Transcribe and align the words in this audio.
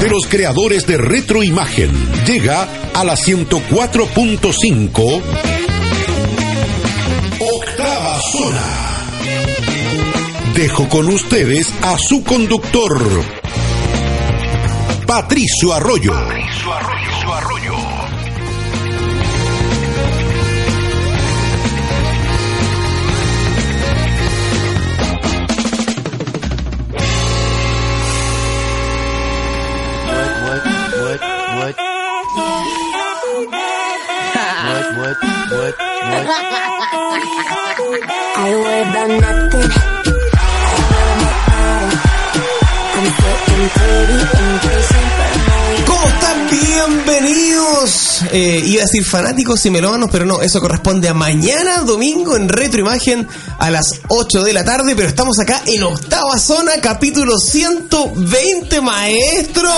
De 0.00 0.08
los 0.10 0.26
creadores 0.26 0.86
de 0.86 0.98
Retroimagen, 0.98 1.90
llega 2.26 2.68
a 2.94 3.04
la 3.04 3.14
104.5 3.14 5.22
Octava 7.40 8.20
Zona. 8.32 8.64
Dejo 10.54 10.88
con 10.88 11.08
ustedes 11.08 11.72
a 11.82 11.96
su 11.98 12.24
conductor, 12.24 13.22
Patricio 15.06 15.72
Arroyo. 15.72 16.45
¿Cómo 45.86 46.08
están? 46.08 46.48
Bienvenidos. 46.50 48.22
Eh, 48.32 48.62
iba 48.64 48.82
a 48.82 48.84
decir 48.84 49.04
fanáticos 49.04 49.64
y 49.66 49.70
melómanos, 49.70 50.08
pero 50.10 50.24
no, 50.24 50.40
eso 50.40 50.60
corresponde 50.60 51.08
a 51.08 51.14
mañana, 51.14 51.80
domingo, 51.80 52.36
en 52.36 52.48
Retroimagen 52.48 53.26
a 53.58 53.70
las 53.70 54.00
8 54.08 54.44
de 54.44 54.52
la 54.52 54.64
tarde, 54.64 54.94
pero 54.94 55.08
estamos 55.08 55.38
acá 55.38 55.62
en 55.66 55.82
octava 55.82 56.38
zona, 56.38 56.72
capítulo 56.80 57.38
120, 57.38 58.80
maestro. 58.80 59.70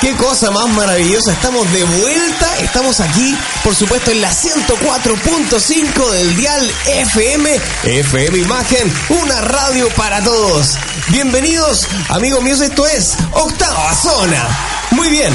Qué 0.00 0.14
cosa 0.14 0.52
más 0.52 0.68
maravillosa, 0.68 1.32
estamos 1.32 1.70
de 1.72 1.82
vuelta, 1.82 2.58
estamos 2.62 3.00
aquí, 3.00 3.36
por 3.64 3.74
supuesto, 3.74 4.12
en 4.12 4.20
la 4.20 4.30
104.5 4.30 6.10
del 6.12 6.36
dial 6.36 6.72
FM, 6.86 7.60
FM 7.82 8.38
Imagen, 8.38 8.92
una 9.08 9.40
radio 9.40 9.88
para 9.96 10.22
todos. 10.22 10.76
Bienvenidos, 11.08 11.88
amigos 12.10 12.44
míos, 12.44 12.60
esto 12.60 12.86
es 12.86 13.14
Octava 13.32 13.92
Zona. 13.92 14.46
Muy 14.92 15.08
bien, 15.08 15.32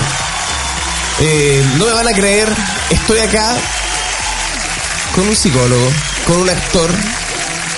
eh, 1.20 1.66
no 1.78 1.86
me 1.86 1.92
van 1.92 2.08
a 2.08 2.14
creer, 2.14 2.48
estoy 2.90 3.20
acá 3.20 3.54
con 5.14 5.28
un 5.28 5.36
psicólogo, 5.36 5.92
con 6.26 6.38
un 6.38 6.50
actor, 6.50 6.90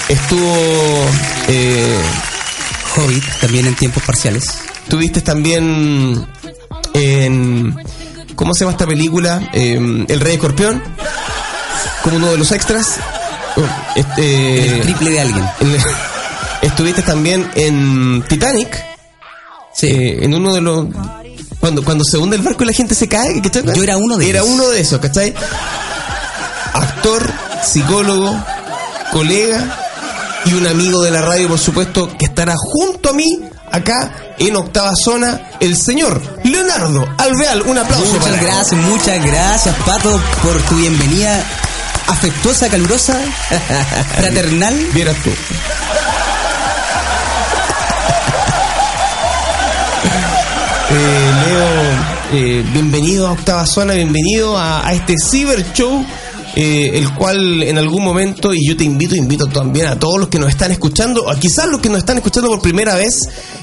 estuvo... 0.07 1.09
Eh, 1.47 1.99
Hobbit, 2.95 3.23
también 3.41 3.65
en 3.67 3.75
tiempos 3.75 4.03
parciales. 4.03 4.59
Tuviste 4.87 5.19
también 5.21 6.25
en. 6.95 7.75
¿Cómo 8.35 8.53
se 8.53 8.61
llama 8.61 8.71
esta 8.73 8.85
película? 8.87 9.49
Eh, 9.53 10.05
El 10.07 10.19
Rey 10.19 10.33
Escorpión. 10.35 10.81
Como 12.03 12.17
uno 12.17 12.31
de 12.31 12.37
los 12.37 12.51
extras. 12.51 12.97
Oh, 13.57 13.61
este, 13.95 14.67
El 14.77 14.81
triple 14.81 15.11
de 15.11 15.19
alguien. 15.21 15.45
el- 15.61 15.77
estuviste 16.67 17.01
también 17.01 17.49
en 17.55 18.23
Titanic. 18.27 18.83
Sí. 19.73 19.87
eh, 19.87 20.23
en 20.25 20.33
uno 20.33 20.53
de 20.53 20.61
los. 20.61 20.87
Cuando, 21.59 21.83
cuando 21.83 22.03
se 22.03 22.17
hunde 22.17 22.35
el 22.35 22.41
barco 22.43 22.63
y 22.63 22.67
la 22.67 22.73
gente 22.73 22.93
se 22.95 23.07
cae. 23.07 23.41
¿cachai? 23.41 23.63
Yo 23.75 23.83
era 23.83 23.97
uno 23.97 24.17
de 24.17 24.29
Era 24.29 24.39
esos. 24.39 24.51
uno 24.51 24.69
de 24.69 24.81
esos, 24.81 24.99
¿cachai? 24.99 25.33
Actor, 26.73 27.31
psicólogo, 27.63 28.37
colega 29.11 29.77
y 30.45 30.53
un 30.53 30.67
amigo 30.67 31.01
de 31.01 31.11
la 31.11 31.21
radio, 31.21 31.47
por 31.47 31.57
supuesto, 31.59 32.15
que 32.17 32.25
estará 32.25 32.53
junto 32.57 33.09
a 33.09 33.13
mí 33.13 33.39
acá 33.71 34.11
en 34.37 34.55
octava 34.55 34.91
zona, 35.03 35.39
el 35.59 35.75
señor 35.77 36.21
Leonardo 36.43 37.07
Alveal. 37.17 37.61
Un 37.63 37.77
aplauso 37.77 38.05
Muchas 38.07 38.23
para 38.23 38.35
él. 38.39 38.45
gracias, 38.45 38.81
muchas 38.81 39.25
gracias, 39.25 39.75
Pato, 39.85 40.21
por 40.43 40.61
tu 40.63 40.75
bienvenida 40.77 41.43
afectuosa, 42.07 42.69
calurosa, 42.69 43.17
fraternal. 44.17 44.75
Vieras 44.93 45.15
tú. 45.23 45.31
Eh, 50.91 51.31
Leo, 51.45 52.39
eh, 52.59 52.63
bienvenido 52.71 53.27
a 53.27 53.31
Octava 53.31 53.65
Zona, 53.65 53.93
bienvenido 53.93 54.57
a, 54.57 54.85
a 54.87 54.93
este 54.93 55.15
Cyber 55.29 55.65
Show, 55.73 56.05
eh, 56.55 56.91
el 56.93 57.13
cual 57.13 57.63
en 57.63 57.77
algún 57.77 58.03
momento, 58.03 58.53
y 58.53 58.67
yo 58.67 58.77
te 58.77 58.85
invito, 58.85 59.15
invito 59.15 59.47
también 59.47 59.87
a 59.87 59.99
todos 59.99 60.19
los 60.19 60.29
que 60.29 60.39
nos 60.39 60.49
están 60.49 60.71
escuchando, 60.71 61.25
o 61.25 61.35
quizás 61.35 61.67
los 61.67 61.81
que 61.81 61.89
nos 61.89 61.99
están 61.99 62.17
escuchando 62.17 62.49
por 62.49 62.61
primera 62.61 62.95
vez, 62.95 63.13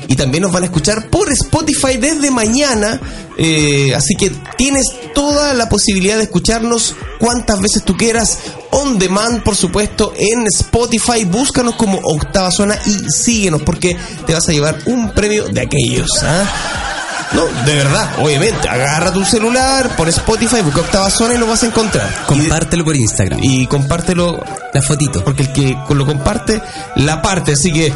y 0.08 0.14
también 0.14 0.42
nos 0.42 0.52
van 0.52 0.64
a 0.64 0.66
escuchar 0.66 1.08
por 1.08 1.32
Spotify 1.32 1.96
desde 1.98 2.30
mañana, 2.30 3.00
eh, 3.38 3.94
así 3.94 4.14
que 4.14 4.30
tienes 4.58 4.84
toda 5.14 5.54
la 5.54 5.68
posibilidad 5.68 6.18
de 6.18 6.24
escucharnos 6.24 6.94
cuantas 7.18 7.60
veces 7.62 7.82
tú 7.82 7.96
quieras, 7.96 8.38
on 8.72 8.98
demand, 8.98 9.42
por 9.42 9.56
supuesto, 9.56 10.12
en 10.16 10.46
Spotify, 10.46 11.24
búscanos 11.24 11.76
como 11.76 11.98
Octava 12.02 12.50
Zona 12.50 12.78
y 12.84 13.10
síguenos, 13.10 13.62
porque 13.62 13.96
te 14.26 14.34
vas 14.34 14.48
a 14.48 14.52
llevar 14.52 14.78
un 14.86 15.12
premio 15.12 15.48
de 15.48 15.62
aquellos, 15.62 16.10
¿ah? 16.22 17.01
No, 17.34 17.46
de 17.64 17.74
verdad, 17.74 18.10
obviamente. 18.18 18.68
Agarra 18.68 19.12
tu 19.12 19.24
celular, 19.24 19.88
pon 19.96 20.08
Spotify, 20.08 20.60
busca 20.62 20.80
octava 20.80 21.08
zona 21.10 21.34
y 21.34 21.38
lo 21.38 21.46
vas 21.46 21.62
a 21.62 21.66
encontrar. 21.66 22.08
Compártelo 22.26 22.84
por 22.84 22.94
Instagram. 22.96 23.38
Y, 23.42 23.66
compártelo, 23.66 24.42
La 24.74 24.82
fotito. 24.82 25.24
porque 25.24 25.42
el 25.44 25.52
que 25.52 25.76
lo 25.94 26.04
comparte, 26.06 26.60
la 26.96 27.22
parte. 27.22 27.52
Así 27.52 27.72
que 27.72 27.92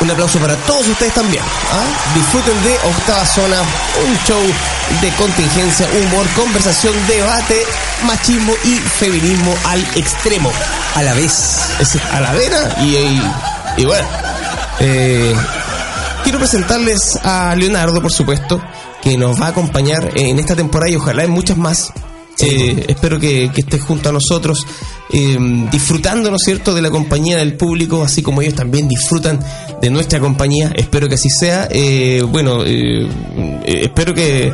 un 0.00 0.10
aplauso 0.10 0.38
para 0.38 0.54
todos 0.56 0.86
ustedes 0.88 1.14
también. 1.14 1.42
¿ah? 1.42 2.14
Disfruten 2.14 2.62
de 2.64 2.74
Octava 2.88 3.24
Zona, 3.26 3.60
un 3.60 4.18
show 4.26 4.40
de 5.00 5.08
contingencia, 5.10 5.86
humor, 5.88 6.26
conversación, 6.36 6.92
debate, 7.08 7.62
machismo 8.04 8.52
y 8.64 8.76
feminismo 8.76 9.54
al 9.64 9.80
extremo. 9.96 10.50
A 10.94 11.02
la 11.02 11.14
vez. 11.14 11.58
Es 11.80 11.96
a 12.12 12.20
la 12.20 12.32
vera 12.32 12.76
y, 12.82 12.96
y, 12.96 13.22
y 13.78 13.84
bueno. 13.84 14.06
eh, 14.80 15.34
quiero 16.22 16.38
presentarles 16.38 17.18
a 17.22 17.54
Leonardo, 17.56 18.00
por 18.00 18.12
supuesto, 18.12 18.60
que 19.02 19.16
nos 19.16 19.40
va 19.40 19.46
a 19.46 19.50
acompañar 19.50 20.10
en 20.14 20.38
esta 20.38 20.54
temporada 20.56 20.90
y 20.90 20.96
ojalá 20.96 21.24
en 21.24 21.30
muchas 21.30 21.56
más. 21.56 21.92
Eh, 22.38 22.86
espero 22.88 23.20
que, 23.20 23.50
que 23.54 23.60
estés 23.60 23.82
junto 23.82 24.08
a 24.08 24.12
nosotros, 24.12 24.66
eh, 25.12 25.36
disfrutando, 25.70 26.30
¿no 26.30 26.36
es 26.36 26.42
cierto?, 26.44 26.74
de 26.74 26.82
la 26.82 26.90
compañía 26.90 27.36
del 27.36 27.56
público, 27.56 28.02
así 28.02 28.22
como 28.22 28.40
ellos 28.42 28.54
también 28.54 28.88
disfrutan 28.88 29.38
de 29.80 29.90
nuestra 29.90 30.18
compañía. 30.18 30.72
Espero 30.74 31.08
que 31.08 31.14
así 31.16 31.28
sea. 31.30 31.68
Eh, 31.70 32.22
bueno, 32.26 32.64
eh, 32.64 33.06
eh, 33.64 33.80
espero 33.84 34.14
que. 34.14 34.46
eh, 34.48 34.52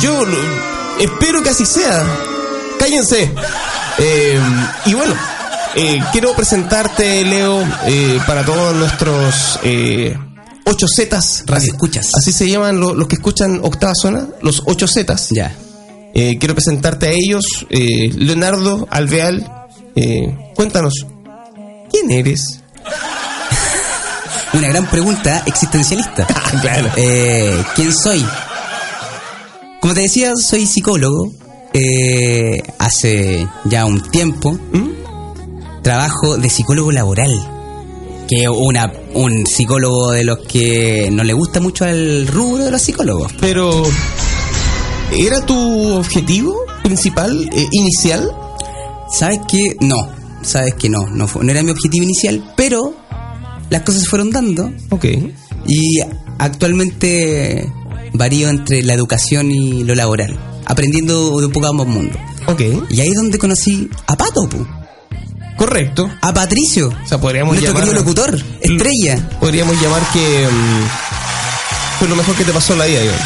yo 0.00 0.24
lo- 0.24 0.36
espero 1.00 1.42
que 1.42 1.50
así 1.50 1.66
sea. 1.66 2.04
Cállense. 2.78 3.30
Eh, 3.98 4.40
y 4.86 4.94
bueno, 4.94 5.14
eh, 5.78 6.00
quiero 6.12 6.34
presentarte, 6.34 7.24
Leo, 7.24 7.62
eh, 7.86 8.18
para 8.26 8.44
todos 8.44 8.74
nuestros 8.74 9.58
eh, 9.62 10.16
8 10.64 10.86
Zetas. 10.94 11.44
Radio 11.46 11.72
escuchas. 11.72 12.14
Así 12.14 12.32
se 12.32 12.48
llaman 12.48 12.78
lo- 12.80 12.94
los 12.94 13.08
que 13.08 13.14
escuchan 13.16 13.60
Octava 13.62 13.92
Zona, 13.94 14.26
los 14.42 14.62
8 14.66 14.86
Zetas. 14.88 15.28
Ya. 15.30 15.54
Eh, 16.14 16.36
quiero 16.38 16.54
presentarte 16.54 17.06
a 17.08 17.10
ellos, 17.12 17.44
eh, 17.70 18.10
Leonardo 18.14 18.86
Alveal. 18.90 19.50
eh, 19.96 20.52
cuéntanos, 20.54 21.06
¿quién 21.90 22.10
eres? 22.10 22.60
Una 24.52 24.68
gran 24.68 24.86
pregunta 24.88 25.42
existencialista. 25.46 26.26
claro. 26.60 26.90
Eh, 26.96 27.62
¿Quién 27.74 27.92
soy? 27.92 28.24
Como 29.80 29.94
te 29.94 30.00
decía, 30.02 30.32
soy 30.36 30.66
psicólogo. 30.66 31.32
Eh, 31.74 32.62
hace 32.78 33.46
ya 33.66 33.84
un 33.84 34.00
tiempo 34.10 34.52
¿Mm? 34.72 34.88
Trabajo 35.88 36.36
de 36.36 36.50
psicólogo 36.50 36.92
laboral. 36.92 37.30
Que 38.28 38.46
una, 38.46 38.92
un 39.14 39.46
psicólogo 39.46 40.10
de 40.10 40.22
los 40.22 40.40
que 40.40 41.08
no 41.10 41.24
le 41.24 41.32
gusta 41.32 41.60
mucho 41.60 41.86
al 41.86 42.26
rubro 42.26 42.66
de 42.66 42.70
los 42.70 42.82
psicólogos. 42.82 43.32
Pero, 43.40 43.84
¿era 45.10 45.40
tu 45.46 45.94
objetivo 45.94 46.54
principal, 46.82 47.48
eh, 47.54 47.66
inicial? 47.72 48.30
¿Sabes 49.10 49.40
qué? 49.50 49.76
No, 49.80 49.96
sabes 50.42 50.74
que 50.74 50.90
no, 50.90 51.06
no, 51.10 51.26
fue- 51.26 51.42
no 51.42 51.52
era 51.52 51.62
mi 51.62 51.70
objetivo 51.70 52.04
inicial, 52.04 52.52
pero 52.54 52.94
las 53.70 53.80
cosas 53.80 54.02
se 54.02 54.08
fueron 54.10 54.30
dando 54.30 54.70
Ok. 54.90 55.06
y 55.66 56.00
actualmente 56.38 57.66
varío 58.12 58.50
entre 58.50 58.82
la 58.82 58.92
educación 58.92 59.50
y 59.50 59.84
lo 59.84 59.94
laboral, 59.94 60.38
aprendiendo 60.66 61.40
de 61.40 61.46
un 61.46 61.52
poco 61.52 61.66
ambos 61.68 61.86
mundos. 61.86 62.18
Ok. 62.46 62.60
Y 62.90 63.00
ahí 63.00 63.08
es 63.08 63.14
donde 63.16 63.38
conocí 63.38 63.88
a 64.06 64.16
Pato, 64.18 64.46
pu. 64.50 64.66
Correcto. 65.58 66.10
a 66.22 66.32
Patricio, 66.32 66.88
O 67.04 67.06
sea, 67.06 67.18
podríamos 67.18 67.52
nuestro 67.54 67.74
llamar... 67.74 67.84
querido 67.84 68.02
locutor, 68.02 68.42
estrella. 68.60 69.28
Podríamos 69.38 69.78
llamar 69.82 70.00
que... 70.12 70.48
mm, 70.50 71.98
fue 71.98 72.08
lo 72.08 72.16
mejor 72.16 72.34
que 72.36 72.44
te 72.44 72.52
pasó 72.52 72.72
en 72.74 72.78
la 72.78 72.84
vida, 72.86 73.02
Iván. 73.04 73.18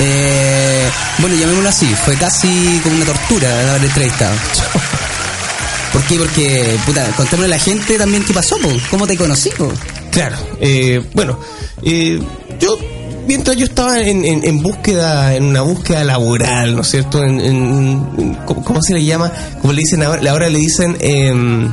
Eh, 0.00 0.88
bueno, 1.18 1.36
llamémoslo 1.36 1.68
así, 1.68 1.86
fue 2.04 2.14
casi 2.16 2.80
como 2.82 2.96
una 2.96 3.04
tortura 3.04 3.70
haber 3.70 3.84
entrevistado. 3.84 4.34
¿Por 5.92 6.02
qué? 6.02 6.16
Porque, 6.16 6.78
puta, 6.86 7.04
contémosle 7.16 7.54
a 7.54 7.58
la 7.58 7.62
gente 7.62 7.98
también 7.98 8.24
qué 8.24 8.32
pasó, 8.32 8.56
po. 8.58 8.68
¿Cómo 8.90 9.06
te 9.06 9.16
conocí, 9.16 9.50
po? 9.50 9.70
Claro, 10.10 10.36
eh, 10.60 11.02
bueno, 11.14 11.38
eh, 11.82 12.20
yo 12.60 12.78
mientras 13.28 13.56
yo 13.56 13.66
estaba 13.66 14.00
en, 14.00 14.24
en- 14.24 14.44
en 14.44 14.60
búsqueda, 14.62 15.34
en 15.36 15.44
una 15.44 15.60
búsqueda 15.62 16.02
laboral, 16.02 16.74
¿no 16.74 16.80
es 16.82 16.88
cierto? 16.88 17.22
En, 17.22 18.34
¿cómo, 18.46 18.64
cómo 18.64 18.82
se 18.82 18.94
le 18.94 19.04
llama? 19.04 19.30
Como 19.60 19.72
le 19.72 19.80
dicen 19.82 20.02
ahora, 20.02 20.30
ahora 20.32 20.48
le 20.48 20.58
dicen, 20.58 20.96
em, 21.00 21.68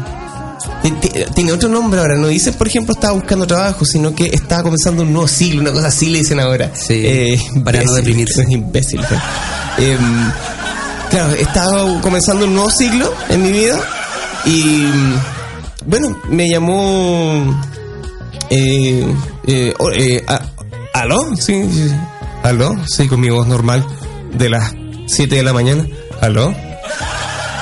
ti- 0.84 0.92
ti- 1.02 1.10
tiene 1.34 1.52
otro 1.54 1.70
nombre 1.70 2.00
ahora, 2.00 2.16
no 2.16 2.28
dicen, 2.28 2.54
por 2.56 2.68
ejemplo, 2.68 2.94
estaba 2.94 3.14
buscando 3.14 3.48
trabajo, 3.48 3.86
sino 3.86 4.14
que 4.14 4.26
estaba 4.28 4.62
comenzando 4.64 5.02
un 5.04 5.14
nuevo 5.14 5.28
siglo, 5.28 5.62
una 5.62 5.72
cosa 5.72 5.88
así 5.88 6.10
le 6.10 6.20
dicen 6.20 6.40
ahora. 6.40 6.72
Eh, 6.90 7.40
Sí, 7.42 7.60
para 7.62 7.80
no 7.80 7.84
imbécil, 7.84 7.96
deprimirse. 7.96 8.42
es 8.44 8.50
imbécil. 8.52 9.00
¿eh? 9.02 9.06
Em, 9.94 10.32
claro, 11.10 11.34
estaba 11.34 12.02
comenzando 12.02 12.46
un 12.46 12.54
nuevo 12.54 12.70
siglo 12.70 13.12
en 13.30 13.42
mi 13.42 13.52
vida 13.52 13.80
y 14.46 14.86
bueno, 15.88 16.18
me 16.30 16.50
llamó 16.50 17.56
eh, 18.50 19.06
eh, 19.48 19.74
eh, 19.98 20.24
a- 20.28 20.42
¿Aló? 20.96 21.36
Sí, 21.36 21.70
sí. 21.72 21.92
¿Aló? 22.42 22.74
Sí, 22.88 23.10
con 23.10 23.20
mi 23.20 23.30
voz 23.30 23.46
normal 23.48 23.86
de 24.34 24.50
las 24.50 24.74
7 25.08 25.36
de 25.36 25.44
la 25.44 25.52
mañana. 25.52 25.86
¿Aló? 26.22 26.54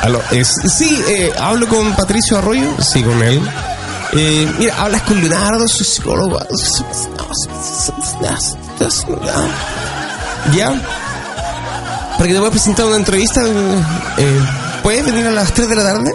¿Aló? 0.04 0.22
Sí, 0.70 1.02
eh, 1.08 1.32
hablo 1.40 1.68
con 1.68 1.94
Patricio 1.94 2.38
Arroyo. 2.38 2.70
Sí, 2.80 3.02
con 3.02 3.22
él. 3.24 3.42
Eh, 4.14 4.48
mira, 4.60 4.76
hablas 4.80 5.02
con 5.02 5.20
Leonardo, 5.20 5.68
su 5.68 5.84
psicólogo. 5.84 6.40
¿Ya? 10.56 10.70
Para 12.12 12.28
que 12.28 12.34
te 12.34 12.40
voy 12.40 12.48
a 12.50 12.52
presentar 12.52 12.86
una 12.86 12.98
entrevista. 12.98 13.42
eh, 14.18 14.40
¿Puedes 14.84 15.06
venir 15.06 15.26
a 15.26 15.32
las 15.32 15.52
3 15.54 15.70
de 15.70 15.76
la 15.76 15.84
tarde? 15.84 16.14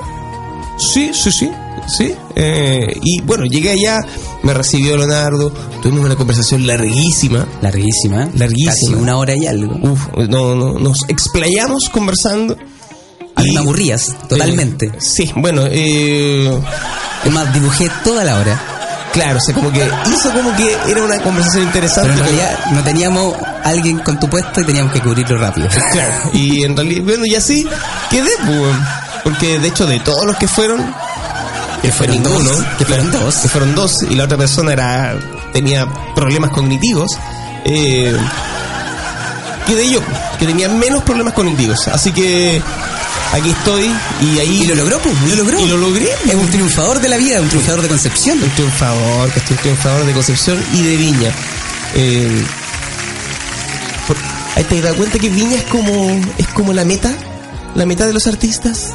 Sí, 0.79 1.11
sí, 1.12 1.32
sí, 1.32 1.50
sí. 1.86 2.14
Eh, 2.34 2.86
y 3.02 3.20
bueno, 3.22 3.44
llegué 3.44 3.70
allá, 3.70 4.00
me 4.42 4.54
recibió 4.54 4.96
Leonardo, 4.96 5.52
tuvimos 5.82 6.04
una 6.04 6.16
conversación 6.16 6.66
larguísima. 6.66 7.46
Larguísima. 7.60 8.28
Larguísima. 8.34 8.72
Casi 8.72 8.94
una 8.94 9.16
hora 9.16 9.34
y 9.36 9.46
algo. 9.46 9.75
Uf, 9.90 10.08
no, 10.28 10.54
no, 10.54 10.78
nos 10.78 11.08
explayamos 11.08 11.88
conversando. 11.90 12.56
A 13.34 13.42
mí 13.42 13.52
me 13.52 13.60
aburrías, 13.60 14.16
totalmente. 14.28 14.86
Eh, 14.86 14.92
sí, 14.98 15.30
bueno, 15.36 15.62
eh, 15.70 16.50
Es 17.25 17.32
más, 17.32 17.52
dibujé 17.54 17.88
toda 18.02 18.24
la 18.24 18.36
hora. 18.38 18.60
claro, 19.12 19.38
o 19.38 19.40
sea, 19.40 19.54
como 19.54 19.70
que 19.72 19.88
hizo 20.12 20.32
como 20.32 20.54
que 20.56 20.76
era 20.90 21.04
una 21.04 21.20
conversación 21.22 21.62
interesante. 21.64 22.10
Pero 22.10 22.20
en 22.20 22.36
realidad 22.36 22.58
no 22.72 22.82
teníamos 22.82 23.34
alguien 23.64 24.00
con 24.00 24.19
tu 24.19 24.28
puesto 24.28 24.60
y 24.60 24.64
teníamos 24.64 24.92
que 24.92 25.00
cubrirlo 25.00 25.38
rápido. 25.38 25.69
Claro, 25.92 26.12
y 26.32 26.64
en 26.64 26.76
realidad, 26.76 27.04
bueno, 27.04 27.24
y 27.26 27.34
así 27.36 27.64
quedé, 28.10 28.31
pues, 28.44 28.76
porque 29.22 29.58
de 29.60 29.69
hecho 29.69 29.86
de 29.86 30.00
todos 30.00 30.24
los 30.26 30.36
que 30.36 30.48
fueron, 30.48 30.92
que 31.82 31.92
fueron 31.92 32.16
Ninguno, 32.22 32.50
dos, 32.50 32.64
que 32.78 32.84
fueron 32.84 33.10
dos. 33.12 33.34
que 33.36 33.48
fueron 33.48 33.75
dos, 33.75 33.94
y 34.08 34.14
la 34.14 34.25
otra 34.25 34.36
persona 34.38 34.72
era 34.72 35.16
tenía 35.52 35.86
problemas 36.14 36.50
cognitivos, 36.50 37.10
eh, 37.64 38.16
quedé 39.66 39.90
yo, 39.90 40.00
que 40.38 40.46
tenía 40.46 40.69
menos 40.69 41.02
problemas 41.04 41.34
cognitivos, 41.34 41.88
así 41.88 42.12
que 42.12 42.60
aquí 43.32 43.50
estoy 43.50 43.90
y 44.20 44.38
ahí 44.38 44.62
Y 44.62 44.66
lo 44.66 44.75
logró, 44.75 44.98
pues, 44.98 45.14
lo 45.28 45.36
logró. 45.36 45.60
y 45.60 45.69
lo 45.69 45.76
logré, 45.76 46.08
Es 46.28 46.34
un 46.34 46.48
triunfador 46.48 47.00
de 47.00 47.08
la 47.08 47.16
vida, 47.16 47.40
un 47.40 47.48
triunfador 47.48 47.82
de 47.82 47.88
Concepción. 47.88 48.42
un 48.42 48.50
triunfador, 48.50 49.31
que 49.31 49.38
estoy 49.40 49.56
un 49.56 49.62
triunfador 49.62 50.04
de 50.06 50.12
Concepción 50.12 50.62
y 50.74 50.82
de 50.82 50.96
Viña. 50.96 51.31
Eh, 51.94 52.44
por- 54.06 54.16
te 54.66 54.81
das 54.82 54.94
cuenta 54.94 55.19
que 55.19 55.28
Viña 55.28 55.56
es 55.56 55.64
como 55.64 55.92
es 56.36 56.48
como 56.48 56.72
la 56.72 56.84
meta, 56.84 57.12
la 57.74 57.86
meta 57.86 58.06
de 58.06 58.12
los 58.12 58.26
artistas. 58.26 58.92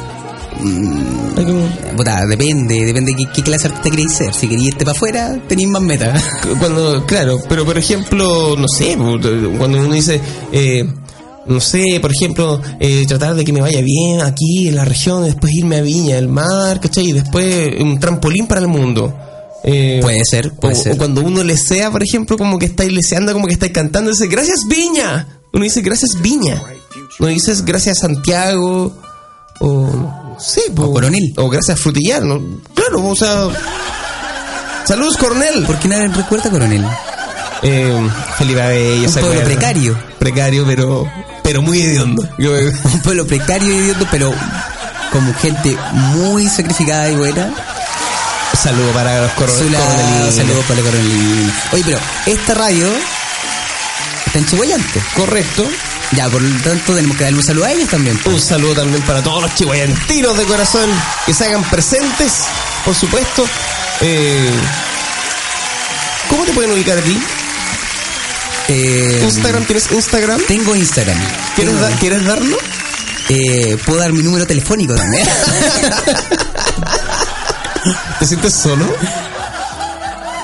Puta, 1.96 2.26
depende, 2.26 2.84
depende 2.84 3.12
de 3.12 3.16
qué, 3.18 3.24
qué 3.34 3.42
clase 3.42 3.68
de 3.68 3.74
artista 3.74 3.90
queréis 3.90 4.12
ser. 4.12 4.34
Si 4.34 4.48
queréis 4.48 4.68
irte 4.68 4.84
para 4.84 4.96
afuera, 4.96 5.38
tenéis 5.48 5.68
más 5.68 5.82
metas. 5.82 6.22
cuando 6.58 7.04
claro, 7.06 7.38
pero 7.48 7.64
por 7.64 7.76
ejemplo, 7.78 8.56
no 8.56 8.68
sé, 8.68 8.96
cuando 8.96 9.78
uno 9.78 9.92
dice 9.92 10.20
eh, 10.52 10.84
no 11.46 11.60
sé, 11.60 11.98
por 12.00 12.10
ejemplo, 12.10 12.60
eh, 12.80 13.04
tratar 13.06 13.34
de 13.34 13.44
que 13.44 13.52
me 13.52 13.60
vaya 13.60 13.80
bien 13.82 14.20
aquí 14.22 14.68
en 14.68 14.76
la 14.76 14.84
región, 14.84 15.24
después 15.24 15.52
irme 15.52 15.76
a 15.76 15.82
Viña, 15.82 16.16
el 16.16 16.28
mar, 16.28 16.80
¿cachai? 16.80 17.10
Y 17.10 17.12
después 17.12 17.74
un 17.80 18.00
trampolín 18.00 18.46
para 18.46 18.60
el 18.60 18.68
mundo. 18.68 19.14
Eh, 19.62 19.98
Puede 20.02 20.24
ser, 20.24 20.52
puede 20.52 20.74
o, 20.74 20.76
ser. 20.76 20.92
o 20.92 20.98
cuando 20.98 21.22
uno 21.22 21.42
le 21.42 21.56
sea, 21.56 21.90
por 21.90 22.02
ejemplo, 22.02 22.36
como 22.36 22.58
que 22.58 22.66
estáis 22.66 22.92
leseando, 22.92 23.32
como 23.32 23.46
que 23.46 23.54
estáis 23.54 23.72
cantando, 23.72 24.10
dice, 24.10 24.26
gracias 24.26 24.66
Viña. 24.68 25.40
Uno 25.52 25.64
dice, 25.64 25.80
gracias 25.82 26.20
Viña. 26.20 26.62
No 27.18 27.28
dices, 27.28 27.64
gracias 27.64 27.98
Santiago. 28.00 28.92
O, 29.60 30.23
sé, 30.38 30.62
po, 30.74 30.84
O 30.84 30.92
Coronel. 30.92 31.32
O 31.36 31.48
gracias 31.48 31.78
Frutillar. 31.80 32.22
¿no? 32.22 32.40
Claro, 32.74 33.04
o 33.06 33.14
sea... 33.16 33.48
Saludos, 34.86 35.16
Cornel. 35.16 35.64
¿Por 35.64 35.78
qué 35.78 35.88
nadie 35.88 36.08
recuerda, 36.08 36.50
coronel? 36.50 36.86
Eh, 37.62 38.08
Felipe 38.36 38.60
Abello, 38.60 39.06
Un 39.08 39.14
¿se 39.14 39.20
pueblo 39.20 39.40
acuerda? 39.40 39.44
precario. 39.58 39.98
Precario, 40.18 40.64
pero, 40.66 41.10
pero 41.42 41.62
muy 41.62 41.80
hediondo. 41.80 42.22
Yo- 42.38 42.52
Un 42.92 43.00
pueblo 43.02 43.26
precario 43.26 43.72
y 43.72 43.76
idiota, 43.78 44.06
pero 44.10 44.30
como 45.10 45.32
gente 45.34 45.74
muy 45.92 46.46
sacrificada 46.48 47.08
y 47.08 47.16
buena. 47.16 47.48
Saludo 48.62 48.92
para 48.92 49.22
los 49.22 49.32
coronelinos. 49.32 50.34
Saludos 50.34 50.64
para 50.66 50.80
la 50.80 50.86
coronelina. 50.90 51.52
Oye, 51.72 51.82
pero 51.86 51.98
esta 52.26 52.54
radio 52.54 52.86
está 54.26 54.38
en 54.38 54.46
Chihuayante. 54.46 55.02
Correcto. 55.16 55.66
Ya, 56.16 56.28
por 56.28 56.40
lo 56.42 56.60
tanto, 56.62 56.94
tenemos 56.94 57.16
que 57.16 57.24
darle 57.24 57.38
un 57.38 57.44
saludo 57.44 57.64
a 57.64 57.72
ellos 57.72 57.88
también. 57.88 58.16
pues. 58.18 58.36
Un 58.36 58.40
saludo 58.42 58.74
también 58.74 59.02
para 59.02 59.22
todos 59.22 59.42
los 59.42 59.54
chihuayantinos 59.54 60.36
de 60.38 60.44
corazón 60.44 60.88
que 61.26 61.34
se 61.34 61.44
hagan 61.46 61.64
presentes, 61.64 62.32
por 62.84 62.94
supuesto. 62.94 63.44
Eh, 64.00 64.50
¿Cómo 66.30 66.44
te 66.44 66.52
pueden 66.52 66.70
ubicar 66.72 66.98
a 66.98 67.02
ti? 67.02 67.20
Eh, 68.68 69.20
Instagram, 69.24 69.64
¿tienes 69.64 69.90
Instagram? 69.90 70.40
Tengo 70.46 70.74
Instagram. 70.76 71.18
¿Quieres, 71.54 71.74
Tengo- 71.74 71.88
da- 71.88 71.96
¿quieres 71.98 72.24
darlo? 72.24 72.56
eh, 73.28 73.76
Puedo 73.84 73.98
dar 74.00 74.12
mi 74.12 74.22
número 74.22 74.46
telefónico 74.46 74.94
también. 74.94 75.26
¿Te 78.18 78.26
sientes 78.26 78.54
solo? 78.54 78.86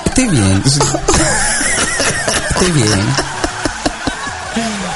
Estoy 0.05 0.27
bien. 0.27 0.63
Estoy 2.51 2.71
bien. 2.71 3.15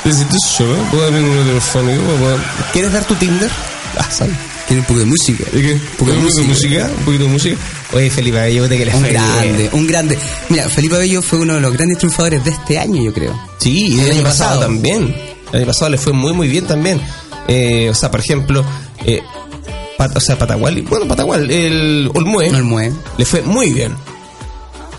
¿Te 0.06 0.12
sientes 0.14 0.40
solo? 0.48 0.76
¿Puedo 0.92 1.10
telefónico? 1.10 2.02
¿Puedo- 2.04 2.38
¿Quieres 2.72 2.94
dar 2.94 3.04
tu 3.06 3.16
Tinder? 3.16 3.50
Ah, 3.98 4.10
sal. 4.12 4.30
Tiene 4.68 4.82
un 4.82 4.86
poco 4.88 5.00
de 5.00 5.06
música. 5.06 5.44
¿Y 5.54 5.62
qué? 5.62 5.74
¿Un 5.74 5.80
poquito 5.98 6.16
de 6.16 6.22
música. 6.22 6.48
música? 6.48 6.90
¿Un 7.00 7.06
poquito 7.06 7.24
de 7.24 7.30
música? 7.30 7.58
Oye, 7.94 8.10
Felipe, 8.12 8.40
Abello, 8.40 8.70
te 8.70 8.78
que 8.78 8.86
le 8.86 8.96
Un 8.96 9.04
grande, 9.04 9.70
un 9.74 9.88
grande. 9.88 10.20
Mira, 10.50 10.70
Felipe 10.70 10.96
Abello 10.96 11.22
fue 11.22 11.40
uno 11.40 11.56
de 11.56 11.62
los 11.62 11.74
grandes 11.74 11.98
triunfadores 11.98 12.44
de 12.44 12.52
este 12.52 12.78
año, 12.80 13.04
yo 13.04 13.14
creo. 13.14 13.40
Sí, 13.58 13.88
y 13.96 14.00
el, 14.00 14.12
año 14.12 14.24
pasado, 14.24 14.62
también. 14.62 15.16
El 15.52 15.58
año 15.60 15.66
pasado 15.68 15.90
le 15.90 15.98
fue 15.98 16.14
muy, 16.14 16.34
muy 16.34 16.48
bien 16.48 16.66
también. 16.66 17.02
Eh, 17.48 17.90
o 17.90 17.96
sea, 17.96 18.12
por 18.12 18.20
ejemplo, 18.20 18.64
eh, 19.06 19.22
Pat- 19.98 20.16
o 20.16 20.20
sea, 20.20 20.38
Patagual, 20.38 20.82
bueno, 20.84 21.08
Patagual, 21.08 21.50
el 21.50 22.10
Olmue, 22.14 22.50
No 22.52 22.58
el 22.58 22.64
mue. 22.64 22.92
le 23.18 23.26
fue 23.26 23.42
muy 23.42 23.72
bien. 23.72 23.96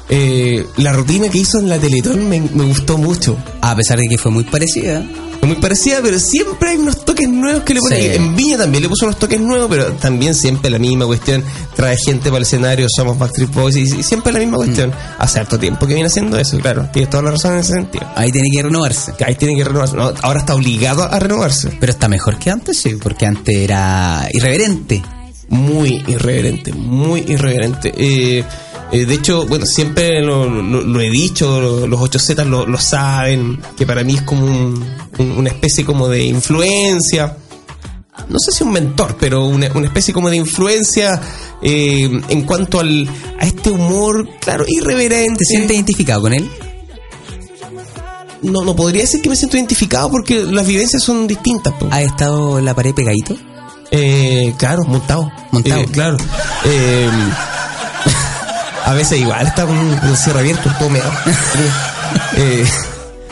Eh, 0.08 0.64
la 0.76 0.92
rutina 0.92 1.28
que 1.28 1.38
hizo 1.38 1.58
en 1.58 1.68
la 1.68 1.78
Teletón 1.78 2.28
me, 2.28 2.40
me 2.40 2.64
gustó 2.64 2.96
mucho. 2.98 3.36
A 3.60 3.74
pesar 3.74 3.98
de 3.98 4.06
que 4.08 4.18
fue 4.18 4.30
muy 4.30 4.44
parecida. 4.44 5.04
Es 5.40 5.46
muy 5.46 5.56
parecida, 5.56 6.00
pero 6.02 6.18
siempre 6.18 6.70
hay 6.70 6.76
unos 6.78 7.04
toques 7.04 7.28
nuevos 7.28 7.62
que 7.62 7.74
le 7.74 7.80
pone. 7.80 8.00
Sí. 8.00 8.06
En 8.14 8.34
Viña 8.36 8.56
también 8.56 8.82
le 8.82 8.88
puso 8.88 9.06
unos 9.06 9.18
toques 9.18 9.40
nuevos, 9.40 9.68
pero 9.68 9.92
también 9.92 10.34
siempre 10.34 10.70
la 10.70 10.78
misma 10.78 11.06
cuestión. 11.06 11.44
Trae 11.74 11.96
gente 11.96 12.30
para 12.30 12.38
el 12.38 12.42
escenario, 12.42 12.86
somos 12.88 13.18
Backstreet 13.18 13.52
Boys, 13.52 13.76
y, 13.76 14.02
siempre 14.02 14.32
la 14.32 14.38
misma 14.38 14.56
cuestión. 14.56 14.92
Hace 15.18 15.40
harto 15.40 15.58
tiempo 15.58 15.86
que 15.86 15.94
viene 15.94 16.08
haciendo 16.08 16.38
eso, 16.38 16.58
claro. 16.58 16.88
Tienes 16.92 17.10
toda 17.10 17.24
la 17.24 17.30
razón 17.32 17.54
en 17.54 17.60
ese 17.60 17.72
sentido. 17.74 18.06
Ahí 18.14 18.32
tiene 18.32 18.48
que 18.50 18.62
renovarse. 18.62 19.12
Ahí 19.24 19.34
tiene 19.34 19.56
que 19.56 19.64
renovarse. 19.64 19.96
No, 19.96 20.12
ahora 20.22 20.40
está 20.40 20.54
obligado 20.54 21.02
a 21.04 21.18
renovarse. 21.18 21.76
Pero 21.78 21.92
está 21.92 22.08
mejor 22.08 22.38
que 22.38 22.50
antes, 22.50 22.78
sí, 22.78 22.96
porque 23.00 23.26
antes 23.26 23.54
era 23.54 24.28
irreverente. 24.32 25.02
Muy 25.48 26.02
irreverente, 26.08 26.72
muy 26.72 27.24
irreverente. 27.28 27.92
Eh, 27.96 28.44
eh, 28.92 29.04
de 29.06 29.14
hecho, 29.14 29.46
bueno, 29.46 29.66
siempre 29.66 30.22
lo, 30.22 30.46
lo- 30.46 30.82
lo 30.82 31.00
he 31.00 31.10
dicho, 31.10 31.60
lo- 31.60 31.86
los 31.86 32.00
8Z 32.00 32.44
lo, 32.46 32.66
lo 32.66 32.78
saben, 32.78 33.60
que 33.76 33.86
para 33.86 34.04
mí 34.04 34.14
es 34.14 34.22
como 34.22 34.46
un- 34.46 34.84
un- 35.18 35.30
una 35.32 35.48
especie 35.50 35.84
como 35.84 36.08
de 36.08 36.24
influencia. 36.24 37.36
No 38.28 38.38
sé 38.38 38.50
si 38.50 38.64
un 38.64 38.72
mentor, 38.72 39.16
pero 39.20 39.44
una, 39.46 39.70
una 39.74 39.86
especie 39.86 40.14
como 40.14 40.30
de 40.30 40.36
influencia 40.36 41.20
eh, 41.62 42.10
en 42.28 42.42
cuanto 42.42 42.80
al, 42.80 43.08
a 43.38 43.46
este 43.46 43.70
humor, 43.70 44.26
claro, 44.40 44.64
irreverente. 44.66 45.38
¿Te 45.38 45.44
sientes 45.44 45.72
identificado 45.76 46.22
con 46.22 46.32
él? 46.32 46.48
no, 48.42 48.62
no 48.64 48.76
podría 48.76 49.02
decir 49.02 49.20
que 49.22 49.28
me 49.28 49.34
siento 49.36 49.56
identificado 49.56 50.10
porque 50.10 50.44
las 50.44 50.66
vivencias 50.66 51.02
son 51.02 51.26
distintas. 51.26 51.72
po. 51.74 51.88
¿Has 51.90 52.02
estado 52.02 52.58
en 52.58 52.64
la 52.64 52.74
pared 52.74 52.94
pegadito? 52.94 53.34
Eh, 53.90 54.54
claro, 54.58 54.84
montado. 54.84 55.30
Montado. 55.52 55.80
Eh, 55.82 55.86
claro. 55.92 56.16
A 58.86 58.94
veces 58.94 59.18
igual 59.18 59.46
está 59.46 59.66
con 59.66 59.76
el 59.76 60.16
cierre 60.16 60.40
abierto, 60.40 60.70
todo 60.78 60.88
meado. 60.88 61.12
Eh, 62.36 62.64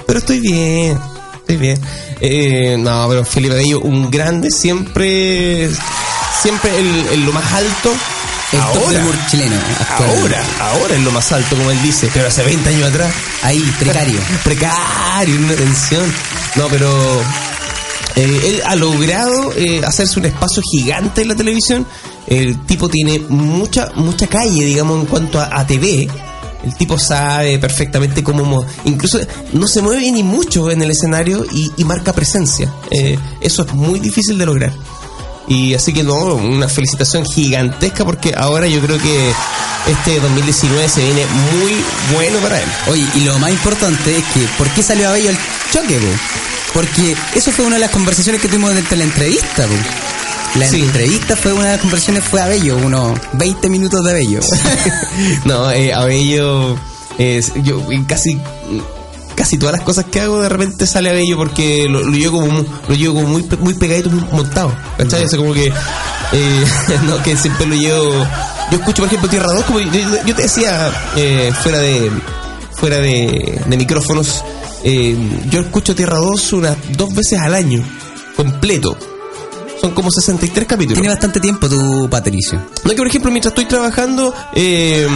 pero 0.06 0.18
estoy 0.18 0.40
bien, 0.40 0.98
estoy 1.36 1.56
bien. 1.56 1.80
Eh, 2.20 2.76
no, 2.78 3.06
pero 3.08 3.24
Felipe 3.24 3.54
Bello, 3.54 3.80
un 3.80 4.10
grande, 4.10 4.50
siempre, 4.50 5.70
siempre 6.42 6.76
el, 6.78 7.06
el 7.12 7.24
lo 7.24 7.32
más 7.32 7.52
alto. 7.52 7.92
El 8.52 8.60
ahora, 8.60 9.26
chileno. 9.30 9.56
ahora, 9.90 10.42
ahora 10.60 10.94
es 10.94 11.00
lo 11.02 11.10
más 11.12 11.30
alto, 11.32 11.56
como 11.56 11.70
él 11.70 11.82
dice, 11.82 12.10
pero 12.12 12.28
hace 12.28 12.42
20 12.42 12.68
años 12.68 12.90
atrás. 12.90 13.12
Ahí, 13.42 13.60
precario. 13.78 14.20
Precario, 14.44 15.36
una 15.38 15.54
tensión. 15.54 16.12
No, 16.56 16.68
pero 16.68 17.22
eh, 18.16 18.40
él 18.44 18.62
ha 18.64 18.76
logrado 18.76 19.52
eh, 19.56 19.82
hacerse 19.84 20.18
un 20.20 20.26
espacio 20.26 20.62
gigante 20.70 21.22
en 21.22 21.28
la 21.28 21.34
televisión. 21.34 21.86
El 22.26 22.64
tipo 22.66 22.88
tiene 22.88 23.18
mucha 23.28 23.90
mucha 23.96 24.26
calle, 24.26 24.64
digamos, 24.64 25.00
en 25.00 25.06
cuanto 25.06 25.38
a, 25.40 25.50
a 25.60 25.66
TV. 25.66 26.08
El 26.64 26.74
tipo 26.76 26.98
sabe 26.98 27.58
perfectamente 27.58 28.22
cómo... 28.24 28.42
mo- 28.44 28.64
Incluso 28.86 29.18
no 29.52 29.68
se 29.68 29.82
mueve 29.82 30.10
ni 30.10 30.22
mucho 30.22 30.70
en 30.70 30.80
el 30.80 30.90
escenario 30.90 31.44
y, 31.52 31.70
y 31.76 31.84
marca 31.84 32.14
presencia. 32.14 32.72
Eh, 32.90 33.18
eso 33.42 33.62
es 33.66 33.74
muy 33.74 34.00
difícil 34.00 34.38
de 34.38 34.46
lograr. 34.46 34.72
Y 35.46 35.74
así 35.74 35.92
que 35.92 36.02
no, 36.02 36.14
una 36.36 36.66
felicitación 36.68 37.26
gigantesca 37.26 38.02
porque 38.06 38.32
ahora 38.34 38.66
yo 38.66 38.80
creo 38.80 38.96
que 38.98 39.30
este 39.86 40.18
2019 40.20 40.88
se 40.88 41.02
viene 41.04 41.26
muy 41.52 41.72
bueno 42.14 42.38
para 42.38 42.58
él. 42.62 42.68
Oye, 42.90 43.06
y 43.14 43.20
lo 43.20 43.38
más 43.38 43.50
importante 43.50 44.16
es 44.16 44.24
que, 44.32 44.40
¿por 44.56 44.66
qué 44.70 44.82
salió 44.82 45.10
a 45.10 45.12
Bello 45.12 45.28
el 45.28 45.36
choque, 45.70 45.98
po? 45.98 46.06
Porque 46.72 47.14
eso 47.34 47.52
fue 47.52 47.66
una 47.66 47.74
de 47.76 47.80
las 47.82 47.90
conversaciones 47.90 48.40
que 48.40 48.48
tuvimos 48.48 48.70
durante 48.70 48.96
la 48.96 49.04
entrevista. 49.04 49.66
La 50.56 50.68
Sí. 50.68 50.82
entrevista 50.82 51.34
fue 51.36 51.52
una 51.52 51.64
de 51.64 51.70
las 51.72 51.80
conversaciones, 51.80 52.22
fue 52.24 52.40
a 52.40 52.46
Bello, 52.46 52.76
unos 52.76 53.18
20 53.32 53.68
minutos 53.68 54.04
de 54.04 54.12
Bello. 54.12 54.40
no, 55.44 55.70
eh, 55.72 55.92
Abello, 55.92 56.76
es, 57.18 57.52
yo 57.62 57.82
casi 58.06 58.38
casi 59.34 59.58
todas 59.58 59.74
las 59.74 59.84
cosas 59.84 60.04
que 60.04 60.20
hago 60.20 60.40
de 60.40 60.48
repente 60.48 60.86
sale 60.86 61.10
Abello 61.10 61.36
porque 61.36 61.86
lo, 61.88 62.02
lo 62.04 62.12
llevo 62.16 62.40
como 62.40 62.64
lo 62.88 62.94
llevo 62.94 63.14
como 63.14 63.26
muy 63.28 63.44
muy 63.58 63.74
pegadito, 63.74 64.08
muy 64.10 64.24
montado, 64.30 64.72
¿cachai? 64.96 65.24
O 65.24 65.28
sea, 65.28 65.38
como 65.38 65.52
que 65.52 65.66
eh, 66.32 66.64
no 67.06 67.20
que 67.22 67.36
siempre 67.36 67.66
lo 67.66 67.74
llevo. 67.74 68.12
Yo 68.70 68.78
escucho 68.78 69.02
por 69.02 69.06
ejemplo 69.08 69.28
Tierra 69.28 69.52
2 69.52 69.64
como 69.64 69.80
yo, 69.80 69.90
yo 70.24 70.34
te 70.36 70.42
decía 70.42 70.90
eh, 71.16 71.52
fuera 71.62 71.78
de 71.80 72.10
fuera 72.72 72.98
de, 72.98 73.60
de 73.66 73.76
micrófonos, 73.76 74.44
eh, 74.84 75.16
yo 75.50 75.60
escucho 75.62 75.96
Tierra 75.96 76.18
2 76.18 76.52
unas 76.52 76.76
dos 76.96 77.12
veces 77.12 77.40
al 77.40 77.54
año 77.54 77.82
completo. 78.36 78.96
Son 79.84 79.92
como 79.92 80.10
63 80.10 80.66
capítulos. 80.66 80.94
Tiene 80.98 81.10
bastante 81.10 81.40
tiempo 81.40 81.68
tu 81.68 82.08
Patricio. 82.08 82.58
No 82.84 82.90
que 82.90 82.96
por 82.96 83.06
ejemplo 83.06 83.30
mientras 83.30 83.52
estoy 83.52 83.66
trabajando 83.66 84.34
eh, 84.54 85.06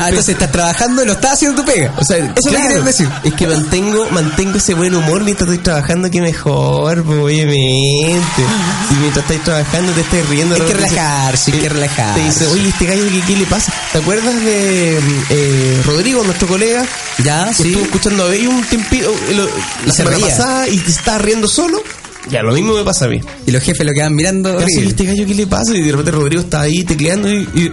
Ah, 0.00 0.08
entonces 0.08 0.30
estás 0.30 0.50
trabajando 0.50 1.02
y 1.02 1.06
lo 1.06 1.12
estás 1.12 1.32
haciendo 1.32 1.62
tu 1.62 1.70
pega. 1.70 1.92
o 1.98 2.04
sea, 2.04 2.16
eso 2.16 2.32
es 2.34 2.44
lo 2.46 2.50
que 2.52 2.66
quieres 2.66 2.84
decir. 2.84 3.08
Es 3.24 3.34
que 3.34 3.46
mantengo, 3.46 4.08
mantengo 4.10 4.56
ese 4.56 4.74
buen 4.74 4.94
humor 4.94 5.22
mientras 5.22 5.48
estoy 5.50 5.62
trabajando, 5.62 6.10
que 6.10 6.20
mejor, 6.20 7.00
obviamente. 7.00 8.42
Si 8.88 8.94
mientras 8.94 9.24
estáis 9.24 9.44
trabajando 9.44 9.92
te 9.92 10.00
estáis 10.00 10.28
riendo. 10.28 10.54
Hay 10.54 10.62
que 10.62 10.74
relajarse, 10.74 11.52
hay 11.52 11.58
que 11.58 11.68
relajarse. 11.68 12.20
Te 12.20 12.26
dice, 12.26 12.46
oye, 12.46 12.68
este 12.68 12.86
gallo, 12.86 13.04
¿qué, 13.10 13.20
qué 13.20 13.36
le 13.36 13.46
pasa? 13.46 13.72
¿Te 13.92 13.98
acuerdas 13.98 14.34
de 14.34 14.98
eh, 15.30 15.82
Rodrigo, 15.84 16.24
nuestro 16.24 16.48
colega? 16.48 16.86
Ya, 17.22 17.48
que 17.48 17.54
sí. 17.54 17.68
estuvo 17.68 17.84
escuchando 17.84 18.24
a 18.24 18.28
Bello 18.28 18.50
un 18.50 18.64
tiempito, 18.64 19.14
eh, 19.28 19.48
la 19.84 19.92
se 19.92 19.98
semana 19.98 20.18
pasada 20.18 20.68
y 20.68 20.78
se 20.78 20.90
estaba 20.90 21.18
riendo 21.18 21.48
solo. 21.48 21.82
Ya, 22.30 22.42
lo 22.42 22.52
mismo 22.52 22.74
me 22.74 22.84
pasa 22.84 23.06
a 23.06 23.08
mí. 23.08 23.20
Y 23.46 23.50
los 23.50 23.62
jefes 23.62 23.84
lo 23.86 23.92
quedan 23.92 24.14
mirando. 24.14 24.56
¿Qué 24.58 24.64
hace 24.64 24.84
este 24.86 25.04
gallo? 25.04 25.26
¿Qué 25.26 25.34
le 25.34 25.46
pasa? 25.46 25.74
Y 25.74 25.82
de 25.82 25.90
repente 25.90 26.10
Rodrigo 26.12 26.42
está 26.42 26.60
ahí 26.62 26.84
tecleando 26.84 27.28
y, 27.28 27.48
y, 27.54 27.72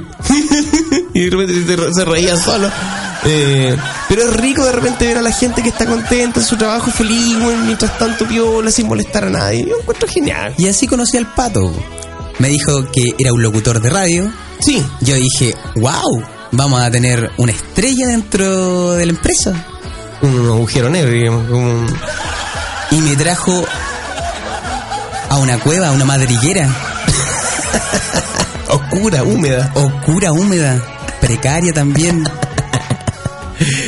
y 1.13 1.25
de 1.25 1.29
repente 1.29 1.93
se, 1.93 2.05
reía 2.05 2.35
solo. 2.35 2.69
Eh, 3.25 3.75
pero 4.07 4.23
es 4.23 4.33
rico 4.33 4.63
de 4.65 4.71
repente 4.71 5.05
ver 5.05 5.17
a 5.17 5.21
la 5.21 5.31
gente 5.31 5.61
que 5.61 5.69
está 5.69 5.85
contenta 5.85 6.39
en 6.39 6.45
su 6.45 6.55
trabajo, 6.57 6.89
feliz, 6.89 7.35
mientras 7.65 7.97
tanto 7.99 8.25
piola, 8.27 8.71
sin 8.71 8.87
molestar 8.87 9.25
a 9.25 9.29
nadie. 9.29 9.65
Yo 9.67 9.75
encuentro 9.79 10.07
genial. 10.07 10.53
Y 10.57 10.67
así 10.67 10.87
conocí 10.87 11.17
al 11.17 11.31
pato. 11.33 11.71
Me 12.39 12.47
dijo 12.47 12.89
que 12.91 13.13
era 13.19 13.33
un 13.33 13.41
locutor 13.43 13.81
de 13.81 13.89
radio. 13.89 14.31
Sí, 14.61 14.83
Yo 15.01 15.15
dije, 15.15 15.53
wow, 15.75 16.23
vamos 16.51 16.81
a 16.81 16.89
tener 16.89 17.31
una 17.37 17.51
estrella 17.51 18.07
dentro 18.07 18.91
de 18.93 19.05
la 19.05 19.11
empresa. 19.11 19.53
un 20.21 20.35
agujero 20.47 20.89
negro, 20.89 21.11
digamos. 21.11 21.49
un- 21.51 21.87
Y 22.91 22.95
me 23.01 23.15
trajo 23.15 23.63
a 25.29 25.37
una 25.37 25.59
cueva, 25.59 25.89
a 25.89 25.91
una 25.91 26.05
madriguera, 26.05 26.67
oscura, 28.69 29.23
húmeda. 29.23 29.71
oscura, 29.75 30.31
húmeda, 30.31 30.81
precaria 31.21 31.73
también. 31.73 32.27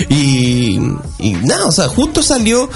Y, 0.10 0.78
y 1.18 1.34
nada, 1.44 1.68
o 1.68 1.72
sea, 1.72 1.88
justo 1.88 2.22
salió 2.22 2.70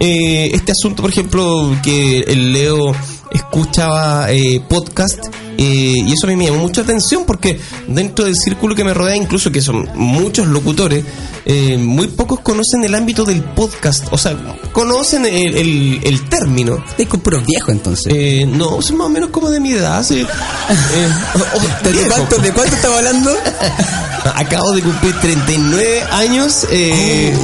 eh, 0.00 0.50
este 0.52 0.72
asunto, 0.72 1.00
por 1.02 1.10
ejemplo, 1.12 1.76
que 1.82 2.20
el 2.20 2.52
Leo 2.52 2.92
escuchaba 3.30 4.32
eh, 4.32 4.60
podcast 4.68 5.20
eh, 5.60 5.94
y 6.06 6.12
eso 6.12 6.26
a 6.26 6.30
mí 6.30 6.36
me 6.36 6.46
llamó 6.46 6.58
mucha 6.58 6.80
atención 6.80 7.24
porque 7.26 7.60
dentro 7.86 8.24
del 8.24 8.34
círculo 8.34 8.74
que 8.74 8.82
me 8.82 8.94
rodea, 8.94 9.14
incluso 9.14 9.52
que 9.52 9.60
son 9.60 9.88
muchos 9.94 10.46
locutores, 10.46 11.04
eh, 11.44 11.76
muy 11.78 12.08
pocos 12.08 12.40
conocen 12.40 12.82
el 12.84 12.94
ámbito 12.94 13.24
del 13.24 13.42
podcast, 13.42 14.06
o 14.10 14.16
sea, 14.18 14.34
conocen 14.72 15.26
el, 15.26 15.54
el- 15.56 16.00
el 16.02 16.28
término. 16.28 16.82
Estoy 16.88 17.06
con 17.06 17.20
puros 17.20 17.44
viejos 17.46 17.68
entonces. 17.70 18.12
Eh, 18.14 18.46
no, 18.46 18.80
son 18.82 18.96
más 18.96 19.06
o 19.06 19.10
menos 19.10 19.28
como 19.30 19.50
de 19.50 19.60
mi 19.60 19.72
edad. 19.72 20.02
sí. 20.02 20.26
Eh, 20.70 21.08
o- 21.34 21.56
o 21.58 21.84
¿De, 21.84 21.92
viejo, 21.92 22.08
cuánto, 22.14 22.36
¿De 22.38 22.52
cuánto 22.52 22.74
estamos 22.76 22.96
hablando? 22.98 23.32
Acabo 24.34 24.72
de 24.72 24.82
cumplir 24.82 25.14
39 25.20 26.02
años. 26.10 26.66
Eh, 26.70 27.34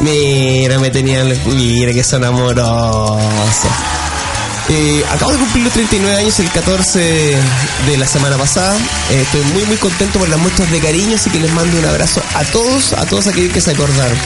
Mira, 0.00 0.78
me 0.78 0.90
tenían. 0.90 1.32
Mira 1.46 1.92
que 1.92 2.02
son 2.04 2.24
amorosos. 2.24 3.16
Eh, 4.68 5.04
acabo 5.12 5.30
de 5.32 5.38
cumplir 5.38 5.62
los 5.64 5.72
39 5.72 6.16
años 6.16 6.40
el 6.40 6.50
14 6.50 6.98
de 7.86 7.96
la 7.98 8.06
semana 8.06 8.36
pasada. 8.36 8.76
Eh, 9.10 9.22
estoy 9.22 9.42
muy, 9.52 9.64
muy 9.64 9.76
contento 9.76 10.18
por 10.18 10.28
las 10.28 10.40
muestras 10.40 10.70
de 10.72 10.80
cariño, 10.80 11.14
así 11.14 11.30
que 11.30 11.38
les 11.38 11.52
mando 11.52 11.78
un 11.78 11.84
abrazo 11.84 12.20
a 12.34 12.44
todos, 12.44 12.92
a 12.94 13.06
todos 13.06 13.28
aquellos 13.28 13.52
que 13.52 13.60
se 13.60 13.70
acordaron. 13.70 14.16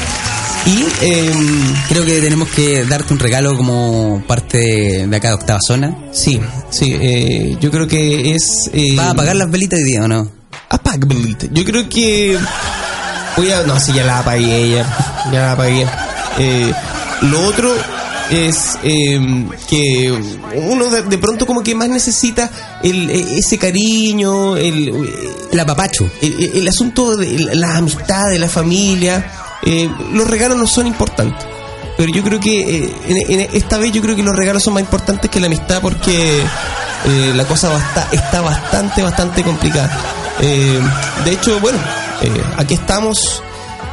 Y 0.64 0.86
em, 1.02 1.74
Creo 1.88 2.04
que 2.06 2.20
tenemos 2.20 2.48
que 2.48 2.84
darte 2.84 3.12
un 3.12 3.18
regalo 3.18 3.54
como 3.56 4.22
parte 4.26 5.06
de, 5.06 5.16
acá 5.16 5.28
de 5.28 5.34
Octava 5.34 5.58
Zona. 5.66 5.94
sí, 6.12 6.40
sí, 6.70 6.96
eh, 7.00 7.56
yo 7.60 7.70
creo 7.70 7.86
que 7.86 8.34
es. 8.34 8.70
eh, 8.72 8.94
¿Vas 8.96 9.08
a 9.08 9.10
apagar 9.10 9.36
las 9.36 9.50
velitas 9.50 9.78
hoy 9.78 9.84
día 9.84 10.04
o 10.04 10.08
no? 10.08 10.26
Apagability. 10.70 11.50
Yo 11.52 11.64
creo 11.64 11.86
que 11.88 12.38
voy 13.36 13.50
a. 13.52 13.62
No, 13.64 13.78
sí, 13.78 13.92
ya 13.92 14.04
la 14.04 14.20
apagué, 14.20 14.70
ya, 14.70 15.28
ya 15.32 15.38
la 15.40 15.52
apagué. 15.52 15.86
Lo 17.22 17.42
otro 17.44 17.74
es 18.30 18.78
eh, 18.82 19.46
que 19.68 20.12
uno 20.54 20.88
de, 20.90 21.02
de 21.02 21.18
pronto 21.18 21.46
como 21.46 21.62
que 21.62 21.74
más 21.74 21.88
necesita 21.88 22.50
el, 22.82 23.10
e- 23.10 23.38
ese 23.38 23.58
cariño, 23.58 24.56
el, 24.56 24.92
El 25.52 25.60
apapacho. 25.60 26.08
el, 26.22 26.50
el 26.54 26.68
asunto 26.68 27.16
de 27.16 27.54
la 27.54 27.76
amistad, 27.76 28.28
de 28.30 28.38
la 28.38 28.48
familia. 28.48 29.32
Eh, 29.62 29.90
los 30.12 30.26
regalos 30.28 30.56
no 30.58 30.66
son 30.66 30.86
importantes. 30.86 31.44
Pero 31.96 32.12
yo 32.14 32.22
creo 32.22 32.40
que 32.40 32.60
eh, 32.84 32.94
en, 33.08 33.40
en 33.40 33.48
esta 33.52 33.76
vez 33.76 33.92
yo 33.92 34.00
creo 34.00 34.16
que 34.16 34.22
los 34.22 34.34
regalos 34.34 34.62
son 34.62 34.74
más 34.74 34.82
importantes 34.82 35.30
que 35.30 35.38
la 35.40 35.46
amistad 35.48 35.80
porque 35.82 36.40
eh, 36.40 37.32
la 37.34 37.44
cosa 37.44 37.68
basta- 37.68 38.08
está 38.12 38.40
bastante, 38.40 39.02
bastante 39.02 39.42
complicada. 39.42 39.90
Eh, 40.40 40.80
de 41.26 41.32
hecho, 41.32 41.60
bueno, 41.60 41.78
eh, 42.22 42.42
aquí 42.56 42.74
estamos 42.74 43.42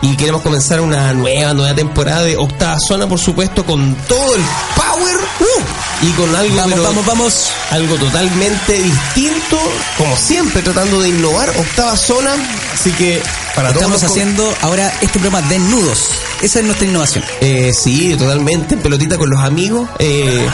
y 0.02 0.16
queremos 0.16 0.42
comenzar 0.42 0.80
una 0.82 1.14
nueva, 1.14 1.54
nueva 1.54 1.74
temporada 1.76 2.22
de 2.24 2.38
Octava 2.38 2.78
Zona, 2.80 3.08
por 3.08 3.20
supuesto, 3.20 3.66
con 3.66 3.96
todo 4.08 4.36
el 4.36 4.42
power 4.76 5.16
uh, 5.40 6.06
y 6.06 6.12
con 6.12 6.36
algo, 6.36 6.56
Vamos, 6.56 6.72
pero- 6.74 6.84
vamos, 6.84 7.06
vamos. 7.06 7.50
algo 7.72 7.96
totalmente 7.96 8.74
distinto, 8.74 9.60
como 9.98 10.16
siempre, 10.16 10.62
tratando 10.62 11.02
de 11.02 11.10
innovar, 11.10 11.50
octava 11.50 11.96
zona, 11.98 12.32
así 12.74 12.92
que 12.92 13.22
para 13.56 13.70
todos 13.74 13.86
Estamos 13.86 14.04
haciendo 14.04 14.54
ahora 14.62 14.94
este 15.02 15.20
programa 15.20 15.42
desnudos. 15.50 16.10
Esa 16.42 16.60
es 16.60 16.66
nuestra 16.66 16.86
innovación. 16.88 17.24
Eh, 17.42 17.72
sí, 17.74 18.16
totalmente, 18.16 18.76
en 18.76 18.82
pelotita 18.82 19.18
con 19.18 19.32
los 19.32 19.40
amigos, 19.44 19.90
eh, 19.98 20.48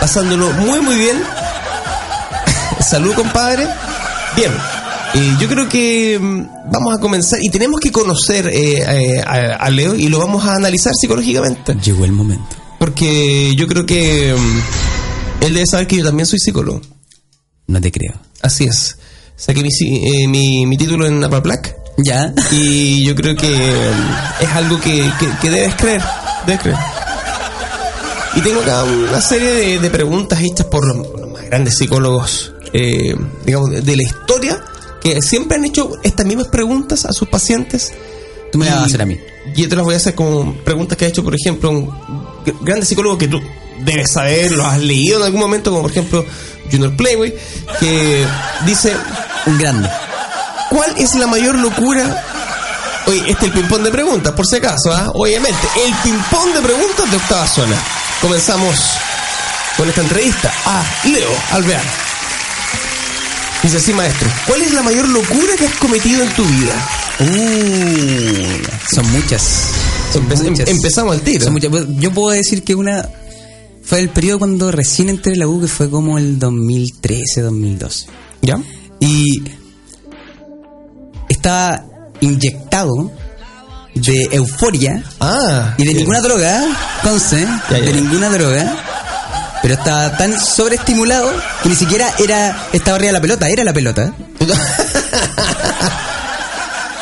pasándolo 0.00 0.50
muy 0.54 0.80
muy 0.80 0.96
bien. 0.96 1.22
Salud, 2.80 3.14
compadre. 3.14 3.68
Bien. 4.34 4.52
Eh, 5.14 5.36
yo 5.40 5.48
creo 5.48 5.68
que 5.68 6.18
mm, 6.20 6.70
vamos 6.72 6.96
a 6.96 7.00
comenzar 7.00 7.38
y 7.42 7.48
tenemos 7.50 7.80
que 7.80 7.90
conocer 7.92 8.48
eh, 8.48 8.82
eh, 8.82 9.20
a, 9.26 9.56
a 9.56 9.70
Leo 9.70 9.94
y 9.94 10.08
lo 10.08 10.18
vamos 10.18 10.44
a 10.44 10.54
analizar 10.54 10.92
psicológicamente. 10.94 11.74
Llegó 11.82 12.04
el 12.04 12.12
momento. 12.12 12.56
Porque 12.78 13.54
yo 13.56 13.66
creo 13.66 13.84
que 13.86 14.34
mm, 14.36 15.44
él 15.44 15.54
debe 15.54 15.66
saber 15.66 15.86
que 15.86 15.96
yo 15.96 16.04
también 16.04 16.26
soy 16.26 16.38
psicólogo. 16.38 16.80
No 17.66 17.80
te 17.80 17.90
creo. 17.90 18.14
Así 18.42 18.64
es. 18.64 18.96
Saqué 19.36 19.62
mi, 19.62 19.68
eh, 19.68 20.26
mi, 20.28 20.66
mi 20.66 20.76
título 20.76 21.06
en 21.06 21.22
Apaplac. 21.22 21.76
Ya. 21.98 22.32
Y 22.52 23.02
yo 23.04 23.14
creo 23.14 23.34
que 23.36 23.48
mm, 23.48 24.42
es 24.44 24.48
algo 24.50 24.80
que, 24.80 25.10
que- 25.18 25.30
que 25.40 25.50
debes 25.50 25.74
creer. 25.74 26.02
Debes 26.46 26.62
creer. 26.62 26.78
Y 28.36 28.40
tengo 28.40 28.60
acá 28.60 28.84
una 28.84 29.20
serie 29.20 29.50
de, 29.50 29.78
de 29.80 29.90
preguntas 29.90 30.40
hechas 30.40 30.66
por 30.66 30.86
los, 30.86 31.08
los 31.20 31.32
más 31.32 31.44
grandes 31.46 31.76
psicólogos, 31.76 32.52
eh, 32.72 33.14
digamos, 33.44 33.70
de 33.70 33.96
la 33.96 34.02
historia, 34.02 34.60
que 35.14 35.22
siempre 35.22 35.56
han 35.56 35.64
hecho 35.64 35.92
estas 36.02 36.26
mismas 36.26 36.48
preguntas 36.48 37.04
a 37.04 37.12
sus 37.12 37.28
pacientes. 37.28 37.92
Tú 38.52 38.58
me 38.58 38.66
la 38.66 38.74
vas 38.74 38.82
a 38.82 38.86
hacer 38.86 39.02
a 39.02 39.06
mí. 39.06 39.18
Y 39.54 39.62
yo 39.62 39.68
te 39.68 39.76
las 39.76 39.84
voy 39.84 39.94
a 39.94 39.98
hacer 39.98 40.14
como 40.14 40.54
preguntas 40.64 40.96
que 40.96 41.04
ha 41.04 41.08
hecho, 41.08 41.22
por 41.24 41.34
ejemplo, 41.34 41.70
un 41.70 41.88
gr- 42.44 42.56
grande 42.62 42.86
psicólogo 42.86 43.18
que 43.18 43.28
tú 43.28 43.40
debes 43.80 44.12
saber, 44.12 44.52
lo 44.52 44.66
has 44.66 44.78
leído 44.80 45.18
en 45.18 45.24
algún 45.24 45.40
momento, 45.40 45.70
como 45.70 45.82
por 45.82 45.90
ejemplo 45.90 46.24
Junior 46.70 46.96
Playway, 46.96 47.34
que 47.80 48.26
dice, 48.66 48.94
Un 49.46 49.58
grande. 49.58 49.88
¿cuál 50.70 50.94
es 50.98 51.14
la 51.14 51.26
mayor 51.26 51.54
locura? 51.56 52.24
Oye, 53.06 53.18
este 53.20 53.32
es 53.32 53.42
el 53.44 53.52
ping-pong 53.52 53.82
de 53.82 53.90
preguntas, 53.90 54.32
por 54.34 54.46
si 54.46 54.56
acaso, 54.56 54.92
¿ah? 54.92 55.10
Obviamente, 55.14 55.66
el 55.86 55.94
ping-pong 56.02 56.52
de 56.54 56.60
preguntas 56.60 57.10
de 57.10 57.16
octava 57.16 57.46
zona. 57.46 57.76
Comenzamos 58.20 58.76
con 59.78 59.88
esta 59.88 60.02
entrevista 60.02 60.52
a 60.66 60.84
Leo 61.04 61.30
Alvear. 61.52 61.82
Dice 63.62 63.76
así, 63.78 63.92
maestro, 63.92 64.28
¿cuál 64.46 64.62
es 64.62 64.72
la 64.72 64.82
mayor 64.82 65.08
locura 65.08 65.54
que 65.58 65.66
has 65.66 65.74
cometido 65.74 66.22
en 66.22 66.30
tu 66.30 66.44
vida? 66.44 66.74
Uh, 67.20 68.94
son 68.94 69.10
muchas. 69.10 69.42
Son 70.12 70.28
Empe- 70.28 70.48
muchas. 70.50 70.68
em- 70.68 70.76
empezamos 70.76 71.14
al 71.16 71.20
tiro. 71.22 71.44
Son 71.44 71.52
muchas. 71.52 71.70
Yo 71.98 72.12
puedo 72.12 72.30
decir 72.30 72.62
que 72.62 72.74
una 72.76 73.08
fue 73.82 73.98
el 74.00 74.10
periodo 74.10 74.38
cuando 74.40 74.70
recién 74.70 75.08
entré 75.08 75.32
en 75.32 75.40
la 75.40 75.48
U, 75.48 75.60
que 75.60 75.66
fue 75.66 75.90
como 75.90 76.18
el 76.18 76.38
2013, 76.38 77.40
2012. 77.42 78.06
¿Ya? 78.42 78.60
Y 79.00 79.42
estaba 81.28 81.84
inyectado 82.20 83.10
de 83.94 84.28
euforia 84.32 85.02
Ah. 85.20 85.74
y 85.76 85.82
de 85.84 85.84
bien. 85.86 85.96
ninguna 85.98 86.20
droga, 86.20 86.64
Ya, 87.02 87.78
ya, 87.78 87.78
de 87.80 87.92
ninguna 87.92 88.28
droga. 88.30 88.76
Pero 89.62 89.74
estaba 89.74 90.16
tan 90.16 90.38
sobreestimulado 90.38 91.30
que 91.62 91.68
ni 91.68 91.74
siquiera 91.74 92.12
era 92.18 92.68
estaba 92.72 92.96
arriba 92.96 93.08
de 93.08 93.12
la 93.14 93.20
pelota, 93.20 93.48
era 93.48 93.64
la 93.64 93.72
pelota. 93.72 94.12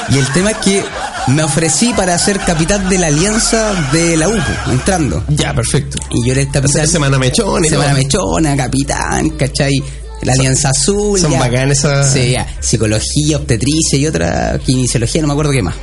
Y 0.09 0.19
el 0.19 0.27
tema 0.33 0.53
es 0.53 0.59
que 0.59 0.85
me 1.27 1.43
ofrecí 1.43 1.93
para 1.93 2.17
ser 2.17 2.39
capitán 2.39 2.89
de 2.89 2.97
la 2.97 3.09
alianza 3.09 3.73
de 3.93 4.17
la 4.17 4.29
U, 4.29 4.35
entrando. 4.71 5.25
Ya, 5.29 5.53
perfecto. 5.53 5.99
Y 6.13 6.25
yo 6.25 6.33
era 6.33 6.43
capitán. 6.45 6.87
Se- 6.87 6.93
Semana 6.93 7.19
mechona 7.19 7.69
Semana 7.69 7.89
todo. 7.91 7.99
mechona, 8.39 8.57
capitán, 8.57 9.31
¿cachai? 9.31 9.83
La 10.23 10.33
Alianza 10.35 10.71
Azul. 10.71 11.19
son 11.21 11.33
ya. 11.33 11.41
bacanas 11.41 11.79
esas- 11.79 12.13
Sí, 12.13 12.31
ya. 12.31 12.47
Psicología, 12.61 13.37
obstetricia 13.37 13.99
y 13.99 14.07
otra, 14.07 14.57
kinesiología, 14.65 15.23
no 15.23 15.27
me 15.27 15.33
acuerdo 15.33 15.51
qué 15.53 15.63
más. 15.63 15.75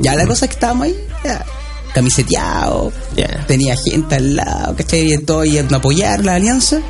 Ya 0.00 0.14
la 0.16 0.26
cosa 0.26 0.44
es 0.44 0.50
que 0.50 0.54
estábamos 0.56 0.86
ahí, 0.88 0.96
ya, 1.24 1.42
camiseteado, 1.94 2.92
tenía 3.46 3.76
gente 3.76 4.16
al 4.16 4.36
lado, 4.36 4.76
¿cachai? 4.76 5.12
Y 5.12 5.18
todo 5.18 5.42
a 5.42 5.76
apoyar 5.76 6.24
la 6.24 6.34
alianza. 6.34 6.80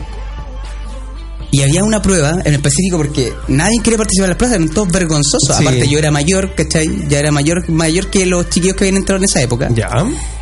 Y 1.51 1.61
había 1.61 1.85
una 1.85 2.01
prueba 2.01 2.39
en 2.45 2.55
específico 2.55 2.97
porque 2.97 3.31
nadie 3.49 3.79
quería 3.83 3.99
participar 3.99 4.25
en 4.25 4.31
las 4.31 4.39
pruebas, 4.39 4.57
eran 4.57 4.69
todos 4.71 4.91
vergonzosos. 4.91 5.55
Sí. 5.55 5.63
Aparte 5.63 5.87
yo 5.87 5.99
era 5.99 6.11
mayor, 6.11 6.55
¿cachai? 6.55 7.09
Ya 7.09 7.19
era 7.19 7.31
mayor, 7.31 7.69
mayor 7.69 8.09
que 8.09 8.25
los 8.25 8.49
chiquillos 8.49 8.75
que 8.75 8.85
habían 8.85 8.97
entrado 8.97 9.19
en 9.19 9.25
esa 9.25 9.43
época. 9.43 9.69
Ya. 9.75 9.91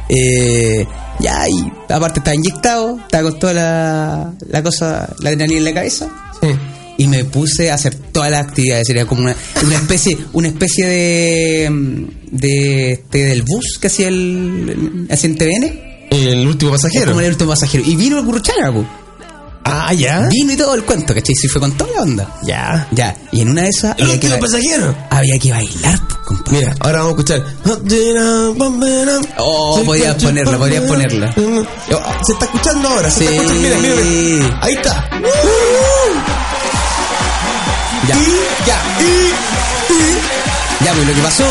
Eh, 0.09 0.87
ya, 1.19 1.49
y 1.49 1.93
aparte 1.93 2.21
estaba 2.21 2.35
inyectado, 2.37 2.99
estaba 3.00 3.31
con 3.31 3.38
toda 3.40 3.52
la, 3.55 4.33
la 4.49 4.62
cosa, 4.62 5.12
la 5.19 5.31
adrenalina 5.31 5.59
en 5.59 5.64
la 5.64 5.75
cabeza. 5.75 6.29
Y 7.02 7.09
me 7.09 7.25
puse 7.25 7.71
a 7.71 7.75
hacer 7.75 7.95
todas 7.95 8.30
las 8.30 8.47
actividades. 8.47 8.88
Era 8.90 9.07
como 9.07 9.23
una, 9.23 9.35
una 9.64 9.76
especie, 9.76 10.19
una 10.35 10.49
especie 10.49 10.87
de, 10.87 11.71
mm, 11.71 12.04
de, 12.30 12.92
este, 12.92 13.25
del 13.25 13.42
bus 13.42 13.78
que 13.80 13.87
hacía 13.87 14.09
el, 14.09 15.07
hacía 15.11 15.30
en 15.30 15.37
TVN. 15.38 15.90
El 16.11 16.47
último 16.47 16.73
pasajero. 16.73 17.07
como 17.07 17.21
el 17.21 17.30
último 17.30 17.50
pasajero. 17.50 17.83
Y 17.87 17.97
vino 17.97 18.19
el 18.19 18.25
Gurruchaga. 18.26 18.73
Ah, 19.64 19.92
ya. 19.95 20.26
Vino 20.30 20.52
y 20.52 20.57
todo 20.57 20.75
el 20.75 20.83
cuento, 20.85 21.14
¿cachai? 21.14 21.35
Sí, 21.35 21.47
fue 21.49 21.61
con 21.61 21.73
toda 21.73 21.90
la 21.96 22.03
onda. 22.03 22.38
Ya. 22.42 22.88
Ya, 22.90 23.16
y 23.31 23.40
en 23.42 23.51
una 23.51 23.62
de 23.62 23.68
esas 23.68 23.94
El 23.98 24.09
último 24.09 24.38
pasajero. 24.38 24.94
había 25.11 25.38
que 25.38 25.53
bailar, 25.53 26.01
pues, 26.09 26.18
compadre. 26.27 26.59
Mira, 26.59 26.74
ahora 26.81 26.98
vamos 27.05 27.14
a 27.31 27.35
escuchar. 27.35 27.44
Oh, 29.38 29.83
podrías 29.87 30.16
ponerla, 30.22 30.59
podrías 30.59 30.85
ponerla. 30.85 31.33
Se 31.35 32.33
está 32.33 32.44
escuchando 32.46 32.88
ahora. 32.88 33.11
Se 33.11 33.24
está 33.24 33.31
Sí. 33.31 33.37
escuchando. 33.37 33.79
Mira, 33.79 33.94
mira, 33.94 34.38
mira. 34.38 34.59
Ahí 34.62 34.72
está. 34.74 35.11
Ya. 38.08 38.16
Y 38.16 38.66
ya. 38.66 38.78
Y 39.00 40.84
Ya, 40.84 40.92
pues 40.92 41.06
lo 41.06 41.14
que 41.14 41.20
pasó 41.20 41.44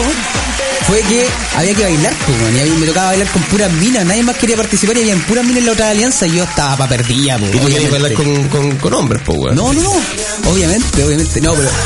fue 0.87 1.01
que 1.01 1.27
había 1.55 1.75
que 1.75 1.83
bailar, 1.83 2.13
pues, 2.25 2.37
y 2.55 2.59
a 2.61 2.63
mí 2.63 2.71
me 2.79 2.87
tocaba 2.87 3.07
bailar 3.07 3.27
con 3.27 3.43
puras 3.43 3.71
minas, 3.73 4.03
nadie 4.05 4.23
más 4.23 4.35
quería 4.37 4.55
participar 4.57 4.97
y 4.97 5.01
había 5.01 5.15
puras 5.27 5.43
minas 5.43 5.59
en 5.59 5.65
la 5.67 5.71
otra 5.73 5.89
alianza 5.91 6.25
y 6.25 6.31
yo 6.37 6.43
estaba 6.43 6.75
pa' 6.77 6.87
perdida, 6.87 7.37
pues, 7.37 7.53
Y 7.53 7.57
tú 7.59 7.67
querías 7.67 7.91
bailar 7.91 8.13
con, 8.13 8.49
con, 8.49 8.75
con 8.77 8.93
hombres, 8.95 9.21
pues, 9.23 9.37
weón. 9.37 9.55
No, 9.55 9.71
no, 9.71 9.81
no, 9.83 9.91
obviamente, 10.51 11.03
obviamente, 11.03 11.41
no, 11.41 11.53
pero... 11.53 11.69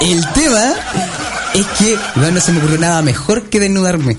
El 0.00 0.26
tema 0.32 0.74
es 1.54 1.66
que 1.78 1.96
no 2.16 2.40
se 2.40 2.52
me 2.52 2.58
ocurrió 2.58 2.78
nada 2.78 3.02
mejor 3.02 3.42
que 3.44 3.60
desnudarme. 3.60 4.16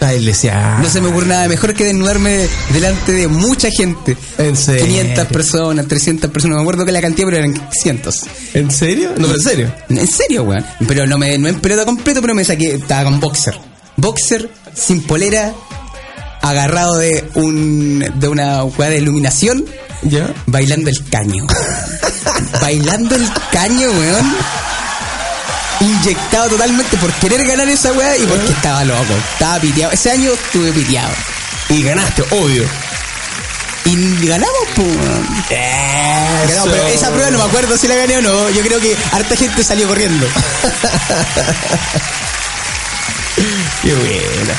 Le 0.00 0.20
decía. 0.20 0.78
No 0.82 0.88
se 0.88 1.00
me 1.00 1.08
ocurre 1.08 1.26
nada 1.26 1.46
mejor 1.46 1.74
que 1.74 1.84
desnudarme 1.84 2.48
delante 2.72 3.12
de 3.12 3.28
mucha 3.28 3.70
gente. 3.70 4.16
¿En 4.38 4.56
serio? 4.56 4.86
500 4.86 5.26
personas, 5.26 5.86
300 5.86 6.30
personas, 6.30 6.56
me 6.56 6.62
acuerdo 6.62 6.84
que 6.84 6.92
la 6.92 7.00
cantidad, 7.00 7.28
pero 7.28 7.38
eran 7.38 7.68
cientos. 7.70 8.24
¿En 8.54 8.70
serio? 8.70 9.10
No, 9.10 9.26
pero 9.26 9.34
en 9.34 9.40
serio. 9.42 9.74
En 9.88 10.06
serio, 10.06 10.42
weón. 10.44 10.64
Pero 10.88 11.06
no 11.06 11.18
me 11.18 11.36
no 11.38 11.48
en 11.48 11.60
pelota 11.60 11.84
completo, 11.84 12.20
pero 12.20 12.34
me 12.34 12.44
saqué, 12.44 12.74
estaba 12.74 13.04
con 13.04 13.20
boxer. 13.20 13.54
Boxer, 13.96 14.50
sin 14.74 15.02
polera, 15.02 15.52
agarrado 16.42 16.96
de 16.96 17.24
un 17.34 18.04
de 18.16 18.28
una 18.28 18.64
weá 18.64 18.90
de 18.90 18.98
iluminación, 18.98 19.64
¿Ya? 20.02 20.32
bailando 20.46 20.90
el 20.90 21.08
caño. 21.08 21.46
bailando 22.60 23.14
el 23.14 23.28
caño, 23.52 23.90
weón. 23.90 24.36
Inyectado 25.80 26.50
totalmente 26.50 26.96
por 26.98 27.12
querer 27.14 27.46
ganar 27.46 27.68
esa 27.68 27.92
weá 27.92 28.16
y 28.16 28.26
porque 28.26 28.52
estaba 28.52 28.84
loco. 28.84 29.14
Estaba 29.32 29.58
piteado. 29.60 29.92
Ese 29.92 30.10
año 30.10 30.32
estuve 30.32 30.72
piteado. 30.72 31.12
Y 31.70 31.82
ganaste, 31.82 32.22
obvio. 32.30 32.64
Y 33.86 34.26
ganamos, 34.26 34.68
pues. 34.76 34.96
Ganamos, 35.48 36.68
pero 36.70 36.86
esa 36.88 37.10
prueba 37.10 37.30
no 37.30 37.38
me 37.38 37.44
acuerdo 37.44 37.76
si 37.76 37.88
la 37.88 37.94
gané 37.96 38.18
o 38.18 38.22
no. 38.22 38.50
Yo 38.50 38.62
creo 38.62 38.78
que 38.78 38.96
harta 39.12 39.34
gente 39.36 39.64
salió 39.64 39.88
corriendo. 39.88 40.26
Qué 43.82 43.94
buena. 43.94 44.54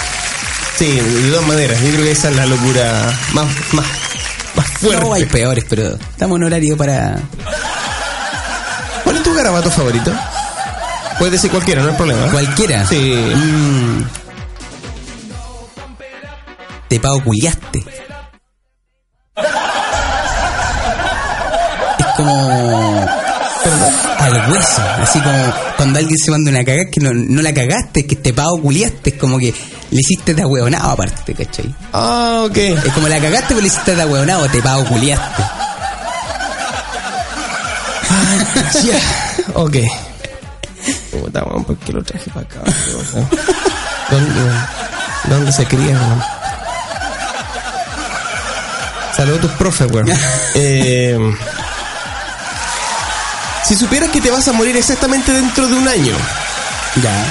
Sí, 0.77 0.99
de 0.99 1.29
todas 1.29 1.45
maneras, 1.45 1.79
yo 1.81 1.91
creo 1.91 2.03
que 2.03 2.11
esa 2.11 2.29
es 2.29 2.35
la 2.35 2.47
locura 2.47 3.13
más, 3.33 3.45
más, 3.73 3.85
más 4.55 4.67
fuerte. 4.79 5.05
No 5.05 5.13
hay 5.13 5.25
peores, 5.25 5.63
pero 5.69 5.95
estamos 5.95 6.37
en 6.37 6.43
horario 6.45 6.75
para. 6.75 7.19
¿Cuál 9.03 9.17
es 9.17 9.23
tu 9.23 9.33
garabato 9.33 9.69
favorito? 9.69 10.11
Puedes 11.21 11.33
decir 11.33 11.51
cualquiera, 11.51 11.83
no 11.83 11.89
hay 11.89 11.95
problema. 11.95 12.31
Cualquiera. 12.31 12.83
Sí. 12.87 13.13
Mm. 13.35 14.03
Te 16.87 16.99
pago 16.99 17.23
culiaste. 17.23 17.85
Es 21.99 22.05
como. 22.17 23.07
Al 24.17 24.51
hueso. 24.51 24.81
Así 24.99 25.19
como 25.19 25.53
cuando 25.77 25.99
alguien 25.99 26.17
se 26.17 26.31
manda 26.31 26.49
una 26.49 26.65
cagada 26.65 26.89
que 26.91 26.99
no, 26.99 27.13
no 27.13 27.43
la 27.43 27.53
cagaste, 27.53 28.07
que 28.07 28.15
te 28.15 28.33
pago 28.33 28.59
culiaste. 28.59 29.11
Es 29.11 29.15
como 29.17 29.37
que 29.37 29.53
le 29.91 29.99
hiciste 29.99 30.33
de 30.33 30.43
hueonado 30.43 30.89
aparte, 30.89 31.35
¿cachai? 31.35 31.71
Ah, 31.93 32.45
ok. 32.47 32.57
Es 32.57 32.93
como 32.95 33.07
la 33.07 33.21
cagaste, 33.21 33.49
pero 33.49 33.61
le 33.61 33.67
hiciste 33.67 33.95
de 33.95 34.05
hueonado, 34.05 34.49
te 34.49 34.59
pago 34.63 34.85
culiaste. 34.85 35.43
Ya. 38.83 38.99
Ok. 39.53 39.77
Puta, 41.11 41.43
weón, 41.43 41.63
¿por 41.65 41.77
qué 41.77 41.91
lo 41.93 42.03
traje 42.03 42.29
para 42.31 42.45
acá? 42.45 42.61
weón? 42.65 43.27
¿Dónde, 44.09 44.41
weón? 44.41 44.65
¿Dónde 45.29 45.51
se 45.51 45.65
cría, 45.65 45.91
weón? 45.99 46.21
Saludos 49.15 49.39
a 49.39 49.41
tus 49.41 49.51
profes, 49.51 49.91
weón. 49.91 50.07
Eh, 50.55 51.17
si 53.63 53.75
supieras 53.75 54.09
que 54.09 54.19
te 54.19 54.29
vas 54.31 54.47
a 54.47 54.51
morir 54.53 54.75
exactamente 54.75 55.31
dentro 55.31 55.67
de 55.67 55.75
un 55.75 55.87
año, 55.87 56.13
Ya. 57.01 57.25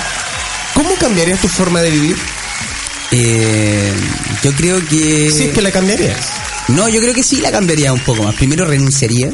¿cómo 0.74 0.94
cambiarías 0.94 1.38
tu 1.40 1.48
forma 1.48 1.80
de 1.82 1.90
vivir? 1.90 2.16
Eh, 3.10 3.92
yo 4.42 4.52
creo 4.52 4.78
que. 4.88 5.30
Si 5.30 5.44
es 5.48 5.54
que 5.54 5.60
la 5.60 5.70
cambiarías. 5.70 6.16
No, 6.68 6.88
yo 6.88 7.00
creo 7.00 7.12
que 7.12 7.22
sí 7.22 7.40
la 7.40 7.50
cambiaría 7.50 7.92
un 7.92 8.00
poco 8.00 8.22
más. 8.22 8.34
Primero 8.36 8.64
renunciaría 8.64 9.30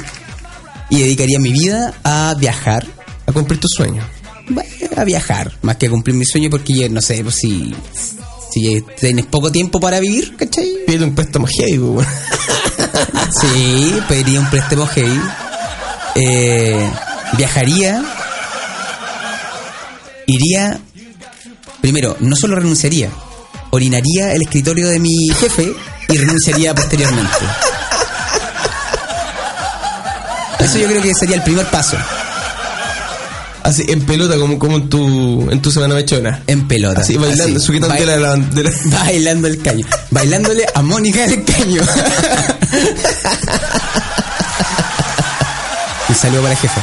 y 0.89 1.01
dedicaría 1.01 1.39
mi 1.39 1.53
vida 1.53 1.93
a 2.03 2.35
viajar. 2.39 2.85
A 3.29 3.33
cumplir 3.33 3.61
tus 3.61 3.71
sueños. 3.77 4.05
Bueno, 4.49 4.71
a 4.97 5.05
viajar, 5.05 5.53
más 5.63 5.77
que 5.77 5.87
a 5.87 5.91
cumplir 5.91 6.17
mi 6.17 6.25
sueño, 6.25 6.51
porque 6.51 6.73
ya, 6.73 6.89
no 6.89 7.01
sé, 7.01 7.23
pues 7.23 7.37
si, 7.37 7.75
si 8.53 8.83
tienes 8.99 9.27
poco 9.27 9.51
tiempo 9.51 9.81
para 9.81 10.01
vivir, 10.01 10.37
¿cachai? 10.37 10.71
Pide 10.87 11.05
un 11.05 11.15
préstamo 11.15 11.47
heavy, 11.47 11.79
weón. 11.79 12.07
Sí, 13.41 13.95
pediría 14.09 14.41
un 14.41 14.49
préstamo 14.49 14.87
heavy. 14.87 15.21
Eh, 16.15 16.91
viajaría 17.37 18.03
Iría, 20.27 20.81
primero, 21.81 22.17
no 22.19 22.35
solo 22.35 22.57
renunciaría, 22.57 23.11
orinaría 23.71 24.33
el 24.33 24.43
escritorio 24.43 24.89
de 24.89 24.99
mi 24.99 25.29
jefe 25.39 25.73
y 26.09 26.19
renunciaría 26.19 26.75
posteriormente. 26.75 27.31
Eso 30.59 30.79
yo 30.79 30.89
creo 30.89 31.01
que 31.01 31.15
sería 31.15 31.37
el 31.37 31.43
primer 31.43 31.67
paso. 31.67 31.97
Así, 33.67 33.85
en 33.89 34.01
pelota, 34.07 34.37
como, 34.39 34.59
como 34.59 34.77
en 34.77 34.89
tu 34.89 35.51
en 35.51 35.61
tu 35.61 35.71
semana 35.73 35.95
mechona. 35.97 36.43
En 36.47 36.69
pelota. 36.69 37.01
Así, 37.01 37.17
bailando, 37.17 37.59
Así. 37.59 37.79
la, 37.81 38.37
de 38.37 38.63
la- 38.63 38.73
Bailando 39.05 39.49
el 39.49 39.61
caño. 39.61 39.87
Bailándole 40.11 40.65
a 40.75 40.83
Mónica 40.83 41.27
del 41.27 41.45
caño. 41.45 41.83
Un 46.09 46.15
saludo 46.15 46.43
para 46.43 46.53
el 46.53 46.59
jefe. 46.59 46.81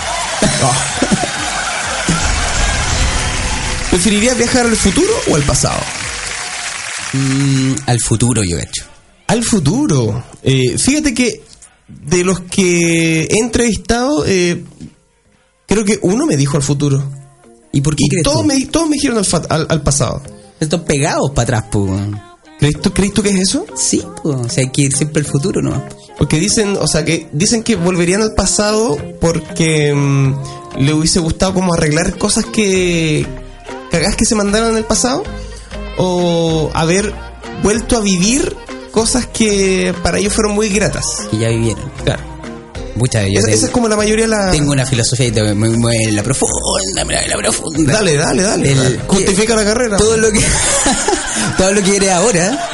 ¿Preferirías 3.89 4.37
viajar 4.37 4.65
al 4.65 4.75
futuro 4.75 5.13
o 5.29 5.35
al 5.35 5.43
pasado? 5.43 5.79
Mm, 7.13 7.73
al 7.85 7.99
futuro, 8.01 8.43
yo 8.43 8.57
hecho. 8.57 8.83
Al 9.27 9.43
futuro. 9.43 10.23
Eh, 10.43 10.77
fíjate 10.77 11.13
que 11.13 11.41
de 11.87 12.23
los 12.23 12.41
que 12.41 13.23
he 13.23 13.37
entrevistado, 13.39 14.25
eh, 14.27 14.63
creo 15.73 15.85
que 15.85 15.99
uno 16.01 16.25
me 16.25 16.37
dijo 16.37 16.57
al 16.57 16.63
futuro. 16.63 17.03
¿Y 17.71 17.81
por 17.81 17.95
qué 17.95 18.03
Y 18.05 18.09
crees 18.09 18.23
todos 18.23 18.41
tú? 18.41 18.43
me, 18.45 18.65
todos 18.67 18.87
me 18.89 18.95
dijeron 18.95 19.17
al, 19.17 19.25
fa- 19.25 19.41
al- 19.49 19.67
al 19.69 19.81
pasado. 19.81 20.21
Están 20.59 20.83
pegados 20.85 21.31
para 21.31 21.57
atrás, 21.57 21.65
pues. 21.71 21.91
¿Crees 22.59 22.79
tú, 22.79 22.93
crees 22.93 23.13
tú 23.13 23.21
que 23.23 23.29
es 23.29 23.39
eso? 23.49 23.65
Sí, 23.75 24.03
pues. 24.21 24.35
O 24.37 24.49
sea, 24.49 24.63
hay 24.63 24.69
que 24.71 24.83
ir 24.83 24.93
siempre 24.95 25.21
al 25.21 25.25
futuro, 25.27 25.61
¿no? 25.61 25.83
Porque 26.17 26.39
dicen, 26.39 26.77
o 26.79 26.87
sea, 26.87 27.03
que 27.03 27.27
dicen 27.33 27.63
que 27.63 27.75
volverían 27.75 28.21
al 28.21 28.33
pasado 28.35 28.95
porque 29.19 29.93
mm, 29.93 30.35
le 30.79 30.93
hubiese 30.93 31.19
gustado 31.19 31.53
como 31.55 31.73
arreglar 31.73 32.17
cosas 32.17 32.45
que 32.45 33.25
cagás 33.91 34.15
que 34.15 34.25
se 34.25 34.35
mandaron 34.35 34.69
en 34.71 34.77
el 34.77 34.85
pasado 34.85 35.23
o 35.97 36.69
haber 36.73 37.13
vuelto 37.63 37.97
a 37.97 38.01
vivir 38.01 38.55
cosas 38.91 39.25
que 39.25 39.93
para 40.03 40.19
ellos 40.19 40.33
fueron 40.33 40.53
muy 40.53 40.69
gratas. 40.69 41.05
Que 41.31 41.39
ya 41.39 41.49
vivieron. 41.49 41.83
Claro. 42.03 42.21
Muchas 42.95 43.23
Esa, 43.27 43.49
esa 43.49 43.65
es 43.67 43.71
como 43.71 43.87
la 43.87 43.95
mayoría 43.95 44.25
de 44.25 44.29
la... 44.29 44.51
tengo 44.51 44.71
una 44.71 44.85
filosofía 44.85 45.27
y 45.27 45.31
te 45.31 45.41
me 45.55 45.67
en 45.67 46.15
la 46.15 46.21
profunda, 46.23 47.03
me 47.05 47.13
la 47.27 47.37
profunda. 47.37 47.93
Dale, 47.93 48.15
dale, 48.17 48.43
dale. 48.43 48.71
El- 48.71 48.77
dale. 48.77 48.99
Justifica 49.07 49.55
la 49.55 49.63
carrera. 49.63 49.97
Todo 49.97 50.15
lo 50.17 50.31
que 50.31 50.39
todo 51.57 51.71
lo 51.71 51.81
que 51.81 51.95
eres 51.95 52.11
ahora 52.11 52.69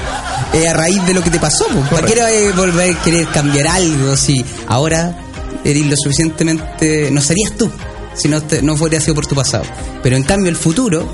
es 0.53 0.67
a 0.67 0.73
raíz 0.73 1.05
de 1.05 1.13
lo 1.13 1.23
que 1.23 1.29
te 1.29 1.39
pasó. 1.39 1.65
¿Para 1.89 2.05
qué 2.05 2.13
a 2.21 2.55
volver 2.55 2.95
a 2.95 3.01
querer 3.03 3.27
cambiar 3.29 3.67
algo 3.67 4.15
si 4.17 4.43
ahora 4.67 5.17
eres 5.63 5.85
lo 5.85 5.95
suficientemente... 5.95 7.09
No 7.11 7.21
serías 7.21 7.53
tú 7.57 7.69
si 8.15 8.27
no, 8.27 8.41
te- 8.43 8.61
no 8.61 8.75
fuera 8.75 8.99
sido 8.99 9.15
por 9.15 9.25
tu 9.25 9.35
pasado. 9.35 9.63
Pero 10.03 10.17
en 10.17 10.23
cambio 10.23 10.49
el 10.49 10.57
futuro, 10.57 11.07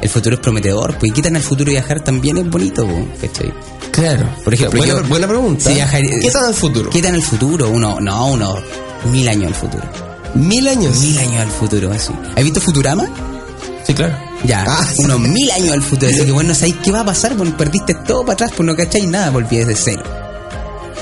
el 0.00 0.08
futuro 0.08 0.36
es 0.36 0.40
prometedor. 0.40 0.96
Pues 0.98 1.10
y 1.10 1.14
quitan 1.14 1.36
al 1.36 1.42
futuro 1.42 1.70
viajar 1.70 2.02
también 2.02 2.38
es 2.38 2.48
bonito. 2.48 2.86
¿cachai? 3.20 3.52
Claro. 3.92 4.28
Por 4.44 4.54
ejemplo, 4.54 4.78
buena, 4.78 4.94
yo- 4.94 5.04
buena 5.04 5.28
pregunta. 5.28 5.68
si 5.68 5.74
viajaría- 5.74 6.20
¿Qué 6.20 6.30
tal 6.30 6.48
el 6.48 6.54
futuro? 6.54 6.90
¿Qué 6.90 7.02
tan 7.02 7.14
el 7.14 7.22
futuro? 7.22 7.68
Uno, 7.70 8.00
no, 8.00 8.28
uno, 8.32 8.56
mil 9.10 9.28
años 9.28 9.48
al 9.48 9.54
futuro. 9.54 9.82
Mil 10.34 10.66
años. 10.68 10.96
Mil 11.00 11.18
años 11.18 11.40
al 11.42 11.50
futuro, 11.50 11.90
así. 11.92 12.12
¿Has 12.36 12.44
visto 12.44 12.60
Futurama? 12.60 13.06
Sí, 13.84 13.94
claro. 13.94 14.16
Ya, 14.44 14.64
Ah, 14.66 14.84
sí. 14.86 15.02
unos 15.04 15.18
mil 15.20 15.50
años 15.50 15.72
al 15.72 15.82
futuro. 15.82 16.10
Así 16.12 16.24
que 16.24 16.32
bueno, 16.32 16.54
¿sabéis 16.54 16.76
qué 16.82 16.92
va 16.92 17.00
a 17.00 17.04
pasar? 17.04 17.34
Bueno, 17.36 17.56
perdiste 17.56 17.94
todo 18.06 18.20
para 18.22 18.34
atrás, 18.34 18.52
pues 18.56 18.66
no 18.66 18.76
cacháis 18.76 19.06
nada, 19.06 19.30
volví 19.30 19.56
desde 19.56 19.74
cero. 19.74 20.02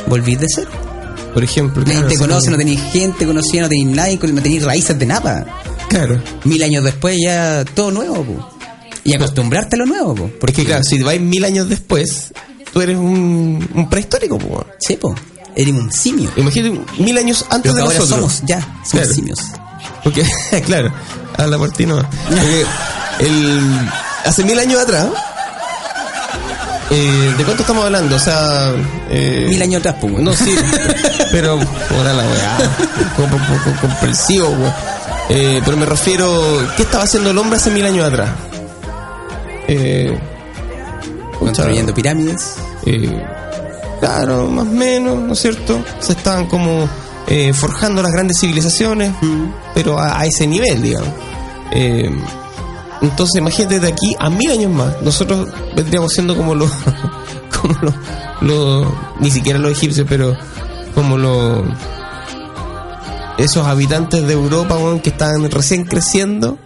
Volví 0.06 0.36
de 0.36 0.46
cero. 0.48 0.70
Por 1.34 1.44
ejemplo. 1.44 1.82
Nadie 1.82 1.92
claro, 1.94 2.08
te 2.08 2.14
sí. 2.14 2.20
conoce, 2.20 2.50
no 2.50 2.56
tenéis 2.56 2.80
gente 2.90 3.26
conocida, 3.26 3.62
no 3.62 3.68
tenéis 3.68 3.88
nadie, 3.94 4.18
no 4.32 4.42
tenéis 4.42 4.64
raíces 4.64 4.98
de 4.98 5.06
nada. 5.06 5.46
Claro. 5.88 6.20
Mil 6.44 6.62
años 6.62 6.82
después 6.84 7.18
ya 7.22 7.64
todo 7.74 7.90
nuevo, 7.90 8.24
po. 8.24 8.50
Y 9.04 9.14
acostumbrarte 9.14 9.76
a 9.76 9.78
lo 9.80 9.86
nuevo, 9.86 10.14
po. 10.14 10.30
Porque 10.40 10.64
claro, 10.64 10.82
si 10.84 11.02
vais 11.02 11.20
mil 11.20 11.44
años 11.44 11.68
después, 11.68 12.32
tú 12.72 12.80
eres 12.80 12.96
un, 12.96 13.68
un 13.74 13.88
prehistórico, 13.90 14.38
pues. 14.38 14.64
Sí, 14.80 14.96
po. 14.96 15.14
Eres 15.54 15.74
un 15.74 15.90
simio. 15.92 16.30
Imagínate 16.36 16.80
mil 17.02 17.18
años 17.18 17.44
antes 17.50 17.74
de 17.74 17.80
ahora 17.82 17.94
nosotros. 17.98 18.18
somos, 18.32 18.42
ya, 18.46 18.60
somos 18.60 18.90
Claro. 18.90 19.12
simios. 19.14 19.38
Porque, 20.04 20.24
claro, 20.66 20.92
a 21.36 21.46
la 21.46 21.58
por 21.58 21.70
ti 21.72 21.84
no. 21.86 21.96
Porque 22.28 22.64
el, 23.20 23.60
hace 24.24 24.44
mil 24.44 24.58
años 24.58 24.80
atrás, 24.80 25.06
eh, 26.90 27.34
¿de 27.36 27.44
cuánto 27.44 27.62
estamos 27.62 27.84
hablando? 27.84 28.16
O 28.16 28.18
sea, 28.20 28.72
eh, 29.10 29.46
Mil 29.48 29.60
años 29.60 29.80
atrás, 29.80 29.96
pues, 30.00 30.12
No, 30.20 30.32
sí, 30.32 30.54
pero, 31.32 31.58
ahora 31.96 32.12
la 32.14 32.22
weá, 32.22 32.56
comprensivo. 33.80 34.54
Eh, 35.30 35.60
pero 35.64 35.76
me 35.76 35.84
refiero, 35.86 36.66
¿qué 36.76 36.84
estaba 36.84 37.04
haciendo 37.04 37.30
el 37.30 37.38
hombre 37.38 37.58
hace 37.58 37.70
mil 37.70 37.84
años 37.84 38.06
atrás? 38.06 38.30
Eh, 39.66 40.18
Construyendo 41.38 41.94
pirámides. 41.94 42.56
eh, 42.86 43.22
claro, 44.00 44.46
más 44.48 44.66
o 44.66 44.70
menos, 44.70 45.18
¿no 45.20 45.32
es 45.32 45.38
cierto? 45.40 45.82
Se 46.00 46.12
estaban 46.12 46.46
como 46.46 46.88
eh, 47.26 47.52
forjando 47.52 48.02
las 48.02 48.12
grandes 48.12 48.38
civilizaciones, 48.40 49.12
pero 49.74 49.98
a, 49.98 50.20
a 50.20 50.26
ese 50.26 50.46
nivel, 50.46 50.80
digamos. 50.82 51.08
Eh, 51.72 52.10
entonces, 53.02 53.36
imagínate 53.36 53.78
de 53.80 53.88
aquí 53.88 54.14
a 54.18 54.28
mil 54.30 54.50
años 54.50 54.72
más, 54.72 55.00
nosotros 55.02 55.48
vendríamos 55.76 56.12
siendo 56.12 56.36
como 56.36 56.54
los, 56.54 56.70
como 57.60 57.74
los, 57.82 57.94
los- 58.40 58.86
ni 59.20 59.30
siquiera 59.30 59.58
los 59.58 59.72
egipcios, 59.72 60.06
pero 60.08 60.36
como 60.94 61.16
los, 61.16 61.62
esos 63.38 63.66
habitantes 63.66 64.26
de 64.26 64.32
Europa, 64.32 64.76
weón, 64.76 65.00
que 65.00 65.10
están 65.10 65.48
recién 65.50 65.84
creciendo. 65.84 66.58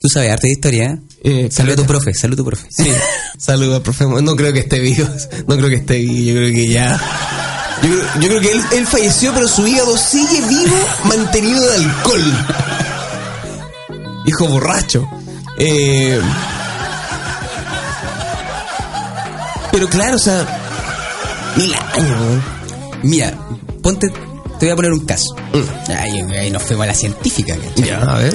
Tú 0.00 0.08
sabes, 0.08 0.30
arte 0.32 0.46
de 0.48 0.52
historia, 0.52 0.98
¿eh? 1.24 1.48
Saluda 1.50 1.74
a 1.74 1.76
tu 1.76 1.86
profe, 1.86 2.14
saluda 2.14 2.34
a 2.34 2.44
tu 2.44 2.44
profe. 2.44 2.66
Sí, 2.70 2.90
saludos, 3.38 3.82
profe. 3.82 4.04
No 4.06 4.36
creo 4.36 4.52
que 4.52 4.60
esté 4.60 4.78
vivo. 4.78 5.06
No 5.46 5.56
creo 5.56 5.68
que 5.68 5.76
esté 5.76 5.98
vivo. 5.98 6.14
Yo 6.30 6.34
creo 6.34 6.52
que 6.54 6.68
ya. 6.68 7.00
Yo, 7.82 7.88
creo- 7.90 8.20
yo 8.20 8.28
creo 8.28 8.40
que 8.40 8.52
él, 8.52 8.60
él 8.72 8.86
falleció, 8.86 9.32
pero 9.34 9.46
su 9.48 9.66
hígado 9.66 9.96
sigue 9.96 10.40
vivo, 10.48 10.76
mantenido 11.04 11.60
de 11.64 11.74
alcohol. 11.76 12.46
Hijo 14.26 14.48
borracho. 14.48 15.08
Eh, 15.58 16.20
pero 19.72 19.88
claro, 19.88 20.16
o 20.16 20.18
sea. 20.18 20.46
Mil 21.56 21.74
años. 21.74 22.42
Mira, 23.02 23.32
ponte, 23.82 24.08
te 24.58 24.66
voy 24.66 24.70
a 24.70 24.76
poner 24.76 24.92
un 24.92 25.04
caso. 25.06 25.34
Ahí, 25.88 26.20
ahí 26.38 26.50
nos 26.50 26.62
fuimos 26.62 26.84
a 26.84 26.88
la 26.88 26.94
científica, 26.94 27.54
¿cachai? 27.56 27.82
Mm. 27.84 27.86
Ya, 27.86 27.98
a 28.02 28.18
ver. 28.18 28.34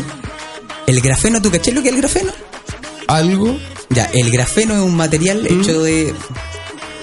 El 0.87 0.99
grafeno, 1.01 1.41
¿tú 1.41 1.49
caché 1.51 1.71
lo 1.71 1.81
que 1.81 1.89
es 1.89 1.95
el 1.95 2.01
grafeno? 2.01 2.31
Algo 3.07 3.57
Ya, 3.89 4.05
el 4.13 4.31
grafeno 4.31 4.73
es 4.75 4.81
un 4.81 4.95
material 4.95 5.45
hecho 5.45 5.81
de 5.81 6.13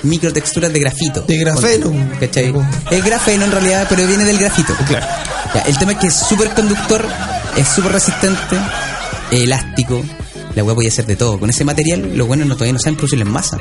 microtexturas 0.03 0.73
de 0.73 0.81
grafito. 0.81 1.23
Mm. 1.23 1.27
De 1.27 1.37
grafeno. 1.39 2.11
¿Cachai? 2.19 2.55
Es 2.91 3.05
grafeno 3.05 3.45
en 3.45 3.53
realidad, 3.53 3.87
pero 3.89 4.07
viene 4.07 4.25
del 4.25 4.39
grafito. 4.39 4.75
Claro. 4.87 5.07
Ya, 5.55 5.63
el 5.63 5.79
tema 5.79 5.93
es 5.93 5.99
que 5.99 6.07
es 6.07 6.15
súper 6.15 6.51
conductor, 6.51 7.05
es 7.57 7.69
súper 7.69 7.93
resistente, 7.93 8.57
es 9.31 9.41
elástico. 9.41 10.03
La 10.55 10.65
hueá 10.65 10.75
podía 10.75 10.91
ser 10.91 11.07
de 11.07 11.17
todo. 11.17 11.39
Con 11.39 11.51
ese 11.51 11.65
material, 11.65 12.17
los 12.17 12.27
buenos 12.27 12.47
no, 12.47 12.55
todavía 12.55 12.73
no 12.73 12.79
saben 12.79 12.97
producirlo 12.97 13.25
en 13.25 13.33
masa. 13.33 13.59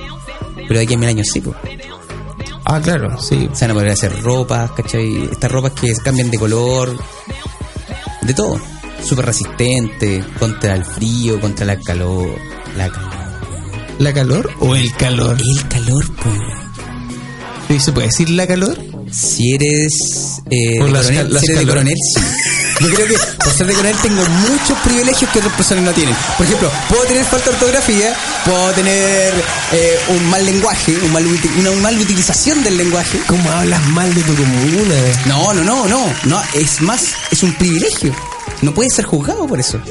Pero 0.56 0.80
de 0.80 0.86
aquí 0.86 0.93
a 0.93 0.97
mil 0.97 1.10
años 1.10 1.28
sí, 1.32 1.41
pues. 1.41 1.56
Ah, 2.65 2.80
claro, 2.82 3.19
sí. 3.19 3.49
Se 3.54 3.65
van 3.65 3.71
a 3.71 3.73
poder 3.73 3.89
hacer 3.89 4.21
ropas, 4.21 4.71
¿cachai? 4.71 5.30
Estas 5.32 5.52
ropas 5.52 5.73
que 5.73 5.93
cambian 5.95 6.30
de 6.30 6.38
color, 6.38 6.95
de 8.21 8.34
todo. 8.34 8.60
Súper 9.03 9.25
resistente, 9.25 10.23
contra 10.39 10.75
el 10.75 10.85
frío, 10.85 11.39
contra 11.39 11.65
la 11.65 11.79
calor. 11.79 12.38
La 12.77 12.89
calor. 12.89 13.19
¿La 13.99 14.13
calor 14.13 14.51
o 14.59 14.75
el 14.75 14.93
calor? 14.95 15.38
El 15.39 15.67
calor, 15.67 16.05
pues. 16.15 16.59
¿Sí 17.67 17.79
¿Se 17.79 17.91
puede 17.91 18.07
decir 18.07 18.29
la 18.31 18.47
calor? 18.47 18.77
Si 19.12 19.53
eres 19.53 20.41
eh, 20.49 20.73
de 20.73 20.79
coronel, 20.79 21.39
si 21.39 21.45
eres 21.51 21.59
de 21.59 21.67
coronel, 21.67 21.95
sí. 22.15 22.21
Yo 22.79 22.89
creo 22.93 23.07
que 23.07 23.17
por 23.43 23.53
ser 23.53 23.67
de 23.67 23.73
coronel 23.73 23.95
tengo 24.01 24.25
muchos 24.25 24.77
privilegios 24.83 25.29
que 25.31 25.39
otras 25.39 25.53
personas 25.55 25.83
no 25.83 25.91
tienen. 25.91 26.15
Por 26.38 26.45
ejemplo, 26.45 26.71
puedo 26.88 27.03
tener 27.03 27.25
falta 27.25 27.49
de 27.49 27.55
ortografía, 27.57 28.15
puedo 28.45 28.71
tener 28.71 29.33
eh, 29.73 29.99
un 30.09 30.29
mal 30.29 30.45
lenguaje, 30.45 30.97
un 31.03 31.12
mal 31.12 31.25
una 31.59 31.71
mal 31.81 31.99
utilización 31.99 32.63
del 32.63 32.77
lenguaje. 32.77 33.19
¿Cómo 33.27 33.51
hablas 33.51 33.85
mal 33.88 34.13
de 34.15 34.21
tu 34.21 34.35
comuna? 34.35 34.95
No, 35.25 35.53
no, 35.53 35.63
no, 35.63 35.88
no, 35.88 36.13
no, 36.25 36.41
es 36.53 36.81
más, 36.81 37.13
es 37.31 37.43
un 37.43 37.53
privilegio. 37.55 38.15
No 38.62 38.74
puedes 38.74 38.93
ser 38.93 39.06
juzgado 39.06 39.48
por 39.48 39.60
eso. 39.60 39.80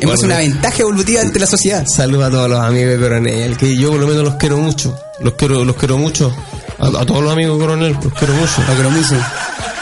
Es 0.00 0.06
más 0.06 0.22
una 0.22 0.38
ventaja 0.38 0.82
evolutiva 0.82 1.22
ante 1.22 1.38
la 1.38 1.46
sociedad. 1.46 1.86
Saludos 1.86 2.26
a 2.26 2.30
todos 2.30 2.50
los 2.50 2.60
amigos 2.60 2.92
de 2.92 2.98
Coronel, 2.98 3.56
que 3.56 3.76
yo 3.76 3.90
por 3.90 4.00
lo 4.00 4.06
menos 4.06 4.24
los 4.24 4.34
quiero 4.34 4.58
mucho. 4.58 4.98
Los 5.20 5.34
quiero, 5.34 5.64
los 5.64 5.76
quiero 5.76 5.96
mucho. 5.98 6.34
A, 6.78 6.86
a 6.86 7.06
todos 7.06 7.22
los 7.22 7.32
amigos 7.32 7.58
de 7.58 7.64
Coronel, 7.64 7.92
los 7.92 8.12
quiero 8.12 8.34
mucho. 8.34 8.62
Los 8.66 8.74
quiero 8.74 8.90
mucho. 8.90 9.16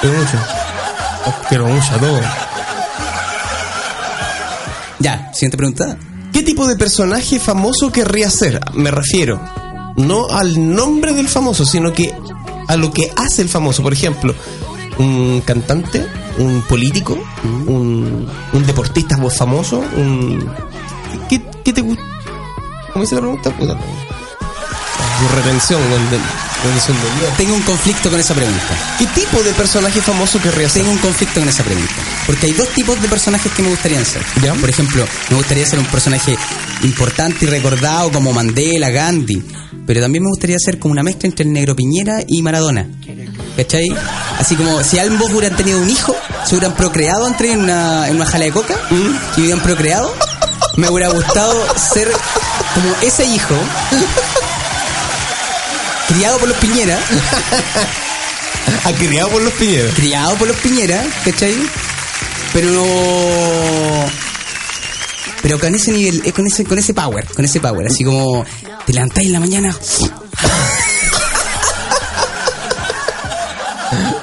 Quiero 0.00 0.16
mucho. 0.16 0.36
Los 1.26 1.34
quiero 1.48 1.66
mucho 1.66 1.94
a 1.94 1.98
todos. 1.98 2.24
Ya, 5.00 5.30
siguiente 5.32 5.56
pregunta. 5.56 5.96
¿Qué 6.32 6.42
tipo 6.42 6.66
de 6.66 6.76
personaje 6.76 7.38
famoso 7.38 7.92
querría 7.92 8.30
ser? 8.30 8.60
Me 8.74 8.90
refiero 8.90 9.40
no 9.96 10.28
al 10.28 10.74
nombre 10.74 11.12
del 11.12 11.28
famoso, 11.28 11.64
sino 11.64 11.92
que 11.92 12.14
a 12.66 12.76
lo 12.76 12.92
que 12.92 13.10
hace 13.16 13.42
el 13.42 13.48
famoso. 13.48 13.82
Por 13.82 13.92
ejemplo, 13.92 14.34
un 14.98 15.42
cantante, 15.44 16.06
un 16.38 16.62
político, 16.62 17.18
un, 17.66 18.26
un 18.52 18.66
deportista 18.66 19.16
famoso, 19.36 19.78
un... 19.96 20.50
¿Qué, 21.28 21.42
qué 21.64 21.72
te 21.72 21.80
gusta? 21.80 22.02
¿Cómo 22.92 23.02
dice 23.02 23.14
la 23.14 23.20
pregunta? 23.22 23.50
Puta, 23.50 23.74
tu 23.76 25.36
retención, 25.36 25.80
Tengo 27.36 27.54
un 27.54 27.62
conflicto 27.62 28.10
con 28.10 28.18
esa 28.18 28.34
pregunta. 28.34 28.96
¿Qué 28.98 29.06
tipo 29.08 29.42
de 29.42 29.52
personaje 29.52 30.00
famoso 30.00 30.40
querrías 30.40 30.72
ser? 30.72 30.82
Tengo 30.82 30.94
un 30.94 30.98
conflicto 30.98 31.40
con 31.40 31.48
esa 31.48 31.62
pregunta. 31.62 31.92
Porque 32.26 32.46
hay 32.46 32.52
dos 32.52 32.68
tipos 32.68 33.00
de 33.02 33.08
personajes 33.08 33.52
que 33.52 33.62
me 33.62 33.68
gustaría 33.68 34.02
ser. 34.04 34.22
Ya. 34.42 34.54
Por 34.54 34.70
ejemplo, 34.70 35.04
me 35.30 35.36
gustaría 35.36 35.66
ser 35.66 35.78
un 35.78 35.86
personaje 35.86 36.36
importante 36.82 37.44
y 37.44 37.48
recordado 37.48 38.10
como 38.10 38.32
Mandela, 38.32 38.90
Gandhi. 38.90 39.42
Pero 39.86 40.00
también 40.00 40.24
me 40.24 40.30
gustaría 40.30 40.56
ser 40.58 40.78
como 40.78 40.92
una 40.92 41.02
mezcla 41.02 41.28
entre 41.28 41.44
el 41.44 41.52
negro 41.52 41.76
Piñera 41.76 42.20
y 42.26 42.40
Maradona. 42.40 42.88
¿Cachai? 43.56 43.88
Así 44.38 44.56
como 44.56 44.82
si 44.82 44.98
ambos 44.98 45.30
hubieran 45.32 45.56
tenido 45.56 45.80
un 45.80 45.90
hijo, 45.90 46.16
se 46.46 46.56
hubieran 46.56 46.74
procreado 46.74 47.26
entre 47.26 47.52
en 47.52 47.60
una, 47.60 48.08
en 48.08 48.16
una 48.16 48.26
jala 48.26 48.46
de 48.46 48.52
coca 48.52 48.74
y 49.36 49.40
hubieran 49.42 49.60
procreado, 49.60 50.12
me 50.76 50.88
hubiera 50.88 51.10
gustado 51.10 51.54
ser 51.76 52.10
como 52.74 52.94
ese 53.02 53.24
hijo 53.26 53.54
criado 56.08 56.38
por 56.38 56.48
los 56.48 56.56
Piñera 56.58 56.98
Ha 58.84 58.92
criado 58.98 59.28
por 59.30 59.42
los 59.42 59.52
piñeros. 59.54 59.94
criado 59.94 60.34
por 60.36 60.48
los 60.48 60.56
Piñera, 60.58 61.02
¿cachai? 61.24 61.54
Pero 62.52 62.70
no. 62.70 62.84
Pero 65.42 65.58
con 65.58 65.74
ese 65.74 65.92
nivel, 65.92 66.22
eh, 66.24 66.32
con 66.32 66.46
ese, 66.46 66.64
con 66.64 66.78
ese 66.78 66.94
power, 66.94 67.26
con 67.34 67.44
ese 67.44 67.60
power, 67.60 67.86
así 67.86 68.04
como 68.04 68.44
te 68.86 68.92
levantáis 68.92 69.26
en 69.26 69.32
la 69.32 69.40
mañana, 69.40 69.76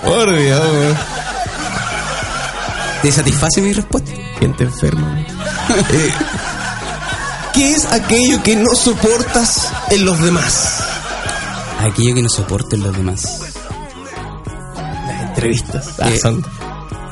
Por 0.04 0.38
Dios, 0.38 0.60
weón. 0.60 0.98
¿te 3.02 3.12
satisface 3.12 3.62
mi 3.62 3.74
respuesta? 3.74 4.12
Gente 4.40 4.64
enferma. 4.64 5.20
Eh, 5.92 6.14
¿Qué 7.54 7.72
es 7.74 7.86
aquello 7.86 8.42
que 8.44 8.56
no 8.56 8.74
soportas 8.76 9.70
en 9.90 10.06
los 10.06 10.20
demás? 10.22 10.80
Aquello 11.84 12.16
que 12.16 12.22
no 12.24 12.30
soporto 12.30 12.76
en 12.76 12.84
los 12.84 12.96
demás. 12.96 13.42
Las 15.08 15.22
entrevistas. 15.30 15.88
Ah, 16.02 16.10
Eh, 16.10 16.20
son- 16.20 16.42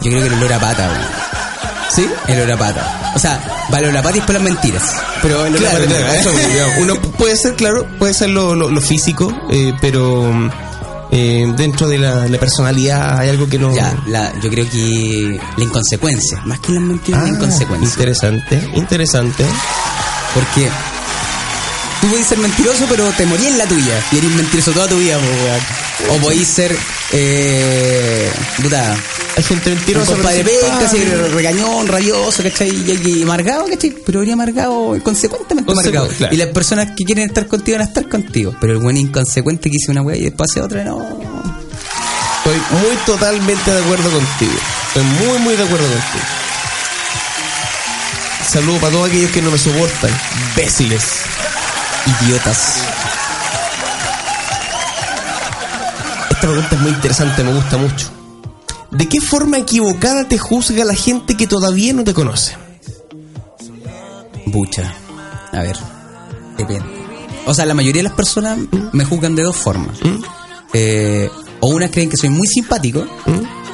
Yo 0.02 0.12
creo 0.12 0.22
que 0.22 0.28
el 0.28 0.34
olor 0.36 0.54
a 0.54 0.60
pata, 0.60 0.88
weón. 0.88 1.30
¿Sí? 1.94 2.08
El 2.28 2.40
olor 2.42 2.52
a 2.54 2.58
pata. 2.58 3.12
O 3.16 3.20
sea, 3.20 3.68
va 3.74 3.80
el 3.80 3.86
olor 3.86 3.98
a 3.98 4.02
pata 4.04 4.16
y 4.16 4.20
después 4.20 4.34
las 4.36 4.44
mentiras. 4.44 4.84
Pero 5.22 5.46
el 5.46 5.56
olor 5.56 5.68
a 5.68 5.72
Claro, 5.72 5.86
pata- 5.86 5.98
claro, 5.98 6.14
eso, 6.14 6.32
digamos, 6.32 6.74
uno 6.80 7.02
puede 7.18 7.36
ser, 7.36 7.56
claro, 7.56 7.88
puede 7.98 8.14
ser 8.14 8.30
lo, 8.30 8.56
lo- 8.56 8.70
lo 8.70 8.82
físico, 8.82 9.34
eh, 9.50 9.74
pero 9.82 10.32
eh, 11.12 11.52
dentro 11.58 11.88
de 11.88 11.98
la, 11.98 12.28
la 12.28 12.38
personalidad 12.40 13.18
hay 13.20 13.30
algo 13.30 13.50
que 13.50 13.58
no... 13.60 13.74
Ya, 13.76 13.94
la, 14.08 14.32
yo 14.40 14.50
creo 14.52 14.70
que 14.70 15.42
la 15.58 15.64
inconsecuencia, 15.64 16.40
más 16.46 16.60
que 16.60 16.72
las 16.72 16.84
mentiras, 16.84 17.22
Ah, 17.22 17.26
la 17.26 17.30
inconsecuencia. 17.30 17.90
Interesante, 17.90 18.70
interesante. 18.76 19.44
Porque 20.36 20.70
tú 22.02 22.08
podés 22.08 22.28
ser 22.28 22.38
mentiroso, 22.38 22.86
pero 22.90 23.10
te 23.12 23.26
morí 23.26 23.46
en 23.48 23.58
la 23.58 23.66
tuya. 23.66 24.02
Y 24.12 24.18
eres 24.18 24.32
mentiroso 24.32 24.72
toda 24.72 24.88
tu 24.88 24.98
vida, 24.98 25.18
po, 25.18 25.26
weón. 25.26 26.18
O 26.18 26.22
podéis 26.24 26.48
ser. 26.48 26.76
Eh, 27.12 28.32
puta. 28.62 28.96
Hay 29.38 29.44
gente 29.44 29.70
Un 29.72 29.76
mentirosa. 29.78 30.14
compadre 30.14 30.44
pero 30.44 30.60
penca, 30.62 30.86
así, 30.86 30.98
regañón, 31.34 31.88
rabioso, 31.88 32.44
¿cachai? 32.44 32.70
Y, 32.70 33.10
y 33.20 33.24
amargado, 33.24 33.66
¿cachai? 33.68 33.92
Pero 34.06 34.22
eres 34.22 34.34
amargado, 34.34 34.98
consecuentemente 35.04 35.72
Consecu- 35.72 35.80
amargado. 35.90 36.08
claro. 36.10 36.34
Y 36.34 36.38
las 36.38 36.48
personas 36.50 36.92
que 36.98 37.04
quieren 37.06 37.28
estar 37.30 37.48
contigo 37.48 37.78
van 37.78 37.86
a 37.88 37.90
estar 37.90 38.08
contigo. 38.10 38.54
Pero 38.60 38.74
el 38.74 38.80
buen 38.80 38.98
inconsecuente 38.98 39.70
que 39.70 39.78
hice 39.78 39.92
una 39.92 40.02
weá 40.02 40.18
y 40.18 40.24
después 40.24 40.52
hace 40.52 40.62
otra, 40.62 40.84
no. 40.84 41.00
Estoy 41.02 42.58
muy 42.80 42.96
totalmente 43.06 43.72
de 43.72 43.80
acuerdo 43.84 44.10
contigo. 44.12 44.54
Estoy 44.88 45.04
muy, 45.04 45.40
muy 45.40 45.56
de 45.56 45.64
acuerdo 45.64 45.86
contigo. 45.88 46.24
Saludos 48.52 48.80
para 48.80 48.92
todos 48.94 49.10
aquellos 49.10 49.32
que 49.32 49.42
no 49.42 49.52
me 49.52 49.58
soportan. 49.58 50.12
Imbéciles. 50.52 51.04
Idiotas. 52.10 52.76
Esta 56.32 56.48
pregunta 56.48 56.76
es 56.76 56.82
muy 56.82 56.92
interesante, 56.92 57.44
me 57.44 57.54
gusta 57.54 57.78
mucho. 57.78 58.10
¿De 58.92 59.08
qué 59.08 59.22
forma 59.22 59.58
equivocada 59.58 60.28
te 60.28 60.38
juzga 60.38 60.84
la 60.86 60.96
gente 60.96 61.38
que 61.38 61.46
todavía 61.46 61.94
no 61.94 62.04
te 62.04 62.14
conoce? 62.14 62.56
Bucha. 64.48 64.94
A 65.52 65.62
ver. 65.62 65.78
Depende. 66.58 66.86
O 67.46 67.54
sea, 67.54 67.66
la 67.66 67.74
mayoría 67.74 68.00
de 68.00 68.10
las 68.10 68.18
personas 68.18 68.58
me 68.92 69.06
juzgan 69.06 69.36
de 69.36 69.44
dos 69.44 69.56
formas. 69.56 69.98
Eh, 70.74 71.30
o 71.60 71.68
unas 71.70 71.92
creen 71.92 72.10
que 72.10 72.18
soy 72.18 72.30
muy 72.30 72.48
simpático, 72.48 73.06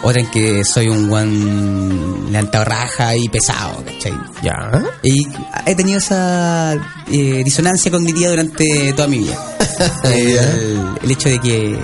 otras 0.06 0.30
que 0.30 0.64
soy 0.64 0.88
un 0.88 1.10
guan 1.10 2.32
levantado 2.32 2.64
raja 2.64 3.16
y 3.16 3.28
pesado, 3.28 3.84
¿cachai? 3.84 4.14
Ya. 4.44 4.84
Y 5.02 5.28
he 5.66 5.74
tenido 5.74 5.98
esa 5.98 6.74
eh, 7.12 7.42
disonancia 7.44 7.90
cognitiva 7.90 8.30
durante 8.30 8.94
toda 8.94 9.08
mi 9.08 9.20
vida. 9.20 9.36
el, 10.04 10.88
el 11.02 11.12
hecho 11.12 11.30
de 11.30 11.40
que, 11.40 11.80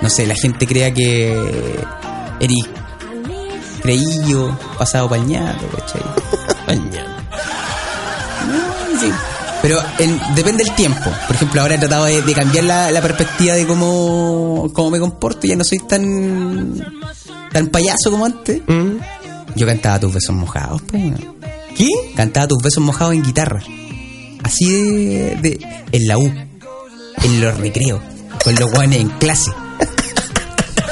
no 0.00 0.08
sé, 0.08 0.26
la 0.26 0.34
gente 0.34 0.66
crea 0.66 0.90
que 0.92 1.34
eres 2.40 2.64
creillo, 3.82 4.58
pasado 4.78 5.10
pañado, 5.10 5.68
¿cachai? 5.68 6.02
Mañana. 6.66 7.28
No, 8.48 9.00
sí. 9.00 9.12
Pero 9.64 9.78
en- 9.98 10.20
depende 10.34 10.62
del 10.62 10.74
tiempo. 10.74 11.10
Por 11.26 11.36
ejemplo, 11.36 11.62
ahora 11.62 11.76
he 11.76 11.78
tratado 11.78 12.04
de, 12.04 12.20
de 12.20 12.34
cambiar 12.34 12.64
la, 12.64 12.90
la 12.90 13.00
perspectiva 13.00 13.54
de 13.54 13.66
cómo, 13.66 14.70
cómo 14.74 14.90
me 14.90 15.00
comporto. 15.00 15.46
Ya 15.46 15.56
no 15.56 15.64
soy 15.64 15.78
tan 15.78 16.84
tan 17.50 17.68
payaso 17.68 18.10
como 18.10 18.26
antes. 18.26 18.60
¿Mm? 18.66 18.98
Yo 19.56 19.66
cantaba 19.66 19.98
tus 20.00 20.12
besos 20.12 20.34
mojados, 20.36 20.82
pues. 20.82 21.14
¿Qué? 21.76 21.88
Cantaba 22.14 22.46
tus 22.46 22.62
besos 22.62 22.82
mojados 22.84 23.14
en 23.14 23.22
guitarra. 23.22 23.62
Así 24.42 24.66
de, 24.70 25.36
de- 25.40 25.84
en 25.92 26.08
la 26.08 26.18
U, 26.18 26.26
en 27.22 27.40
los 27.40 27.56
recreos, 27.56 28.02
con 28.44 28.54
los 28.56 28.70
guanes 28.70 29.00
en 29.00 29.08
clase. 29.08 29.50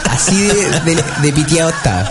Así 0.08 0.34
de, 0.46 0.80
de, 0.94 1.04
de 1.20 1.32
piteado 1.34 1.68
estaba. 1.68 2.10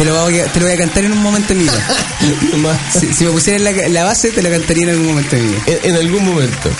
Te 0.00 0.06
lo, 0.06 0.18
voy 0.22 0.40
a, 0.40 0.46
te 0.46 0.60
lo 0.60 0.64
voy 0.64 0.74
a 0.74 0.78
cantar 0.78 1.04
en 1.04 1.12
un 1.12 1.22
momento. 1.22 1.52
Nomás. 1.52 2.78
Si, 2.98 3.12
si 3.12 3.24
me 3.26 3.32
pusieras 3.32 3.60
la, 3.60 3.70
la 3.90 4.04
base, 4.04 4.30
te 4.30 4.40
la 4.40 4.48
cantaría 4.48 4.84
en 4.84 4.90
algún 4.90 5.08
momento 5.08 5.36
vida. 5.36 5.58
En, 5.66 5.90
en 5.90 5.96
algún 5.96 6.24
momento. 6.24 6.70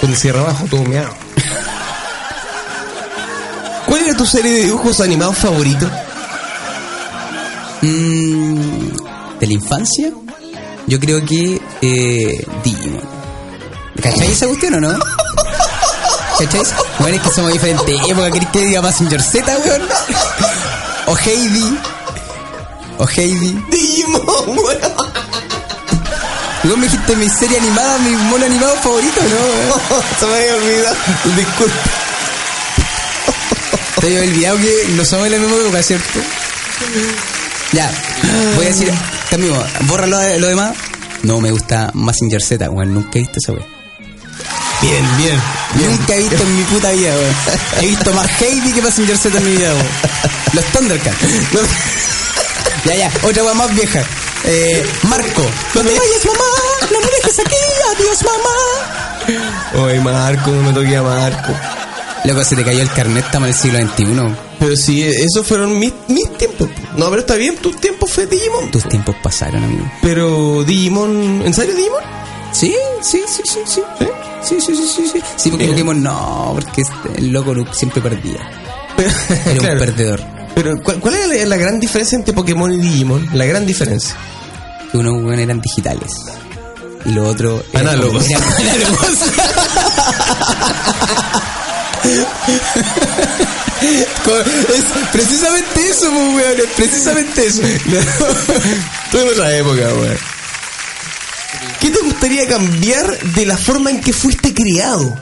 Con 0.00 0.16
cierra 0.16 0.40
abajo, 0.40 0.64
todo 0.70 0.84
meado. 0.84 1.14
¿Cuál 3.84 4.04
era 4.04 4.16
tu 4.16 4.24
serie 4.24 4.50
de 4.52 4.64
dibujos 4.64 5.00
animados 5.00 5.36
favorito? 5.36 5.86
Mm, 7.82 8.88
de 9.40 9.46
la 9.46 9.52
infancia, 9.52 10.10
yo 10.86 10.98
creo 10.98 11.22
que 11.26 11.60
eh, 11.82 12.46
Digimon. 12.64 13.02
¿Cacháis 14.02 14.30
esa 14.30 14.46
cuestión 14.46 14.74
o 14.76 14.80
no? 14.80 14.98
¿Cacháis? 16.38 16.72
Bueno, 17.00 17.16
es 17.16 17.22
que 17.22 17.30
somos 17.30 17.52
diferentes 17.52 17.94
épocas. 18.08 18.30
¿Queréis 18.30 18.50
que 18.50 18.66
diga 18.66 18.82
Passenger 18.82 19.20
Z, 19.22 19.58
weón? 19.58 19.82
O 21.08 21.16
Heidi. 21.16 21.78
O 22.98 23.06
Heidi. 23.06 23.64
Digimon, 23.70 24.22
weón. 24.46 24.78
Vos 26.64 26.76
me 26.76 26.84
dijiste 26.84 27.16
mi 27.16 27.28
serie 27.30 27.58
animada, 27.58 27.98
mi 27.98 28.10
mono 28.10 28.44
animado 28.44 28.74
favorito, 28.82 29.20
¿no? 29.22 29.98
Se 30.20 30.26
me 30.26 30.34
había 30.34 30.54
olvidado. 30.56 30.96
Disculpa. 31.34 31.76
Te 34.00 34.06
había 34.06 34.20
olvidado 34.20 34.58
que 34.58 34.84
no 34.90 35.04
somos 35.04 35.24
de 35.24 35.30
la 35.30 35.38
misma 35.38 35.56
época, 35.56 35.82
¿cierto? 35.82 36.20
Ya, 37.72 37.90
voy 38.56 38.66
a 38.66 38.68
decir, 38.68 38.92
cambiamos, 39.30 39.64
borra 39.82 40.06
lo, 40.06 40.38
lo 40.38 40.46
demás. 40.46 40.76
No 41.22 41.40
me 41.40 41.50
gusta 41.50 41.90
Massinger 41.94 42.42
Z, 42.42 42.68
weón, 42.70 42.92
nunca 42.92 43.10
he 43.14 43.20
visto 43.20 43.38
esa 43.42 43.52
weón. 43.52 43.66
Bien, 44.82 45.16
bien. 45.16 45.40
Nunca 45.74 46.14
he 46.14 46.18
visto 46.18 46.42
en 46.42 46.56
mi 46.56 46.62
puta 46.64 46.90
vida, 46.90 47.14
weón. 47.14 47.34
He 47.80 47.86
visto 47.86 48.12
más 48.12 48.30
Heidi 48.42 48.72
que 48.72 48.82
Passenger 48.82 49.16
Z 49.16 49.38
en 49.38 49.44
mi 49.44 49.56
vida, 49.56 49.72
weón. 49.72 49.86
Los 50.54 50.64
Thundercats. 50.66 51.16
No- 51.52 51.60
ya, 52.84 52.94
ya, 52.96 53.10
otra 53.22 53.44
weón 53.44 53.56
más 53.58 53.74
vieja. 53.74 54.02
Eh, 54.44 54.86
Marco. 55.02 55.42
No 55.74 55.80
te 55.82 55.88
vayas, 55.88 56.24
mamá. 56.26 56.90
No 56.92 57.00
me 57.00 57.06
dejes 57.06 57.38
aquí. 57.40 57.56
Adiós, 57.96 58.18
mamá. 58.24 59.84
Oye, 59.84 60.00
Marco, 60.00 60.50
no 60.50 60.62
me 60.62 60.72
toqué 60.72 60.96
a 60.96 61.02
Marco. 61.02 61.52
Loco, 62.24 62.44
se 62.44 62.56
te 62.56 62.64
cayó 62.64 62.82
el 62.82 62.90
carnet, 62.92 63.24
estamos 63.24 63.48
en 63.48 63.54
el 63.54 63.60
siglo 63.60 63.78
XXI. 63.94 64.36
Pero 64.58 64.76
sí, 64.76 65.02
esos 65.04 65.46
fueron 65.46 65.78
mis, 65.78 65.92
mis 66.08 66.36
tiempos. 66.36 66.68
No, 66.96 67.08
pero 67.10 67.20
está 67.20 67.34
bien, 67.36 67.56
tus 67.56 67.76
tiempos 67.80 68.10
fue 68.12 68.26
Digimon. 68.26 68.70
Tus 68.70 68.88
tiempos 68.88 69.14
pasaron, 69.22 69.62
amigo. 69.62 69.90
Pero 70.02 70.64
Digimon, 70.64 71.42
¿en 71.44 71.54
serio 71.54 71.74
Digimon? 71.76 72.02
Sí, 72.52 72.74
sí, 73.02 73.22
sí, 73.28 73.42
sí, 73.44 73.60
sí. 73.66 73.82
Sí, 74.42 74.60
sí, 74.60 74.74
sí, 74.76 74.88
sí, 74.96 75.10
sí. 75.12 75.20
Sí, 75.36 75.50
porque. 75.50 75.66
Pokémon 75.68 76.02
no, 76.02 76.52
porque 76.54 76.82
este- 76.82 77.18
el 77.18 77.28
loco 77.32 77.54
siempre 77.72 78.00
perdía. 78.00 78.50
Era 78.96 79.54
Claro. 79.58 79.72
un 79.74 79.78
perdedor. 79.78 80.20
Pero, 80.60 80.82
¿cuál, 80.82 80.98
cuál 80.98 81.14
es 81.14 81.28
la, 81.28 81.46
la 81.46 81.56
gran 81.56 81.78
diferencia 81.78 82.16
entre 82.16 82.34
Pokémon 82.34 82.72
y 82.72 82.78
Digimon? 82.78 83.28
La 83.32 83.44
gran 83.44 83.64
diferencia. 83.64 84.16
Que 84.90 84.98
unos 84.98 85.22
weón 85.22 85.38
eran 85.38 85.60
digitales. 85.60 86.10
Y 87.04 87.10
los 87.12 87.28
otros 87.28 87.62
eran 87.72 87.86
Análogos. 87.88 88.28
eran 88.28 88.42
análogos. 88.58 89.08
Es 93.80 94.84
precisamente 95.12 95.88
eso, 95.88 96.10
pues, 96.10 96.34
weón. 96.34 96.58
Es 96.58 96.66
precisamente 96.76 97.46
eso. 97.46 97.62
Estoy 99.04 99.20
en 99.22 99.28
otra 99.28 99.56
época, 99.56 99.76
weón. 99.94 100.18
¿Qué 101.80 101.90
te 101.90 102.00
gustaría 102.00 102.48
cambiar 102.48 103.18
de 103.34 103.46
la 103.46 103.56
forma 103.56 103.90
en 103.90 104.00
que 104.00 104.12
fuiste 104.12 104.52
criado? 104.54 105.16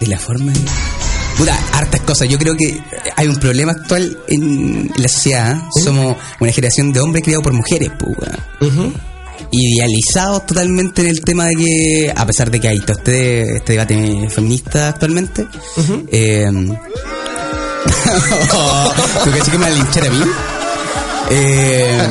De 0.00 0.06
la 0.06 0.18
forma. 0.18 0.52
en- 0.52 0.99
Puta, 1.40 1.58
hartas 1.72 2.00
cosas. 2.02 2.28
Yo 2.28 2.38
creo 2.38 2.54
que 2.54 2.78
hay 3.16 3.26
un 3.26 3.36
problema 3.36 3.72
actual 3.72 4.18
en 4.28 4.92
la 4.94 5.08
sociedad. 5.08 5.56
¿eh? 5.56 5.60
Somos 5.82 6.14
una 6.38 6.52
generación 6.52 6.92
de 6.92 7.00
hombres 7.00 7.24
criados 7.24 7.42
por 7.42 7.54
mujeres, 7.54 7.90
pues. 7.98 8.14
Idealizados 9.50 10.44
totalmente 10.44 11.00
en 11.00 11.08
el 11.08 11.22
tema 11.22 11.46
de 11.46 11.56
que, 11.56 12.12
a 12.14 12.26
pesar 12.26 12.50
de 12.50 12.60
que 12.60 12.68
hay 12.68 12.78
todo 12.80 12.98
este, 12.98 13.56
este 13.56 13.72
debate 13.72 14.28
feminista 14.28 14.90
actualmente, 14.90 15.46
eh, 16.12 16.50
¿tú 19.24 19.30
crees 19.30 19.48
que 19.48 19.56
me 19.56 19.64
van 19.64 19.72
a 19.72 19.76
linchar 19.76 20.04
a 20.04 20.10
mí? 20.10 20.24
Eh, 21.30 22.06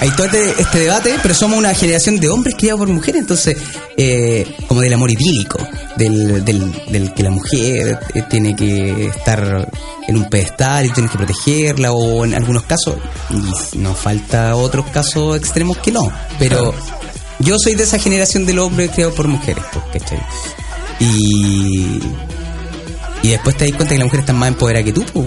hay 0.00 0.10
todo 0.10 0.26
este, 0.26 0.62
este 0.62 0.78
debate, 0.80 1.14
pero 1.22 1.34
somos 1.34 1.58
una 1.58 1.74
generación 1.74 2.20
de 2.20 2.28
hombres 2.28 2.54
criados 2.56 2.80
por 2.80 2.88
mujeres, 2.88 3.22
entonces, 3.22 3.56
eh, 3.96 4.46
como 4.68 4.80
del 4.80 4.92
amor 4.92 5.10
idílico, 5.10 5.58
del, 5.96 6.44
del, 6.44 6.72
del 6.88 7.12
que 7.14 7.22
la 7.24 7.30
mujer 7.30 7.98
eh, 8.14 8.22
tiene 8.30 8.54
que 8.54 9.06
estar 9.06 9.68
en 10.06 10.16
un 10.16 10.28
pedestal 10.28 10.86
y 10.86 10.90
tienes 10.90 11.10
que 11.10 11.18
protegerla, 11.18 11.92
o 11.92 12.24
en 12.24 12.34
algunos 12.34 12.62
casos, 12.62 12.96
y 13.30 13.78
nos 13.78 13.98
falta 13.98 14.54
otros 14.54 14.86
casos 14.90 15.36
extremos 15.36 15.78
que 15.78 15.90
no, 15.90 16.10
pero 16.38 16.72
yo 17.40 17.56
soy 17.58 17.74
de 17.74 17.82
esa 17.82 17.98
generación 17.98 18.46
del 18.46 18.60
hombre 18.60 18.88
criado 18.88 19.12
por 19.14 19.26
mujeres, 19.26 19.64
pues, 19.72 19.84
¿cachai? 20.00 20.20
Y, 21.00 22.00
y 23.22 23.28
después 23.28 23.56
te 23.56 23.66
das 23.66 23.74
cuenta 23.74 23.94
que 23.94 23.98
la 23.98 24.04
mujer 24.04 24.20
está 24.20 24.32
más 24.32 24.48
empoderada 24.48 24.84
que 24.84 24.92
tú, 24.92 25.04
pues. 25.12 25.26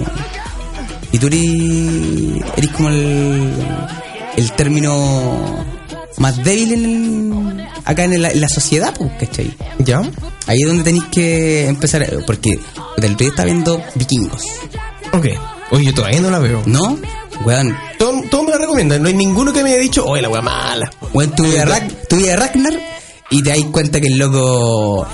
Y 1.14 1.18
tú 1.20 1.28
eres, 1.28 2.46
eres 2.56 2.72
como 2.72 2.88
el, 2.88 3.54
el 4.42 4.52
término 4.54 5.66
más 6.18 6.44
débil 6.44 6.74
en 6.74 6.86
el- 7.60 7.68
acá 7.86 8.04
en 8.04 8.22
la, 8.22 8.30
en 8.30 8.42
la 8.42 8.50
sociedad, 8.50 8.94
pues, 8.98 9.12
¿cachai? 9.20 9.56
¿Ya? 9.80 10.02
Ahí 10.48 10.60
es 10.62 10.68
donde 10.68 10.84
tenéis 10.84 11.06
que 11.12 11.68
empezar, 11.68 12.06
porque 12.26 12.60
del 12.98 13.16
día 13.16 13.30
está 13.30 13.44
viendo 13.46 13.82
vikingos, 13.96 14.44
Ok. 15.14 15.28
Oye, 15.72 15.86
yo 15.86 15.94
todavía 15.94 16.20
no 16.20 16.30
la 16.30 16.40
veo. 16.40 16.62
¿no? 16.66 16.98
Weón, 17.46 17.76
todo 17.98 18.44
me 18.44 18.52
la 18.52 18.58
recomiendan. 18.58 19.02
No 19.02 19.08
hay 19.08 19.14
ninguno 19.14 19.54
que 19.54 19.64
me 19.64 19.72
haya 19.72 19.80
dicho, 19.82 20.06
oye, 20.06 20.22
la 20.22 20.30
wea 20.30 20.42
mala. 20.42 20.92
weón, 21.14 21.34
veías 21.38 21.68
Rak- 21.68 22.08
tú 22.10 22.18
veías 22.18 22.38
Ragnar 22.38 22.74
y 23.30 23.42
te 23.42 23.50
das 23.50 23.60
cuenta 23.72 24.02
que 24.02 24.08
el 24.08 24.18
loco... 24.18 25.08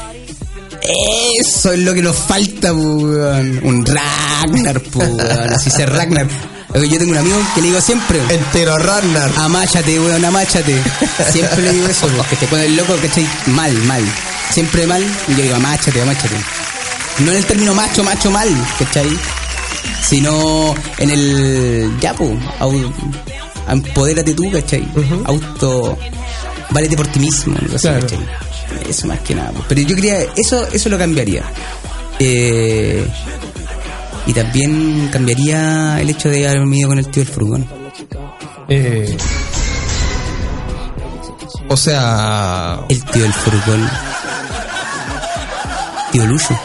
Eso 1.40 1.74
es 1.74 1.80
lo 1.80 1.94
que 1.94 2.02
nos 2.02 2.16
falta, 2.16 2.72
pues, 2.74 2.86
weón. 2.86 3.60
Un 3.64 3.86
Ragnar, 3.86 4.82
pues, 4.82 5.10
weón. 5.10 5.54
Así 5.54 5.70
ser 5.70 5.92
Ragnar. 5.92 6.28
Yo 6.74 6.98
tengo 7.00 7.12
un 7.12 7.18
amigo 7.18 7.38
que 7.56 7.62
le 7.62 7.68
digo 7.70 7.82
siempre... 7.82 8.20
Entero 8.30 8.78
Ragnar. 8.78 9.32
Amáchate, 9.38 10.00
weón, 10.00 10.24
amáchate. 10.24 10.80
Siempre 11.32 11.62
le 11.64 11.74
digo 11.74 11.88
eso, 11.88 12.08
porque 12.16 12.36
te 12.36 12.46
pone 12.48 12.66
el 12.66 12.76
loco, 12.76 12.96
¿cachai? 13.02 13.26
Mal, 13.48 13.74
mal. 13.84 14.04
Siempre 14.52 14.86
mal, 14.86 15.04
y 15.28 15.32
yo 15.36 15.44
digo, 15.44 15.56
amáchate, 15.56 16.02
amáchate. 16.02 16.36
No 17.20 17.32
en 17.32 17.38
el 17.38 17.46
término 17.46 17.74
macho, 17.74 18.04
macho, 18.04 18.30
mal, 18.30 18.48
¿cachai? 18.78 19.08
Sino 20.08 20.76
en 21.00 21.10
el. 21.10 21.98
Ya, 22.00 22.14
pues, 22.14 22.32
empodérate 23.70 24.34
tú, 24.34 24.52
¿cachai? 24.52 24.88
Auto. 25.26 25.98
Válete 26.70 26.96
por 26.96 27.08
ti 27.08 27.20
mismo, 27.20 27.56
Claro. 27.82 28.02
¿cachai? 28.02 28.20
Eso 28.88 29.08
más 29.08 29.20
que 29.22 29.34
nada. 29.34 29.52
Pero 29.68 29.82
yo 29.82 29.96
quería. 29.96 30.20
Eso, 30.36 30.68
eso 30.72 30.90
lo 30.90 30.98
cambiaría. 30.98 31.44
Eh, 32.20 33.06
y 34.28 34.34
también 34.34 35.10
cambiaría 35.12 36.00
el 36.00 36.10
hecho 36.10 36.30
de 36.30 36.48
haberme 36.48 36.78
ido 36.78 36.90
con 36.90 37.00
el 37.00 37.08
tío 37.08 37.24
del 37.24 37.34
furgón. 37.34 37.68
Eh, 38.70 39.18
o 41.70 41.78
sea, 41.78 42.80
El 42.90 43.04
tío 43.06 43.24
del 43.24 43.34
furgón. 43.34 43.90
Tío 46.12 46.26
Lucho. 46.26 46.58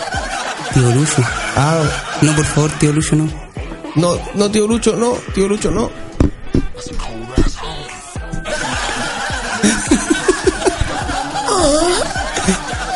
Tío 0.74 0.90
Lucho. 0.92 1.22
ah, 1.56 1.82
No, 2.20 2.34
por 2.34 2.44
favor, 2.44 2.70
tío 2.78 2.92
Lucho, 2.92 3.16
no. 3.16 3.28
no, 3.96 4.18
no, 4.34 4.50
tío 4.50 4.66
Lucho, 4.66 4.96
no, 4.96 5.12
tío 5.34 5.48
Lucho, 5.48 5.70
no. 5.70 5.90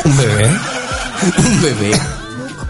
Un 0.05 0.16
bebé. 0.16 0.48
Un 1.38 1.62
bebé. 1.62 2.15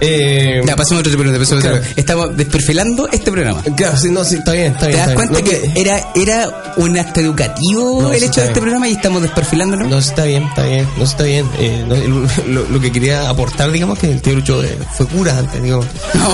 Eh, 0.00 0.60
Ya, 0.66 0.76
pasemos 0.76 1.00
otro 1.00 1.12
programa. 1.14 1.38
pasemos 1.38 1.64
a 1.64 1.68
otro. 1.70 1.82
Estamos 1.96 2.36
desperfilando 2.36 3.08
este 3.10 3.30
programa. 3.32 3.62
claro, 3.76 3.96
sí, 3.96 4.10
no, 4.10 4.24
sí, 4.24 4.36
está 4.36 4.52
bien, 4.52 4.72
está 4.72 4.80
¿Te 4.86 4.88
bien. 4.88 4.98
das 5.00 5.08
está 5.08 5.14
cuenta 5.26 5.42
que 5.42 5.72
era, 5.74 6.12
era 6.14 6.74
un 6.76 6.98
acto 6.98 7.20
educativo 7.20 8.02
No, 8.02 8.12
el 8.12 8.22
hecho 8.22 8.40
de 8.40 8.48
este 8.48 8.52
bien. 8.52 8.54
programa 8.54 8.88
y 8.88 8.92
estamos 8.92 9.22
desperfilándolo? 9.22 9.86
No, 9.88 9.98
está 9.98 10.24
bien, 10.24 10.42
está 10.44 10.64
bien, 10.64 10.86
no 10.98 11.04
está 11.04 11.22
bien. 11.24 11.48
Eh, 11.58 11.84
no, 11.88 11.94
el- 11.94 12.54
lo, 12.54 12.64
lo 12.68 12.80
que 12.80 12.92
quería 12.92 13.28
aportar, 13.30 13.70
digamos, 13.72 13.98
que 13.98 14.10
el 14.10 14.20
tío 14.20 14.34
Lucho 14.34 14.62
eh, 14.62 14.76
fue 14.96 15.06
cura 15.06 15.38
antes, 15.38 15.62
digamos. 15.62 15.86
No. 16.14 16.28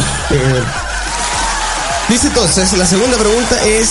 Dice 2.09 2.27
entonces, 2.27 2.73
la 2.75 2.85
segunda 2.87 3.17
pregunta 3.17 3.57
es, 3.65 3.91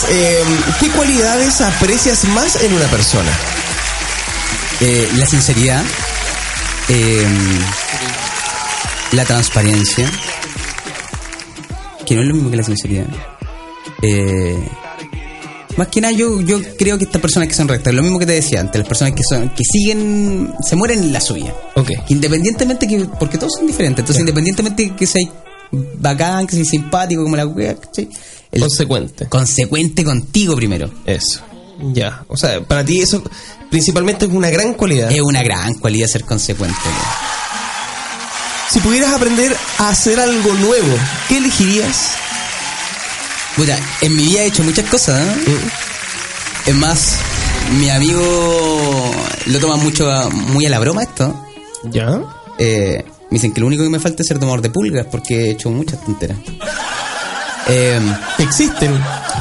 ¿qué 0.80 0.90
cualidades 0.90 1.62
aprecias 1.62 2.24
más 2.26 2.62
en 2.62 2.74
una 2.74 2.86
persona? 2.88 3.32
Eh, 4.82 5.10
la 5.16 5.26
sinceridad, 5.26 5.82
eh, 6.90 7.26
la 9.12 9.26
transparencia, 9.26 10.10
que 12.06 12.16
no 12.16 12.22
es 12.22 12.28
lo 12.28 12.34
mismo 12.36 12.50
que 12.52 12.58
la 12.58 12.64
sinceridad. 12.64 13.06
Eh, 14.02 14.58
más 15.78 15.88
que 15.88 16.02
nada, 16.02 16.14
yo, 16.14 16.42
yo 16.42 16.60
creo 16.78 16.98
que 16.98 17.06
estas 17.06 17.22
personas 17.22 17.48
que 17.48 17.54
son 17.56 17.68
rectas, 17.68 17.94
lo 17.94 18.02
mismo 18.04 18.20
que 18.20 18.26
te 18.26 18.34
decía 18.34 18.60
antes, 18.60 18.80
las 18.80 18.88
personas 18.88 19.14
que 19.14 19.24
son 19.28 19.50
que 19.50 19.64
siguen, 19.64 20.54
se 20.68 20.76
mueren 20.76 21.00
en 21.00 21.14
la 21.14 21.22
suya. 21.22 21.54
Ok. 21.76 21.88
Que 21.88 22.14
independientemente 22.14 22.88
que, 22.88 23.06
porque 23.20 23.38
todos 23.38 23.54
son 23.58 23.68
diferentes, 23.68 24.00
entonces 24.04 24.20
independientemente 24.22 24.94
que 24.96 25.08
seas 25.08 25.30
bacán, 25.72 26.48
que 26.48 26.56
seas 26.56 26.68
simpático 26.68 27.24
como 27.24 27.36
la 27.36 27.46
wea, 27.46 27.76
¿cachai? 27.76 28.10
El- 28.52 28.62
Consecuente. 28.62 29.28
consecuente 29.28 30.04
contigo 30.04 30.56
primero. 30.58 30.92
Eso. 31.06 31.40
Ya. 31.94 32.26
O 32.28 32.36
sea, 32.36 32.62
para 32.62 32.84
ti 32.84 33.00
eso 33.00 33.24
principalmente 33.70 34.26
es 34.26 34.32
una 34.32 34.50
gran 34.50 34.74
cualidad. 34.74 35.10
Es 35.10 35.22
una 35.22 35.42
gran 35.42 35.74
cualidad 35.76 36.08
ser 36.08 36.26
consecuente. 36.26 36.78
Si 38.72 38.80
pudieras 38.80 39.14
aprender 39.14 39.56
a 39.80 39.90
hacer 39.90 40.20
algo 40.20 40.54
nuevo, 40.54 40.98
¿qué 41.28 41.38
elegirías? 41.38 42.12
Puta, 43.56 43.78
en 44.02 44.16
mi 44.16 44.24
vida 44.24 44.42
he 44.44 44.46
hecho 44.46 44.64
muchas 44.64 44.90
cosas, 44.90 45.20
¿eh? 45.22 45.50
Mm. 45.50 46.70
Es 46.70 46.76
más, 46.76 47.16
mi 47.80 47.90
amigo 47.90 49.12
lo 49.48 49.60
toma 49.60 49.76
mucho 49.76 50.10
a- 50.10 50.30
muy 50.30 50.66
a 50.66 50.70
la 50.70 50.80
broma 50.80 51.04
esto. 51.04 51.48
Ya. 51.84 52.22
Eh, 52.58 53.04
me 53.30 53.36
dicen 53.36 53.52
que 53.54 53.60
lo 53.60 53.68
único 53.68 53.84
que 53.84 53.90
me 53.90 54.00
falta 54.00 54.22
es 54.24 54.28
ser 54.28 54.40
tomador 54.40 54.62
de 54.62 54.70
pulgas 54.70 55.06
porque 55.12 55.36
he 55.48 55.52
hecho 55.52 55.70
muchas 55.70 56.04
tonteras. 56.06 56.38
Eh, 57.68 58.00
Existen. 58.40 58.92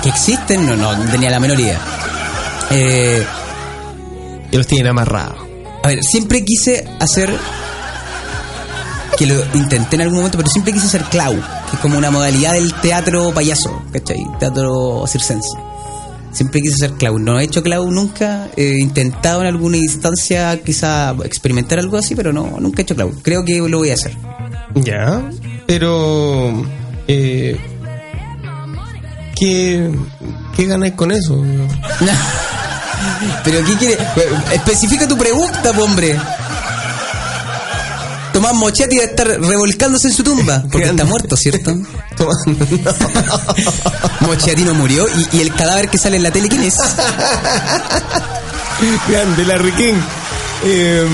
que 0.03 0.09
existen, 0.09 0.66
no, 0.66 0.77
no 0.77 1.11
tenía 1.11 1.31
la 1.31 1.38
menor 1.38 1.59
idea. 1.61 1.79
Eh, 2.71 3.25
Y 4.51 4.57
los 4.57 4.66
tienen 4.66 4.88
amarrados. 4.88 5.38
a 5.85 5.88
ver, 5.88 6.03
siempre 6.03 6.45
quise 6.45 6.85
hacer 6.99 7.38
que 9.16 9.27
lo 9.27 9.35
intenté 9.55 9.96
en 9.96 10.03
algún 10.03 10.18
momento, 10.18 10.38
pero 10.38 10.51
siempre 10.51 10.73
quise 10.73 10.88
ser 10.88 11.03
clown, 11.05 11.40
que 11.68 11.77
es 11.77 11.83
como 11.83 11.99
una 11.99 12.11
modalidad 12.11 12.55
del 12.55 12.73
teatro 12.75 13.33
payaso, 13.33 13.83
¿cachai? 13.92 14.27
Teatro 14.38 15.05
circense. 15.07 15.49
Siempre 16.33 16.61
quise 16.61 16.77
ser 16.77 16.92
clown. 16.92 17.25
No 17.25 17.40
he 17.40 17.44
hecho 17.44 17.62
clown 17.62 17.92
nunca. 17.92 18.49
He 18.57 18.79
intentado 18.81 19.40
en 19.40 19.49
alguna 19.49 19.79
instancia 19.79 20.62
quizá 20.62 21.14
experimentar 21.25 21.79
algo 21.79 21.96
así, 21.96 22.14
pero 22.14 22.33
no, 22.33 22.59
nunca 22.61 22.81
he 22.81 22.85
hecho 22.85 22.94
clown. 22.94 23.18
Creo 23.23 23.44
que 23.44 23.59
lo 23.59 23.79
voy 23.79 23.90
a 23.90 23.94
hacer. 23.94 24.16
Ya. 24.75 25.29
Pero. 25.66 26.65
Eh, 27.08 27.58
¿qué, 29.35 29.90
¿Qué 30.54 30.65
ganáis 30.67 30.94
con 30.94 31.11
eso? 31.11 31.42
pero 33.44 33.65
¿qué 33.65 33.75
quiere? 33.75 33.98
Especifica 34.52 35.08
tu 35.08 35.19
pregunta, 35.19 35.71
hombre. 35.83 36.17
Tomás 38.33 38.54
Mochetti 38.54 38.96
debe 38.96 39.10
estar 39.10 39.26
revolcándose 39.26 40.08
en 40.08 40.14
su 40.14 40.22
tumba, 40.22 40.62
porque 40.70 40.88
está 40.88 41.04
muerto, 41.04 41.37
¿cierto? 41.37 41.76
Tomando. 42.16 42.66
Mochetti 44.20 44.62
no 44.62 44.74
murió 44.74 45.06
y, 45.33 45.38
y 45.38 45.40
el 45.40 45.52
cadáver 45.54 45.88
que 45.88 45.98
sale 45.98 46.16
en 46.16 46.22
la 46.22 46.31
tele, 46.31 46.48
¿quién 46.48 46.62
es? 46.62 46.76
Grande, 49.08 49.44
Larry 49.44 49.72
King. 49.72 49.94
Eh, 50.64 51.06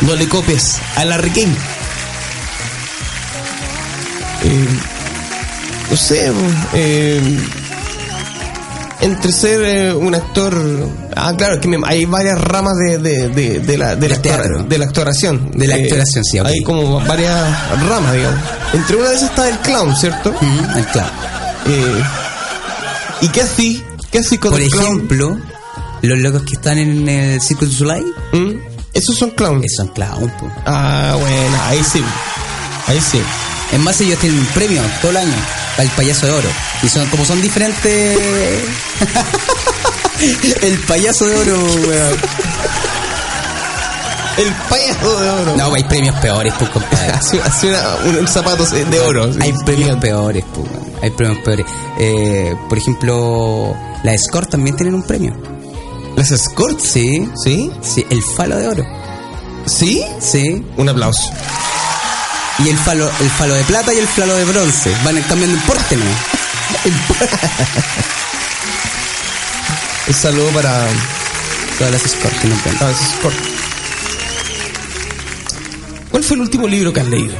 no 0.02 0.14
le 0.14 0.28
copies 0.28 0.76
a 0.96 1.04
Larry 1.04 1.30
King. 1.30 1.54
Eh, 4.44 4.66
no 5.90 5.96
sé. 5.96 6.32
Eh, 6.74 7.38
entre 9.02 9.32
ser 9.32 9.60
eh, 9.62 9.94
un 9.94 10.14
actor. 10.14 10.54
Ah, 11.16 11.32
claro, 11.36 11.60
que 11.60 11.68
me- 11.68 11.78
hay 11.86 12.04
varias 12.04 12.40
ramas 12.40 12.74
de, 12.76 12.98
de, 12.98 13.28
de, 13.28 13.60
de 13.60 13.78
la, 13.78 13.96
de, 13.96 14.08
la 14.08 14.16
de 14.18 14.78
la 14.78 14.84
actuación. 14.86 15.50
De 15.54 15.66
la 15.66 15.76
Eh, 15.76 15.84
actuación, 15.84 16.24
sí. 16.24 16.38
Hay 16.38 16.62
como 16.62 17.00
varias 17.00 17.34
ramas, 17.88 18.12
digamos. 18.12 18.40
Entre 18.74 18.96
una 18.96 19.08
de 19.10 19.14
esas 19.16 19.30
está 19.30 19.48
el 19.48 19.58
clown, 19.58 19.96
¿cierto? 19.96 20.34
El 20.76 20.86
clown. 20.86 21.08
Eh, 21.66 22.02
¿Y 23.22 23.28
qué 23.28 23.42
así? 23.42 23.82
¿Qué 24.10 24.18
así 24.18 24.38
con 24.38 24.52
Por 24.52 24.60
el 24.60 24.70
clown? 24.70 24.86
ejemplo, 24.86 25.38
los 26.02 26.18
locos 26.18 26.42
que 26.42 26.54
están 26.54 26.78
en 26.78 27.08
el 27.08 27.40
Circo 27.40 27.66
du 27.66 27.72
Soleil, 27.72 28.04
¿Mm? 28.32 28.50
Esos 28.92 29.16
son 29.16 29.30
clowns. 29.30 29.64
eh, 29.64 29.68
son 29.76 29.88
clown, 29.88 30.28
po. 30.40 30.50
Ah, 30.66 31.14
bueno, 31.20 31.56
ahí 31.68 31.80
sí. 31.84 32.02
Ahí 32.88 33.00
sí. 33.00 33.20
Es 33.72 33.78
más, 33.78 34.00
ellos 34.00 34.18
tienen 34.18 34.38
un 34.40 34.46
premio 34.46 34.82
todo 35.00 35.12
el 35.12 35.18
año 35.18 35.32
al 35.80 35.88
payaso 35.90 36.26
de 36.26 36.32
oro. 36.32 36.48
Y 36.82 36.88
son 36.88 37.08
como 37.08 37.24
son 37.24 37.40
diferentes. 37.42 38.18
el 40.62 40.78
payaso 40.80 41.26
de 41.26 41.36
oro, 41.36 41.64
weón. 41.88 42.16
El 44.38 44.52
payaso 44.68 45.20
de 45.20 45.30
oro. 45.30 45.56
No, 45.56 45.74
hay 45.74 45.84
premios 45.84 46.14
peores, 46.16 46.52
pues, 46.58 46.70
compadre. 46.70 47.12
Hace, 47.12 47.40
hace 47.42 47.68
una- 47.68 47.96
un, 48.20 48.28
zapatos 48.28 48.70
de 48.70 49.00
oro. 49.00 49.30
Hay 49.40 49.52
sí. 49.52 49.58
premios 49.64 49.96
peores, 49.98 50.44
pues, 50.54 50.68
weón. 50.70 50.90
Hay 51.02 51.10
premios 51.10 51.38
peores. 51.44 51.66
Eh, 51.98 52.54
por 52.68 52.78
ejemplo, 52.78 53.74
la 54.02 54.16
Score 54.18 54.46
también 54.46 54.76
tienen 54.76 54.94
un 54.94 55.02
premio. 55.02 55.34
¿Las 56.16 56.30
escorts? 56.32 56.82
Sí. 56.84 57.28
¿Sí? 57.42 57.70
Sí, 57.80 58.04
el 58.10 58.22
falo 58.22 58.56
de 58.58 58.68
oro. 58.68 58.84
¿Sí? 59.64 60.04
Sí. 60.20 60.64
Un 60.76 60.88
aplauso. 60.88 61.30
Y 62.64 62.68
el 62.68 62.76
falo, 62.78 63.10
el 63.20 63.30
falo 63.30 63.54
de 63.54 63.64
plata 63.64 63.92
y 63.94 63.98
el 63.98 64.06
falo 64.08 64.34
de 64.34 64.44
bronce. 64.44 64.94
Van 65.04 65.20
cambiando 65.22 65.56
el 65.56 65.62
porte, 65.64 65.96
¿no? 65.96 66.04
Un 70.08 70.14
saludo 70.14 70.48
para, 70.50 70.86
Todas 71.78 71.92
las 71.92 72.02
Score 72.02 72.32
que 72.40 72.48
ven. 72.48 72.58
para 72.78 72.90
las 72.90 73.00
escorts. 73.00 73.36
¿Cuál 76.10 76.24
fue 76.24 76.34
el 76.36 76.40
último 76.42 76.66
libro 76.68 76.92
que 76.92 77.00
has 77.00 77.06
leído? 77.06 77.34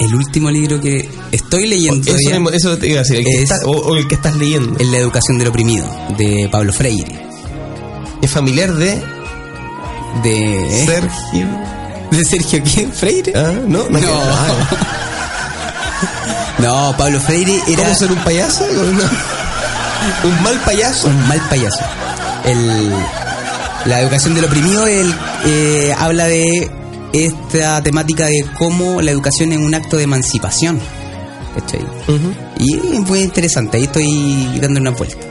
El 0.00 0.14
último 0.14 0.50
libro 0.50 0.80
que 0.80 1.08
estoy 1.32 1.66
leyendo 1.66 2.10
Eso, 2.14 2.30
mismo- 2.30 2.50
eso 2.50 2.76
te 2.78 2.88
iba 2.88 3.00
a 3.00 3.02
decir. 3.02 3.16
El 3.18 3.24
que 3.24 3.30
Es- 3.34 3.42
está- 3.50 3.66
o, 3.66 3.70
o 3.70 3.96
el 3.96 4.06
que 4.08 4.14
estás 4.16 4.34
leyendo. 4.36 4.78
es 4.78 4.86
La 4.88 4.98
educación 4.98 5.38
del 5.38 5.48
oprimido, 5.48 5.88
de 6.16 6.48
Pablo 6.50 6.72
Freire. 6.72 7.26
Es 8.22 8.30
familiar 8.30 8.72
de 8.74 9.02
De... 10.22 10.84
Sergio. 10.86 11.46
¿De 12.10 12.24
Sergio 12.24 12.62
quién? 12.62 12.92
¿Freire? 12.92 13.32
¿Ah? 13.36 13.52
¿No? 13.66 13.88
No. 13.88 13.98
No. 14.00 14.08
No, 16.58 16.94
Pablo 16.96 17.20
Freire 17.20 17.62
era 17.68 17.84
¿Cómo 17.84 17.94
ser 17.94 18.10
un 18.10 18.18
payaso? 18.18 18.64
¿Un 20.24 20.42
mal 20.42 20.58
payaso? 20.64 21.08
un 21.08 21.28
mal 21.28 21.40
payaso. 21.48 21.84
El, 22.44 22.92
la 23.84 24.00
educación 24.00 24.34
del 24.34 24.44
oprimido 24.44 24.86
él, 24.86 25.14
eh, 25.44 25.94
habla 25.96 26.26
de 26.26 26.70
esta 27.12 27.82
temática 27.82 28.26
de 28.26 28.44
cómo 28.58 29.00
la 29.00 29.10
educación 29.10 29.52
es 29.52 29.58
un 29.58 29.74
acto 29.74 29.96
de 29.96 30.04
emancipación. 30.04 30.80
Y 32.58 32.76
es 32.76 33.00
muy 33.00 33.20
interesante, 33.20 33.76
ahí 33.78 33.84
estoy 33.84 34.58
dando 34.60 34.80
una 34.80 34.90
vuelta. 34.90 35.26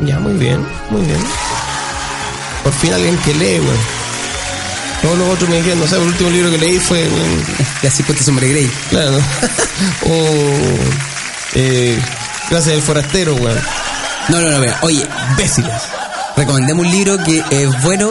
Ya, 0.00 0.18
muy 0.18 0.34
bien, 0.34 0.64
muy 0.90 1.02
bien. 1.02 1.20
Por 2.62 2.72
fin 2.72 2.92
alguien 2.92 3.16
que 3.18 3.34
lee, 3.34 3.58
güey. 3.58 3.99
Todos 5.02 5.16
los 5.18 5.28
otros 5.30 5.48
me 5.48 5.56
dijeron, 5.56 5.80
no 5.80 5.86
sé, 5.86 5.96
el 5.96 6.02
último 6.02 6.30
libro 6.30 6.50
que 6.50 6.58
leí 6.58 6.78
fue, 6.78 7.08
Las 7.82 7.94
50 7.94 8.22
sombras 8.22 8.48
de 8.48 8.54
Grey. 8.54 8.70
claro, 8.90 9.16
o 10.06 10.26
eh, 11.54 11.98
Clase 12.48 12.70
del 12.72 12.82
Forastero, 12.82 13.34
güey. 13.36 13.54
No, 14.28 14.40
no, 14.40 14.50
no, 14.50 14.58
mira, 14.60 14.78
oye, 14.82 15.06
Imbéciles. 15.30 15.72
recomendemos 16.36 16.84
un 16.86 16.92
libro 16.92 17.16
que 17.24 17.42
es 17.50 17.82
bueno, 17.82 18.10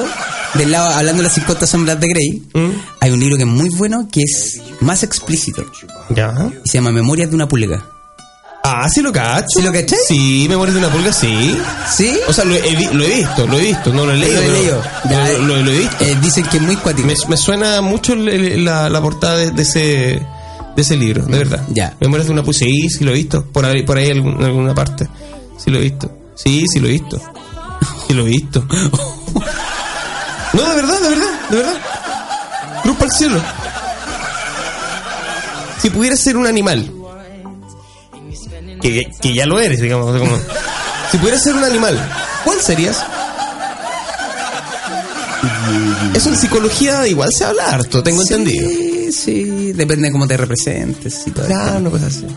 del 0.56 0.72
lado, 0.72 0.90
hablando 0.90 1.18
de 1.22 1.24
las 1.28 1.34
50 1.36 1.68
sombras 1.68 2.00
de 2.00 2.08
Grey, 2.08 2.44
¿Mm? 2.54 2.70
hay 3.02 3.12
un 3.12 3.20
libro 3.20 3.38
que 3.38 3.44
es 3.44 3.50
muy 3.50 3.70
bueno, 3.70 4.08
que 4.12 4.22
es 4.22 4.60
más 4.82 5.04
explícito, 5.04 5.64
Ya. 6.10 6.34
y 6.66 6.68
se 6.68 6.80
llama 6.80 6.92
Memorias 6.92 7.30
de 7.30 7.36
una 7.36 7.48
pulga. 7.48 7.86
Ah, 8.72 8.88
sí 8.90 9.02
lo 9.02 9.12
cacho. 9.12 9.46
¿Sí 9.56 9.62
lo 9.62 9.72
cachai? 9.72 9.98
Sí, 10.08 10.46
Memorias 10.50 10.76
de 10.76 10.80
una 10.86 10.92
pulga, 10.94 11.12
sí. 11.14 11.58
¿Sí? 11.96 12.20
O 12.28 12.34
sea, 12.34 12.46
lo 12.46 12.54
he, 12.56 12.94
lo 12.94 13.04
he 13.04 13.16
visto, 13.16 13.48
lo 13.48 13.58
he 13.58 13.62
visto, 13.62 13.94
no 13.94 14.06
lo 14.06 14.12
he 14.14 14.18
leído. 14.18 14.42
Lo 14.42 14.48
he 14.48 14.52
leído. 14.52 14.82
pero 15.04 15.16
Ya, 15.16 15.30
lo, 15.40 15.46
lo- 15.48 15.62
lo 15.64 15.72
he 15.72 15.78
visto. 15.80 15.96
Eh, 16.06 16.18
dicen 16.22 16.46
que 16.46 16.58
es 16.58 16.64
muy 16.64 16.76
cuático. 16.76 17.08
Me, 17.08 17.14
me 17.28 17.38
suena 17.38 17.82
mucho 17.82 18.16
la, 18.16 18.90
la 18.90 19.02
portada 19.02 19.38
de, 19.38 19.52
de 19.52 19.62
ese 19.64 19.80
de 20.76 20.82
ese 20.84 20.96
libro, 20.96 21.26
de 21.26 21.38
verdad. 21.38 21.64
Ya. 21.70 21.96
Memorias 22.00 22.28
de 22.28 22.34
una 22.34 22.44
pulga, 22.44 22.60
sí, 22.60 22.90
sí 22.90 23.04
lo 23.04 23.12
he 23.12 23.16
visto. 23.16 23.44
Por 23.46 23.66
ahí, 23.66 23.84
por 23.84 23.98
ahí 23.98 24.10
en 24.12 24.44
alguna 24.44 24.74
parte. 24.76 25.08
Sí 25.58 25.72
lo 25.72 25.80
he 25.80 25.82
visto. 25.82 26.12
Sí, 26.36 26.66
sí 26.72 26.80
lo 26.80 26.88
he 26.88 26.92
visto. 26.92 27.20
Sí 28.08 28.14
lo 28.14 28.22
he 28.26 28.30
visto. 28.30 28.64
No, 30.54 30.64
de 30.70 30.76
verdad, 30.76 31.00
de 31.02 31.10
verdad, 31.10 31.50
de 31.50 31.58
verdad. 31.58 31.74
Cruz 32.84 32.96
para 32.98 33.06
el 33.12 33.18
cielo. 33.18 33.42
Si 35.82 35.90
pudieras 35.90 36.20
ser 36.20 36.36
un 36.38 36.46
animal, 36.48 36.92
que, 38.82 39.12
que 39.22 39.34
ya 39.34 39.46
lo 39.46 39.60
eres, 39.60 39.82
digamos. 39.82 40.18
como- 40.18 40.38
si 41.12 41.18
pudieras 41.18 41.42
ser 41.44 41.56
un 41.56 41.64
animal, 41.64 41.98
¿cuál 42.46 42.60
serías? 42.62 42.98
Eso 46.14 46.30
en 46.30 46.36
psicología 46.38 47.08
igual 47.08 47.30
se 47.32 47.46
habla 47.46 47.66
harto, 47.72 48.04
tengo 48.04 48.22
entendido. 48.22 48.68
Sí, 48.68 49.12
sí, 49.12 49.74
depende 49.74 50.08
de 50.08 50.12
cómo 50.12 50.28
te 50.28 50.36
representes 50.38 51.22
y 51.28 51.32
todo 51.32 51.46
Claro, 51.46 51.78
una 51.80 51.90
cosa 51.90 52.08
así. 52.08 52.28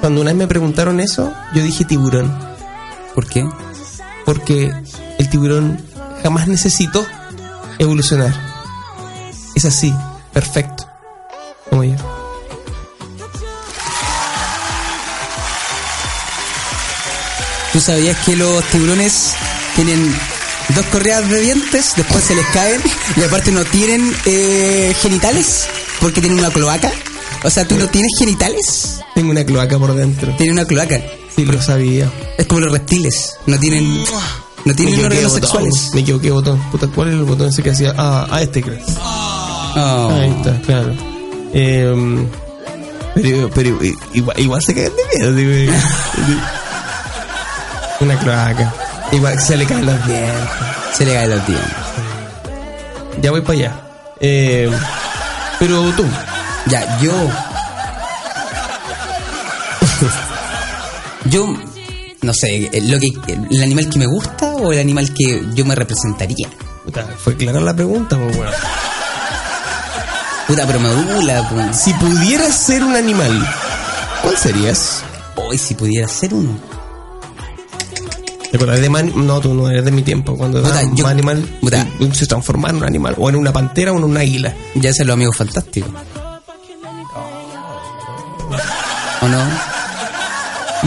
Cuando 0.00 0.20
una 0.20 0.30
vez 0.30 0.38
me 0.38 0.46
preguntaron 0.46 1.00
eso, 1.00 1.32
yo 1.54 1.62
dije 1.62 1.84
tiburón. 1.84 2.32
¿Por 3.14 3.26
qué? 3.26 3.46
Porque 4.24 4.72
el 5.18 5.28
tiburón 5.28 5.80
jamás 6.22 6.46
necesitó 6.46 7.04
evolucionar. 7.78 8.32
Es 9.54 9.64
así, 9.64 9.92
perfecto. 10.32 10.86
Como 11.68 11.84
yo. 11.84 11.96
¿Tú 17.78 17.84
sabías 17.84 18.16
que 18.26 18.34
los 18.34 18.64
tiburones 18.72 19.34
tienen 19.76 20.12
dos 20.74 20.84
correas 20.86 21.30
de 21.30 21.40
dientes, 21.42 21.92
después 21.96 22.24
se 22.24 22.34
les 22.34 22.44
caen 22.46 22.80
y 23.16 23.22
aparte 23.22 23.52
no 23.52 23.64
tienen 23.64 24.12
eh, 24.26 24.92
genitales 25.00 25.68
porque 26.00 26.20
tienen 26.20 26.40
una 26.40 26.50
cloaca? 26.50 26.90
O 27.44 27.50
sea, 27.50 27.68
¿tú 27.68 27.76
no 27.76 27.86
tienes 27.86 28.10
genitales? 28.18 28.98
Tengo 29.14 29.30
una 29.30 29.44
cloaca 29.44 29.78
por 29.78 29.94
dentro. 29.94 30.34
Tienen 30.36 30.54
una 30.54 30.64
cloaca. 30.64 31.00
Sí, 31.36 31.44
lo 31.44 31.62
sabía. 31.62 32.10
Es 32.36 32.46
como 32.48 32.62
los 32.62 32.72
reptiles, 32.72 33.36
no 33.46 33.60
tienen 33.60 34.02
no 34.64 34.74
tienen 34.74 35.04
órganos 35.04 35.34
sexuales. 35.34 35.90
Me 35.94 36.00
equivoqué, 36.00 36.32
botón. 36.32 36.60
Puta, 36.72 36.88
¿cuál 36.88 37.10
es 37.10 37.14
el 37.14 37.22
botón 37.22 37.50
ese 37.50 37.62
que 37.62 37.70
hacía? 37.70 37.94
Ah, 37.96 38.26
a 38.28 38.42
este 38.42 38.60
creo. 38.60 38.80
Oh. 39.76 40.10
Ahí 40.20 40.30
está, 40.36 40.60
claro. 40.62 40.92
Eh, 41.54 42.26
pero, 43.14 43.48
pero 43.54 43.84
i- 43.84 43.96
igual, 44.14 44.40
igual 44.40 44.62
se 44.64 44.74
caen 44.74 44.90
de 44.96 45.16
miedo, 45.16 45.32
digo. 45.62 45.72
Una 48.00 48.18
cloaca. 48.18 48.72
Igual 49.12 49.40
se 49.40 49.56
le 49.56 49.66
caen 49.66 49.86
los 49.86 50.06
dientes. 50.06 50.48
Se 50.92 51.04
le 51.04 51.14
caen 51.14 51.30
los 51.30 51.46
dientes. 51.46 51.68
Ya 53.20 53.30
voy 53.30 53.40
para 53.40 53.52
allá. 53.58 53.80
Eh, 54.20 54.70
pero 55.58 55.90
tú, 55.92 56.04
Ya, 56.66 56.98
yo. 57.00 57.12
yo. 61.30 61.56
No 62.20 62.34
sé, 62.34 62.68
eh, 62.72 62.80
lo 62.82 62.98
que, 62.98 63.08
el 63.50 63.62
animal 63.62 63.88
que 63.88 63.98
me 63.98 64.06
gusta 64.06 64.46
o 64.56 64.72
el 64.72 64.80
animal 64.80 65.12
que 65.14 65.44
yo 65.54 65.64
me 65.64 65.74
representaría. 65.74 66.48
puta, 66.84 67.06
fue 67.16 67.36
clara 67.36 67.60
la 67.60 67.74
pregunta, 67.74 68.16
pues 68.16 68.36
bueno. 68.36 68.52
Puta, 70.46 70.66
pero 70.66 70.80
me 70.80 70.88
dula. 70.88 71.48
pues. 71.48 71.76
Si 71.76 71.92
pudieras 71.94 72.54
ser 72.54 72.82
un 72.82 72.94
animal, 72.96 73.46
¿cuál 74.22 74.36
serías? 74.36 75.02
Hoy 75.36 75.58
si 75.58 75.74
pudiera 75.74 76.08
ser 76.08 76.34
uno. 76.34 76.67
¿Te 78.50 78.58
de 78.80 78.88
Man- 78.90 79.12
No, 79.26 79.40
tú 79.40 79.52
no 79.54 79.68
eres 79.68 79.84
de 79.84 79.90
mi 79.90 80.02
tiempo. 80.02 80.36
Cuando 80.36 80.58
era 80.60 80.68
un 80.68 81.06
animal, 81.06 81.44
y- 82.00 82.14
se 82.14 82.26
transformaba 82.26 82.70
en 82.70 82.76
un 82.76 82.84
animal. 82.84 83.14
O 83.18 83.28
en 83.28 83.36
una 83.36 83.52
pantera 83.52 83.92
o 83.92 83.98
en 83.98 84.04
un 84.04 84.16
águila. 84.16 84.54
Ya 84.74 84.92
sé 84.92 85.04
los 85.04 85.14
amigos 85.14 85.36
fantásticos. 85.36 85.90
¿O 89.20 89.28
no? 89.28 89.38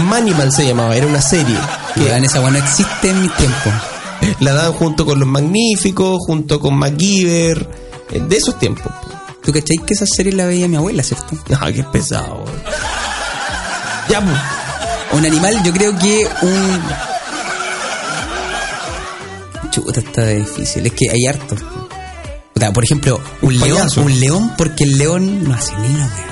Manimal 0.05 0.51
se 0.51 0.65
llamaba, 0.65 0.95
era 0.95 1.05
una 1.05 1.21
serie. 1.21 1.57
Que 1.95 2.05
Que 2.05 2.23
esa 2.23 2.39
weá 2.39 2.51
no 2.51 2.57
existe 2.57 3.09
en 3.09 3.21
mis 3.21 3.35
tiempos. 3.35 3.73
la 4.39 4.53
daban 4.53 4.73
junto 4.73 5.05
con 5.05 5.19
Los 5.19 5.27
Magníficos, 5.27 6.19
junto 6.25 6.59
con 6.59 6.75
MacGyver, 6.77 7.69
eh, 8.11 8.19
de 8.27 8.37
esos 8.37 8.57
tiempos. 8.57 8.91
¿Tú 9.43 9.51
cachai 9.51 9.77
que 9.85 9.93
esa 9.93 10.05
serie 10.05 10.31
la 10.33 10.45
veía 10.45 10.67
mi 10.67 10.77
abuela, 10.77 11.03
cierto? 11.03 11.35
No, 11.49 11.59
qué 11.73 11.83
pesado. 11.83 12.45
Ya, 14.09 14.21
pues. 14.21 14.37
Un 15.13 15.25
animal, 15.25 15.61
yo 15.63 15.73
creo 15.73 15.97
que 15.99 16.27
un. 16.43 16.81
Chuta, 19.71 19.99
está 20.01 20.25
difícil. 20.27 20.85
Es 20.85 20.91
que 20.93 21.09
hay 21.09 21.25
harto. 21.27 21.55
Puta, 22.53 22.71
por 22.73 22.83
ejemplo, 22.83 23.21
un, 23.41 23.57
león. 23.59 23.77
payaso. 23.79 24.01
Un 24.01 24.19
león, 24.19 24.53
porque 24.57 24.83
el 24.83 24.97
león 24.97 25.43
no 25.43 25.53
hace 25.55 25.71
ni 25.77 25.87
una 25.95 26.05
wea. 26.05 26.27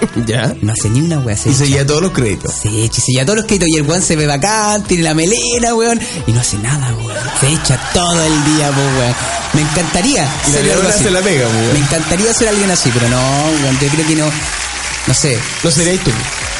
Ya. 0.26 0.54
No 0.62 0.72
hace 0.72 0.88
ni 0.88 1.00
una. 1.00 1.20
Se 1.36 1.48
Y 1.48 1.52
echa- 1.52 1.58
seguía 1.58 1.86
todos 1.86 2.00
los 2.02 2.12
créditos. 2.12 2.52
Se 2.54 2.68
y 2.68 2.88
se 2.88 3.12
lleva 3.12 3.24
todos 3.26 3.38
los 3.38 3.46
créditos 3.46 3.68
y 3.68 3.76
el 3.76 3.82
weón 3.82 4.00
se 4.00 4.14
ve 4.16 4.26
bacán, 4.26 4.84
tiene 4.84 5.02
la 5.02 5.12
melena, 5.14 5.74
weón, 5.74 6.00
y 6.26 6.32
no 6.32 6.40
hace 6.40 6.56
nada, 6.58 6.94
weón. 6.94 7.16
Se 7.40 7.48
echa 7.52 7.80
todo 7.92 8.24
el 8.24 8.44
día, 8.44 8.70
weón. 8.70 9.14
Me 9.54 9.62
encantaría 9.62 10.28
Y 10.46 10.50
ser 10.52 10.70
algo 10.72 10.88
así. 10.88 11.02
se 11.04 11.10
la 11.10 11.20
pega, 11.20 11.46
weón. 11.48 11.72
Me 11.72 11.78
encantaría 11.80 12.32
ser 12.32 12.48
alguien 12.48 12.70
así, 12.70 12.90
pero 12.94 13.08
no, 13.08 13.20
weón, 13.62 13.78
yo 13.80 13.88
creo 13.88 14.06
que 14.06 14.14
no. 14.16 14.30
No 15.08 15.14
sé, 15.14 15.38
No 15.64 15.70
seríais 15.70 16.00
tú. 16.04 16.10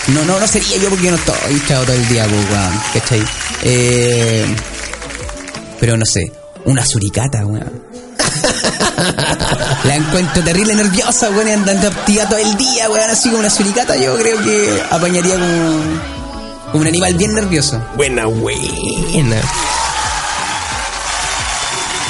no, 0.08 0.24
no, 0.24 0.40
no 0.40 0.46
sería 0.48 0.76
yo 0.78 0.88
porque 0.88 1.04
yo 1.04 1.10
no 1.12 1.16
estoy 1.18 1.54
echado 1.64 1.84
todo 1.84 1.94
el 1.96 2.08
día, 2.08 2.26
weón, 2.26 2.80
¿cachai? 2.92 3.22
Eh, 3.62 4.46
pero 5.80 5.96
no 5.96 6.04
sé, 6.04 6.32
una 6.64 6.84
suricata, 6.84 7.44
weón. 7.44 7.82
La 9.84 9.96
encuentro 9.96 10.42
terrible 10.42 10.74
nerviosa, 10.74 11.30
weón, 11.30 11.48
y 11.48 11.52
andando 11.52 11.88
activa 11.88 12.28
todo 12.28 12.38
el 12.38 12.56
día, 12.56 12.90
weón, 12.90 13.10
así 13.10 13.28
como 13.28 13.40
una 13.40 13.50
suricata, 13.50 13.96
yo 13.96 14.16
creo 14.16 14.42
que 14.42 14.82
apañaría 14.90 15.34
como, 15.34 15.82
como 16.72 16.80
un 16.80 16.86
animal 16.86 17.14
bien 17.14 17.34
nervioso. 17.34 17.82
Buena, 17.96 18.26
buena. 18.26 19.40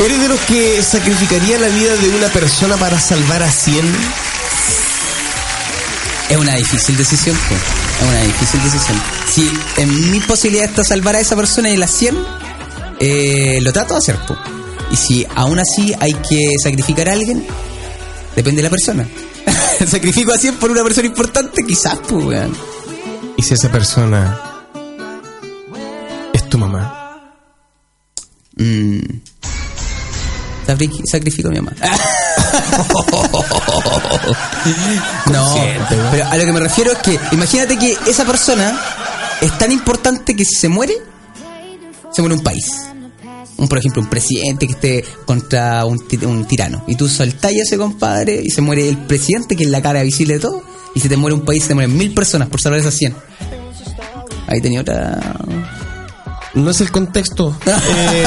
¿Eres 0.00 0.20
de 0.20 0.28
los 0.28 0.40
que 0.42 0.80
sacrificaría 0.82 1.58
la 1.58 1.66
vida 1.68 1.96
de 1.96 2.10
una 2.10 2.28
persona 2.28 2.76
para 2.76 3.00
salvar 3.00 3.42
a 3.42 3.50
100? 3.50 3.84
Es 6.28 6.36
una 6.36 6.54
difícil 6.54 6.96
decisión, 6.96 7.36
po. 7.36 7.54
Es 7.54 8.08
una 8.08 8.20
difícil 8.20 8.62
decisión. 8.62 9.02
Si 9.28 9.50
en 9.76 10.10
mi 10.12 10.20
posibilidad 10.20 10.66
está 10.66 10.84
salvar 10.84 11.16
a 11.16 11.20
esa 11.20 11.34
persona 11.34 11.70
y 11.70 11.76
las 11.76 11.90
100, 11.90 12.16
eh, 13.00 13.58
lo 13.60 13.72
trato 13.72 13.94
de 13.94 13.98
hacer, 13.98 14.16
po. 14.26 14.36
Y 14.90 14.96
si 14.96 15.26
aún 15.34 15.58
así 15.58 15.94
hay 16.00 16.14
que 16.14 16.54
sacrificar 16.62 17.08
a 17.08 17.12
alguien, 17.12 17.44
depende 18.34 18.62
de 18.62 18.68
la 18.68 18.70
persona. 18.70 19.08
Sacrifico 19.86 20.32
a 20.32 20.38
100 20.38 20.56
por 20.56 20.70
una 20.70 20.82
persona 20.82 21.06
importante, 21.06 21.62
quizás, 21.66 21.98
pues, 22.08 22.24
weón. 22.24 22.56
¿Y 23.36 23.42
si 23.42 23.54
esa 23.54 23.70
persona 23.70 24.40
es 26.32 26.48
tu 26.48 26.58
mamá? 26.58 27.32
Mm. 28.56 29.00
Sacrifico, 31.10 31.48
a 31.48 31.50
mi 31.50 31.60
mamá. 31.60 31.72
no, 35.32 35.56
pero 36.10 36.26
a 36.26 36.36
lo 36.36 36.44
que 36.44 36.52
me 36.52 36.60
refiero 36.60 36.92
es 36.92 36.98
que 36.98 37.18
imagínate 37.32 37.78
que 37.78 37.96
esa 38.06 38.26
persona 38.26 38.78
es 39.40 39.56
tan 39.56 39.72
importante 39.72 40.36
que 40.36 40.44
si 40.44 40.56
se 40.56 40.68
muere, 40.68 40.94
se 42.12 42.22
muere 42.22 42.36
un 42.36 42.42
país. 42.42 42.64
Un, 43.56 43.68
por 43.68 43.78
ejemplo, 43.78 44.02
un 44.02 44.08
presidente 44.08 44.66
que 44.66 44.72
esté 44.72 45.04
contra 45.26 45.84
un, 45.84 45.98
un 46.22 46.44
tirano. 46.46 46.84
Y 46.86 46.94
tú 46.94 47.08
soltás 47.08 47.52
a 47.52 47.54
ese 47.54 47.76
compadre 47.76 48.40
y 48.42 48.50
se 48.50 48.60
muere 48.60 48.88
el 48.88 48.98
presidente, 48.98 49.56
que 49.56 49.64
es 49.64 49.70
la 49.70 49.82
cara 49.82 50.02
visible 50.02 50.34
de 50.34 50.40
todo. 50.40 50.62
Y 50.94 51.00
se 51.00 51.08
te 51.08 51.16
muere 51.16 51.34
un 51.34 51.44
país, 51.44 51.62
se 51.62 51.68
te 51.68 51.74
mueren 51.74 51.96
mil 51.96 52.14
personas 52.14 52.48
por 52.48 52.60
salvar 52.60 52.80
esas 52.80 52.94
100. 52.94 53.14
Ahí 54.46 54.60
tenía 54.60 54.80
otra. 54.80 55.18
No 56.54 56.70
es 56.70 56.80
el 56.80 56.90
contexto. 56.90 57.56
Eh, 57.66 58.24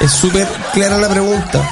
es 0.00 0.10
súper 0.10 0.46
clara 0.74 0.98
la 0.98 1.08
pregunta. 1.08 1.68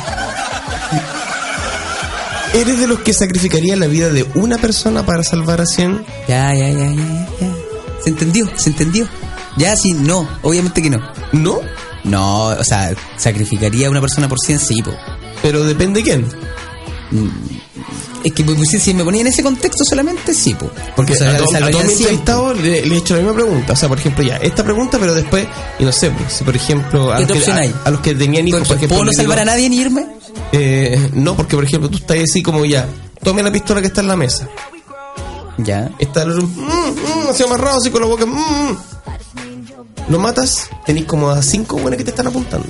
¿Eres 2.55 2.79
de 2.79 2.87
los 2.87 3.01
que 3.01 3.13
sacrificaría 3.13 3.77
la 3.77 3.87
vida 3.87 4.11
de 4.11 4.25
una 4.37 4.59
persona 4.59 5.05
para 5.05 5.25
salvar 5.25 5.61
a 5.61 5.67
100? 5.67 6.07
Ya, 6.29 6.55
ya, 6.55 6.69
ya, 6.69 6.79
ya, 6.79 6.95
ya, 6.95 7.29
ya. 7.41 7.55
Se 8.03 8.11
entendió, 8.11 8.49
se 8.57 8.71
entendió. 8.71 9.09
Ya, 9.57 9.77
sí, 9.77 9.93
no, 9.93 10.29
obviamente 10.43 10.83
que 10.83 10.91
no. 10.91 10.99
¿No? 11.33 11.61
No, 12.05 12.47
o 12.49 12.65
sea, 12.65 12.93
sacrificaría 13.17 13.87
a 13.87 13.91
una 13.91 14.01
persona 14.01 14.29
por 14.29 14.39
100, 14.41 14.59
sí, 14.59 14.83
po. 14.83 14.93
Pero 15.43 15.65
depende 15.65 16.03
quién. 16.03 16.27
Es 18.25 18.33
que 18.33 18.43
pues, 18.43 18.59
si, 18.71 18.79
si 18.81 18.95
me 18.95 19.05
ponía 19.05 19.21
en 19.21 19.27
ese 19.27 19.43
contexto 19.43 19.85
solamente, 19.85 20.33
sí, 20.35 20.55
po. 20.55 20.71
Porque 20.97 21.13
O 21.13 21.17
sea, 21.17 21.31
a, 21.35 21.37
to- 21.37 21.45
a 21.45 21.49
salvaría 21.49 21.71
todos 21.81 21.85
mis 21.87 21.97
100, 21.97 22.07
po. 22.07 22.11
entrevistados 22.15 22.61
le, 22.61 22.87
le 22.87 22.95
he 22.95 22.99
hecho 22.99 23.15
la 23.15 23.21
misma 23.21 23.35
pregunta. 23.35 23.73
O 23.75 23.77
sea, 23.77 23.89
por 23.89 23.99
ejemplo, 23.99 24.25
ya, 24.25 24.37
esta 24.39 24.65
pregunta, 24.65 24.99
pero 24.99 25.15
después, 25.15 25.47
y 25.79 25.85
no 25.85 25.93
sé, 25.93 26.11
pues, 26.11 26.33
si 26.33 26.45
por 26.45 26.57
ejemplo, 26.57 27.13
a, 27.13 27.19
¿Qué 27.19 27.35
los 27.35 27.45
que, 27.45 27.51
a- 27.53 27.71
a 27.85 27.91
los 27.91 28.01
que 28.01 28.15
tenían 28.15 28.49
hijos, 28.49 28.67
por 28.67 28.77
ejemplo, 28.77 28.97
¿Puedo 28.97 29.05
no 29.05 29.11
digo, 29.11 29.23
salvar 29.23 29.39
a 29.41 29.45
nadie 29.45 29.69
ni 29.69 29.77
irme? 29.79 30.07
eh, 30.53 31.11
no, 31.15 31.37
porque 31.37 31.55
por 31.57 31.65
ejemplo, 31.65 31.89
tú 31.91 31.99
estás 31.99 32.17
así 32.29 32.43
como 32.43 32.65
ya, 32.65 32.89
tome 33.23 33.43
la 33.43 33.53
pistola 33.53 33.81
que 33.81 33.87
está 33.89 34.01
en 34.01 34.09
la 34.09 34.17
mesa. 34.17 34.49
Ya. 35.59 35.91
Está 35.99 36.23
el 36.23 36.31
otro, 36.33 36.43
mm, 36.47 36.57
mm, 37.27 37.31
así 37.31 37.43
amarrado, 37.45 37.79
así 37.79 37.91
con 37.91 38.01
la 38.01 38.09
boca, 38.09 38.27
mm, 38.27 38.33
mm. 38.33 38.79
Lo 40.09 40.19
matas, 40.19 40.69
tenés 40.85 41.05
como 41.07 41.31
a 41.31 41.43
cinco 41.43 41.79
buenas 41.79 41.99
que 41.99 42.05
te 42.05 42.11
están 42.11 42.27
apuntando. 42.27 42.69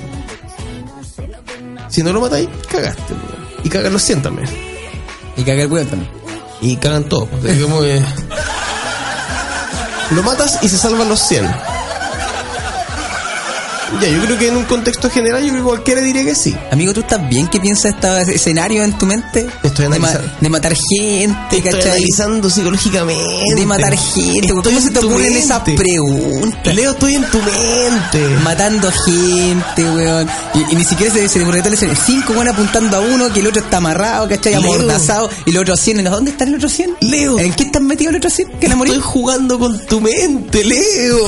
Si 1.89 2.01
no 2.03 2.13
lo 2.13 2.21
matáis, 2.21 2.47
cagaste. 2.69 3.13
weón. 3.13 3.45
Y 3.63 3.69
cagan 3.69 3.93
los 3.93 4.01
100 4.03 4.21
también. 4.21 4.47
Y 5.37 5.43
caga 5.43 5.63
el 5.63 5.71
huevo 5.71 5.89
también. 5.89 6.11
Y 6.61 6.75
cagan 6.77 7.03
todos. 7.09 7.27
Lo 10.11 10.21
matas 10.21 10.59
y 10.61 10.69
se 10.69 10.77
salvan 10.77 11.09
los 11.09 11.19
100. 11.19 11.49
Ya, 14.01 14.09
yo 14.09 14.21
creo 14.25 14.37
que 14.37 14.47
en 14.47 14.57
un 14.57 14.63
contexto 14.65 15.09
general, 15.09 15.41
yo 15.43 15.49
creo 15.49 15.61
que 15.63 15.67
cualquiera 15.69 16.01
diría 16.01 16.23
que 16.23 16.35
sí. 16.35 16.55
Amigo, 16.71 16.93
¿tú 16.93 17.01
estás 17.01 17.27
bien 17.29 17.47
que 17.47 17.59
piensas 17.59 17.93
este 17.95 18.35
escenario 18.35 18.83
en 18.83 18.97
tu 18.97 19.05
mente? 19.05 19.47
Estoy 19.63 19.85
de, 19.85 19.89
ma- 19.99 20.07
analizando. 20.09 20.31
de 20.41 20.49
matar 20.49 20.73
gente, 20.75 21.57
Estoy 21.57 21.61
¿cachai? 21.71 21.91
analizando 21.91 22.49
psicológicamente. 22.49 23.55
De 23.55 23.65
matar 23.65 23.95
gente. 23.97 24.47
¿Cómo 24.49 24.61
Estoy 24.61 24.81
se 24.81 24.87
en 24.87 24.93
te 24.93 24.99
ocurren 24.99 25.33
esas 25.37 25.61
preguntas? 25.61 26.75
Leo, 26.75 26.91
estoy 26.91 27.15
en 27.15 27.25
tu 27.29 27.37
mente. 27.39 28.27
matando 28.43 28.91
gente, 28.91 29.83
weón. 29.91 30.27
Y, 30.53 30.73
y 30.73 30.75
ni 30.75 30.83
siquiera 30.83 31.13
se, 31.13 31.27
se 31.29 31.39
le 31.39 31.59
escena. 31.59 31.95
Cinco 31.95 32.33
weón 32.33 32.47
apuntando 32.47 32.97
a 32.97 32.99
uno, 33.01 33.31
que 33.31 33.39
el 33.39 33.47
otro 33.47 33.61
está 33.61 33.77
amarrado, 33.77 34.27
¿cachai? 34.27 34.53
Leo. 34.61 34.73
Amordazado. 34.73 35.29
Y 35.45 35.51
los 35.51 35.61
otros 35.61 35.79
100, 35.79 36.03
¿dónde 36.05 36.31
están 36.31 36.49
los 36.51 36.57
otros 36.57 36.73
100? 36.73 36.97
Leo. 37.01 37.39
¿En 37.39 37.53
qué 37.53 37.63
están 37.63 37.85
metidos 37.87 38.13
los 38.13 38.19
otros 38.19 38.33
100? 38.33 38.47
¿Que? 38.59 38.65
Estoy 38.67 38.99
jugando 39.01 39.59
con 39.59 39.79
tu 39.85 40.01
mente, 40.01 40.63
Leo. 40.63 41.19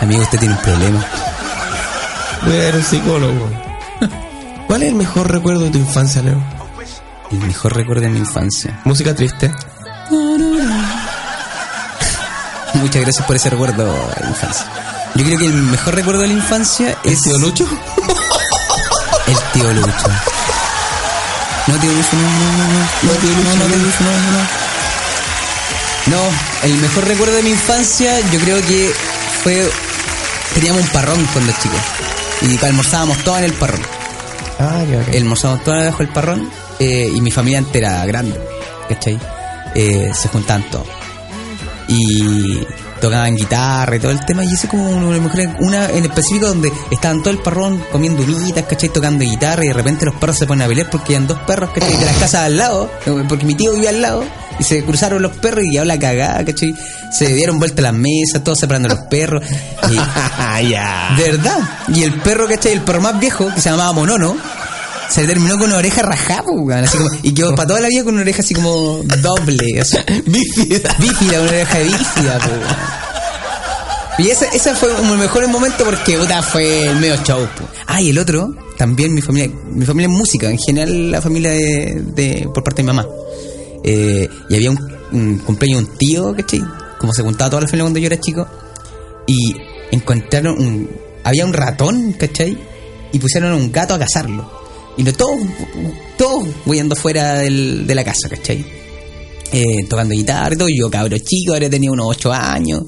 Amigo, 0.00 0.22
usted 0.22 0.38
tiene 0.38 0.54
un 0.54 0.60
problema. 0.60 1.04
Voy 2.44 2.54
a 2.54 2.58
ver 2.58 2.76
un 2.76 2.84
psicólogo. 2.84 3.50
¿Cuál 4.66 4.82
es 4.82 4.88
el 4.88 4.94
mejor 4.94 5.30
recuerdo 5.30 5.64
de 5.64 5.70
tu 5.70 5.78
infancia, 5.78 6.22
Leo? 6.22 6.40
El 7.30 7.38
mejor 7.40 7.74
recuerdo 7.76 8.02
de 8.02 8.08
mi 8.10 8.18
infancia. 8.20 8.80
Música 8.84 9.14
triste. 9.14 9.52
Muchas 12.74 13.02
gracias 13.02 13.26
por 13.26 13.34
ese 13.36 13.50
recuerdo 13.50 13.84
de 13.84 14.20
la 14.22 14.28
infancia. 14.28 14.66
Yo 15.14 15.24
creo 15.24 15.38
que 15.38 15.46
el 15.46 15.52
mejor 15.54 15.94
recuerdo 15.94 16.20
de 16.20 16.26
la 16.28 16.34
infancia 16.34 16.96
¿El 17.02 17.12
es 17.12 17.22
tío 17.22 17.38
Lucho? 17.38 17.66
el 19.26 19.36
tío 19.52 19.72
Lucho. 19.72 20.08
No, 21.66 21.74
tío 21.80 21.90
Lucho, 21.92 22.16
no, 22.16 22.22
no, 22.22 22.52
no, 22.52 22.68
no. 22.68 22.78
No, 23.02 23.12
tío 23.18 23.30
Lucho, 23.30 23.48
no, 23.48 23.56
no, 23.56 23.64
no. 23.64 23.70
tío 23.74 23.78
Lucho, 23.78 24.04
no, 24.04 24.10
no, 24.10 24.30
no. 24.32 24.38
No, 26.06 26.20
el 26.62 26.74
mejor 26.78 27.04
recuerdo 27.06 27.34
de 27.34 27.42
mi 27.42 27.50
infancia 27.50 28.18
yo 28.30 28.38
creo 28.40 28.60
que 28.62 28.94
fue... 29.42 29.70
Teníamos 30.58 30.82
un 30.82 30.88
parrón 30.88 31.24
cuando 31.32 31.52
chicos. 31.62 31.78
Y 32.42 32.66
almorzábamos 32.66 33.18
todos 33.18 33.38
en 33.38 33.44
el 33.44 33.52
parrón. 33.52 33.80
Ah, 34.58 34.82
bacán. 34.90 35.14
almorzábamos 35.14 35.62
todos 35.62 35.78
debajo 35.78 35.98
del 35.98 36.08
parrón 36.08 36.50
eh, 36.80 37.12
y 37.14 37.20
mi 37.20 37.30
familia 37.30 37.60
entera 37.60 38.04
grande, 38.06 38.40
¿cachai? 38.88 39.20
Eh, 39.76 40.10
se 40.12 40.28
juntaban 40.28 40.68
todos. 40.68 40.88
Y 41.86 42.58
tocaban 43.00 43.36
guitarra 43.36 43.94
y 43.94 44.00
todo 44.00 44.10
el 44.10 44.26
tema, 44.26 44.44
y 44.44 44.52
ese 44.52 44.66
como 44.66 44.90
una, 44.90 45.56
una 45.60 45.90
en 45.90 46.04
específico 46.04 46.48
donde 46.48 46.72
estaban 46.90 47.22
todo 47.22 47.30
el 47.30 47.38
parrón 47.38 47.80
comiendo 47.92 48.24
humitas, 48.24 48.64
¿cachai? 48.64 48.88
Tocando 48.88 49.24
guitarra 49.24 49.64
y 49.64 49.68
de 49.68 49.74
repente 49.74 50.06
los 50.06 50.16
perros 50.16 50.38
se 50.38 50.46
ponen 50.48 50.62
a 50.62 50.66
pelear 50.66 50.90
porque 50.90 51.12
eran 51.12 51.28
dos 51.28 51.38
perros, 51.46 51.70
¿cachai? 51.70 51.96
De 51.96 52.04
las 52.04 52.16
casas 52.16 52.46
al 52.46 52.56
lado, 52.56 52.90
porque 53.28 53.46
mi 53.46 53.54
tío 53.54 53.74
vivía 53.74 53.90
al 53.90 54.02
lado, 54.02 54.24
y 54.58 54.64
se 54.64 54.82
cruzaron 54.84 55.22
los 55.22 55.32
perros 55.36 55.64
y 55.64 55.74
ya 55.74 55.84
la 55.84 55.98
cagada, 55.98 56.44
¿cachai? 56.44 56.74
Se 57.12 57.28
dieron 57.34 57.58
vuelta 57.58 57.82
las 57.82 57.94
mesas, 57.94 58.42
todos 58.44 58.58
separando 58.58 58.88
a 58.88 58.96
los 58.96 59.04
perros. 59.06 59.42
Y, 59.90 59.96
Ah, 59.98 60.60
ya. 60.68 61.14
de 61.16 61.30
verdad. 61.32 61.58
Y 61.94 62.02
el 62.02 62.14
perro, 62.20 62.46
¿cachai? 62.48 62.72
El 62.72 62.80
perro 62.82 63.00
más 63.00 63.18
viejo, 63.20 63.52
que 63.54 63.60
se 63.60 63.70
llamaba 63.70 63.92
Monono, 63.92 64.36
se 65.08 65.26
terminó 65.26 65.54
con 65.58 65.68
una 65.68 65.76
oreja 65.78 66.02
rajada, 66.02 66.42
weón, 66.50 66.84
así 66.84 66.98
como, 66.98 67.08
y 67.22 67.32
quedó 67.32 67.54
para 67.54 67.68
toda 67.68 67.80
la 67.80 67.88
vida 67.88 68.04
con 68.04 68.12
una 68.14 68.22
oreja 68.22 68.42
así 68.42 68.52
como 68.54 69.00
doble, 69.22 69.80
así, 69.80 69.96
Bífida. 70.26 70.94
bífida, 70.98 71.40
una 71.40 71.48
oreja 71.50 71.78
bífida, 71.78 72.38
po, 72.40 72.48
weón. 72.50 73.08
Y 74.18 74.30
ese, 74.30 74.48
ese 74.52 74.74
fue 74.74 74.92
un 74.94 75.16
mejor 75.16 75.46
momento 75.46 75.84
porque 75.84 76.18
puta, 76.18 76.42
fue 76.42 76.88
el 76.88 76.96
medio 76.96 77.16
show. 77.24 77.46
po. 77.56 77.68
Ah, 77.86 78.00
y 78.02 78.10
el 78.10 78.18
otro, 78.18 78.52
también 78.76 79.14
mi 79.14 79.22
familia, 79.22 79.48
mi 79.70 79.86
familia 79.86 80.10
es 80.12 80.18
música, 80.18 80.50
en 80.50 80.58
general 80.58 81.10
la 81.12 81.22
familia 81.22 81.52
de, 81.52 82.02
de- 82.04 82.48
por 82.52 82.64
parte 82.64 82.82
de 82.82 82.90
mi 82.90 82.94
mamá. 82.96 83.06
Eh, 83.84 84.28
y 84.48 84.54
había 84.54 84.70
un, 84.70 84.78
un 85.12 85.38
cumpleaños 85.38 85.84
de 85.84 85.90
un 85.90 85.98
tío, 85.98 86.34
¿cachai? 86.36 86.62
Como 86.98 87.12
se 87.12 87.22
juntaba 87.22 87.50
toda 87.50 87.62
la 87.62 87.68
familia 87.68 87.84
cuando 87.84 87.98
yo 88.00 88.06
era 88.06 88.20
chico. 88.20 88.46
Y 89.26 89.54
encontraron 89.90 90.58
un. 90.58 90.90
Había 91.24 91.44
un 91.44 91.52
ratón, 91.52 92.12
¿cachai? 92.12 92.56
Y 93.12 93.18
pusieron 93.18 93.52
a 93.52 93.56
un 93.56 93.70
gato 93.72 93.94
a 93.94 93.98
cazarlo. 93.98 94.50
Y 94.96 95.02
lo 95.04 95.12
todos, 95.12 95.38
todos 96.16 96.44
huyendo 96.66 96.96
fuera 96.96 97.34
del- 97.34 97.86
de 97.86 97.94
la 97.94 98.04
casa, 98.04 98.28
¿cachai? 98.28 98.64
Eh, 99.52 99.86
tocando 99.88 100.14
guitarra 100.14 100.54
y 100.54 100.58
todo. 100.58 100.68
Yo, 100.68 100.90
cabro 100.90 101.16
chico, 101.18 101.52
ahora 101.54 101.70
tenía 101.70 101.90
unos 101.90 102.06
8 102.08 102.32
años. 102.32 102.82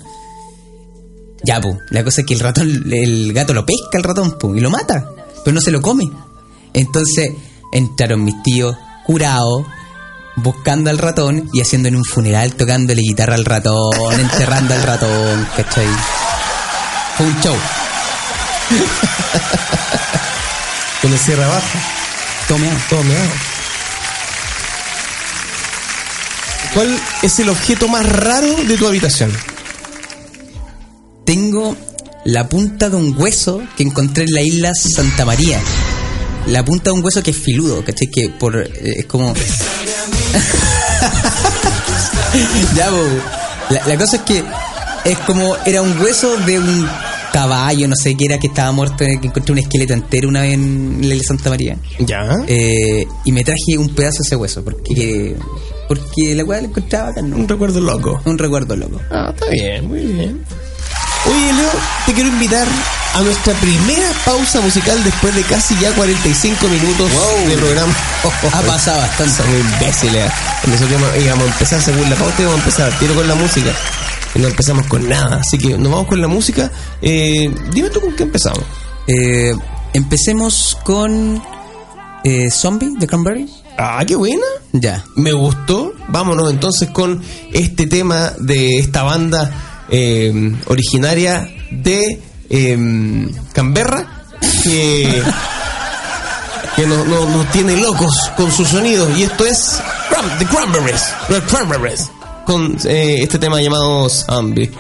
Ya, 1.43 1.61
pues, 1.61 1.77
la 1.91 2.05
cosa 2.05 2.21
es 2.21 2.27
que 2.27 2.35
el 2.35 2.41
ratón, 2.41 2.93
el 2.93 3.33
gato 3.33 3.55
lo 3.55 3.65
pesca 3.65 3.97
el 3.97 4.03
ratón, 4.05 4.37
pues, 4.39 4.57
y 4.59 4.61
lo 4.61 4.69
mata, 4.71 5.11
pero 5.45 5.55
no 5.55 5.61
se 5.61 5.71
lo 5.71 5.81
come. 5.81 6.05
Entonces 6.75 7.33
entraron 7.73 8.25
mis 8.25 8.43
tíos, 8.43 8.77
curado, 9.07 9.65
buscando 10.37 10.91
al 10.91 10.99
ratón 10.99 11.49
y 11.53 11.61
haciendo 11.61 11.89
en 11.89 11.97
un 11.97 12.05
funeral 12.05 12.55
tocándole 12.55 13.03
guitarra 13.03 13.35
al 13.35 13.45
ratón, 13.45 14.19
enterrando 14.19 14.75
al 14.75 14.83
ratón, 14.83 15.49
¿cachai? 15.57 15.89
Fue 17.17 17.27
un 17.27 17.41
show. 17.41 17.57
Con 21.03 21.13
el 21.13 21.19
cierre 21.19 21.45
abajo. 21.45 21.79
Tomeado. 22.49 22.79
Todo 22.89 23.05
meado. 23.05 23.31
¿Cuál 26.75 27.01
es 27.23 27.39
el 27.41 27.49
objeto 27.49 27.89
más 27.89 28.07
raro 28.07 28.55
de 28.65 28.77
tu 28.77 28.87
habitación? 28.87 29.33
Tengo 31.25 31.77
la 32.25 32.49
punta 32.49 32.89
de 32.89 32.97
un 32.97 33.15
hueso 33.19 33.61
que 33.77 33.83
encontré 33.83 34.25
en 34.25 34.33
la 34.33 34.43
isla 34.43 34.73
Santa 34.75 35.25
María. 35.25 35.61
La 36.47 36.65
punta 36.65 36.91
de 36.91 36.97
un 36.97 37.05
hueso 37.05 37.23
que 37.23 37.33
es 37.33 37.37
filudo, 37.37 37.85
¿cachai? 37.85 38.09
Que 38.09 38.31
por, 38.31 38.57
eh, 38.57 38.71
es 38.99 39.07
como... 39.07 39.35
ya, 42.77 42.91
la, 43.71 43.87
la 43.87 43.97
cosa 43.97 44.17
es 44.17 44.23
que 44.23 44.45
es 45.05 45.19
como... 45.21 45.57
Era 45.65 45.83
un 45.83 45.99
hueso 46.01 46.37
de 46.39 46.59
un 46.59 46.89
caballo, 47.33 47.89
no 47.89 47.97
sé 47.97 48.17
qué 48.17 48.27
era, 48.27 48.39
que 48.39 48.49
estaba 48.49 48.73
muerto, 48.73 48.97
que 48.99 49.13
encontré 49.13 49.53
un 49.53 49.59
esqueleto 49.59 49.93
entero 49.93 50.29
una 50.29 50.43
vez 50.43 50.55
en 50.55 51.09
la 51.09 51.23
Santa 51.23 51.51
María. 51.51 51.77
Ya. 52.01 52.27
Eh, 52.47 53.07
y 53.25 53.33
me 53.33 53.45
traje 53.45 53.79
un 53.79 53.89
pedazo 53.91 54.19
de 54.23 54.27
ese 54.27 54.37
hueso, 54.37 54.65
porque... 54.65 55.37
Porque 55.89 56.35
la 56.37 56.45
weá 56.45 56.61
la 56.61 56.69
encontraba 56.69 57.11
¿no? 57.23 57.37
Un 57.37 57.49
recuerdo 57.49 57.81
loco. 57.81 58.21
Un 58.25 58.39
recuerdo 58.39 58.77
loco. 58.77 59.01
Ah, 59.11 59.33
está 59.35 59.49
bien, 59.51 59.89
muy 59.89 60.01
bien. 60.01 60.45
Oye, 61.27 61.53
Leo, 61.53 61.71
te 62.07 62.13
quiero 62.13 62.29
invitar 62.29 62.67
a 63.15 63.23
nuestra 63.23 63.55
primera 63.55 64.11
pausa 64.25 64.61
musical 64.61 65.03
después 65.05 65.35
de 65.35 65.43
casi 65.43 65.77
ya 65.81 65.93
45 65.95 66.69
minutos 66.69 67.11
de 67.49 67.57
programa. 67.57 67.93
Ha 68.53 68.61
pasado 68.63 68.99
bastante. 69.01 69.35
Son 69.35 69.47
imbéciles. 69.51 70.31
Nosotros 70.67 70.91
íbamos- 70.91 71.17
íbamos 71.25 71.45
a 71.49 71.53
empezar 71.53 71.81
según 71.83 72.11
la 72.11 72.17
pauta 72.17 72.35
y 72.39 72.43
íbamos 72.43 72.61
a 72.61 72.65
empezar 72.65 72.99
tiro 72.99 73.15
con 73.15 73.27
la 73.29 73.35
música. 73.35 73.71
Y 74.35 74.39
no 74.41 74.49
empezamos 74.49 74.87
con 74.87 75.09
nada. 75.09 75.37
Así 75.41 75.59
que 75.59 75.71
nos 75.79 75.91
vamos 75.91 76.07
con 76.07 76.21
la 76.21 76.29
música. 76.29 76.71
Eh, 77.03 77.53
dime 77.73 77.89
tú 77.91 78.01
con 78.01 78.15
qué 78.15 78.25
empezamos. 78.25 78.63
Eh, 79.07 79.55
empecemos 79.95 80.77
con 80.85 81.43
eh, 82.25 82.51
Zombie 82.51 82.93
de 82.99 83.07
Cranberry. 83.07 83.49
Ah, 83.79 84.05
qué 84.07 84.15
buena. 84.17 84.45
Ya. 84.73 85.03
Me 85.17 85.33
gustó. 85.33 85.95
Vámonos 86.09 86.51
entonces 86.51 86.91
con 86.91 87.23
este 87.53 87.87
tema 87.87 88.33
de 88.39 88.79
esta 88.79 89.03
banda 89.03 89.51
eh, 89.91 90.53
originaria 90.67 91.49
de 91.71 92.21
eh, 92.51 93.29
Canberra 93.53 94.25
que, 94.63 95.23
que 96.77 96.87
nos, 96.87 97.07
nos 97.07 97.47
tiene 97.53 97.77
locos 97.77 98.13
con 98.37 98.51
su 98.53 98.65
sonido. 98.65 99.09
Y 99.17 99.23
esto 99.23 99.47
es 99.47 99.81
The 100.39 100.47
Cranberries. 100.47 101.03
The 101.29 101.41
Cranberries. 101.43 102.11
Con 102.45 102.77
eh, 102.85 103.19
este 103.23 103.39
tema 103.39 103.61
llamado 103.61 104.09
Zombie. 104.09 104.71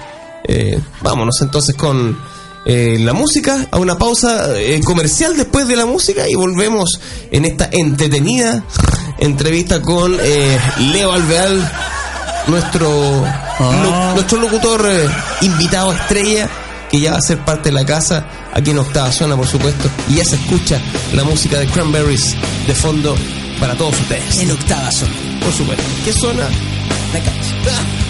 Eh, 0.44 0.80
vámonos 1.02 1.40
entonces 1.42 1.76
con 1.76 2.18
eh, 2.66 2.96
la 3.00 3.12
música, 3.12 3.66
a 3.70 3.78
una 3.78 3.96
pausa 3.96 4.58
eh, 4.58 4.80
comercial 4.84 5.36
después 5.36 5.68
de 5.68 5.76
la 5.76 5.86
música 5.86 6.28
y 6.28 6.34
volvemos 6.34 7.00
en 7.30 7.44
esta 7.44 7.68
entretenida 7.70 8.64
entrevista 9.18 9.80
con 9.82 10.16
eh, 10.20 10.58
Leo 10.92 11.12
Alveal, 11.12 11.70
nuestro, 12.48 12.88
lo- 13.60 14.14
nuestro 14.14 14.38
locutor 14.40 14.84
eh, 14.90 15.08
invitado 15.42 15.92
estrella, 15.92 16.48
que 16.90 17.00
ya 17.00 17.12
va 17.12 17.18
a 17.18 17.22
ser 17.22 17.38
parte 17.38 17.68
de 17.68 17.74
la 17.74 17.84
casa, 17.84 18.26
aquí 18.52 18.70
en 18.70 18.78
Octava 18.78 19.12
Zona, 19.12 19.36
por 19.36 19.46
supuesto, 19.46 19.88
y 20.08 20.16
ya 20.16 20.24
se 20.24 20.36
escucha 20.36 20.80
la 21.14 21.24
música 21.24 21.58
de 21.58 21.66
Cranberries 21.66 22.34
de 22.66 22.74
fondo 22.74 23.16
para 23.60 23.74
todos 23.76 24.00
ustedes. 24.00 24.38
En 24.38 24.50
octava 24.50 24.90
zona. 24.90 25.12
Por 25.40 25.52
supuesto. 25.52 25.84
¿Qué 26.04 26.12
zona? 26.12 26.48
La 27.12 27.20
cancha. 27.20 28.09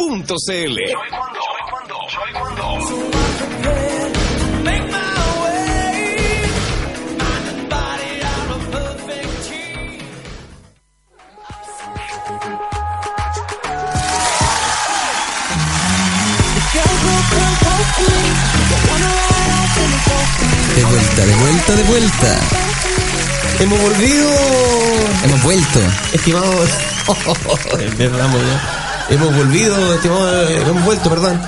Team. 0.00 0.22
De 20.76 20.84
vuelta, 20.84 21.26
de 21.26 21.34
vuelta, 21.34 21.76
de 21.76 21.82
vuelta. 21.82 22.40
Hemos 23.60 23.80
volvido, 23.80 24.30
Hemos 25.24 25.42
vuelto. 25.42 25.80
estimados. 26.12 26.70
Es 27.80 27.98
verdad, 27.98 28.28
muy 28.28 28.40
bien. 28.40 28.79
Hemos 29.10 29.36
volvido, 29.36 29.94
estimados. 29.94 30.50
Hemos 30.50 30.84
vuelto, 30.84 31.10
perdón. 31.10 31.40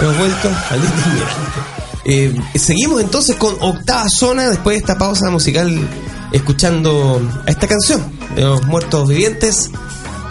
Hemos 0.00 0.18
vuelto. 0.18 0.48
Inmigrante. 0.74 1.72
Eh, 2.04 2.34
seguimos 2.56 3.00
entonces 3.00 3.36
con 3.36 3.56
octava 3.60 4.08
zona 4.08 4.48
después 4.48 4.74
de 4.74 4.80
esta 4.80 4.98
pausa 4.98 5.30
musical 5.30 5.70
escuchando 6.32 7.22
a 7.46 7.50
esta 7.50 7.68
canción 7.68 8.02
de 8.34 8.42
los 8.42 8.64
muertos 8.64 9.08
vivientes 9.08 9.70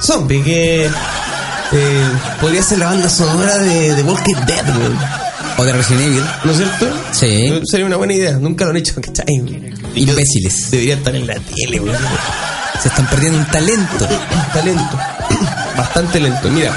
zombie 0.02 0.44
que 0.44 0.86
eh, 0.86 2.10
podría 2.42 2.62
ser 2.62 2.80
la 2.80 2.88
banda 2.88 3.08
sonora 3.08 3.58
de, 3.60 3.96
de 3.96 4.04
Walking 4.04 4.36
Dead 4.46 4.78
weón. 4.78 4.98
O 5.58 5.64
de 5.64 5.72
Resident 5.74 6.08
Evil. 6.08 6.24
¿no 6.44 6.52
es 6.52 6.58
cierto? 6.58 6.88
Sí. 7.12 7.26
Eh, 7.26 7.62
sería 7.66 7.86
una 7.86 7.98
buena 7.98 8.14
idea 8.14 8.34
nunca 8.34 8.66
lo 8.66 8.72
han 8.72 8.78
hecho 8.78 9.00
¿cachai? 9.00 9.26
Imbéciles. 9.96 10.72
debería 10.72 10.96
estar 10.96 11.16
en 11.16 11.28
la 11.28 11.36
tele 11.36 11.80
weón. 11.80 11.98
Se 12.82 12.90
están 12.90 13.08
perdiendo 13.08 13.40
un 13.40 13.46
talento. 13.46 14.08
Está 14.48 14.62
lento. 14.66 15.00
Bastante 15.82 16.20
lento. 16.20 16.48
Mira. 16.52 16.72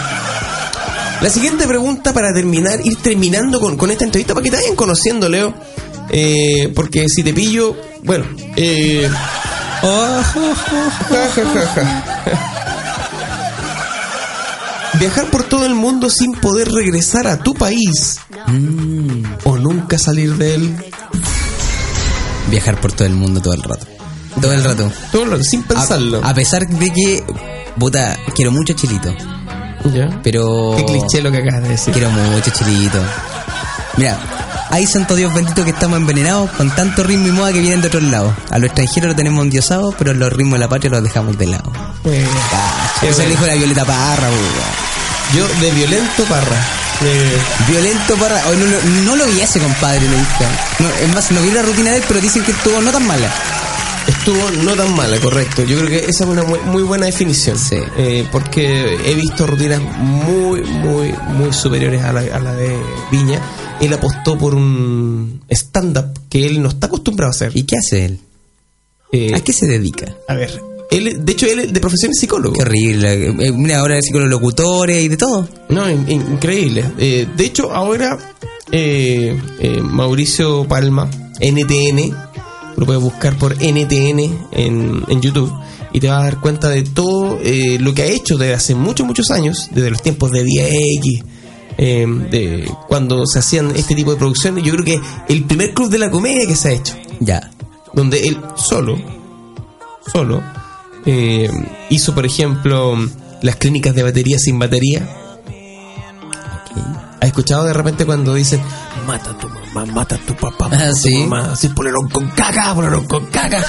La 1.20 1.28
siguiente 1.28 1.66
pregunta 1.66 2.14
para 2.14 2.32
terminar, 2.32 2.80
ir 2.82 2.96
terminando 3.02 3.60
con, 3.60 3.76
con 3.76 3.90
esta 3.90 4.06
entrevista 4.06 4.32
para 4.32 4.42
que 4.42 4.50
te 4.50 4.56
vayan 4.56 4.74
conociendo, 4.74 5.28
Leo. 5.28 5.52
Eh, 6.08 6.72
porque 6.74 7.06
si 7.08 7.22
te 7.22 7.34
pillo, 7.34 7.76
bueno, 8.02 8.24
eh, 8.56 9.06
ja, 9.82 10.22
ja, 10.22 10.54
ja, 11.34 11.66
ja. 11.74 12.10
Viajar 14.98 15.26
por 15.26 15.44
todo 15.44 15.66
el 15.66 15.74
mundo 15.74 16.08
sin 16.08 16.32
poder 16.32 16.72
regresar 16.72 17.26
a 17.26 17.36
tu 17.36 17.52
país 17.52 18.20
o 19.44 19.58
nunca 19.58 19.98
salir 19.98 20.34
de 20.36 20.54
él. 20.54 20.76
Viajar 22.48 22.80
por 22.80 22.92
todo 22.92 23.06
el 23.06 23.14
mundo 23.14 23.42
todo 23.42 23.52
el 23.52 23.62
rato. 23.62 23.86
Todo 24.40 24.52
el 24.52 24.64
rato. 24.64 24.90
Todo 25.12 25.24
el 25.24 25.30
rato, 25.32 25.44
sin 25.44 25.62
pensarlo. 25.62 26.24
A, 26.24 26.30
a 26.30 26.34
pesar 26.34 26.66
de 26.66 26.90
que, 26.90 27.24
puta, 27.78 28.16
quiero 28.34 28.50
mucho 28.52 28.72
a 28.72 28.76
Chilito. 28.76 29.14
¿Ya? 29.92 30.08
Pero. 30.22 30.74
Qué 30.76 30.84
cliché 30.84 31.20
lo 31.22 31.30
que 31.30 31.38
acabas 31.38 31.62
de 31.62 31.68
decir. 31.70 31.92
Quiero 31.92 32.10
mucho 32.10 32.50
Chilito. 32.50 32.98
Mira, 33.96 34.18
hay 34.70 34.86
santo 34.86 35.14
Dios 35.14 35.32
bendito 35.32 35.62
que 35.64 35.70
estamos 35.70 35.98
envenenados 35.98 36.50
con 36.52 36.70
tanto 36.74 37.04
ritmo 37.04 37.28
y 37.28 37.30
moda 37.32 37.52
que 37.52 37.60
vienen 37.60 37.80
de 37.80 37.88
otros 37.88 38.02
lados. 38.04 38.32
A 38.50 38.58
los 38.58 38.66
extranjeros 38.66 39.10
lo 39.10 39.14
tenemos 39.16 39.44
endiosados, 39.44 39.94
pero 39.98 40.14
los 40.14 40.32
ritmos 40.32 40.54
de 40.54 40.58
la 40.60 40.68
patria 40.68 40.90
los 40.90 41.02
dejamos 41.02 41.36
de 41.38 41.46
lado. 41.46 41.70
Eh, 42.04 42.26
qué 43.00 43.08
Eso 43.08 43.16
bueno. 43.18 43.30
dijo 43.30 43.46
la 43.46 43.54
Violeta 43.54 43.84
Parra, 43.84 44.28
weón. 44.28 44.84
Yo 45.34 45.48
de 45.60 45.70
violento 45.72 46.22
parra. 46.24 46.56
Eh, 47.02 47.38
Violento 47.68 48.14
Parra. 48.16 48.40
No, 48.44 48.66
lo- 48.66 49.02
no 49.04 49.16
lo 49.16 49.26
vi 49.32 49.40
ese 49.40 49.58
compadre, 49.58 50.00
dije. 50.00 50.44
No, 50.78 50.88
es 50.88 51.14
más, 51.14 51.30
no 51.32 51.40
vi 51.40 51.50
la 51.50 51.62
rutina 51.62 51.90
de 51.90 51.96
él, 51.96 52.04
pero 52.06 52.20
dicen 52.20 52.42
que 52.44 52.52
estuvo 52.52 52.80
no 52.80 52.90
tan 52.92 53.06
mala. 53.06 53.28
Estuvo 54.06 54.50
no 54.64 54.74
tan 54.74 54.94
mala, 54.94 55.18
correcto. 55.18 55.62
Yo 55.64 55.76
creo 55.78 55.88
que 55.88 55.98
esa 56.10 56.24
es 56.24 56.30
una 56.30 56.42
muy, 56.44 56.58
muy 56.60 56.82
buena 56.82 57.06
definición. 57.06 57.58
Sí. 57.58 57.76
Eh, 57.96 58.26
porque 58.30 58.98
he 59.06 59.14
visto 59.14 59.46
rutinas 59.46 59.80
muy, 59.98 60.62
muy, 60.62 61.14
muy 61.36 61.52
superiores 61.52 62.02
a 62.02 62.12
la, 62.12 62.20
a 62.20 62.38
la 62.40 62.54
de 62.54 62.76
Viña. 63.10 63.40
Él 63.80 63.92
apostó 63.92 64.38
por 64.38 64.54
un 64.54 65.42
stand-up 65.50 66.18
que 66.28 66.46
él 66.46 66.62
no 66.62 66.68
está 66.68 66.86
acostumbrado 66.86 67.30
a 67.30 67.34
hacer. 67.34 67.52
¿Y 67.54 67.64
qué 67.64 67.76
hace 67.76 68.04
él? 68.06 68.20
Eh, 69.12 69.32
¿A 69.34 69.40
qué 69.40 69.52
se 69.52 69.66
dedica? 69.66 70.06
a 70.28 70.34
ver, 70.34 70.60
él, 70.90 71.24
de 71.24 71.32
hecho, 71.32 71.46
él 71.46 71.72
de 71.72 71.80
profesión 71.80 72.12
es 72.12 72.18
psicólogo. 72.20 72.54
Qué 72.54 72.62
horrible. 72.62 73.26
Eh, 73.46 73.52
mira, 73.52 73.78
ahora 73.80 73.98
es 73.98 74.04
los 74.12 74.28
locutores 74.28 75.02
y 75.02 75.08
de 75.08 75.16
todo. 75.16 75.48
No, 75.68 75.88
in- 75.90 76.04
in- 76.08 76.32
increíble. 76.32 76.84
Eh, 76.98 77.26
de 77.36 77.44
hecho, 77.44 77.72
ahora 77.72 78.16
eh, 78.70 79.36
eh, 79.58 79.80
Mauricio 79.82 80.64
Palma, 80.68 81.08
NTN, 81.40 82.14
lo 82.76 82.86
puedes 82.86 83.02
buscar 83.02 83.36
por 83.38 83.54
NTN 83.54 84.48
en, 84.52 85.04
en 85.08 85.20
YouTube 85.20 85.52
y 85.92 86.00
te 86.00 86.08
vas 86.08 86.20
a 86.20 86.24
dar 86.24 86.40
cuenta 86.40 86.68
de 86.68 86.82
todo 86.82 87.38
eh, 87.42 87.78
lo 87.80 87.94
que 87.94 88.02
ha 88.02 88.06
hecho 88.06 88.36
desde 88.36 88.54
hace 88.54 88.74
muchos, 88.74 89.06
muchos 89.06 89.30
años, 89.30 89.68
desde 89.70 89.90
los 89.90 90.02
tiempos 90.02 90.32
de 90.32 90.42
Vía 90.42 90.66
X, 90.68 91.22
eh, 91.78 92.04
de 92.30 92.70
cuando 92.88 93.26
se 93.26 93.38
hacían 93.38 93.70
este 93.76 93.94
tipo 93.94 94.10
de 94.10 94.16
producciones. 94.16 94.64
Yo 94.64 94.72
creo 94.72 94.84
que 94.84 95.00
el 95.32 95.44
primer 95.44 95.72
club 95.72 95.88
de 95.90 95.98
la 95.98 96.10
comedia 96.10 96.46
que 96.48 96.56
se 96.56 96.68
ha 96.68 96.72
hecho, 96.72 96.94
Ya. 97.20 97.50
donde 97.92 98.26
él 98.26 98.38
solo, 98.56 98.96
solo, 100.12 100.42
eh, 101.06 101.48
hizo, 101.90 102.12
por 102.12 102.26
ejemplo, 102.26 102.96
las 103.42 103.56
clínicas 103.56 103.94
de 103.94 104.02
batería 104.02 104.38
sin 104.38 104.58
batería. 104.58 105.08
¿Has 107.20 107.28
escuchado 107.28 107.64
de 107.64 107.72
repente 107.72 108.04
cuando 108.04 108.34
dicen 108.34 108.60
mata 109.06 109.30
a 109.30 109.38
tu 109.38 109.48
mamá, 109.48 109.86
mata 109.92 110.14
a 110.16 110.18
tu 110.18 110.34
papá, 110.34 110.68
mata 110.68 110.84
Ah, 110.84 110.88
a 110.88 110.90
tu 110.90 110.96
sí. 110.96 111.26
mamá, 111.26 111.52
así 111.52 111.68
ponelo 111.68 112.00
con 112.12 112.28
caca, 112.30 112.74
ponelo 112.74 113.06
con 113.06 113.26
caca? 113.26 113.62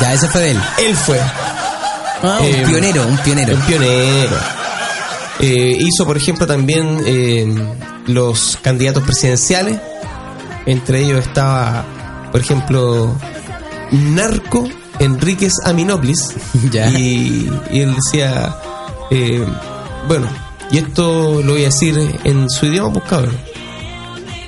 Ya, 0.00 0.12
ese 0.14 0.28
fue 0.28 0.40
de 0.42 0.50
él. 0.52 0.60
Él 0.86 0.96
fue. 0.96 1.18
Ah, 1.20 2.38
un 2.40 2.46
Eh, 2.46 2.64
pionero, 2.66 3.06
un 3.06 3.16
pionero. 3.18 3.54
Un 3.54 3.60
pionero. 3.62 4.36
Eh, 5.40 5.76
hizo, 5.80 6.06
por 6.06 6.16
ejemplo, 6.16 6.46
también 6.46 7.02
eh, 7.06 7.52
los 8.06 8.58
candidatos 8.62 9.02
presidenciales. 9.02 9.78
Entre 10.66 11.00
ellos 11.00 11.26
estaba, 11.26 11.84
por 12.30 12.40
ejemplo, 12.40 13.14
Narco 13.90 14.68
Enríquez 15.00 15.54
Aminoplis. 15.64 16.34
Ya. 16.70 16.88
Y, 16.88 17.50
y 17.72 17.80
él 17.80 17.94
decía, 17.96 18.56
bueno, 20.08 20.28
y 20.70 20.78
esto 20.78 21.42
lo 21.42 21.52
voy 21.52 21.62
a 21.62 21.66
decir 21.66 22.20
en 22.24 22.48
su 22.48 22.66
idioma, 22.66 23.00
cabrón. 23.04 23.36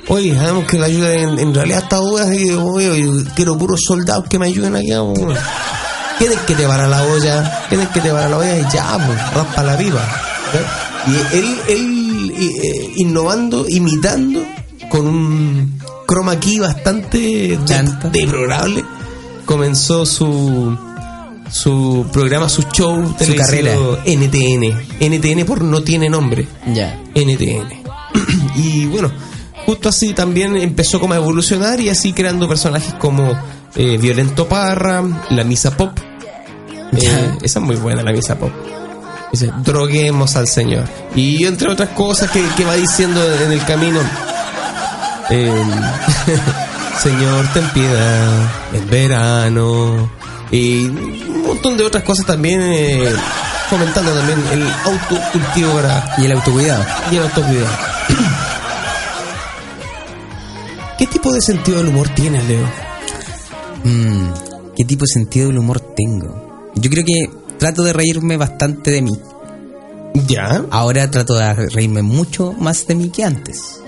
Oye, 0.07 0.35
sabemos 0.35 0.65
que 0.65 0.77
la 0.77 0.85
ayuda 0.85 1.13
en, 1.13 1.39
en 1.39 1.53
realidad 1.53 1.83
está 1.83 1.99
buena, 1.99 2.27
así 2.27 2.45
que 2.45 2.55
oye, 2.55 3.01
yo 3.01 3.11
quiero 3.35 3.57
puros 3.57 3.81
soldados 3.85 4.25
que 4.29 4.37
me 4.37 4.47
ayuden 4.47 4.75
aquí. 4.75 4.91
weón. 4.91 5.15
¿Quién 6.17 6.31
es 6.31 6.39
que 6.41 6.55
te 6.55 6.65
para 6.65 6.87
la 6.87 7.03
olla? 7.03 7.65
¿Quién 7.69 7.81
es 7.81 7.89
que 7.89 7.99
te 7.99 8.09
para 8.09 8.29
la 8.29 8.37
olla? 8.37 8.59
Y 8.59 8.63
ya, 8.71 8.97
pues, 9.05 9.33
raspa 9.33 9.63
la 9.63 9.77
pipa. 9.77 10.21
Y 11.07 11.37
él, 11.37 11.57
él 11.67 12.33
eh, 12.37 12.93
innovando, 12.97 13.65
imitando, 13.67 14.45
con 14.89 15.07
un 15.07 15.79
chroma 16.07 16.39
key 16.39 16.59
bastante 16.59 17.57
deplorable, 18.11 18.83
comenzó 19.45 20.05
su 20.05 20.77
su 21.51 22.05
programa, 22.11 22.49
su 22.49 22.63
show 22.63 23.13
televisivo 23.17 23.45
carrera. 23.45 23.75
NTN. 24.05 25.13
NTN 25.13 25.45
por 25.45 25.61
no 25.63 25.83
tiene 25.83 26.09
nombre. 26.09 26.47
Ya. 26.73 26.99
NTN. 27.13 27.83
y 28.55 28.85
bueno, 28.87 29.11
justo 29.65 29.89
así 29.89 30.13
también 30.13 30.55
empezó 30.57 30.99
como 30.99 31.13
a 31.13 31.17
evolucionar 31.17 31.79
y 31.79 31.89
así 31.89 32.13
creando 32.13 32.47
personajes 32.47 32.93
como 32.95 33.37
eh, 33.75 33.97
Violento 33.97 34.47
Parra, 34.47 35.03
La 35.29 35.43
Misa 35.43 35.75
Pop. 35.75 35.97
Eh, 36.97 37.37
esa 37.41 37.59
es 37.59 37.65
muy 37.65 37.75
buena, 37.75 38.03
La 38.03 38.11
Misa 38.11 38.35
Pop. 38.37 38.51
Dice, 39.31 39.51
droguemos 39.63 40.35
al 40.35 40.47
Señor. 40.47 40.85
Y 41.15 41.45
entre 41.45 41.69
otras 41.69 41.89
cosas 41.89 42.29
que, 42.31 42.41
que 42.55 42.63
va 42.63 42.75
diciendo 42.75 43.21
en 43.43 43.51
el 43.51 43.63
camino. 43.65 43.99
eh, 45.29 45.51
Señor, 47.01 47.45
ten 47.53 47.67
piedad, 47.71 48.49
es 48.73 48.89
verano. 48.89 50.09
Y 50.51 50.85
un 50.85 51.43
montón 51.47 51.75
de 51.75 51.83
otras 51.83 52.03
cosas 52.03 52.25
también, 52.25 52.61
eh, 52.61 53.09
fomentando 53.69 54.13
también 54.13 54.39
el 54.53 54.65
autocultivo 54.85 55.81
Y 56.19 56.25
el 56.25 56.31
autocuidado. 56.31 56.85
y 57.11 57.17
el 57.17 57.23
autocuidado. 57.23 57.77
¿Qué 60.97 61.07
tipo 61.07 61.31
de 61.33 61.41
sentido 61.41 61.79
del 61.79 61.87
humor 61.87 62.07
tienes, 62.09 62.43
Leo? 62.45 62.65
Mm, 63.83 64.27
¿Qué 64.75 64.85
tipo 64.85 65.05
de 65.05 65.11
sentido 65.11 65.47
del 65.47 65.57
humor 65.57 65.79
tengo? 65.79 66.71
Yo 66.75 66.89
creo 66.89 67.03
que 67.05 67.29
trato 67.57 67.83
de 67.83 67.93
reírme 67.93 68.37
bastante 68.37 68.91
de 68.91 69.01
mí. 69.01 69.19
¿Ya? 70.27 70.63
Ahora 70.71 71.11
trato 71.11 71.35
de 71.35 71.53
reírme 71.69 72.01
mucho 72.01 72.53
más 72.53 72.87
de 72.87 72.95
mí 72.95 73.09
que 73.09 73.23
antes. 73.23 73.81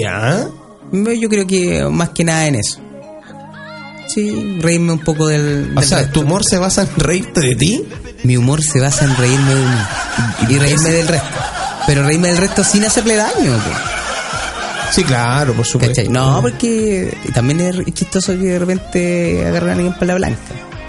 ¿Ya? 0.00 0.46
Yo 0.92 1.28
creo 1.28 1.46
que 1.46 1.84
más 1.90 2.10
que 2.10 2.24
nada 2.24 2.46
en 2.46 2.56
eso. 2.56 2.78
Sí, 4.06 4.58
reírme 4.60 4.92
un 4.92 4.98
poco 5.00 5.26
del... 5.26 5.72
O 5.74 5.80
del 5.80 5.88
sea, 5.88 5.98
resto. 5.98 6.12
¿tu 6.12 6.26
humor 6.26 6.44
se 6.44 6.58
basa 6.58 6.82
en 6.82 6.88
reírte 6.96 7.40
de 7.40 7.56
ti? 7.56 7.84
Mi 8.22 8.36
humor 8.36 8.62
se 8.62 8.80
basa 8.80 9.06
en 9.06 9.16
reírme 9.16 9.54
de 9.54 9.64
mí 9.64 9.78
y 10.50 10.58
reírme 10.58 10.90
del 10.90 11.08
resto. 11.08 11.28
Pero 11.86 12.04
reírme 12.04 12.28
del 12.28 12.36
resto 12.36 12.62
sin 12.62 12.84
hacerle 12.84 13.16
daño. 13.16 13.52
po. 13.54 14.03
Sí, 14.94 15.02
claro, 15.04 15.54
por 15.54 15.66
supuesto. 15.66 15.96
¿Cachai? 15.96 16.08
No, 16.12 16.40
porque 16.40 17.16
también 17.32 17.60
es 17.60 17.94
chistoso 17.94 18.32
que 18.32 18.38
de 18.44 18.58
repente 18.58 19.44
agarran 19.46 19.70
a 19.70 19.72
alguien 19.74 19.92
para 19.94 20.06
la 20.06 20.14
blanca. 20.14 20.38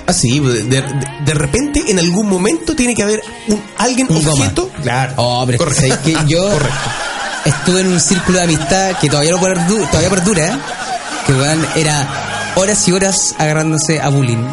Ah, 0.08 0.14
sí, 0.14 0.40
de, 0.40 0.62
de- 0.64 0.84
de 1.26 1.34
repente 1.34 1.84
en 1.88 1.98
algún 1.98 2.28
momento 2.30 2.76
tiene 2.76 2.94
que 2.94 3.02
haber 3.02 3.22
un, 3.48 3.60
alguien 3.78 4.06
Un 4.10 4.18
goma. 4.24 4.32
objeto. 4.34 4.70
Claro. 4.84 5.14
Oh, 5.18 5.48
yo 5.50 5.58
Correcto. 5.58 6.68
estuve 7.46 7.82
en 7.82 7.88
un 7.88 8.00
círculo 8.00 8.38
de 8.38 8.44
amistad 8.44 8.92
que 9.00 9.10
todavía 9.10 9.32
no 9.32 9.40
perdu- 9.40 9.90
todavía 9.90 10.10
perdura, 10.12 10.48
¿eh? 10.48 10.58
que 11.26 11.80
era 11.82 12.52
horas 12.56 12.88
y 12.88 12.92
horas 12.92 13.34
agarrándose 13.40 14.00
a 14.00 14.10
bullying. 14.10 14.46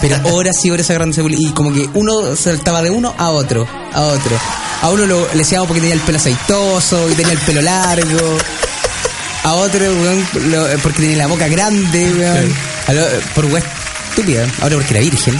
Pero 0.00 0.16
horas 0.34 0.56
y 0.64 0.70
horas 0.70 0.88
agarrándose 0.88 1.20
a 1.20 1.24
bullying. 1.24 1.38
Y 1.48 1.52
como 1.52 1.72
que 1.74 1.86
uno 1.92 2.34
saltaba 2.34 2.80
de 2.80 2.88
uno 2.90 3.14
a 3.18 3.28
otro, 3.30 3.66
a 3.92 4.00
otro. 4.00 4.36
A 4.82 4.88
uno 4.90 5.04
lo, 5.06 5.26
le 5.32 5.38
decíamos 5.38 5.66
porque 5.68 5.80
tenía 5.80 5.94
el 5.94 6.00
pelo 6.00 6.16
aceitoso 6.18 7.10
y 7.10 7.14
tenía 7.14 7.32
el 7.32 7.38
pelo 7.40 7.60
largo. 7.60 8.38
A 9.46 9.54
otro, 9.54 9.80
weón, 9.80 10.26
lo- 10.50 10.66
porque 10.82 11.02
tenía 11.02 11.18
la 11.18 11.26
boca 11.28 11.46
grande, 11.48 12.12
weón. 12.18 12.52
Lo- 12.96 13.06
por 13.34 13.44
weón 13.46 13.62
estúpida. 14.10 14.44
Ahora 14.60 14.76
porque 14.76 14.92
era 14.94 15.00
virgen. 15.00 15.34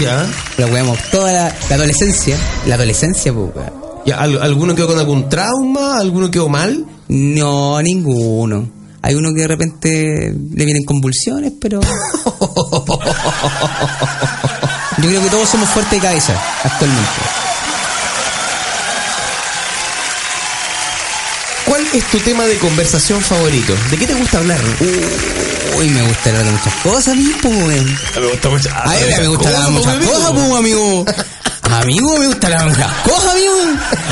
Ya. 0.00 0.26
La 0.56 0.66
weamos 0.66 0.98
toda 1.10 1.32
la, 1.32 1.54
la 1.68 1.74
adolescencia. 1.74 2.36
La 2.66 2.76
adolescencia, 2.76 3.32
pues, 3.32 3.50
weón. 3.54 3.72
Ya, 4.06 4.16
¿al- 4.16 4.40
¿Alguno 4.42 4.74
quedó 4.74 4.86
con 4.86 4.98
algún 4.98 5.28
trauma? 5.28 5.98
¿Alguno 5.98 6.30
quedó 6.30 6.48
mal? 6.48 6.86
No, 7.08 7.82
ninguno. 7.82 8.70
Hay 9.02 9.14
uno 9.14 9.30
que 9.34 9.40
de 9.42 9.48
repente 9.48 10.34
le 10.54 10.64
vienen 10.64 10.84
convulsiones, 10.84 11.52
pero. 11.60 11.80
Yo 15.00 15.08
creo 15.08 15.22
que 15.22 15.30
todos 15.30 15.48
somos 15.48 15.68
fuertes 15.70 15.92
de 16.00 16.06
cabeza 16.06 16.34
actualmente. 16.64 17.10
Es 21.92 22.04
tu 22.10 22.18
tema 22.20 22.46
de 22.46 22.56
conversación 22.58 23.20
favorito? 23.20 23.74
¿De 23.90 23.96
qué 23.96 24.06
te 24.06 24.14
gusta 24.14 24.38
hablar? 24.38 24.60
Uy, 25.76 25.88
me 25.88 26.02
gusta 26.02 26.30
hablar 26.30 26.44
de 26.44 26.50
muchas 26.52 26.74
cosas, 26.74 27.08
a 27.08 27.42
pues, 27.42 27.56
weón. 27.56 27.98
me 28.16 28.26
gusta 28.28 28.48
mucho. 28.48 28.70
A 28.74 28.88
mí 28.88 29.00
me 29.18 29.28
gusta 29.28 29.48
hablar 29.48 29.64
de 29.64 29.70
muchas 29.70 29.96
cosas, 29.96 30.32
pues, 30.32 30.58
amigo. 30.58 31.04
Amigo, 31.62 32.18
me 32.18 32.26
gusta 32.26 32.46
hablar 32.46 32.62
de 32.64 32.70
muchas 32.70 32.92
cosas, 33.02 33.32
amigo. 33.32 33.54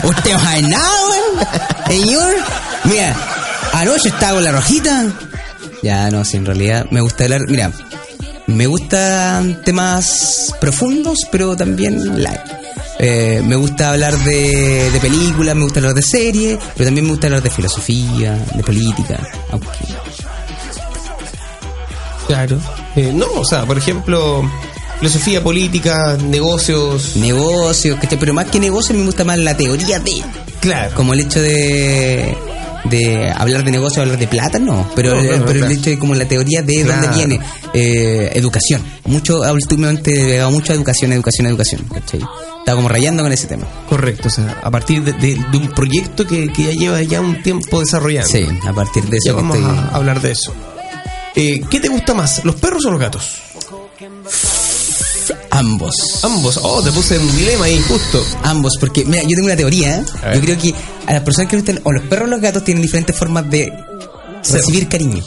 Usted 0.05 0.33
no 0.33 0.41
sabe 0.41 0.62
nada, 0.62 0.91
weón. 1.09 1.47
Señor, 1.87 2.35
mira, 2.85 3.16
anoche 3.72 4.09
estaba 4.09 4.35
con 4.35 4.45
la 4.45 4.53
rojita. 4.53 5.07
Ya, 5.83 6.11
no, 6.11 6.24
sí, 6.24 6.37
en 6.37 6.47
realidad 6.47 6.87
me 6.91 7.01
gusta 7.01 7.24
hablar, 7.24 7.43
mira, 7.49 7.70
me 8.47 8.66
gustan 8.66 9.62
temas 9.62 10.55
profundos, 10.61 11.18
pero 11.31 11.57
también 11.57 12.22
light. 12.22 12.41
Eh, 13.01 13.43
me 13.45 13.55
gusta 13.57 13.91
hablar 13.91 14.17
de, 14.25 14.91
de 14.91 15.01
películas, 15.01 15.55
me 15.55 15.63
gusta 15.65 15.79
hablar 15.81 15.95
de 15.95 16.03
series, 16.03 16.59
pero 16.75 16.87
también 16.87 17.05
me 17.07 17.13
gusta 17.13 17.29
hablar 17.29 17.43
de 17.43 17.51
filosofía, 17.51 18.37
de 18.55 18.63
política. 18.63 19.21
Aunque 19.51 19.69
Claro. 22.27 22.59
Eh, 22.97 23.11
no, 23.15 23.27
o 23.37 23.45
sea, 23.45 23.65
por 23.65 23.79
ejemplo, 23.79 24.43
filosofía 24.99 25.43
política, 25.43 26.17
negocios. 26.23 27.17
negocios, 27.17 27.99
pero 28.21 28.35
más 28.35 28.47
que 28.51 28.61
negocios 28.61 28.99
me 28.99 29.05
gusta 29.07 29.25
más 29.25 29.39
la 29.39 29.57
teoría 29.57 29.99
de. 29.99 30.23
Claro. 30.61 30.95
Como 30.95 31.15
el 31.15 31.21
hecho 31.21 31.41
de 31.41 32.37
de 32.85 33.31
hablar 33.31 33.65
de 33.65 33.71
negocio, 33.73 34.03
hablar 34.03 34.19
de 34.19 34.29
plata, 34.29 34.59
no. 34.59 34.89
Pero, 34.95 35.21
No, 35.23 35.45
pero 35.45 35.67
el 35.67 35.73
hecho 35.73 35.91
de 35.91 35.99
como 35.99 36.15
la 36.15 36.27
teoría 36.27 36.63
de 36.63 36.83
Claro. 36.85 37.03
dónde 37.03 37.17
viene. 37.17 37.41
Eh, 37.75 38.31
educación. 38.35 38.83
Mucho, 39.07 39.41
últimamente 39.53 40.11
he 40.13 40.25
pegado 40.27 40.51
mucho 40.51 40.73
a 40.73 40.77
educación, 40.77 41.13
educación, 41.13 41.47
educación. 41.49 41.83
¿cachai? 41.93 42.21
Estaba 42.69 42.77
como 42.83 42.91
rayando 42.91 43.23
con 43.23 43.33
ese 43.33 43.47
tema. 43.47 43.66
Correcto, 43.89 44.29
o 44.29 44.31
sea, 44.31 44.61
a 44.62 44.71
partir 44.71 45.03
de, 45.03 45.14
de- 45.14 45.43
de 45.51 45.57
un 45.57 45.69
proyecto 45.71 46.27
que, 46.27 46.53
que 46.53 46.64
ya 46.64 46.71
lleva 46.73 47.03
ya 47.03 47.19
un 47.23 47.43
tiempo 47.43 47.81
desarrollando. 47.81 48.29
Sí, 48.29 48.47
a 48.66 48.75
partir 48.75 49.05
de 49.05 49.12
Ya 49.25 49.31
eso 49.31 49.37
que 49.39 49.43
vamos 49.43 49.57
estoy. 49.57 49.75
a 49.75 49.89
hablar 49.97 50.21
de 50.21 50.33
eso. 50.33 50.53
Eh, 51.35 51.62
¿Qué 51.71 51.81
te 51.81 51.89
gusta 51.89 52.12
más, 52.12 52.45
los 52.45 52.57
perros 52.57 52.85
o 52.85 52.91
los 52.91 53.01
gatos? 53.01 53.39
Ambos. 55.51 55.95
Ambos. 56.23 56.61
Oh, 56.62 56.83
te 56.83 56.93
puse 56.93 57.19
un 57.19 57.37
dilema 57.37 57.64
ahí, 57.64 57.81
justo. 57.89 58.23
Ambos, 58.43 58.75
porque 58.79 59.05
mira, 59.07 59.23
yo 59.23 59.31
tengo 59.31 59.47
una 59.47 59.57
teoría. 59.57 60.01
¿eh? 60.01 60.05
Yo 60.35 60.41
creo 60.43 60.59
que 60.59 60.75
a 61.07 61.12
las 61.14 61.23
personas 61.23 61.49
que 61.51 61.57
les 61.57 61.64
gustan, 61.64 61.81
o 61.85 61.93
los 61.93 62.05
perros 62.05 62.29
o 62.29 62.31
los 62.33 62.41
gatos, 62.43 62.64
tienen 62.64 62.83
diferentes 62.83 63.16
formas 63.16 63.49
de 63.51 63.73
recibir 64.53 64.89
cariño. 64.89 65.25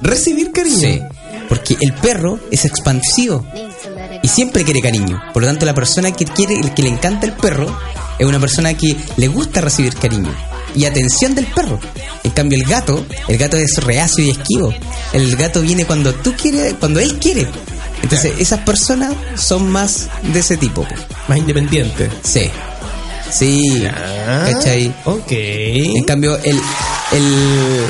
Recibir 0.00 0.52
cariño. 0.52 0.78
Sí, 0.78 1.02
porque 1.48 1.76
el 1.80 1.92
perro 1.94 2.38
es 2.50 2.64
expansivo 2.64 3.44
y 4.22 4.28
siempre 4.28 4.64
quiere 4.64 4.80
cariño. 4.80 5.20
Por 5.32 5.42
lo 5.42 5.48
tanto, 5.48 5.66
la 5.66 5.74
persona 5.74 6.12
que 6.12 6.24
quiere, 6.24 6.54
el 6.54 6.74
que 6.74 6.82
le 6.82 6.88
encanta 6.88 7.26
el 7.26 7.32
perro, 7.32 7.78
es 8.18 8.26
una 8.26 8.40
persona 8.40 8.74
que 8.74 8.96
le 9.16 9.28
gusta 9.28 9.60
recibir 9.60 9.94
cariño 9.94 10.34
y 10.74 10.84
atención 10.84 11.34
del 11.34 11.46
perro. 11.46 11.78
En 12.24 12.30
cambio, 12.32 12.58
el 12.58 12.68
gato, 12.68 13.04
el 13.28 13.38
gato 13.38 13.56
es 13.56 13.82
reacio 13.82 14.24
y 14.24 14.30
esquivo. 14.30 14.72
El 15.12 15.34
gato 15.36 15.60
viene 15.62 15.84
cuando 15.84 16.14
tú 16.14 16.34
quieres, 16.34 16.74
cuando 16.74 17.00
él 17.00 17.18
quiere. 17.18 17.46
Entonces, 18.02 18.34
esas 18.38 18.60
personas 18.60 19.14
son 19.36 19.70
más 19.70 20.08
de 20.22 20.40
ese 20.40 20.56
tipo. 20.56 20.82
po. 20.82 20.94
Más 21.28 21.38
independiente. 21.38 22.10
Sí. 22.22 22.50
Sí. 23.30 23.84
Ah, 23.86 24.50
¿Cachai? 24.52 24.94
Ok. 25.04 25.30
En 25.30 26.04
cambio, 26.04 26.36
el, 26.38 26.60
el, 27.12 27.86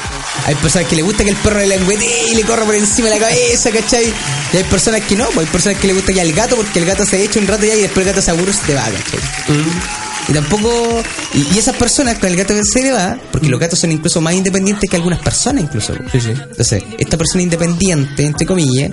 hay 0.47 0.55
personas 0.57 0.89
que 0.89 0.97
le 0.97 1.03
gusta 1.03 1.25
que 1.25 1.31
el 1.31 1.37
perro 1.37 1.59
le 1.59 1.67
lengüetee 1.67 2.33
y 2.33 2.35
le 2.35 2.43
corra 2.43 2.65
por 2.65 2.75
encima 2.75 3.09
de 3.09 3.19
la 3.19 3.27
cabeza, 3.27 3.71
¿cachai? 3.71 4.13
Y 4.53 4.57
hay 4.57 4.65
personas 4.65 5.03
que 5.03 5.17
no, 5.17 5.27
pues 5.27 5.47
hay 5.47 5.53
personas 5.53 5.79
que 5.79 5.87
le 5.87 5.93
gusta 5.95 6.13
ya 6.13 6.23
el 6.23 6.33
gato 6.33 6.57
porque 6.57 6.79
el 6.79 6.87
gato 6.87 7.05
se 7.05 7.23
echa 7.23 7.41
un 7.41 7.47
rato 7.47 7.67
ya 7.67 7.75
y 7.75 7.83
después 7.83 8.07
el 8.07 8.13
gato 8.13 8.23
se 8.23 8.31
aburre 8.31 8.51
y 8.51 8.55
se 8.55 8.67
te 8.67 8.75
va, 8.75 8.85
¿cachai? 8.85 9.21
Mm. 9.49 10.09
Y 10.29 10.33
tampoco. 10.33 11.03
Y, 11.35 11.55
y 11.55 11.59
esas 11.59 11.75
personas 11.77 12.19
con 12.19 12.29
el 12.29 12.37
gato 12.37 12.55
que 12.55 12.63
se 12.63 12.83
le 12.83 12.93
va, 12.93 13.19
porque 13.33 13.49
los 13.49 13.59
gatos 13.59 13.79
son 13.79 13.93
incluso 13.93 14.21
más 14.21 14.35
independientes 14.35 14.89
que 14.89 14.97
algunas 14.97 15.21
personas, 15.21 15.65
incluso. 15.65 15.95
Sí, 16.13 16.21
sí. 16.21 16.31
Entonces, 16.31 16.85
esta 16.99 17.17
persona 17.17 17.43
independiente, 17.43 18.25
entre 18.27 18.47
comillas, 18.47 18.91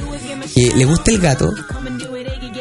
que 0.53 0.71
le 0.73 0.85
gusta 0.85 1.11
el 1.11 1.19
gato, 1.19 1.53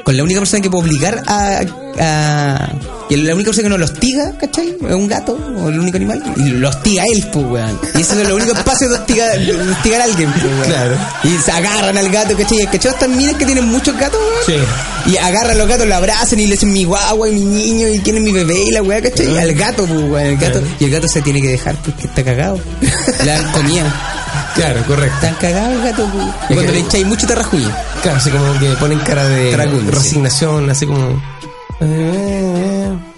con 0.05 0.17
la 0.17 0.23
única 0.23 0.39
persona 0.41 0.63
que 0.63 0.71
puedo 0.71 0.85
obligar 0.85 1.23
a, 1.27 1.61
a- 1.99 2.69
y 3.11 3.17
la 3.17 3.35
única 3.35 3.49
persona 3.51 3.65
que 3.65 3.69
no 3.71 3.79
lo 3.79 3.85
hostiga, 3.85 4.33
¿cachai? 4.39 4.69
Es 4.89 4.95
un 4.95 5.07
gato 5.07 5.39
o 5.63 5.69
el 5.69 5.79
único 5.79 5.97
animal 5.99 6.23
y 6.37 6.49
lo 6.51 6.69
hostiga 6.71 7.03
él, 7.15 7.27
pues, 7.33 7.45
weón. 7.47 7.79
Y 7.95 8.01
ese 8.01 8.15
es 8.15 8.21
el 8.27 8.33
único 8.33 8.53
espacio 8.53 8.89
de 8.89 8.95
hostigar, 8.95 9.39
de 9.39 9.53
hostigar 9.73 10.01
a 10.01 10.05
alguien, 10.05 10.33
pues, 10.33 10.45
weón. 10.45 10.63
Claro. 10.65 10.97
Y 11.23 11.37
se 11.39 11.53
agarran 11.53 11.97
al 11.99 12.09
gato, 12.11 12.35
¿cachai? 12.37 12.65
¿Cachai? 12.67 12.93
Estas 12.93 13.09
minas 13.11 13.35
que 13.37 13.45
tienen 13.45 13.67
muchos 13.69 13.97
gatos, 13.99 14.19
weón. 14.49 14.65
Sí. 15.07 15.13
Y 15.13 15.17
agarran 15.19 15.51
a 15.53 15.55
los 15.55 15.69
gatos, 15.69 15.87
lo 15.87 15.95
abrazan 15.95 16.41
y 16.41 16.47
le 16.47 16.53
dicen 16.53 16.73
mi 16.73 16.85
guagua 16.85 17.29
y 17.29 17.33
mi 17.33 17.45
niño 17.45 17.89
y 17.89 17.99
quién 18.01 18.17
es 18.17 18.23
mi 18.23 18.33
bebé 18.33 18.63
y 18.65 18.71
la 18.73 18.83
weá, 18.83 19.03
¿cachai? 19.03 19.33
Y 19.33 19.39
al 19.39 19.53
gato, 19.55 19.85
pues, 19.87 20.01
weón, 20.01 20.27
el 20.27 20.37
gato. 20.39 20.63
Y 20.81 20.85
el 20.85 20.91
gato 20.91 21.07
se 21.09 21.21
tiene 21.23 21.41
que 21.43 21.49
dejar 21.49 21.77
porque 21.77 22.07
está 22.07 22.25
cagado. 22.25 22.59
Le 22.81 23.31
dan 23.31 23.53
comida. 23.53 24.14
Claro, 24.55 24.83
correcto. 24.87 25.15
Están 25.17 25.35
cagados 25.35 25.73
el 25.75 25.83
gato. 25.83 26.09
Y 26.49 26.55
cuando 26.55 26.73
le 26.73 26.79
echáis 26.81 27.07
mucho 27.07 27.27
te 27.27 27.35
rajuña. 27.35 27.77
Claro, 28.03 28.19
así 28.19 28.31
como 28.31 28.59
que 28.59 28.69
ponen 28.77 28.99
cara 29.01 29.25
de 29.25 29.57
resignación, 29.91 30.71
así 30.71 30.87
como. 30.87 31.21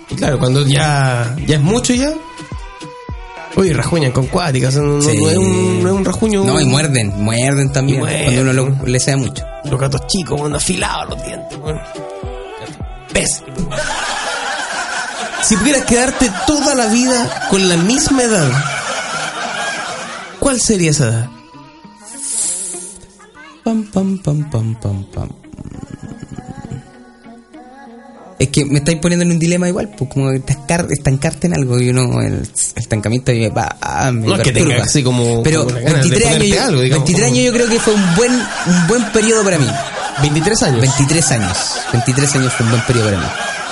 Y 0.09 0.15
claro, 0.15 0.39
cuando 0.39 0.65
ya, 0.67 1.35
ya 1.47 1.57
es 1.57 1.63
mucho 1.63 1.93
ya. 1.95 2.11
Uy, 3.57 3.73
rajuñan 3.73 4.13
con 4.13 4.27
cuáticas. 4.27 4.77
No, 4.77 4.83
no- 4.83 5.01
Sí. 5.03 5.17
no 5.19 5.31
es 5.31 5.37
un, 5.39 5.83
no 5.83 5.89
es 5.91 5.95
un 5.95 6.05
rajuño. 6.05 6.45
No, 6.45 6.61
y 6.61 6.67
muerden, 6.67 7.13
muerden 7.23 7.73
también. 7.73 8.01
Muerden. 8.01 8.25
Cuando 8.25 8.43
uno 8.43 8.53
lo- 8.53 8.87
le 8.87 9.01
sea 9.01 9.17
mucho. 9.17 9.45
Los 9.65 9.81
gatos 9.81 10.07
chicos, 10.07 10.39
cuando 10.39 10.59
afilados 10.59 11.09
los 11.11 11.25
dientes. 11.25 11.59
Bueno. 11.59 11.81
¿Ves? 13.15 13.43
Si 15.43 15.57
pudieras 15.57 15.85
quedarte 15.85 16.31
toda 16.47 16.75
la 16.75 16.87
vida 16.87 17.47
con 17.51 17.67
la 17.69 17.77
misma 17.77 18.23
edad, 18.25 18.51
¿cuál 20.47 20.61
sería 20.61 20.93
esa 20.93 21.09
edad? 21.09 21.31
Pam, 23.65 23.83
pam, 23.91 24.19
pam, 24.19 24.49
pam, 24.49 24.75
pam, 24.81 25.05
pam. 25.13 25.29
Es 28.39 28.49
que 28.51 28.65
me 28.65 28.79
estáis 28.79 28.99
poniendo 28.99 29.25
en 29.25 29.33
un 29.33 29.41
dilema 29.41 29.67
igual, 29.69 29.91
pues 29.99 30.09
como 30.09 30.31
estancar- 30.31 30.87
estancarte 30.89 31.49
en 31.49 31.55
algo 31.55 31.81
y 31.81 31.89
uno, 31.89 32.21
el, 32.23 32.35
el 32.35 32.49
estancamiento 32.77 33.33
me 33.33 33.49
va, 33.49 33.77
ah, 33.81 34.13
me 34.13 34.25
No 34.29 34.37
es 34.37 34.43
que 34.43 34.53
tenga 34.53 34.85
así 34.85 35.03
como- 35.03 35.43
Pero 35.43 35.65
como 35.65 35.81
una 35.81 35.81
ganas 35.91 36.05
de 36.05 36.11
23 36.11 36.35
años, 36.37 36.47
yo, 36.57 36.63
algo, 36.63 36.81
digamos, 36.83 37.05
23 37.09 37.25
como- 37.25 37.35
años 37.35 37.45
yo 37.45 37.53
creo 37.53 37.69
que 37.69 37.81
fue 37.81 37.95
un 37.95 38.15
buen, 38.15 38.33
un 38.33 38.87
buen 38.87 39.05
periodo 39.11 39.43
para 39.43 39.59
mí. 39.59 39.67
23 40.23 40.63
años. 40.63 40.81
23 40.81 41.33
años. 41.33 41.59
23 41.93 42.35
años 42.37 42.53
fue 42.53 42.67
un 42.67 42.71
buen 42.71 42.83
periodo 42.87 43.07
para 43.07 43.19
mí. 43.19 43.27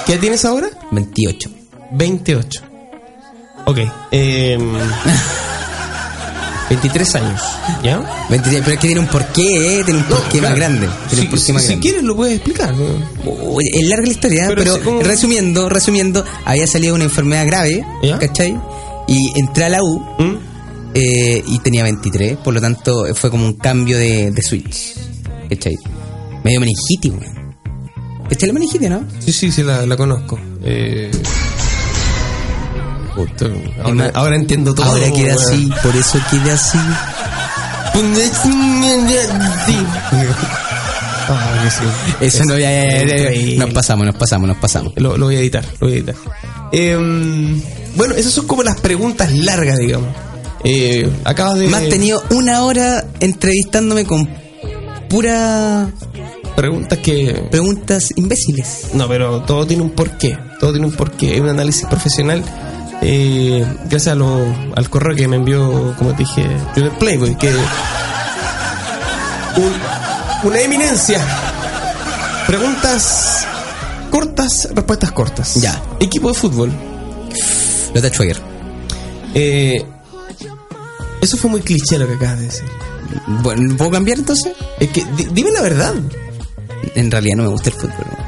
¿Qué 0.06 0.12
edad 0.14 0.20
tienes 0.20 0.44
ahora? 0.44 0.66
28. 0.90 1.50
28. 1.92 2.62
Ok. 3.66 3.78
Eh, 4.10 4.58
23 6.70 7.14
años. 7.16 7.40
¿Ya? 7.82 8.26
23, 8.30 8.60
pero 8.62 8.74
es 8.74 8.78
que 8.80 8.86
tiene 8.86 9.00
un 9.00 9.06
porqué, 9.08 9.80
eh, 9.80 9.84
tiene 9.84 10.00
un 10.00 10.06
porqué 10.06 10.38
claro. 10.38 10.48
más 10.48 10.56
grande. 10.56 10.88
Tiene 11.08 11.14
Si, 11.16 11.20
un 11.22 11.30
porqué 11.30 11.52
más 11.52 11.62
si 11.62 11.68
grande. 11.68 11.82
quieres 11.82 12.02
lo 12.02 12.16
puedes 12.16 12.34
explicar. 12.36 12.74
es 12.74 13.88
larga 13.88 14.06
la 14.06 14.12
historia, 14.12 14.44
Pero 14.48 14.62
pero, 14.62 14.74
sí, 14.76 14.80
como- 14.82 15.00
resumiendo, 15.02 15.68
resumiendo, 15.68 16.24
había 16.44 16.66
salido 16.66 16.94
una 16.94 17.04
enfermedad 17.04 17.46
grave, 17.46 17.84
¿Ya? 18.02 18.18
¿cachai? 18.18 18.58
Y 19.08 19.38
entré 19.38 19.64
a 19.64 19.68
la 19.68 19.82
U 19.82 19.98
¿Mm? 20.18 20.36
eh, 20.94 21.42
y 21.46 21.58
tenía 21.58 21.82
23, 21.82 22.38
por 22.38 22.54
lo 22.54 22.60
tanto 22.60 23.04
fue 23.14 23.30
como 23.30 23.44
un 23.44 23.54
cambio 23.54 23.98
de, 23.98 24.30
de 24.30 24.42
switch, 24.42 24.94
¿cachai? 25.50 25.74
Medio 26.42 26.60
meningitis, 26.60 27.12
weón. 27.12 27.44
¿Cachai 28.28 28.46
la 28.48 28.52
meningitis, 28.54 28.88
no? 28.88 29.04
Sí, 29.18 29.32
sí, 29.32 29.52
sí, 29.52 29.62
la, 29.62 29.84
la 29.84 29.96
conozco. 29.98 30.38
Eh... 30.64 31.10
ahora, 34.14 34.36
entiendo 34.36 34.74
todo. 34.74 34.86
Ahora 34.86 35.10
queda 35.12 35.34
así, 35.34 35.70
por 35.82 35.94
eso 35.96 36.18
queda 36.30 36.54
así. 36.54 36.78
Ah, 41.26 41.60
que 41.62 41.70
sí. 41.70 41.84
Eso 42.20 42.44
no, 42.44 42.58
ya, 42.58 42.70
ya, 42.70 43.32
ya. 43.32 43.64
Nos 43.64 43.72
pasamos, 43.72 44.06
nos 44.06 44.16
pasamos, 44.16 44.48
nos 44.48 44.58
pasamos. 44.58 44.92
Lo, 44.96 45.16
lo 45.16 45.26
voy 45.26 45.36
a 45.36 45.40
editar, 45.40 45.64
lo 45.80 45.86
voy 45.86 45.92
a 45.92 45.96
editar. 45.98 46.14
Eh, 46.72 46.96
bueno, 47.96 48.14
esas 48.14 48.32
son 48.32 48.46
como 48.46 48.62
las 48.62 48.80
preguntas 48.80 49.32
largas, 49.32 49.78
digamos. 49.78 50.08
Eh, 50.64 51.10
acabas 51.24 51.58
de... 51.58 51.68
Más 51.68 51.88
tenido 51.88 52.22
una 52.30 52.64
hora 52.64 53.04
entrevistándome 53.20 54.04
con 54.06 54.28
pura 55.08 55.88
Preguntas 56.56 56.98
que... 57.00 57.46
preguntas 57.50 58.08
imbéciles. 58.16 58.88
No, 58.94 59.08
pero 59.08 59.42
todo 59.42 59.66
tiene 59.66 59.82
un 59.82 59.90
porqué. 59.90 60.38
Todo 60.60 60.72
tiene 60.72 60.86
un 60.86 60.92
porqué. 60.92 61.34
Es 61.34 61.40
un 61.40 61.48
análisis 61.48 61.86
profesional. 61.86 62.42
Eh, 63.06 63.64
gracias 63.84 64.08
a 64.08 64.14
lo- 64.14 64.46
al 64.74 64.88
correo 64.88 65.14
que 65.14 65.28
me 65.28 65.36
envió, 65.36 65.94
como 65.98 66.12
te 66.12 66.18
dije, 66.18 66.46
Junior 66.74 66.98
Playboy, 66.98 67.36
que. 67.36 67.48
un- 69.56 70.48
una 70.50 70.60
eminencia. 70.60 71.20
Preguntas 72.46 73.46
cortas, 74.10 74.68
respuestas 74.74 75.12
cortas. 75.12 75.54
Ya. 75.56 75.80
Equipo 76.00 76.28
de 76.28 76.34
fútbol. 76.34 76.72
Lota 77.94 78.08
Schwager. 78.08 78.40
Eh, 79.34 79.84
eso 81.20 81.36
fue 81.36 81.50
muy 81.50 81.60
cliché 81.60 81.98
lo 81.98 82.06
que 82.06 82.14
acabas 82.14 82.38
de 82.40 82.44
decir. 82.46 82.64
Bueno, 83.42 83.76
¿puedo 83.76 83.90
cambiar 83.90 84.18
entonces? 84.18 84.52
Es 84.80 84.88
que, 84.90 85.04
di- 85.16 85.28
dime 85.32 85.50
la 85.52 85.60
verdad. 85.62 85.94
En 86.94 87.10
realidad 87.10 87.36
no 87.36 87.42
me 87.44 87.48
gusta 87.50 87.70
el 87.70 87.76
fútbol. 87.76 87.94
No, 87.98 88.23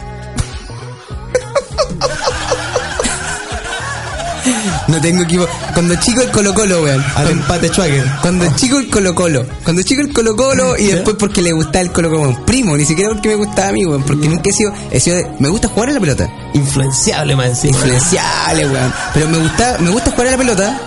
No 4.89 5.01
tengo 5.01 5.23
equipo. 5.25 5.47
Cuando 5.75 5.95
chico 5.97 6.21
el 6.23 6.31
Colo 6.31 6.55
Colo, 6.55 6.83
weón. 6.83 7.05
Al 7.17 7.29
empate 7.31 7.69
Schwager. 7.69 8.05
cuando 8.23 8.47
chico 8.57 8.79
el 8.79 8.89
Colo 8.89 9.15
Colo. 9.15 9.45
Cuando 9.65 9.83
chico 9.83 10.01
el 10.03 10.13
Colo 10.13 10.37
Colo 10.37 10.77
y 10.79 10.87
después 10.87 11.17
porque 11.19 11.43
le 11.43 11.53
gustaba 11.53 11.81
el 11.81 11.93
Colo 11.93 12.09
Colo. 12.11 12.23
Un 12.23 12.45
primo, 12.45 12.77
ni 12.77 12.85
siquiera 12.85 13.11
porque 13.11 13.29
me 13.29 13.35
gustaba 13.35 13.69
a 13.69 13.73
mí, 13.73 13.85
weón. 13.85 14.03
Porque 14.05 14.29
nunca 14.29 14.49
he 14.51 14.53
sido... 14.53 14.73
He 14.91 15.01
sido 15.01 15.17
de- 15.17 15.27
me 15.41 15.49
gusta 15.49 15.69
jugar 15.69 15.89
a 15.91 15.93
la 15.93 16.01
pelota. 16.01 16.31
Influenciable 16.55 17.33
encima. 17.33 17.77
Influenciable, 17.77 18.69
weón. 18.69 18.93
Pero 19.15 19.29
me 19.29 19.39
gusta, 19.39 19.77
me 19.81 19.91
gusta 19.91 20.11
jugar 20.13 20.29
a 20.29 20.31
la 20.33 20.37
pelota. 20.39 20.81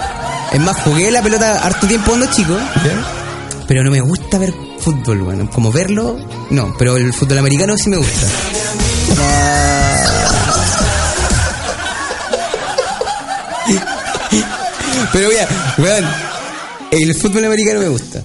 Es 0.54 0.60
más, 0.62 0.78
jugué 0.78 1.12
la 1.12 1.22
pelota 1.22 1.60
harto 1.64 1.86
tiempo 1.88 2.08
cuando 2.12 2.26
chico. 2.32 2.54
¿Ya? 2.84 3.66
Pero 3.68 3.84
no 3.84 3.92
me 3.92 4.02
gusta 4.02 4.38
ver 4.40 4.54
fútbol, 4.80 5.22
weón. 5.24 5.48
Como 5.48 5.72
verlo, 5.72 6.18
no. 6.50 6.74
Pero 6.80 6.96
el 6.98 7.14
fútbol 7.14 7.38
americano 7.40 7.78
sí 7.78 7.90
me 7.90 7.98
gusta. 7.98 8.28
Pero 15.14 15.30
weón, 15.30 15.48
weón, 15.78 16.06
el 16.92 17.16
fútbol 17.16 17.46
americano 17.46 17.80
me 17.80 17.90
gusta. 17.90 18.24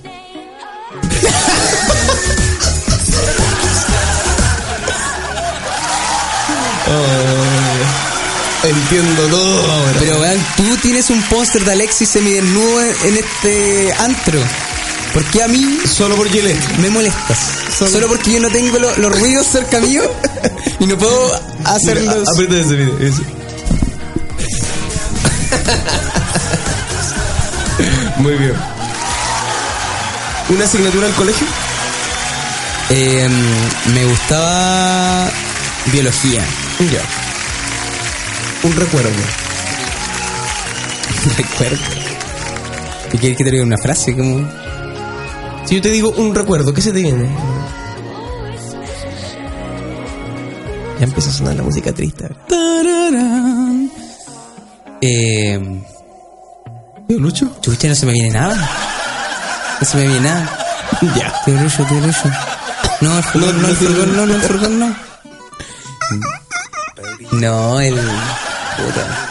Entiendo 8.63 9.23
todo 9.29 9.73
ahora. 9.73 9.93
Pero 10.01 10.21
weón, 10.21 10.39
tú 10.57 10.77
tienes 10.81 11.11
un 11.11 11.21
póster 11.25 11.65
de 11.65 11.73
Alexis 11.73 12.09
semidesnudo 12.09 12.81
en 12.83 13.17
este 13.19 13.93
antro. 13.99 14.39
¿Por 15.13 15.23
qué 15.27 15.43
a 15.45 15.49
mí 15.49 15.79
Solo 15.87 16.17
por 16.17 16.29
Gillette. 16.31 16.79
me 16.79 16.89
molestas? 16.91 17.39
Solo, 17.79 18.09
porque 18.09 18.33
yo 18.33 18.41
no 18.41 18.49
tengo 18.51 18.79
lo- 18.79 18.97
los 18.97 19.21
ruidos 19.21 19.47
cerca 19.47 19.81
mío 19.81 20.03
y 20.81 20.87
no 20.87 20.97
puedo 20.97 21.41
hacerlos. 21.65 22.17
Mira, 22.17 22.31
aprieta 22.33 22.57
ese 22.59 22.75
video. 22.77 22.99
ese. 22.99 23.23
Muy 28.25 28.37
bien. 28.39 28.55
¿Una 30.49 30.65
asignatura 30.65 31.07
al 31.09 31.13
colegio? 31.13 31.47
Eh, 32.89 33.29
me 33.93 34.07
gustaba 34.07 35.31
biología. 35.93 36.43
Ya. 36.91 37.03
Un 38.67 38.75
recuerdo. 38.77 39.11
Recuerdo. 41.37 41.77
¿Y 43.13 43.19
quieres 43.19 43.37
que 43.37 43.45
te 43.45 43.51
diga 43.51 43.63
una 43.63 43.77
frase? 43.77 44.17
Como... 44.17 44.49
Si 45.67 45.75
yo 45.75 45.83
te 45.83 45.91
digo 45.91 46.15
un 46.17 46.35
recuerdo, 46.35 46.73
¿qué 46.73 46.81
se 46.81 46.93
te 46.93 47.03
viene? 47.03 47.29
Ya 50.99 51.05
empieza 51.05 51.29
a 51.29 51.33
sonar 51.35 51.57
la 51.57 51.63
música 51.63 51.93
triste. 51.93 52.31
Tararán. 52.49 53.91
Eh, 55.03 55.83
¿Tío 57.09 57.19
Lucho? 57.19 57.51
chucha, 57.61 57.89
no 57.89 57.95
se 57.95 58.07
me 58.07 58.13
viene 58.13 58.31
nada. 58.31 58.57
No 59.81 59.87
se 59.87 59.97
me 59.97 60.07
viene 60.07 60.21
nada. 60.21 60.59
Ya. 61.17 61.33
Tío 61.45 61.55
Lucho, 61.61 61.85
tío 61.85 62.01
Lucho. 62.01 62.31
No, 63.01 63.17
el 63.19 63.25
furgón, 63.25 63.63
no, 63.63 63.69
el 63.69 63.77
furgón, 63.77 64.17
no, 64.17 64.27
no, 64.27 64.35
el 64.35 64.41
furgón, 64.41 64.79
no. 64.79 64.97
No, 67.33 67.81
el... 67.81 67.95
Puta. 67.95 69.31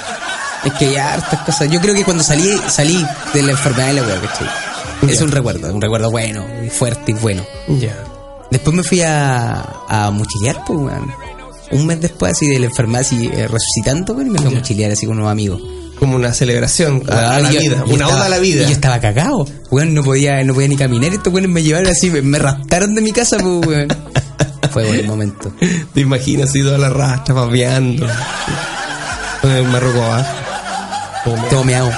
Es 0.66 0.74
que 0.74 0.86
hay 0.86 0.96
hartas 0.98 1.40
cosas. 1.42 1.70
Yo 1.70 1.80
creo 1.82 1.96
que 1.96 2.04
cuando 2.04 2.24
salí, 2.24 2.60
salí 2.68 3.06
de 3.34 3.42
la 3.42 3.52
enfermedad 3.52 3.88
de 3.88 3.94
la 3.94 4.04
wea, 4.04 4.22
¿cachai? 4.22 4.48
Es 5.10 5.22
un 5.22 5.32
recuerdo, 5.32 5.74
un 5.74 5.82
recuerdo 5.82 6.12
bueno, 6.12 6.46
y 6.66 6.70
fuerte 6.70 7.12
y 7.12 7.16
bueno. 7.16 7.44
Ya. 7.68 7.96
Después 8.52 8.76
me 8.76 8.84
fui 8.84 9.02
a, 9.02 9.62
a 9.88 10.12
mochilear, 10.12 10.64
pues, 10.66 10.80
weón. 10.80 11.14
Un 11.72 11.86
mes 11.88 12.00
después, 12.02 12.34
así 12.34 12.48
de 12.48 12.60
la 12.60 12.68
enfermedad, 12.68 13.02
así 13.02 13.30
eh, 13.34 13.48
resucitando, 13.48 14.14
weón, 14.14 14.28
y 14.28 14.30
me 14.32 14.40
fui 14.40 14.48
a 14.48 14.56
mochilear 14.56 14.92
así 14.92 15.06
con 15.06 15.18
unos 15.18 15.32
amigos. 15.32 15.62
Como 16.04 16.18
una 16.18 16.34
celebración 16.34 17.02
a, 17.10 17.36
a 17.38 17.40
la 17.40 17.50
yo- 17.52 17.62
vida. 17.62 17.84
Una 17.86 17.94
estaba- 17.94 18.16
oda 18.18 18.26
a 18.26 18.30
la 18.30 18.40
vida. 18.40 18.64
Y 18.64 18.66
yo 18.66 18.72
estaba 18.74 19.00
cagado. 19.00 19.48
Weón, 19.72 19.94
no 19.94 20.04
podía, 20.04 20.44
no 20.44 20.54
podía 20.54 20.68
ni 20.68 20.76
caminar. 20.76 21.14
Estos 21.14 21.32
weones 21.32 21.50
me 21.50 21.64
llevaron 21.64 21.90
así, 21.90 22.10
me, 22.10 22.22
me 22.22 22.40
raptaron 22.40 22.94
de 22.94 23.02
mi 23.02 23.14
casa, 23.14 23.38
pues, 23.40 23.66
weón. 23.66 23.88
Fue 24.72 24.86
buen 24.86 25.08
momento. 25.08 25.54
Te 25.94 26.02
imaginas 26.02 26.50
así 26.50 26.62
toda 26.62 26.78
la 26.78 26.90
rastra 26.90 27.34
babeando. 27.36 28.06
Con 29.42 29.52
el 29.52 29.64
marroco. 29.66 30.02
Como 31.24 31.42
Todo 31.46 31.64
meado. 31.64 31.90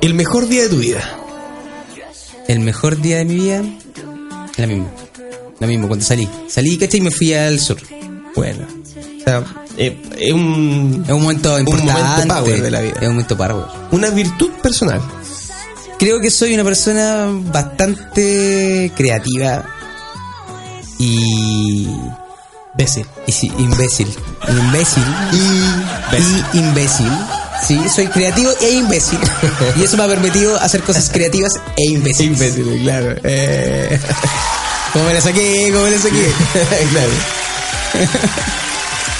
El 0.00 0.14
mejor 0.14 0.46
día 0.48 0.62
de 0.62 0.68
tu 0.68 0.76
vida. 0.76 1.02
El 2.46 2.60
mejor 2.60 3.00
día 3.00 3.16
de 3.18 3.24
mi 3.24 3.34
vida, 3.34 3.62
la 4.56 4.66
misma. 4.66 4.86
Lo 5.60 5.66
mismo, 5.66 5.88
cuando 5.88 6.04
salí. 6.04 6.28
Salí, 6.48 6.78
¿cachai? 6.78 7.00
Y 7.00 7.02
me 7.02 7.10
fui 7.10 7.34
al 7.34 7.58
sur. 7.58 7.78
Bueno. 8.36 8.64
O 9.20 9.24
sea, 9.24 9.44
eh, 9.78 9.96
es 10.18 10.32
un, 10.32 11.04
Es 11.06 11.12
un 11.12 11.22
momento 11.22 11.58
importante. 11.58 11.92
momento 11.92 12.34
power 12.34 12.62
de 12.62 12.70
la 12.70 12.80
vida. 12.80 12.94
Es 12.96 13.02
un 13.02 13.14
momento 13.14 13.36
power. 13.36 13.64
una 13.92 14.10
virtud 14.10 14.50
personal. 14.62 15.00
Creo 15.98 16.20
que 16.20 16.30
soy 16.30 16.54
una 16.54 16.64
persona 16.64 17.26
bastante 17.28 18.92
creativa 18.96 19.64
y. 20.98 21.88
Imbécil. 22.74 23.06
y 23.26 23.32
sí, 23.32 23.52
imbécil. 23.58 24.08
Imbécil. 24.48 25.04
Y, 25.32 26.56
y 26.56 26.60
imbécil. 26.60 27.10
Sí, 27.66 27.80
soy 27.92 28.06
creativo 28.06 28.50
e 28.60 28.70
imbécil. 28.70 29.18
y 29.76 29.82
eso 29.82 29.96
me 29.96 30.04
ha 30.04 30.06
permitido 30.06 30.56
hacer 30.60 30.82
cosas 30.82 31.10
creativas 31.10 31.54
e 31.76 31.84
imbéciles. 31.86 32.38
Imbécil, 32.56 32.82
claro. 32.82 33.16
Eh, 33.24 33.98
¿Cómo 34.92 35.04
me 35.06 35.14
la 35.14 35.20
saqué? 35.20 35.70
¿Cómo 35.72 35.84
me 35.84 35.90
la 35.90 35.98
saqué? 35.98 36.32
claro. 36.92 37.10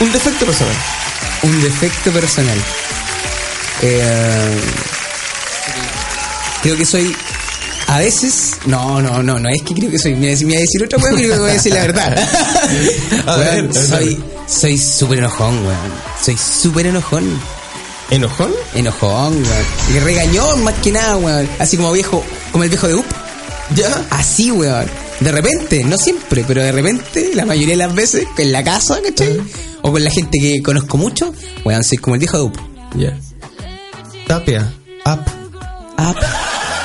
un 0.01 0.13
defecto 0.13 0.47
personal. 0.47 0.75
Un 1.43 1.63
defecto 1.63 2.11
personal. 2.13 2.59
Eh, 3.83 4.61
creo 6.63 6.77
que 6.77 6.85
soy. 6.85 7.15
A 7.87 7.99
veces. 7.99 8.57
No, 8.67 9.01
no, 9.01 9.23
no, 9.23 9.39
no 9.39 9.49
es 9.49 9.63
que 9.63 9.75
creo 9.75 9.91
que 9.91 9.99
soy. 9.99 10.13
Me 10.15 10.35
voy 10.35 10.57
a 10.57 10.61
decir- 10.61 10.85
otra 10.85 10.99
cosa, 10.99 11.13
pero 11.17 11.41
voy 11.41 11.51
a 11.51 11.55
decir 11.55 11.73
la 11.75 11.81
verdad. 11.83 12.19
A 13.27 13.37
Weón, 13.37 13.39
ver, 13.39 13.59
a 13.59 13.63
ver. 13.63 13.75
soy. 13.75 14.25
Soy 14.47 14.79
súper 14.79 15.19
enojón, 15.19 15.59
weón. 15.67 15.93
Soy 16.25 16.37
súper 16.39 16.87
enojón. 16.87 17.39
¿Enojón? 18.11 18.51
Enojón, 18.75 19.35
weón. 19.35 19.65
Y 19.95 19.99
regañón 20.01 20.65
más 20.65 20.75
que 20.83 20.91
nada, 20.93 21.17
weón. 21.19 21.49
Así 21.59 21.77
como 21.77 21.93
viejo. 21.93 22.25
Como 22.53 22.65
el 22.65 22.71
viejo 22.71 22.89
de 22.89 22.95
Up. 22.95 23.05
¿Ya? 23.75 24.03
Así, 24.11 24.51
weón. 24.51 24.87
De 25.21 25.33
repente, 25.33 25.83
no 25.85 25.97
siempre, 25.99 26.45
pero 26.47 26.63
de 26.63 26.71
repente, 26.71 27.31
la 27.35 27.45
mayoría 27.45 27.75
de 27.75 27.87
las 27.87 27.95
veces, 27.95 28.27
en 28.37 28.53
la 28.53 28.63
casa, 28.63 29.01
¿cachai? 29.03 29.41
O 29.83 29.91
con 29.91 30.03
la 30.03 30.11
gente 30.11 30.39
que 30.39 30.63
conozco 30.63 30.97
mucho, 30.97 31.35
weón, 31.65 31.83
soy 31.83 31.99
como 31.99 32.15
el 32.15 32.21
viejo 32.21 32.37
de 32.39 32.43
Up. 32.45 32.59
Ya. 32.95 33.19
Tapia. 34.29 34.73
Up. 35.05 35.21
Up, 35.99 36.17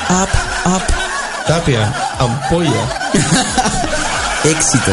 up, 0.10 0.30
up. 0.66 0.82
Tapia. 1.48 1.94
Ampolla. 2.18 3.12
Éxito. 4.44 4.92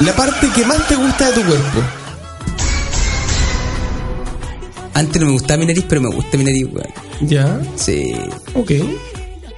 La 0.00 0.16
parte 0.16 0.48
que 0.54 0.64
más 0.64 0.88
te 0.88 0.96
gusta 0.96 1.30
de 1.30 1.42
tu 1.42 1.46
cuerpo. 1.46 1.82
Antes 4.94 5.20
no 5.20 5.26
me 5.26 5.32
gustaba 5.32 5.58
mi 5.58 5.66
nariz, 5.66 5.84
pero 5.88 6.00
me 6.00 6.08
gusta 6.08 6.38
mi 6.38 6.44
nariz, 6.44 6.66
weón. 6.72 7.28
Ya. 7.28 7.60
Sí. 7.76 8.14
Ok. 8.54 8.70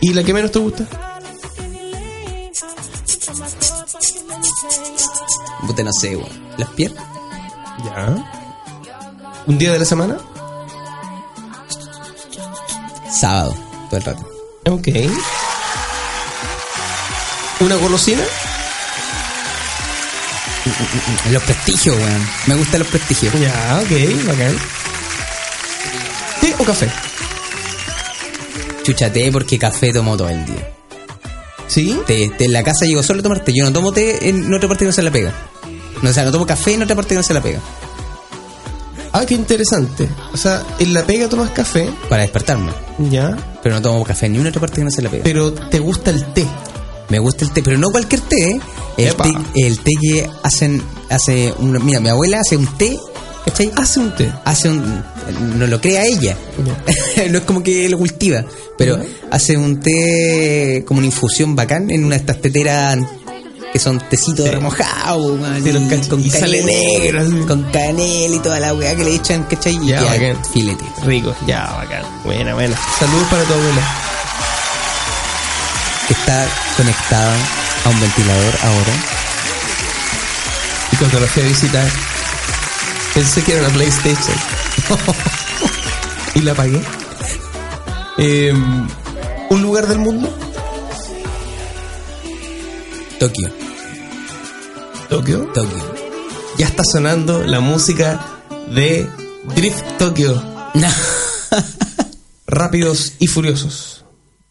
¿Y 0.01 0.13
la 0.13 0.23
que 0.23 0.35
menos 0.35 0.53
te 0.53 0.59
gusta? 0.59 0.87
Puta, 5.67 5.83
no 5.83 5.93
sé, 5.93 6.17
weón. 6.17 6.47
¿Las 6.59 6.69
piernas? 6.71 7.05
Ya. 7.85 8.17
¿Un 9.47 9.59
día 9.59 9.73
de 9.73 9.79
la 9.79 9.85
semana? 9.85 10.19
Sábado, 13.11 13.55
todo 13.89 13.97
el 13.99 14.05
rato. 14.05 14.29
Ok. 14.71 14.89
¿Una 17.61 17.77
golosina? 17.77 18.23
Los 21.31 21.43
prestigios, 21.45 21.97
weón. 21.97 22.29
Me 22.47 22.55
gustan 22.57 22.81
los 22.81 22.89
prestigios. 22.89 23.33
Ya, 23.41 23.81
ok, 23.83 24.27
bacán. 24.27 24.57
¿Té 26.41 26.55
o 26.59 26.65
café? 26.65 26.91
Chuchate 28.87 29.33
porque 29.33 29.59
café 29.59 29.93
tomo 29.93 30.17
todo 30.17 30.29
el 30.29 30.45
día. 30.47 30.69
¿Sí? 31.67 31.99
Té, 32.07 32.31
té 32.39 32.45
en 32.45 32.53
la 32.53 32.63
casa 32.63 32.85
llego 32.87 33.03
solo 33.03 33.21
a 33.21 33.23
tomar 33.25 33.41
té. 33.41 33.53
Yo 33.53 33.65
no 33.65 33.73
tomo 33.73 33.93
té 33.93 34.29
en 34.29 34.53
otra 34.55 34.69
parte 34.69 34.85
que 34.85 34.87
no 34.87 34.93
se 34.93 35.03
la 35.03 35.11
pega. 35.11 35.33
No, 36.03 36.11
o 36.11 36.13
sea, 36.13 36.25
no 36.25 36.31
tomo 36.31 36.47
café 36.47 36.75
en 36.75 36.83
otra 36.83 36.95
parte 36.95 37.11
que 37.11 37.15
no 37.17 37.23
se 37.25 37.35
la 37.35 37.43
pega. 37.43 37.61
Ah, 39.13 39.25
qué 39.27 39.35
interesante. 39.35 40.09
O 40.33 40.37
sea, 40.37 40.63
en 40.79 40.93
la 40.93 41.03
pega 41.05 41.29
tomas 41.29 41.51
café, 41.51 41.91
Para 42.09 42.23
despertarme. 42.23 42.71
ya, 43.11 43.37
Pero 43.63 43.75
no 43.77 43.83
tomo 43.83 44.05
café 44.05 44.27
en 44.27 44.33
ni 44.35 44.39
una 44.39 44.51
otra 44.51 44.61
parte 44.61 44.77
que 44.77 44.85
no 44.85 44.91
se 44.91 45.03
la 45.03 45.11
pega. 45.11 45.25
pero 45.25 45.53
te 45.53 45.79
gusta 45.79 46.11
el 46.11 46.25
té. 46.33 46.47
Me 47.09 47.19
gusta 47.19 47.45
el 47.45 47.51
té, 47.53 47.63
pero 47.63 47.79
no 47.79 47.91
cualquier 47.91 48.21
té. 48.21 48.51
¿eh? 48.51 48.61
El, 48.99 49.15
té, 49.17 49.33
el 49.57 49.79
té 49.81 49.93
que 50.01 50.31
hacen, 50.43 50.83
hace 51.09 51.55
una- 51.59 51.79
mira, 51.79 51.99
mi 52.01 52.09
abuela 52.09 52.41
hace 52.41 52.57
un 52.57 52.67
té, 52.77 52.97
¿cachai? 53.47 53.73
Hace 53.77 54.01
un 54.01 54.15
té. 54.15 54.31
Hace 54.45 54.69
un, 54.69 55.03
no 55.59 55.67
lo 55.67 55.81
crea 55.81 56.05
ella, 56.05 56.37
no 57.31 57.39
es 57.39 57.45
como 57.45 57.63
que 57.63 57.89
lo 57.89 57.97
cultiva, 57.99 58.45
pero 58.77 58.99
hace 59.31 59.57
un 59.57 59.81
té 59.81 60.85
como 60.87 60.99
una 60.99 61.07
infusión 61.07 61.57
bacán 61.57 61.91
en 61.91 62.05
una 62.05 62.17
de 62.17 62.21
estas 62.21 62.41
teteras 62.43 62.99
que 63.73 63.79
son 63.81 63.99
tecitos 64.09 64.45
Sí. 64.47 64.51
remojados, 64.53 65.39
Sí, 65.63 65.71
cach- 65.71 66.09
con 66.09 66.21
y 66.25 66.31
sale 66.31 66.63
negro, 66.63 67.21
así. 67.23 67.33
con 67.47 67.63
canela 67.73 68.37
y 68.37 68.39
toda 68.39 68.59
la 68.61 68.73
weá 68.75 68.95
que 68.95 69.05
le 69.05 69.15
echan, 69.15 69.43
¿cachai? 69.45 69.75
Ya, 69.87 70.01
ya, 70.01 70.05
bacán. 70.13 70.45
filete. 70.53 70.85
Rico, 71.05 71.35
ya, 71.47 71.67
bacán. 71.73 72.05
Buena, 72.25 72.55
buena. 72.55 72.77
Saludos 72.99 73.27
para 73.29 73.43
tu 73.45 73.53
abuela. 73.53 73.83
Que 76.07 76.15
está 76.15 76.47
conectada 76.77 77.35
a 77.85 77.89
un 77.91 78.01
ventilador 78.01 78.55
ahora. 78.63 78.93
Y 80.93 80.97
cuando 80.97 81.21
la 81.21 81.27
fui 81.27 81.43
a 81.43 81.47
visitar, 81.47 81.85
pensé 83.17 83.43
que 83.43 83.53
era 83.53 83.63
una 83.63 83.75
PlayStation. 83.75 84.37
y 86.35 86.41
la 86.43 86.53
apagué. 86.53 86.83
Eh, 88.19 88.53
¿Un 89.49 89.63
lugar 89.63 89.87
del 89.87 89.99
mundo? 89.99 90.29
Tokio, 93.19 93.51
Tokio. 95.09 95.47
Tokio. 95.55 95.95
Ya 96.59 96.67
está 96.67 96.85
sonando 96.85 97.43
la 97.43 97.61
música 97.61 98.21
de 98.69 99.09
Drift 99.55 99.97
Tokio. 99.97 100.43
Rápidos 102.47 103.15
y 103.19 103.29
furiosos. 103.29 104.05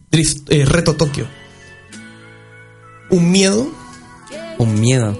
Drift, 0.10 0.52
eh, 0.52 0.66
Reto 0.66 0.96
Tokio. 0.96 1.28
Un 3.12 3.30
miedo. 3.30 3.68
Un 4.58 4.80
miedo. 4.80 5.16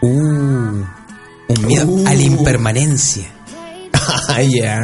Uh, 0.00 0.84
un 1.52 1.66
miedo 1.66 1.86
Uh. 1.86 2.06
a 2.06 2.14
la 2.14 2.22
impermanencia. 2.22 3.24
Ah, 4.28 4.42
ya. 4.42 4.78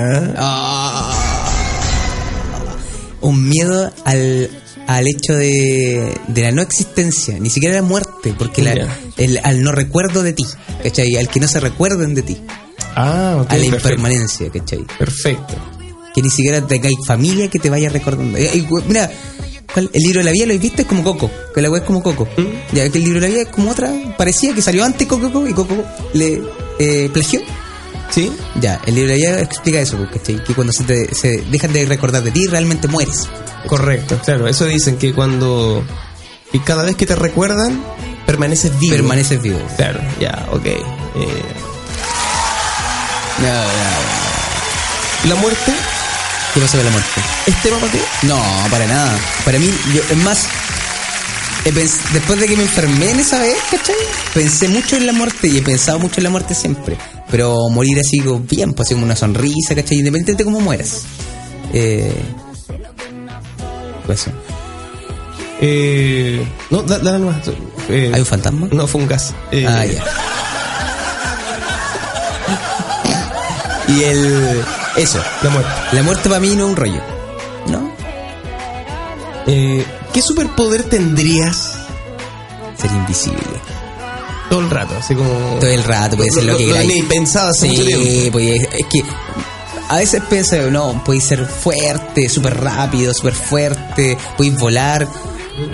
Un 3.21 3.49
miedo 3.49 3.93
al, 4.05 4.49
al 4.87 5.07
hecho 5.09 5.35
de, 5.35 6.15
de 6.29 6.43
la 6.43 6.53
no 6.53 6.63
existencia, 6.63 7.39
ni 7.41 7.51
siquiera 7.51 7.75
la 7.77 7.83
muerte, 7.83 8.33
porque 8.39 8.63
la- 8.63 8.89
el, 9.17 9.41
al 9.43 9.63
no 9.63 9.73
recuerdo 9.73 10.23
de 10.23 10.33
ti, 10.35 10.45
¿cachai? 10.83 11.17
Al 11.17 11.29
que 11.29 11.41
no 11.41 11.49
se 11.49 11.59
recuerden 11.61 12.15
de 12.15 12.23
ti, 12.23 12.37
Ah, 12.95 13.39
ok. 13.41 13.51
a 13.51 13.57
la 13.57 13.61
perfecto. 13.63 13.77
impermanencia, 13.77 14.51
¿cachai? 14.51 14.85
Perfecto. 14.99 15.55
Que 16.15 16.23
ni 16.23 16.31
siquiera 16.31 16.65
tengáis 16.67 16.97
familia 17.07 17.49
que 17.49 17.59
te 17.59 17.71
vaya 17.71 17.89
recordando. 17.91 18.39
Eh, 18.39 18.51
eh, 18.55 18.67
mira, 18.87 19.11
¿cuál? 19.79 19.91
el 19.93 20.03
libro 20.03 20.21
de 20.21 20.25
la 20.25 20.33
vida 20.33 20.47
lo 20.47 20.59
viste, 20.59 20.83
es 20.83 20.89
como 20.89 21.03
Coco, 21.03 21.31
que 21.55 21.63
la 21.63 21.71
wea 21.71 21.81
es 21.81 21.87
como 21.87 22.03
Coco. 22.03 22.29
¿Mm? 22.37 22.75
Ya 22.75 22.89
que 22.89 22.99
el 22.99 23.05
libro 23.05 23.21
de 23.21 23.29
la 23.29 23.33
vida 23.33 23.43
es 23.43 23.49
como 23.49 23.71
otra, 23.71 23.93
parecía 24.17 24.55
que 24.55 24.63
salió 24.63 24.85
antes 24.85 25.07
Coco 25.07 25.47
y 25.47 25.53
Coco 25.53 25.85
le 26.15 26.43
eh, 26.79 27.11
plagió. 27.13 27.41
¿Sí? 28.11 28.33
Ya, 28.61 28.81
el 28.87 28.95
libro 28.95 29.13
de 29.13 29.19
la 29.19 29.27
vida 29.27 29.43
explica 29.43 29.81
eso, 29.81 29.99
pues, 29.99 30.11
¿cachai? 30.11 30.43
Que 30.43 30.55
cuando 30.55 30.73
se, 30.73 30.85
te, 30.85 31.15
se 31.15 31.43
dejan 31.51 31.73
de 31.75 31.85
recordar 31.85 32.23
de 32.23 32.31
ti, 32.31 32.47
realmente 32.47 32.89
mueres. 32.89 33.29
Correcto, 33.67 34.19
claro. 34.25 34.49
Eso 34.49 34.65
dicen 34.65 34.97
que 34.97 35.13
cuando. 35.13 35.85
Y 36.53 36.61
cada 36.61 36.85
vez 36.85 36.97
que 36.97 37.05
te 37.05 37.15
recuerdan, 37.15 37.85
permaneces 38.25 38.79
vivo. 38.79 38.97
Permaneces 38.97 39.43
vivo. 39.43 39.59
Claro, 39.77 40.01
ya, 40.19 40.49
ok. 40.53 40.65
Eh, 40.65 40.83
la 45.29 45.35
muerte 45.35 45.73
¿Qué 46.55 46.61
pasa 46.61 46.79
con 46.79 46.87
la 46.87 46.93
muerte? 46.93 47.21
Es 47.49 47.63
tema 47.63 47.79
para 47.79 47.93
ti. 47.93 47.99
No, 48.23 48.39
para 48.71 48.87
nada. 48.87 49.19
Para 49.45 49.59
mí, 49.59 49.71
yo, 49.95 50.03
es 50.11 50.17
más, 50.19 50.39
después 52.13 52.41
de 52.41 52.47
que 52.47 52.57
me 52.57 52.63
enfermé 52.63 53.11
en 53.11 53.21
esa 53.21 53.41
vez, 53.41 53.57
¿cachai? 53.71 53.95
Pensé 54.35 54.69
mucho 54.69 54.97
en 54.97 55.07
la 55.07 55.13
muerte 55.13 55.49
y 55.49 55.59
he 55.59 55.63
pensado 55.63 55.99
mucho 55.99 56.17
en 56.19 56.25
la 56.25 56.31
muerte 56.31 56.55
siempre. 56.55 56.97
Pero 57.31 57.69
morir 57.71 57.99
así 58.01 58.21
como 58.21 58.41
bien, 58.41 58.73
pues 58.73 58.87
así 58.89 58.95
como 58.95 59.05
una 59.07 59.17
sonrisa, 59.17 59.75
¿cachai? 59.75 59.99
Independientemente 59.99 60.45
de 60.45 60.45
cómo 60.45 60.61
mueras. 60.61 61.03
Eh, 61.73 62.13
pues 64.07 64.23
eso. 64.23 64.31
Eh, 65.61 66.47
no, 66.71 66.83
da- 66.83 66.99
dale 66.99 67.19
nomás. 67.19 67.37
Eh, 67.89 68.11
¿Hay 68.15 68.21
un 68.21 68.27
fantasma? 68.27 68.69
No, 68.71 68.87
fue 68.87 69.01
un 69.03 69.09
gas. 69.09 69.35
Eh, 69.51 69.67
Ah, 69.69 69.85
ya. 69.85 70.05
Y 73.89 74.03
el. 74.05 74.63
Eso. 74.97 75.23
La 75.43 75.51
muerte. 75.51 75.71
La 75.93 76.03
muerte 76.03 76.29
para 76.29 76.41
mí 76.41 76.55
no 76.55 76.65
es 76.65 76.71
un 76.71 76.77
rollo. 76.77 77.03
Eh, 79.49 79.85
¿Qué 80.13 80.23
superpoder 80.23 80.85
tendrías 80.85 81.73
Ser 82.77 82.91
invisible. 82.93 83.39
todo 84.51 84.61
el 84.61 84.71
rato? 84.71 84.95
Así 84.99 85.15
como. 85.15 85.29
Todo 85.59 85.71
el 85.71 85.83
rato, 85.85 86.17
puede 86.17 86.31
ser 86.31 86.45
lo, 86.45 86.57
que 86.57 86.67
Lo 86.67 86.73
queráis. 86.75 86.89
tenéis 86.89 87.05
pensado 87.07 87.49
hace 87.51 87.67
mucho 87.69 87.83
Sí, 87.83 87.87
tiempo. 87.87 88.33
pues 88.33 88.61
es 88.63 88.87
que 88.91 89.03
a 89.89 89.97
veces 89.97 90.23
pienso, 90.29 90.71
no, 90.71 91.03
podéis 91.03 91.25
ser 91.25 91.47
fuerte, 91.47 92.29
súper 92.29 92.61
rápido, 92.61 93.15
súper 93.15 93.33
fuerte, 93.35 94.19
podéis 94.37 94.57
volar, 94.59 95.09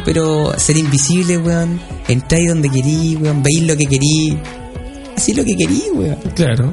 pero 0.05 0.57
ser 0.57 0.77
invisible, 0.77 1.37
weón, 1.39 1.81
entráis 2.07 2.49
donde 2.49 2.71
querís, 2.71 3.19
weón, 3.21 3.43
veis 3.43 3.63
lo 3.65 3.77
que 3.77 3.87
querís, 3.87 4.37
así 5.17 5.35
lo 5.35 5.45
que 5.45 5.57
querís, 5.57 5.87
weón. 5.93 6.17
Claro. 6.37 6.73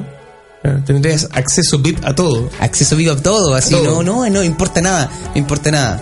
Tendrías 0.86 1.28
acceso 1.32 1.80
VIP 1.80 1.98
a 2.04 2.14
todo. 2.14 2.48
Acceso 2.60 2.94
vivo 2.94 3.14
a 3.14 3.16
todo, 3.16 3.52
así, 3.56 3.74
Todo. 3.74 4.00
no, 4.04 4.22
no, 4.24 4.30
no 4.30 4.44
importa 4.44 4.80
nada, 4.80 5.10
no 5.34 5.36
importa 5.36 5.72
nada. 5.72 6.00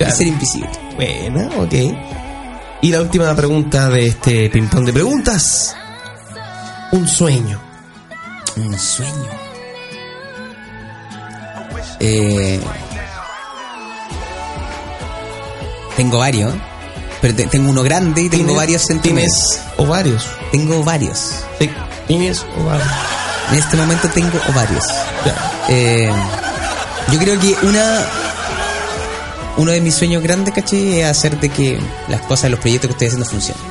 Claro. 0.00 0.16
Ser 0.16 0.26
invisible. 0.28 0.68
Buena, 0.96 1.48
ok. 1.58 1.74
Y 2.80 2.90
la 2.90 3.02
última 3.02 3.34
pregunta 3.36 3.90
de 3.90 4.06
este 4.06 4.48
ping-pong 4.48 4.86
de 4.86 4.92
preguntas. 4.94 5.76
Un 6.92 7.06
sueño. 7.06 7.60
Un 8.56 8.78
sueño. 8.78 9.28
Eh, 12.00 12.58
tengo 15.96 16.18
varios, 16.18 16.54
pero 17.20 17.34
te- 17.34 17.46
tengo 17.46 17.68
uno 17.70 17.82
grande 17.82 18.22
y 18.22 18.28
tengo 18.30 18.44
¿Tienes- 18.44 18.56
varios 18.56 18.82
sentimientos. 18.82 19.36
¿Tienes 19.50 19.78
ovarios? 19.78 20.26
Tengo 20.50 20.82
varios. 20.82 21.44
Sí. 21.58 21.70
¿Tienes 22.06 22.46
ovarios? 22.58 22.88
En 23.52 23.58
este 23.58 23.76
momento 23.76 24.08
tengo 24.08 24.38
varios. 24.54 24.84
Ya. 25.26 25.52
Eh, 25.68 26.10
yo 27.12 27.18
creo 27.18 27.38
que 27.38 27.54
una 27.66 28.00
uno 29.60 29.72
de 29.72 29.80
mis 29.80 29.94
sueños 29.94 30.22
grandes, 30.22 30.54
caché, 30.54 31.00
es 31.02 31.06
hacer 31.06 31.38
de 31.40 31.48
que 31.48 31.78
las 32.08 32.20
cosas, 32.22 32.50
los 32.50 32.60
proyectos 32.60 32.88
que 32.88 32.92
estoy 32.92 33.06
haciendo 33.08 33.26
funcionen. 33.28 33.62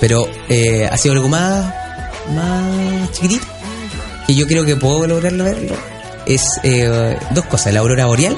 Pero 0.00 0.26
eh, 0.48 0.88
ha 0.90 0.96
sido 0.96 1.14
algo 1.14 1.28
más, 1.28 1.66
más 2.34 3.10
chiquitito, 3.12 3.46
que 4.26 4.34
yo 4.34 4.46
creo 4.46 4.64
que 4.64 4.76
puedo 4.76 5.06
lograrlo 5.06 5.44
verlo. 5.44 5.74
Es 6.26 6.42
eh, 6.62 7.16
dos 7.30 7.44
cosas, 7.46 7.72
la 7.72 7.80
aurora 7.80 8.06
boreal, 8.06 8.36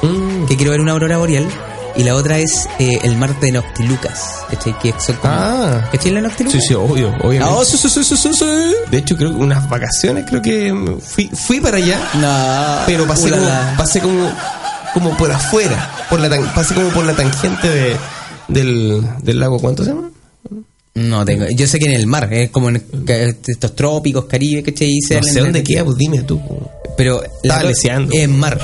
Mm. 0.00 0.46
que 0.46 0.56
quiero 0.56 0.70
ver 0.70 0.80
una 0.80 0.92
aurora 0.92 1.18
boreal, 1.18 1.44
y 1.96 2.04
la 2.04 2.14
otra 2.14 2.38
es 2.38 2.68
eh, 2.78 3.00
el 3.02 3.16
mar 3.16 3.34
de 3.40 3.50
Noctilucas, 3.50 4.44
¿cachai? 4.48 4.78
Que 4.78 4.94
son 4.96 5.16
como... 5.16 5.34
Ah. 5.34 5.88
¿Cachai 5.90 6.12
la 6.12 6.20
Noctilucas? 6.20 6.60
Sí, 6.62 6.68
sí, 6.68 6.74
obvio, 6.74 7.08
obviamente. 7.20 7.52
Oh, 7.52 7.64
sí, 7.64 7.76
sí, 7.76 7.88
sí, 7.90 8.04
sí, 8.04 8.16
sí, 8.16 8.30
sí. 8.32 8.44
De 8.92 8.98
hecho, 8.98 9.16
creo 9.16 9.30
que 9.30 9.36
unas 9.38 9.68
vacaciones, 9.68 10.24
creo 10.28 10.40
que 10.40 10.72
fui, 11.04 11.28
fui 11.34 11.60
para 11.60 11.78
allá, 11.78 11.98
No, 12.14 12.86
pero 12.86 13.04
pasé 13.08 13.30
como, 13.30 13.42
ulala. 13.42 13.74
pasé 13.76 14.00
como, 14.00 14.30
como 14.94 15.16
por 15.16 15.30
afuera, 15.32 16.06
por 16.10 16.20
la 16.20 16.28
tan- 16.28 16.52
pasé 16.54 16.74
como 16.74 16.88
por 16.90 17.04
la 17.04 17.14
tangente 17.14 17.68
de, 17.68 17.96
del, 18.48 19.02
del 19.22 19.40
lago, 19.40 19.58
¿cuánto 19.58 19.84
se 19.84 19.90
llama? 19.90 20.10
No 20.94 21.24
tengo. 21.24 21.46
Yo 21.50 21.66
sé 21.68 21.78
que 21.78 21.84
en 21.86 21.92
el 21.92 22.06
mar, 22.08 22.28
es 22.32 22.50
como 22.50 22.70
en 22.70 22.82
estos 23.46 23.76
trópicos, 23.76 24.24
Caribe, 24.24 24.62
¿cachai? 24.64 24.88
Y 24.96 25.00
se 25.00 25.16
No 25.20 25.22
sé 25.22 25.40
dónde 25.40 25.62
queda, 25.62 25.84
pues 25.84 25.96
dime 25.96 26.22
tú. 26.22 26.40
pues. 26.44 26.60
Pero 26.96 27.22
leseando. 27.64 28.10
es 28.12 28.28
mar. 28.28 28.58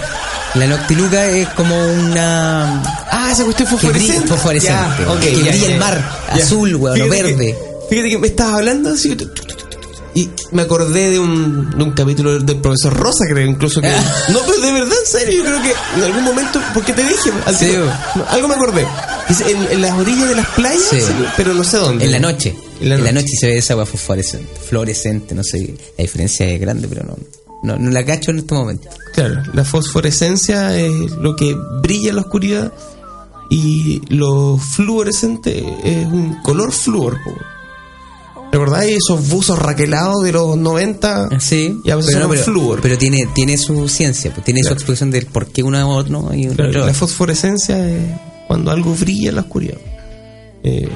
La 0.56 0.66
noctiluca 0.66 1.26
es 1.26 1.48
como 1.50 1.74
una. 1.76 2.82
Ah, 3.10 3.28
esa 3.32 3.44
cuestión 3.44 3.68
Que 3.68 3.74
fosforescente. 3.76 4.26
fosforescente, 4.28 5.02
Ya, 5.04 5.10
ok, 5.12 5.20
que 5.20 5.30
brilla 5.30 5.66
el 5.66 5.78
mar, 5.78 6.10
azul, 6.30 6.74
weón, 6.76 6.96
que- 6.98 7.08
verde. 7.08 7.58
fíjate 7.88 8.08
que 8.08 8.18
me 8.18 8.26
estabas 8.28 8.54
hablando 8.54 8.90
así. 8.90 9.16
Y 10.16 10.30
me 10.52 10.62
acordé 10.62 11.10
de 11.10 11.18
un, 11.18 11.70
de 11.76 11.82
un 11.82 11.90
capítulo 11.90 12.38
del 12.38 12.60
profesor 12.60 12.94
Rosa, 12.94 13.24
creo, 13.28 13.46
incluso 13.46 13.80
que. 13.80 13.88
no, 14.32 14.38
pero 14.46 14.60
de 14.60 14.72
verdad, 14.72 14.96
en 15.04 15.06
serio, 15.10 15.42
yo 15.42 15.44
creo 15.50 15.62
que 15.62 15.72
en 15.96 16.02
algún 16.04 16.22
momento, 16.24 16.60
porque 16.72 16.92
te 16.92 17.02
dije, 17.02 17.30
al 17.46 17.56
Sí, 17.56 17.66
tiro, 17.66 17.84
weón. 17.84 17.94
no, 18.16 18.24
algo 18.28 18.48
me 18.48 18.54
acordé. 18.54 18.86
En, 19.48 19.72
en 19.72 19.82
las 19.82 19.92
orillas 19.98 20.28
de 20.28 20.34
las 20.36 20.48
playas, 20.50 20.82
Sí. 20.90 20.98
pero 21.36 21.52
no 21.54 21.64
sé 21.64 21.78
dónde. 21.78 22.04
En 22.04 22.12
la 22.12 22.20
noche. 22.20 22.54
En 22.80 22.88
la 22.90 22.94
En 22.96 23.04
la 23.04 23.10
noche. 23.12 23.24
noche 23.24 23.36
se 23.40 23.46
ve 23.48 23.56
esa 23.58 23.72
agua 23.72 23.86
fosforescente, 23.86 24.48
fluorescente, 24.68 25.34
no 25.34 25.42
sé. 25.42 25.74
La 25.98 26.02
diferencia 26.02 26.46
es 26.46 26.60
grande, 26.60 26.86
pero 26.86 27.02
no, 27.04 27.16
no, 27.64 27.76
no 27.76 27.90
la 27.90 28.04
cacho 28.04 28.30
en 28.30 28.38
este 28.38 28.54
momento. 28.54 28.88
Claro, 29.14 29.42
la 29.52 29.64
fosforescencia 29.64 30.76
es 30.78 30.92
lo 31.12 31.34
que 31.34 31.56
brilla 31.82 32.10
en 32.10 32.16
la 32.16 32.22
oscuridad 32.22 32.72
y 33.50 34.00
lo 34.14 34.58
fluorescente 34.58 35.64
es 35.82 36.06
un 36.06 36.40
color 36.42 36.70
flúor. 36.72 37.18
¿Recordáis 38.54 38.98
esos 39.04 39.28
buzos 39.28 39.58
raquelados 39.58 40.22
de 40.22 40.32
los 40.32 40.56
90? 40.56 41.28
Sí, 41.40 41.76
Y 41.84 41.90
a 41.90 41.96
veces 41.96 42.12
pero, 42.14 42.22
son 42.26 42.30
pero, 42.32 42.44
flúor. 42.44 42.80
pero 42.80 42.96
tiene, 42.96 43.26
tiene 43.34 43.58
su 43.58 43.88
ciencia, 43.88 44.32
pues, 44.32 44.44
tiene 44.44 44.60
Claro. 44.60 44.74
su 44.74 44.78
explicación 44.78 45.10
del 45.10 45.26
por 45.26 45.46
qué 45.48 45.62
una 45.62 45.86
o 45.86 46.02
no 46.04 46.32
y 46.32 46.46
Claro, 46.48 46.70
otra 46.70 46.86
la 46.86 46.94
fosforescencia 46.94 47.76
es 47.88 48.00
cuando 48.46 48.70
algo 48.70 48.94
brilla 48.94 49.30
en 49.30 49.34
la 49.36 49.40
oscuridad. 49.42 49.78
Eh, 50.62 50.88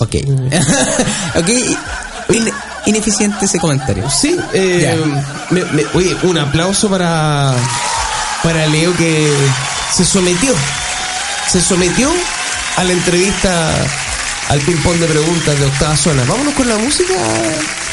Ok. 0.00 0.14
ok. 1.36 1.48
In- 2.30 2.50
ineficiente 2.86 3.44
ese 3.44 3.58
comentario. 3.58 4.08
sí, 4.08 4.34
eh, 4.54 4.80
Ya. 4.82 5.54
me- 5.54 5.64
me- 5.72 5.84
oye, 5.94 6.16
un 6.22 6.38
aplauso 6.38 6.88
para, 6.88 7.54
para 8.42 8.66
Leo 8.68 8.94
que 8.96 9.30
se 9.94 10.04
sometió. 10.04 10.54
Se 11.50 11.60
sometió 11.60 12.10
a 12.76 12.84
la 12.84 12.92
entrevista 12.92 13.74
al 14.48 14.60
ping-pong 14.60 14.96
de 14.98 15.06
preguntas 15.06 15.58
de 15.58 15.66
octava 15.66 15.96
zona. 15.96 16.24
Vámonos 16.24 16.54
con 16.54 16.68
la 16.68 16.76
música. 16.78 17.14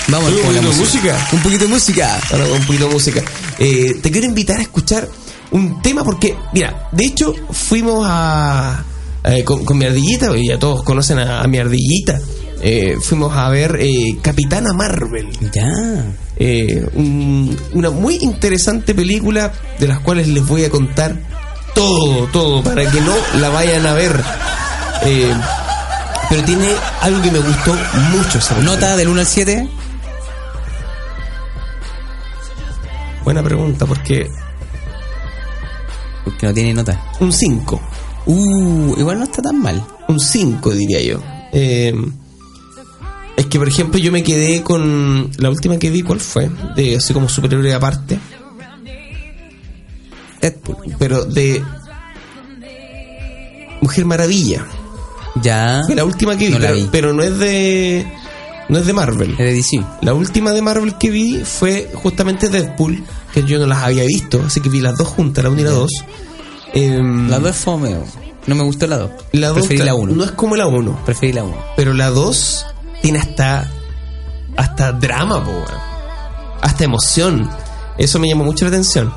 Vamos 0.07 0.29
Un 0.31 0.35
con 0.41 0.55
la 0.55 0.61
poquito 0.61 0.61
de 0.61 0.77
música. 0.77 1.13
música. 1.13 1.27
Un 1.33 1.39
poquito 1.43 1.63
de 1.65 1.69
música. 1.69 2.19
Ahora 2.31 2.45
un 2.45 2.65
poquito 2.65 2.87
de 2.87 2.93
música. 2.93 3.23
Eh, 3.59 3.95
te 4.01 4.11
quiero 4.11 4.27
invitar 4.27 4.57
a 4.59 4.61
escuchar 4.61 5.07
un 5.51 5.81
tema 5.81 6.03
porque, 6.03 6.35
mira, 6.53 6.87
de 6.91 7.05
hecho 7.05 7.33
fuimos 7.51 8.05
a... 8.09 8.83
eh, 9.23 9.43
con, 9.43 9.63
con 9.65 9.77
mi 9.77 9.85
ardillita, 9.85 10.35
y 10.37 10.47
ya 10.49 10.59
todos 10.59 10.83
conocen 10.83 11.19
a, 11.19 11.41
a 11.41 11.47
mi 11.47 11.57
ardillita. 11.57 12.19
Eh, 12.61 12.97
fuimos 13.01 13.35
a 13.35 13.49
ver 13.49 13.77
eh, 13.81 14.17
Capitana 14.21 14.73
Marvel. 14.73 15.27
Ya. 15.53 15.71
Eh, 16.37 16.85
un- 16.95 17.55
una 17.73 17.89
muy 17.91 18.15
interesante 18.21 18.95
película 18.95 19.51
de 19.79 19.87
las 19.87 19.99
cuales 19.99 20.27
les 20.29 20.45
voy 20.47 20.63
a 20.63 20.69
contar 20.69 21.15
todo, 21.73 22.27
todo, 22.27 22.63
para 22.63 22.89
que 22.89 23.01
no 23.01 23.13
la 23.39 23.49
vayan 23.49 23.85
a 23.85 23.93
ver. 23.93 24.23
Pero 26.29 26.43
tiene 26.43 26.67
algo 27.01 27.21
que 27.21 27.31
me 27.31 27.39
gustó 27.39 27.75
mucho. 28.11 28.37
esa. 28.39 28.57
Nota 28.59 28.95
del 28.97 29.07
1 29.09 29.19
al 29.19 29.25
7. 29.27 29.69
Buena 33.23 33.41
pregunta, 33.43 33.85
porque 33.85 34.29
Porque 36.23 36.45
no 36.47 36.53
tiene 36.53 36.73
nota. 36.73 36.99
un 37.19 37.31
5. 37.31 37.81
Uh, 38.27 38.95
igual 38.97 39.19
no 39.19 39.25
está 39.25 39.41
tan 39.41 39.59
mal. 39.61 39.83
un 40.07 40.19
5 40.19 40.71
diría 40.71 41.01
yo. 41.01 41.21
Eh, 41.53 41.93
es 43.37 43.45
que 43.47 43.59
por 43.59 43.67
ejemplo 43.67 43.99
yo 43.99 44.11
me 44.11 44.23
quedé 44.23 44.61
con 44.63 45.29
la 45.37 45.49
última 45.49 45.77
que 45.77 45.89
vi, 45.89 46.01
¿cuál 46.01 46.19
fue? 46.19 46.49
De 46.75 46.97
así 46.97 47.13
como 47.13 47.29
superhéroe 47.29 47.73
aparte, 47.73 48.17
Deadpool. 50.41 50.95
pero 50.97 51.25
de 51.25 51.63
Mujer 53.81 54.05
Maravilla. 54.05 54.65
Ya. 55.41 55.81
Fue 55.85 55.95
la 55.95 56.05
última 56.05 56.37
que 56.37 56.47
vi, 56.47 56.53
No 56.53 56.59
la 56.59 56.67
pero, 56.67 56.75
vi. 56.75 56.89
pero 56.91 57.13
no 57.13 57.23
es 57.23 57.37
de 57.39 58.07
no 58.69 58.79
es 58.79 58.85
de 58.87 58.93
Marvel. 58.93 59.31
Es 59.31 59.37
de 59.37 59.53
DC. 59.53 59.83
La 60.01 60.13
última 60.13 60.51
de 60.51 60.61
Marvel 60.61 60.97
que 60.97 61.09
vi 61.11 61.43
fue 61.43 61.91
justamente 61.93 62.49
Deadpool, 62.49 63.03
que 63.33 63.43
yo 63.43 63.59
no 63.59 63.67
las 63.67 63.83
había 63.83 64.03
visto, 64.05 64.43
así 64.47 64.59
que 64.61 64.69
vi 64.69 64.81
las 64.81 64.97
dos 64.97 65.07
juntas, 65.09 65.43
la 65.43 65.49
1 65.49 65.61
y 65.61 65.63
la 65.63 65.71
2. 65.71 65.91
La 67.29 67.39
2 67.39 67.49
es 67.49 67.55
fome. 67.57 67.95
No 68.47 68.55
me 68.55 68.63
gustó 68.63 68.87
la 68.87 68.97
2. 68.97 69.11
la 69.33 69.47
2 69.49 69.57
Preferí 69.57 69.79
la 69.79 69.95
1. 69.95 70.13
no 70.13 70.23
es 70.23 70.31
como 70.31 70.55
la 70.55 70.67
1. 70.67 70.99
Preferí 71.05 71.33
la 71.33 71.43
1. 71.43 71.55
Pero 71.75 71.93
la 71.93 72.09
2 72.09 72.65
tiene 73.01 73.19
hasta 73.19 73.69
hasta 74.57 74.91
drama, 74.93 75.43
po, 75.43 75.63
hasta 76.61 76.83
emoción. 76.83 77.49
Eso 77.97 78.19
me 78.19 78.27
llamó 78.27 78.43
mucho 78.45 78.65
la 78.65 78.69
atención. 78.69 79.13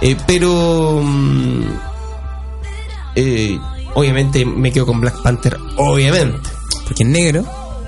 Eh, 0.00 0.16
pero 0.26 1.00
mm, 1.02 1.62
eh, 3.16 3.58
obviamente 3.96 4.44
me 4.46 4.70
quedo 4.70 4.86
con 4.86 5.00
Black 5.00 5.20
Panther, 5.22 5.58
obviamente. 5.76 6.48
Porque 6.84 7.02
es 7.02 7.08
negro. 7.08 7.44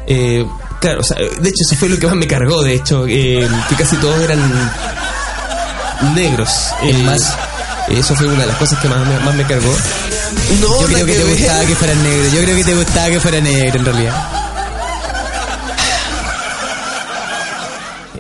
Eh, 0.07 0.45
claro, 0.81 1.01
o 1.01 1.03
sea, 1.05 1.17
de 1.19 1.49
hecho 1.49 1.63
eso 1.65 1.77
fue 1.77 1.89
lo 1.89 1.97
que 1.99 2.07
más 2.07 2.17
me 2.17 2.27
cargó, 2.27 2.63
de 2.65 2.75
hecho, 2.75 3.07
eh, 3.07 3.49
que 3.69 3.75
casi 3.77 3.97
todos 3.97 4.21
eran 4.23 4.41
negros. 6.15 6.51
El 6.83 6.97
Eh, 6.97 7.03
más- 7.05 7.37
Eso 7.89 8.15
fue 8.15 8.27
una 8.27 8.41
de 8.43 8.47
las 8.49 8.57
cosas 8.59 8.79
que 8.81 8.89
más, 8.89 8.99
me- 9.07 9.19
más 9.21 9.35
me 9.35 9.45
cargó. 9.45 9.73
No, 10.61 10.81
Yo 10.83 10.87
creo 10.89 11.07
que 11.07 11.13
te 11.15 11.25
ver. 11.25 11.37
gustaba 11.39 11.65
que 11.65 11.75
fuera 11.75 11.95
negro. 11.95 12.29
Yo 12.35 12.43
creo 12.43 12.57
que 12.57 12.65
te 12.65 12.75
gustaba 12.75 13.09
que 13.09 13.21
fuera 13.21 13.41
negro 13.41 13.79
en 13.79 13.85
realidad. 13.87 14.29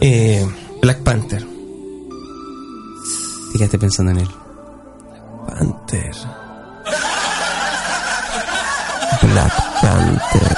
Eh, 0.00 0.46
Black 0.80 1.02
Panther. 1.02 1.44
Te 3.52 3.58
quedaste 3.58 3.78
pensando 3.78 4.12
en 4.12 4.18
él. 4.20 4.28
Panther. 5.46 6.14
Black 9.22 9.80
Panther. 9.80 10.56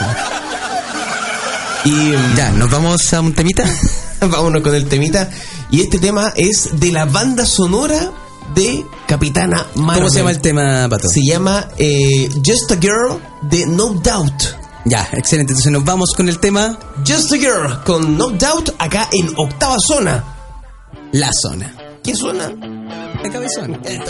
Y 1.84 1.90
mm, 1.90 2.36
Ya, 2.36 2.50
¿nos 2.50 2.70
vamos 2.70 3.12
a 3.12 3.20
un 3.20 3.32
temita? 3.34 3.64
vámonos 4.20 4.62
con 4.62 4.74
el 4.74 4.86
temita. 4.86 5.30
Y 5.70 5.80
este 5.80 5.98
tema 5.98 6.32
es 6.36 6.80
de 6.80 6.92
la 6.92 7.04
banda 7.04 7.46
sonora 7.46 8.12
de 8.54 8.84
Capitana 9.06 9.66
Marvel. 9.76 10.02
¿Cómo 10.02 10.10
se 10.10 10.18
llama 10.18 10.30
el 10.30 10.40
tema, 10.40 10.88
Pato? 10.88 11.08
Se 11.08 11.24
llama 11.24 11.68
eh, 11.78 12.28
Just 12.44 12.72
a 12.72 12.76
Girl 12.76 13.20
de 13.42 13.66
No 13.66 13.94
Doubt. 13.94 14.42
Ya, 14.84 15.08
excelente. 15.12 15.52
Entonces 15.52 15.72
nos 15.72 15.84
vamos 15.84 16.12
con 16.16 16.28
el 16.28 16.38
tema 16.38 16.78
Just 17.06 17.32
a 17.32 17.36
Girl 17.36 17.82
con 17.84 18.16
No 18.16 18.30
Doubt 18.30 18.70
acá 18.78 19.08
en 19.12 19.32
octava 19.36 19.76
zona. 19.78 20.24
La 21.12 21.30
Zona. 21.32 21.74
¿Qué 22.02 22.14
suena? 22.14 22.48
De 23.22 23.30
cabezón. 23.30 23.80
Take 23.82 24.00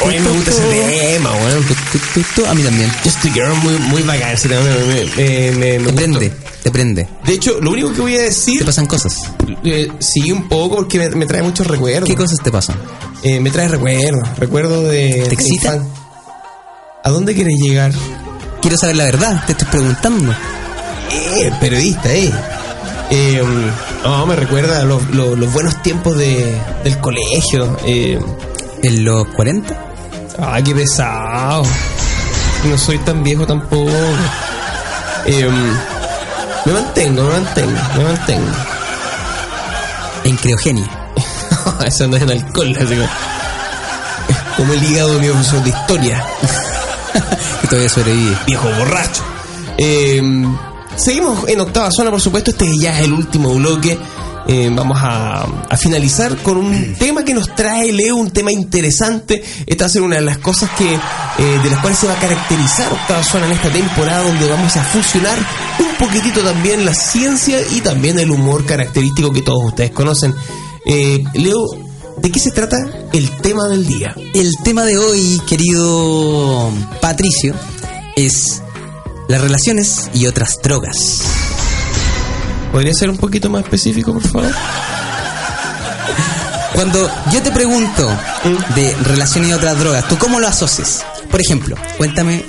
Oye, 0.00 0.20
me 0.20 0.30
gusta 0.30 0.50
ese 0.50 0.62
tema, 0.62 1.30
weón. 1.32 1.64
A 2.48 2.54
mí 2.54 2.62
también. 2.62 2.92
Just 3.04 3.24
a 3.24 3.32
Girl, 3.32 3.54
muy, 3.62 3.74
muy 3.78 4.02
bacán 4.02 4.32
ese 4.32 4.48
tema. 4.48 4.62
Me, 4.62 5.04
me, 5.16 5.52
me, 5.52 5.78
me- 5.78 5.86
Te 5.86 5.92
prende, 5.92 6.32
te 6.62 6.70
prende. 6.70 7.08
De 7.24 7.32
hecho, 7.32 7.60
lo 7.60 7.70
único 7.70 7.92
que 7.92 8.00
voy 8.00 8.14
a 8.14 8.18
Te 8.18 8.24
decir, 8.24 8.64
pasan 8.64 8.86
cosas. 8.86 9.16
eh, 9.64 9.88
sí, 9.98 10.30
un 10.32 10.48
poco, 10.48 10.76
porque 10.76 10.98
me, 11.10 11.26
trae 11.26 11.42
muchos 11.42 11.66
recuerdos. 11.66 12.08
¿Qué 12.08 12.14
cosas 12.16 12.38
te 12.42 12.50
pasan? 12.50 12.76
Eh, 13.22 13.40
me 13.40 13.50
trae 13.50 13.68
recuerdos, 13.68 14.38
recuerdos 14.38 14.84
de. 14.84 15.24
de 15.28 15.34
excita? 15.34 15.82
¿A 17.04 17.10
dónde 17.10 17.34
quieres 17.34 17.54
llegar? 17.60 17.92
Quiero 18.60 18.76
saber 18.76 18.96
la 18.96 19.04
verdad, 19.04 19.44
te 19.46 19.52
estoy 19.52 19.68
preguntando. 19.68 20.32
Eh, 21.10 21.50
periodista, 21.60 22.12
eh. 22.12 22.30
Eh, 23.10 23.42
no, 24.04 24.26
me 24.26 24.36
recuerda 24.36 24.82
los, 24.84 25.02
los- 25.10 25.38
los 25.38 25.52
buenos 25.52 25.82
tiempos 25.82 26.16
de, 26.16 26.58
del 26.84 26.98
colegio. 26.98 27.76
Eh, 27.84 28.18
¿En 28.82 29.04
los 29.04 29.26
40? 29.28 29.74
ay, 30.42 30.62
qué 30.62 30.74
pesado. 30.74 31.62
No 32.64 32.78
soy 32.78 32.98
tan 32.98 33.22
viejo 33.22 33.46
tampoco. 33.46 33.90
Eh, 35.26 35.48
me 36.66 36.72
mantengo, 36.72 37.22
me 37.24 37.30
mantengo, 37.30 37.78
me 37.96 38.04
mantengo. 38.04 38.50
En 40.24 40.36
criogenia. 40.36 40.88
Eso 41.86 42.06
no 42.08 42.16
es 42.16 42.22
en 42.22 42.30
alcohol, 42.30 42.74
así 42.76 42.94
como, 42.94 43.08
como 44.56 44.72
el 44.74 44.82
hígado 44.84 45.14
de 45.14 45.20
mi 45.20 45.28
profesor 45.28 45.62
de 45.62 45.70
historia. 45.70 46.24
que 47.60 47.66
todavía 47.66 47.88
sobrevive. 47.88 48.36
viejo 48.46 48.68
borracho. 48.78 49.22
Eh, 49.78 50.20
seguimos 51.00 51.48
en 51.48 51.60
octava 51.60 51.90
zona, 51.90 52.10
por 52.10 52.20
supuesto. 52.20 52.50
Este 52.50 52.66
ya 52.78 52.98
es 52.98 53.04
el 53.04 53.12
último 53.12 53.54
bloque. 53.54 53.98
Eh, 54.46 54.70
vamos 54.72 54.98
a, 55.00 55.42
a 55.42 55.76
finalizar 55.76 56.36
con 56.38 56.56
un 56.56 56.94
tema 56.94 57.24
que 57.24 57.34
nos 57.34 57.54
trae 57.54 57.92
Leo, 57.92 58.16
un 58.16 58.30
tema 58.30 58.50
interesante. 58.50 59.42
Esta 59.66 59.84
va 59.84 59.86
a 59.86 59.90
ser 59.90 60.02
una 60.02 60.16
de 60.16 60.22
las 60.22 60.38
cosas 60.38 60.70
que 60.76 60.94
eh, 60.94 61.60
de 61.62 61.70
las 61.70 61.80
cuales 61.80 61.98
se 61.98 62.06
va 62.06 62.14
a 62.14 62.18
caracterizar 62.18 62.92
octava 62.92 63.22
zona 63.22 63.46
en 63.46 63.52
esta 63.52 63.70
temporada, 63.70 64.24
donde 64.24 64.48
vamos 64.48 64.76
a 64.76 64.82
fusionar 64.84 65.38
un 65.78 66.06
poquitito 66.06 66.40
también 66.40 66.84
la 66.84 66.94
ciencia 66.94 67.60
y 67.70 67.80
también 67.80 68.18
el 68.18 68.30
humor 68.30 68.64
característico 68.64 69.32
que 69.32 69.42
todos 69.42 69.64
ustedes 69.64 69.90
conocen. 69.90 70.34
Eh, 70.86 71.22
Leo, 71.34 71.66
¿De 72.16 72.30
qué 72.30 72.38
se 72.38 72.50
trata 72.50 72.76
el 73.14 73.30
tema 73.38 73.66
del 73.68 73.86
día? 73.86 74.14
El 74.34 74.52
tema 74.62 74.84
de 74.84 74.98
hoy, 74.98 75.40
querido 75.48 76.70
Patricio, 77.00 77.54
es 78.14 78.62
las 79.30 79.40
relaciones 79.40 80.10
y 80.12 80.26
otras 80.26 80.58
drogas. 80.60 80.96
¿Podría 82.72 82.92
ser 82.92 83.10
un 83.10 83.16
poquito 83.16 83.48
más 83.48 83.62
específico, 83.62 84.12
por 84.12 84.26
favor? 84.26 84.52
Cuando 86.74 87.08
yo 87.32 87.40
te 87.40 87.52
pregunto 87.52 88.08
de 88.74 88.96
relaciones 89.04 89.50
y 89.50 89.52
otras 89.52 89.78
drogas, 89.78 90.08
¿tú 90.08 90.18
cómo 90.18 90.40
lo 90.40 90.48
asocias? 90.48 91.04
Por 91.30 91.40
ejemplo, 91.40 91.76
cuéntame 91.96 92.44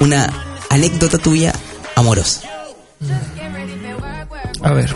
una 0.00 0.28
anécdota 0.70 1.18
tuya 1.18 1.52
amorosa. 1.94 2.40
A 4.62 4.72
ver. 4.72 4.92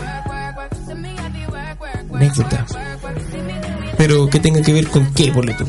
Anécdota. 2.13 2.65
Pero 3.97 4.29
que 4.29 4.39
tenga 4.41 4.61
que 4.61 4.73
ver 4.73 4.89
con 4.89 5.13
qué, 5.13 5.31
ponle 5.31 5.53
tú. 5.53 5.65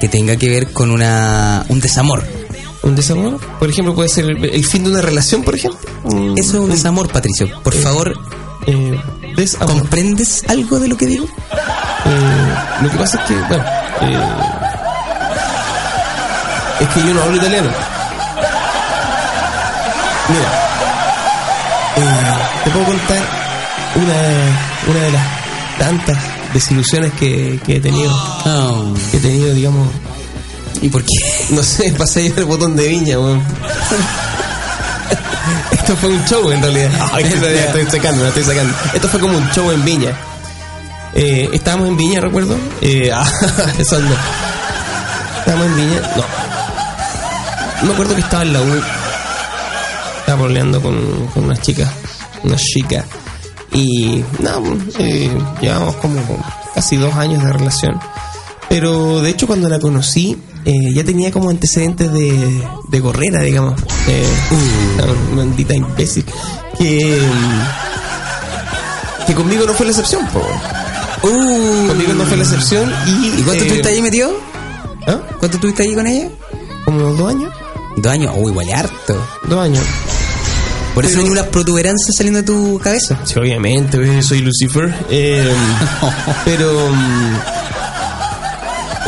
Que 0.00 0.08
tenga 0.08 0.34
que 0.34 0.48
ver 0.48 0.72
con 0.72 0.90
una 0.90 1.64
un 1.68 1.78
desamor. 1.78 2.37
¿Un 2.82 2.94
desamor? 2.94 3.38
Por 3.58 3.68
ejemplo, 3.68 3.94
puede 3.94 4.08
ser 4.08 4.24
el, 4.30 4.64
fin 4.64 4.84
de 4.84 4.90
una 4.90 5.00
relación, 5.02 5.42
por 5.42 5.54
ejemplo. 5.54 5.80
Un- 6.04 6.38
Eso 6.38 6.58
es 6.58 6.64
un 6.64 6.70
desamor, 6.70 7.08
Patricio. 7.10 7.48
Por 7.62 7.74
favor, 7.74 8.14
eh, 8.66 9.00
desamor. 9.36 9.68
¿comprendes 9.78 10.44
algo 10.48 10.78
de 10.78 10.88
lo 10.88 10.96
que 10.96 11.06
digo? 11.06 11.24
Eh, 11.24 12.54
lo 12.82 12.90
que 12.90 12.96
pasa 12.96 13.18
es 13.18 13.24
que, 13.26 13.34
bueno, 13.34 13.64
eh, 14.02 14.18
es 16.80 16.88
que 16.88 17.00
yo 17.06 17.14
no 17.14 17.22
hablo 17.22 17.36
italiano. 17.36 17.68
Mira, 20.28 20.48
eh, 21.96 22.38
te 22.64 22.70
puedo 22.70 22.84
contar 22.86 23.18
una, 23.96 24.92
una 24.94 25.00
de 25.04 25.12
las 25.12 25.26
tantas 25.78 26.18
desilusiones 26.54 27.12
que, 27.14 27.58
que 27.66 27.76
he 27.76 27.80
tenido, 27.80 28.10
Oh, 28.46 28.94
que 29.10 29.16
he 29.16 29.20
tenido, 29.20 29.52
digamos, 29.54 29.88
¿Y 30.80 30.88
por 30.88 31.02
qué? 31.02 31.14
no 31.50 31.62
sé, 31.62 31.92
pasé 31.98 32.28
yo 32.28 32.34
el 32.36 32.44
botón 32.44 32.76
de 32.76 32.88
viña, 32.88 33.18
weón. 33.18 33.42
Esto 35.88 35.96
fue 35.96 36.10
un 36.10 36.24
show 36.26 36.50
en 36.50 36.60
realidad. 36.60 36.90
Ay, 37.12 37.24
en 37.32 37.40
realidad 37.40 37.76
estoy 37.76 37.86
sacando, 37.98 38.26
estoy 38.26 38.44
sacando. 38.44 38.74
Esto 38.92 39.08
fue 39.08 39.20
como 39.20 39.38
un 39.38 39.50
show 39.50 39.70
en 39.70 39.84
Viña. 39.84 40.12
Eh, 41.14 41.48
estábamos 41.52 41.88
en 41.88 41.96
Viña, 41.96 42.20
recuerdo. 42.20 42.56
Eh, 42.82 43.10
ah, 43.12 43.26
eso 43.78 43.98
no. 43.98 44.14
Estábamos 45.38 45.66
en 45.66 45.76
Viña. 45.76 46.00
No. 46.16 47.86
Me 47.86 47.92
acuerdo 47.94 48.14
que 48.14 48.20
estaba 48.20 48.42
en 48.42 48.52
la 48.52 48.60
U. 48.60 48.82
Estaba 50.18 50.46
peleando 50.46 50.82
con, 50.82 51.26
con 51.28 51.44
unas 51.44 51.62
chicas. 51.62 51.88
Una 52.44 52.56
chica. 52.56 53.04
Y 53.72 54.22
no, 54.40 54.62
eh, 54.98 55.30
llevamos 55.60 55.96
como 55.96 56.20
casi 56.74 56.96
dos 56.96 57.14
años 57.14 57.42
de 57.42 57.52
relación. 57.52 57.98
Pero 58.68 59.22
de 59.22 59.30
hecho 59.30 59.46
cuando 59.46 59.68
la 59.68 59.78
conocí 59.78 60.36
eh, 60.68 60.92
ya 60.92 61.02
tenía 61.02 61.30
como 61.30 61.48
antecedentes 61.48 62.12
de, 62.12 62.62
de 62.88 63.00
gorrera, 63.00 63.40
digamos. 63.40 63.80
Eh, 64.06 64.26
una 65.32 65.44
maldita 65.44 65.74
imbécil. 65.74 66.26
Que, 66.76 67.18
que 69.26 69.34
conmigo 69.34 69.64
no 69.66 69.72
fue 69.72 69.86
la 69.86 69.92
excepción, 69.92 70.26
po. 70.26 70.42
Conmigo 71.22 72.12
no 72.12 72.24
fue 72.26 72.36
la 72.36 72.42
excepción 72.42 72.92
y... 73.06 73.40
¿Y 73.40 73.42
cuánto 73.44 73.52
eh, 73.52 73.66
estuviste 73.66 73.88
ahí 73.88 74.02
metido? 74.02 74.30
¿ah? 75.06 75.18
¿Cuánto 75.38 75.56
estuviste 75.56 75.84
ahí 75.84 75.94
con 75.94 76.06
ella? 76.06 76.28
Como 76.84 76.98
dos 77.14 77.30
años. 77.30 77.50
Dos 77.96 78.12
años. 78.12 78.34
Uy, 78.36 78.50
igual 78.50 78.70
harto. 78.70 79.26
Dos 79.48 79.64
años. 79.64 79.84
Por 80.94 81.06
eso 81.06 81.20
hay 81.20 81.30
unas 81.30 81.46
protuberancias 81.46 82.14
saliendo 82.14 82.40
de 82.40 82.46
tu 82.46 82.78
cabeza. 82.78 83.18
Sí, 83.24 83.38
obviamente, 83.38 84.22
soy 84.22 84.40
Lucifer. 84.40 84.94
Eh, 85.08 85.50
pero 86.44 86.90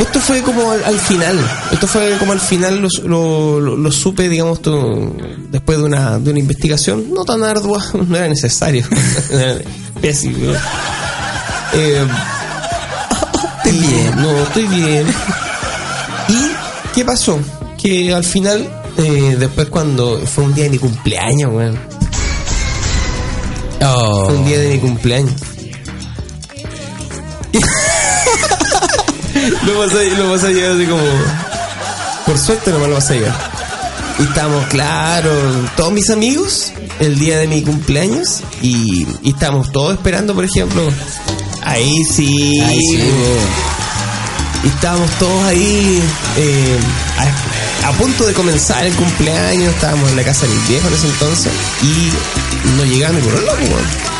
esto 0.01 0.19
fue 0.19 0.41
como 0.41 0.71
al, 0.71 0.83
al 0.83 0.99
final. 0.99 1.37
Esto 1.71 1.87
fue 1.87 2.17
como 2.17 2.31
al 2.33 2.39
final 2.39 2.81
lo, 2.81 2.87
lo, 3.07 3.59
lo- 3.59 3.77
lo 3.77 3.91
supe, 3.91 4.27
digamos, 4.29 4.61
tú, 4.61 5.15
después 5.49 5.77
de 5.77 5.83
una, 5.83 6.19
de 6.19 6.29
una 6.31 6.39
investigación 6.39 7.13
no 7.13 7.23
tan 7.25 7.43
ardua, 7.43 7.83
no 8.07 8.15
era 8.15 8.27
necesario. 8.27 8.85
Pésimo. 10.01 10.53
Eh, 11.73 12.05
Estoy 13.63 13.79
bien. 13.79 14.15
no, 14.17 14.37
estoy 14.43 14.67
bien. 14.67 15.07
¿Y 16.29 16.51
qué 16.95 17.05
pasó? 17.05 17.39
Que 17.81 18.13
al 18.13 18.23
final, 18.23 18.67
eh, 18.97 19.35
después 19.39 19.67
cuando 19.69 20.19
fue 20.25 20.43
un 20.45 20.53
día 20.53 20.63
de 20.65 20.71
mi 20.71 20.79
cumpleaños, 20.79 21.53
weón. 21.53 21.79
Oh. 23.83 24.25
Fue 24.25 24.35
un 24.37 24.45
día 24.45 24.59
de 24.59 24.69
mi 24.69 24.79
cumpleaños. 24.79 25.33
lo 29.65 29.79
vas 29.79 29.91
a, 29.93 30.03
lo 30.17 30.29
vas 30.29 30.43
a 30.43 30.49
llevar 30.49 30.71
así 30.71 30.85
como. 30.85 31.03
Por 32.25 32.37
suerte 32.37 32.71
nomás 32.71 32.89
lo 32.89 32.95
vas 32.95 33.09
a 33.09 33.13
llevar. 33.13 33.51
Y 34.19 34.23
estamos, 34.23 34.65
claro, 34.67 35.31
todos 35.75 35.91
mis 35.91 36.09
amigos, 36.09 36.71
el 36.99 37.17
día 37.17 37.39
de 37.39 37.47
mi 37.47 37.61
cumpleaños. 37.61 38.41
Y, 38.61 39.07
y 39.23 39.29
estamos 39.31 39.71
todos 39.71 39.93
esperando, 39.93 40.35
por 40.35 40.45
ejemplo. 40.45 40.83
Ahí 41.63 42.03
sí. 42.05 42.59
Ay, 42.61 42.77
sí. 42.91 42.99
Y 44.63 44.67
estábamos 44.67 45.09
todos 45.17 45.43
ahí 45.45 46.01
eh, 46.37 46.77
a, 47.83 47.87
a 47.89 47.91
punto 47.93 48.25
de 48.27 48.33
comenzar 48.33 48.85
el 48.85 48.93
cumpleaños. 48.93 49.73
Estábamos 49.73 50.09
en 50.09 50.15
la 50.17 50.23
casa 50.23 50.45
de 50.45 50.53
mi 50.53 50.67
viejo 50.67 50.87
en 50.87 50.93
ese 50.93 51.07
entonces. 51.07 51.51
Y 51.81 52.77
no 52.77 52.85
llegaba 52.85 53.13
mi 53.13 53.21
loco, 53.21 53.41
weón. 53.59 54.10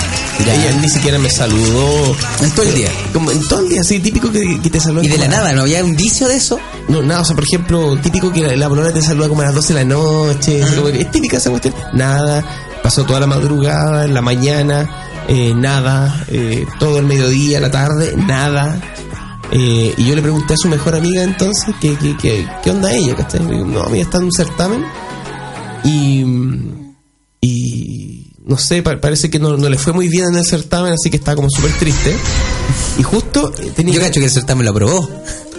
Ya. 0.46 0.54
Ella 0.56 0.80
ni 0.82 0.90
siquiera 0.90 1.18
me 1.20 1.30
saludó. 1.30 2.16
En 2.42 2.52
todo 2.52 2.66
el 2.66 2.74
día. 2.74 2.90
Como 3.14 3.32
en 3.32 3.40
todo 3.48 3.60
el 3.60 3.70
día, 3.70 3.82
así, 3.82 4.00
típico 4.00 4.32
que, 4.32 4.60
que 4.62 4.70
te 4.70 4.80
saludan. 4.80 5.06
Y 5.06 5.10
de 5.10 5.18
la 5.18 5.28
nada, 5.28 5.54
¿no 5.54 5.62
había 5.62 5.84
un 5.84 5.96
vicio 5.96 6.28
de 6.28 6.36
eso? 6.38 6.60
No, 6.88 7.02
nada, 7.02 7.22
o 7.22 7.26
sea, 7.26 7.36
por 7.36 7.44
ejemplo, 7.44 7.98
típico 8.02 8.32
que 8.32 8.42
la, 8.56 8.68
la 8.68 8.94
te 8.94 9.02
saluda 9.02 9.30
como 9.30 9.42
a 9.42 9.46
las 9.46 9.56
12 9.56 9.74
de 9.74 9.80
la 9.82 9.86
noche. 9.86 10.62
como 10.76 10.88
que 10.92 11.02
es 11.02 11.12
típica 11.12 11.38
esa 11.38 11.50
cuestión. 11.50 11.74
Nada. 11.94 12.44
Pasó 12.82 13.04
toda 13.06 13.20
la 13.20 13.28
madrugada, 13.28 14.06
en 14.06 14.14
la 14.16 14.22
mañana, 14.22 14.90
eh, 15.28 15.54
nada. 15.56 16.26
eh, 16.30 16.66
todo 16.80 16.98
el 17.00 17.06
mediodía, 17.06 17.60
la 17.60 17.70
tarde, 17.70 18.16
nada. 18.18 18.80
Eh, 19.52 19.94
y 19.98 20.06
yo 20.06 20.16
le 20.16 20.22
pregunté 20.22 20.54
a 20.54 20.58
su 20.58 20.70
mejor 20.70 20.96
amiga 20.96 21.24
entonces 21.24 21.76
qué, 21.82 21.96
qué, 21.98 22.16
qué, 22.16 22.48
qué 22.64 22.70
onda 22.72 22.92
ella, 22.94 23.16
¿cachai? 23.16 23.42
No, 23.42 23.86
ella 23.94 24.04
está 24.04 24.18
en 24.18 24.24
un 24.24 24.32
certamen 24.32 24.86
y, 25.84 26.24
y 27.42 28.11
no 28.52 28.58
sé, 28.58 28.84
pa- 28.84 29.00
parece 29.00 29.30
que 29.30 29.40
no, 29.40 29.58
no 29.58 29.70
le 29.70 29.78
fue 29.78 29.94
muy 29.94 30.08
bien 30.10 30.26
en 30.30 30.36
el 30.36 30.46
certamen, 30.46 30.94
así 30.94 31.10
que 31.10 31.18
está 31.18 31.36
como 31.36 31.50
súper 31.50 31.72
triste. 31.80 32.16
Y 33.00 33.04
justo 33.04 33.52
eh, 33.58 33.72
tenía... 33.76 33.96
Yo 33.96 34.02
cacho 34.02 34.20
que 34.20 34.26
el 34.26 34.32
certamen 34.32 34.66
lo 34.66 34.72
aprobó. 34.72 35.10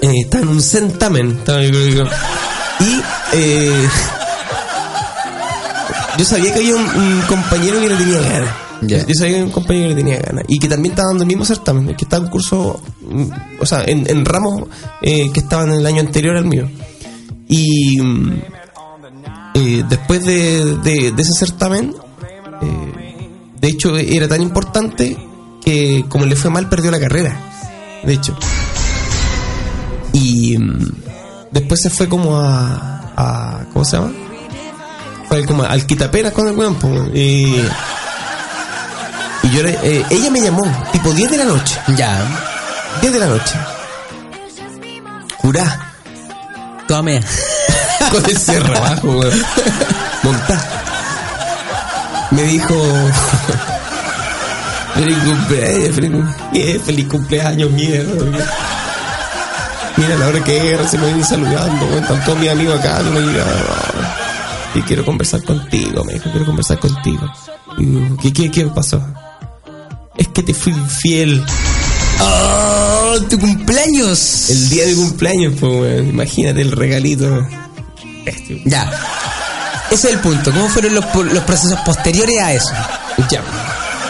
Eh, 0.00 0.12
estaba 0.24 0.42
en 0.44 0.48
un 0.50 0.62
centamen. 0.62 1.38
Y 2.80 3.00
eh, 3.32 3.88
yo 6.18 6.24
sabía 6.24 6.52
que 6.52 6.60
había 6.60 6.76
un, 6.76 6.82
un 6.84 7.20
compañero 7.22 7.80
que 7.80 7.88
le 7.88 7.96
tenía 7.96 8.20
ganas. 8.20 8.50
Yo 8.82 9.14
sabía 9.14 9.16
que 9.16 9.34
había 9.36 9.44
un 9.44 9.50
compañero 9.52 9.88
que 9.88 9.94
le 9.94 10.02
tenía 10.02 10.18
ganas. 10.20 10.44
Y 10.48 10.58
que 10.58 10.68
también 10.68 10.92
estaba 10.92 11.08
dando 11.08 11.22
el 11.22 11.28
mismo 11.28 11.44
certamen, 11.44 11.94
que 11.96 12.04
estaba 12.04 12.24
en 12.24 12.30
curso, 12.30 12.82
o 13.60 13.66
sea, 13.66 13.84
en, 13.84 14.08
en 14.10 14.24
ramos 14.24 14.64
eh, 15.00 15.30
que 15.32 15.40
estaban 15.40 15.68
en 15.72 15.80
el 15.80 15.86
año 15.86 16.00
anterior 16.00 16.36
al 16.36 16.44
mío. 16.44 16.68
Y 17.48 18.00
mm, 18.00 18.42
después 19.88 20.24
de, 20.26 20.76
de- 20.82 21.12
de 21.12 21.22
ese 21.22 21.32
certamen, 21.32 21.94
eh, 22.62 23.28
de 23.60 23.68
hecho 23.68 23.96
era 23.96 24.28
tan 24.28 24.40
importante 24.42 25.16
que 25.64 26.04
como 26.08 26.26
le 26.26 26.36
fue 26.36 26.50
mal 26.50 26.68
perdió 26.68 26.90
la 26.90 27.00
carrera. 27.00 27.38
De 28.04 28.14
hecho. 28.14 28.36
Y 30.12 30.56
mm, 30.58 30.92
después 31.50 31.80
se 31.82 31.90
fue 31.90 32.08
como 32.08 32.36
a, 32.38 33.12
a- 33.16 33.64
¿cómo 33.72 33.84
se 33.84 33.96
llama? 33.96 34.12
Fue 35.28 35.44
como 35.46 35.62
al 35.62 35.86
quitapenas 35.86 36.32
con 36.32 36.46
el 36.48 36.54
weón, 36.56 36.76
y, 37.14 37.54
y 39.44 39.50
yo 39.50 39.60
eh, 39.66 40.04
ella 40.10 40.30
me 40.30 40.40
llamó, 40.42 40.62
tipo 40.92 41.10
10 41.12 41.30
de 41.30 41.38
la 41.38 41.44
noche, 41.44 41.78
Ya. 41.96 42.20
10 43.00 43.12
de 43.14 43.18
la 43.18 43.26
noche. 43.26 43.54
Curá, 45.38 45.94
Tómame. 46.86 47.20
con 48.12 48.24
el 48.28 48.36
cerro 48.36 48.76
abajo, 48.76 49.08
weón. 49.08 49.42
Montá. 50.22 50.60
Me 52.34 52.42
dijo. 52.44 52.74
Feliz 54.94 55.18
cumpleaños, 55.24 55.94
feliz, 55.94 56.10
eh, 56.52 56.80
feliz 56.84 57.06
cumpleaños, 57.08 57.70
mierda. 57.70 58.12
Mira 59.96 60.16
la 60.16 60.28
hora 60.28 60.44
que 60.44 60.74
es, 60.74 60.90
se 60.90 60.98
me 60.98 61.06
vienen 61.06 61.24
saludando. 61.24 61.98
Están 61.98 62.22
todos 62.24 62.38
mis 62.38 62.50
amigos 62.50 62.78
acá, 62.78 63.00
no 63.02 63.10
me 63.10 63.20
llegaron. 63.20 63.56
Y 64.74 64.82
quiero 64.82 65.04
conversar 65.04 65.42
contigo, 65.44 66.04
me 66.04 66.12
dijo, 66.12 66.30
quiero 66.30 66.44
conversar 66.44 66.78
contigo. 66.78 67.26
Y 67.78 67.84
digo, 67.86 68.16
¿qué, 68.20 68.32
qué, 68.32 68.50
qué 68.50 68.66
pasó? 68.66 69.02
Es 70.16 70.28
que 70.28 70.42
te 70.42 70.52
fui 70.52 70.72
infiel. 70.72 71.42
¡Oh! 72.20 73.16
¡Tu 73.30 73.38
cumpleaños! 73.38 74.50
El 74.50 74.68
día 74.68 74.86
de 74.86 74.94
cumpleaños, 74.94 75.54
pues. 75.58 76.06
Imagínate 76.06 76.60
el 76.60 76.72
regalito. 76.72 77.46
Este, 78.26 78.62
Ya. 78.66 78.90
Ese 79.92 80.08
es 80.08 80.14
el 80.14 80.20
punto. 80.20 80.50
¿Cómo 80.52 80.68
fueron 80.68 80.94
los, 80.94 81.04
los 81.14 81.44
procesos 81.44 81.78
posteriores 81.84 82.38
a 82.40 82.52
eso? 82.54 82.72
Ya. 83.30 83.42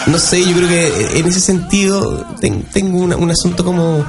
No 0.06 0.18
sé, 0.18 0.40
yo 0.44 0.56
creo 0.56 0.68
que 0.68 1.18
en 1.18 1.26
ese 1.26 1.40
sentido 1.40 2.24
ten- 2.40 2.62
tengo 2.72 2.98
una- 2.98 3.16
un 3.16 3.30
asunto 3.30 3.64
como 3.64 4.04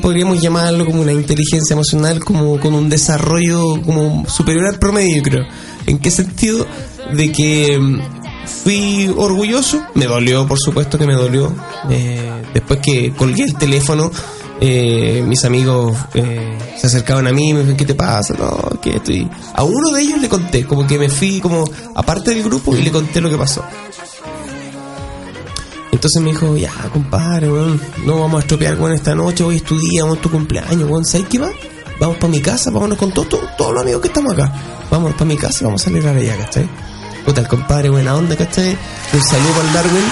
podríamos 0.00 0.40
llamarlo 0.40 0.86
como 0.86 1.02
una 1.02 1.12
inteligencia 1.12 1.74
emocional, 1.74 2.24
como 2.24 2.58
con 2.58 2.74
un 2.74 2.88
desarrollo 2.88 3.80
como 3.82 4.24
superior 4.28 4.66
al 4.66 4.78
promedio, 4.78 5.22
creo. 5.22 5.44
¿En 5.86 5.98
qué 5.98 6.10
sentido? 6.10 6.66
De 7.12 7.30
que 7.32 7.78
mm, 7.78 8.00
fui 8.62 9.12
orgulloso, 9.16 9.82
me 9.94 10.06
dolió, 10.06 10.46
por 10.46 10.58
supuesto 10.58 10.98
que 10.98 11.06
me 11.06 11.14
dolió. 11.14 11.52
Eh, 11.90 12.30
después 12.54 12.80
que 12.80 13.12
colgué 13.12 13.42
el 13.44 13.56
teléfono, 13.56 14.10
eh, 14.66 15.22
mis 15.26 15.44
amigos 15.44 15.94
eh, 16.14 16.56
se 16.78 16.86
acercaban 16.86 17.26
a 17.26 17.32
mí 17.32 17.52
me 17.52 17.58
decían, 17.58 17.76
¿qué 17.76 17.84
te 17.84 17.94
pasa? 17.94 18.34
No, 18.34 18.80
que 18.80 18.96
estoy... 18.96 19.28
A 19.54 19.62
uno 19.62 19.90
de 19.90 20.00
ellos 20.00 20.20
le 20.20 20.28
conté, 20.28 20.64
como 20.64 20.86
que 20.86 20.98
me 20.98 21.10
fui 21.10 21.38
como 21.40 21.64
aparte 21.94 22.30
del 22.30 22.42
grupo 22.42 22.74
y 22.74 22.80
le 22.80 22.90
conté 22.90 23.20
lo 23.20 23.28
que 23.28 23.36
pasó. 23.36 23.62
Entonces 25.92 26.22
me 26.22 26.30
dijo, 26.30 26.56
ya, 26.56 26.72
compadre, 26.92 27.50
weón, 27.50 27.80
no 28.06 28.20
vamos 28.20 28.38
a 28.38 28.40
estropear, 28.40 28.80
weón, 28.80 28.92
esta 28.92 29.14
noche, 29.14 29.44
hoy 29.44 29.56
estudiamos 29.56 30.20
tu 30.20 30.30
cumpleaños, 30.30 30.88
weón, 30.88 31.04
¿sabes 31.04 31.26
qué 31.28 31.38
va? 31.38 31.50
Vamos 32.00 32.16
para 32.16 32.28
mi 32.28 32.40
casa, 32.40 32.70
vámonos 32.70 32.96
con 32.96 33.12
todos, 33.12 33.28
los 33.58 33.82
amigos 33.82 34.00
que 34.00 34.08
estamos 34.08 34.32
acá. 34.32 34.50
Vámonos 34.90 35.14
para 35.14 35.26
mi 35.26 35.36
casa 35.36 35.64
vamos 35.64 35.82
a 35.82 35.84
celebrar 35.84 36.16
allá, 36.16 36.38
¿cachai? 36.38 36.68
Puta, 37.24 37.42
el 37.42 37.48
compadre, 37.48 37.90
buena 37.90 38.14
onda, 38.14 38.34
¿cachai? 38.34 38.76
Un 39.12 39.22
saludo 39.22 39.52
para 39.52 39.72
Darwin, 39.72 40.04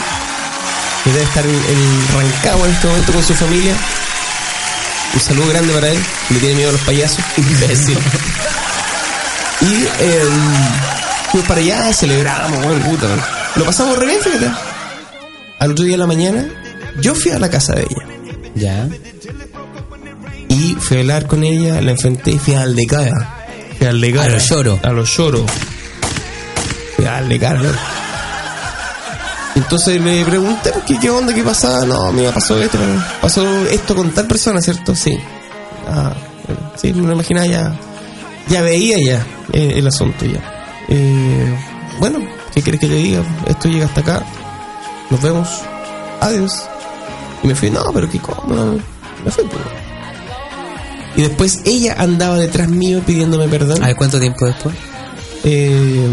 que 1.05 1.11
debe 1.11 1.25
estar 1.25 1.45
en, 1.45 1.55
en 1.55 2.27
este 2.27 2.53
momento 2.53 3.13
con 3.13 3.23
su 3.23 3.35
familia. 3.35 3.75
Un 5.15 5.21
saludo 5.21 5.49
grande 5.49 5.73
para 5.73 5.89
él, 5.91 5.99
le 6.31 6.39
tiene 6.39 6.55
miedo 6.55 6.71
a 6.71 6.73
los 6.73 6.81
payasos, 6.83 7.25
imbécil. 7.37 7.99
y 9.61 9.85
eh, 10.01 10.23
fuimos 11.31 11.49
para 11.49 11.61
allá, 11.61 11.93
celebramos, 11.93 12.65
weón, 12.65 12.83
puta, 12.83 13.07
weón. 13.07 13.21
Lo 13.57 13.65
pasamos 13.65 13.99
re 13.99 14.07
bien, 14.07 14.21
fíjate 14.21 14.51
al 15.63 15.71
otro 15.71 15.85
día 15.85 15.95
de 15.95 15.99
la 15.99 16.09
mañana, 16.09 16.49
yo 17.01 17.15
fui 17.15 17.31
a 17.31 17.39
la 17.39 17.49
casa 17.49 17.75
de 17.75 17.83
ella. 17.83 18.05
Ya. 18.57 18.89
Y 20.49 20.75
fui 20.75 20.97
a 20.97 21.01
hablar 21.01 21.29
con 21.29 21.45
ella, 21.45 21.81
la 21.81 21.93
enfrenté 21.93 22.33
y 22.33 22.39
fui 22.41 22.55
al 22.55 22.75
de 22.75 22.85
cara. 22.85 23.47
Fui 23.79 23.87
al 23.87 24.01
de 24.01 24.13
cara. 24.13 24.25
A 24.25 24.29
los 24.35 24.49
lloros. 24.49 24.81
A 24.83 24.91
los 24.91 25.17
lloros. 25.17 25.49
Fui 26.97 27.05
al 27.07 27.29
de 27.29 27.39
cara. 27.39 27.63
loco. 27.63 27.79
Entonces 29.55 30.01
le 30.01 30.25
pregunté, 30.25 30.73
¿qué, 30.87 30.99
qué 30.99 31.11
onda? 31.11 31.35
¿Qué 31.35 31.43
pasaba? 31.43 31.85
No, 31.85 32.11
mira, 32.13 32.33
pasó 32.33 32.59
esto. 32.59 32.79
Pasó 33.21 33.45
esto 33.67 33.95
con 33.95 34.11
tal 34.11 34.27
persona, 34.27 34.61
¿cierto? 34.63 34.95
Sí. 34.95 35.19
Ah, 35.87 36.15
sí, 36.77 36.93
me 36.93 37.07
lo 37.07 37.13
imaginaba 37.13 37.47
ya. 37.47 37.79
Ya 38.49 38.63
veía 38.63 38.97
ya 39.05 39.27
eh, 39.53 39.75
el 39.77 39.87
asunto 39.87 40.25
ya. 40.25 40.41
Eh, 40.89 41.55
bueno, 42.01 42.19
¿qué 42.55 42.63
quieres 42.63 42.81
que 42.81 42.89
te 42.89 42.95
diga? 42.95 43.23
Esto 43.47 43.69
llega 43.69 43.87
hasta 43.87 44.01
acá. 44.01 44.23
Nos 45.11 45.21
vemos. 45.21 45.49
Adiós. 46.21 46.63
Y 47.43 47.49
me 47.49 47.55
fui, 47.55 47.71
no, 47.71 47.83
pero 47.93 48.09
qué 48.11 48.19
cómodo. 48.19 48.79
Me 49.25 49.31
fui, 49.31 49.45
pues. 49.45 49.63
Y 51.15 51.23
después 51.23 51.61
ella 51.67 51.95
andaba 51.99 52.37
detrás 52.37 52.69
mío 52.69 53.03
pidiéndome 53.05 53.47
perdón. 53.49 53.83
A 53.83 53.89
ver, 53.89 53.97
¿cuánto 53.97 54.19
tiempo 54.19 54.47
después? 54.47 54.75
Eh, 55.45 56.09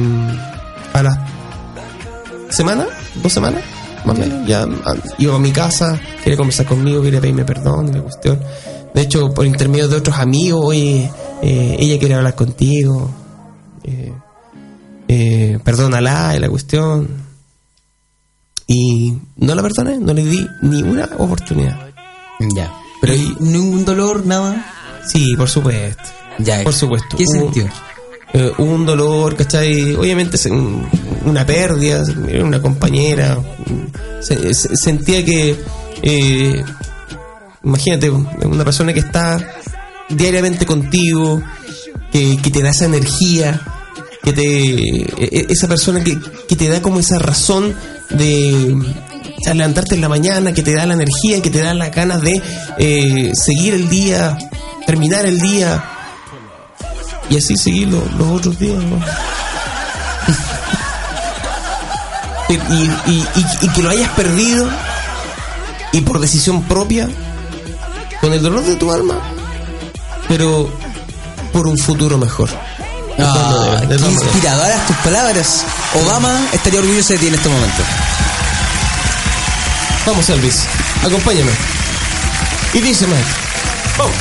a 0.93 1.03
la 1.03 1.25
semana, 2.49 2.85
dos 3.21 3.31
semanas, 3.33 3.63
más 4.05 4.17
o 4.17 4.19
menos. 4.21 4.47
Ya 4.47 4.63
ah, 4.63 4.95
iba 5.17 5.35
a 5.35 5.39
mi 5.39 5.51
casa, 5.51 5.99
quería 6.23 6.37
conversar 6.37 6.65
conmigo, 6.65 7.01
quería 7.01 7.21
pedirme 7.21 7.45
perdón, 7.45 7.91
la 7.93 8.01
cuestión. 8.01 8.39
De 8.93 9.01
hecho, 9.01 9.31
por 9.33 9.45
intermedio 9.45 9.87
de 9.87 9.97
otros 9.97 10.17
amigos, 10.17 10.61
oye, 10.65 11.11
eh, 11.41 11.75
ella 11.79 11.99
quiere 11.99 12.15
hablar 12.15 12.35
contigo. 12.35 13.09
Eh, 13.83 14.13
eh, 15.07 15.59
perdónala, 15.63 16.35
y 16.35 16.39
la 16.39 16.49
cuestión. 16.49 17.07
Y 18.67 19.17
no 19.37 19.55
la 19.55 19.61
perdoné, 19.63 19.97
no 19.97 20.13
le 20.13 20.23
di 20.23 20.47
ni 20.61 20.83
una 20.83 21.09
oportunidad. 21.17 21.89
Ya. 22.55 22.71
Pero 23.01 23.13
ningún 23.39 23.85
dolor, 23.85 24.25
nada. 24.25 24.65
Sí, 25.05 25.35
por 25.35 25.49
supuesto. 25.49 26.03
Ya. 26.37 26.63
Por 26.63 26.73
supuesto. 26.73 27.17
¿Qué 27.17 27.23
Hubo- 27.25 27.41
sintió? 27.51 27.67
Eh, 28.33 28.51
un 28.57 28.85
dolor, 28.85 29.35
¿cachai? 29.35 29.95
Obviamente 29.95 30.37
una 31.25 31.45
pérdida, 31.45 32.03
una 32.43 32.61
compañera. 32.61 33.37
Se- 34.21 34.53
se- 34.53 34.75
sentía 34.75 35.23
que, 35.25 35.55
eh, 36.03 36.63
imagínate, 37.63 38.09
una 38.09 38.63
persona 38.63 38.93
que 38.93 38.99
está 38.99 39.55
diariamente 40.09 40.65
contigo, 40.65 41.41
que, 42.11 42.37
que 42.41 42.49
te 42.51 42.61
da 42.63 42.69
esa 42.69 42.85
energía, 42.85 43.61
que 44.23 44.33
te, 44.33 44.43
e- 44.43 45.45
esa 45.49 45.67
persona 45.67 46.03
que, 46.03 46.17
que 46.47 46.55
te 46.55 46.67
da 46.67 46.81
como 46.81 46.99
esa 46.99 47.19
razón 47.19 47.75
de 48.09 48.75
levantarte 49.53 49.95
en 49.95 50.01
la 50.01 50.09
mañana, 50.09 50.53
que 50.53 50.61
te 50.63 50.73
da 50.73 50.85
la 50.85 50.93
energía, 50.95 51.41
que 51.41 51.49
te 51.49 51.59
da 51.61 51.73
las 51.73 51.91
ganas 51.95 52.21
de 52.21 52.41
eh, 52.77 53.31
seguir 53.33 53.73
el 53.73 53.89
día, 53.89 54.37
terminar 54.85 55.25
el 55.25 55.39
día, 55.39 55.83
y 57.29 57.37
así 57.37 57.55
seguir 57.57 57.87
lo- 57.89 58.03
los 58.17 58.27
otros 58.39 58.57
días, 58.59 58.81
¿no? 58.83 58.99
y, 62.49 62.53
y- 62.53 62.91
y- 63.07 63.27
y- 63.35 63.65
y 63.65 63.69
que 63.69 63.81
lo 63.83 63.89
hayas 63.89 64.09
perdido 64.11 64.69
y 65.91 66.01
por 66.01 66.19
decisión 66.19 66.63
propia, 66.63 67.07
con 68.21 68.33
el 68.33 68.41
dolor 68.41 68.63
de 68.63 68.75
tu 68.75 68.91
alma, 68.91 69.15
pero 70.27 70.71
por 71.53 71.67
un 71.67 71.77
futuro 71.77 72.17
mejor. 72.17 72.49
Ah, 73.21 73.81
qué 73.87 73.95
inspiradoras 74.25 74.87
tus 74.87 74.95
palabras. 74.97 75.63
Obama 75.93 76.39
estaría 76.53 76.79
orgulloso 76.79 77.13
de 77.13 77.19
ti 77.19 77.27
en 77.27 77.35
este 77.35 77.49
momento. 77.49 77.83
Vamos, 80.05 80.29
Elvis, 80.29 80.61
acompáñame. 81.05 81.51
Y 82.73 82.79
dice. 82.79 83.05
Vamos. 83.97 84.15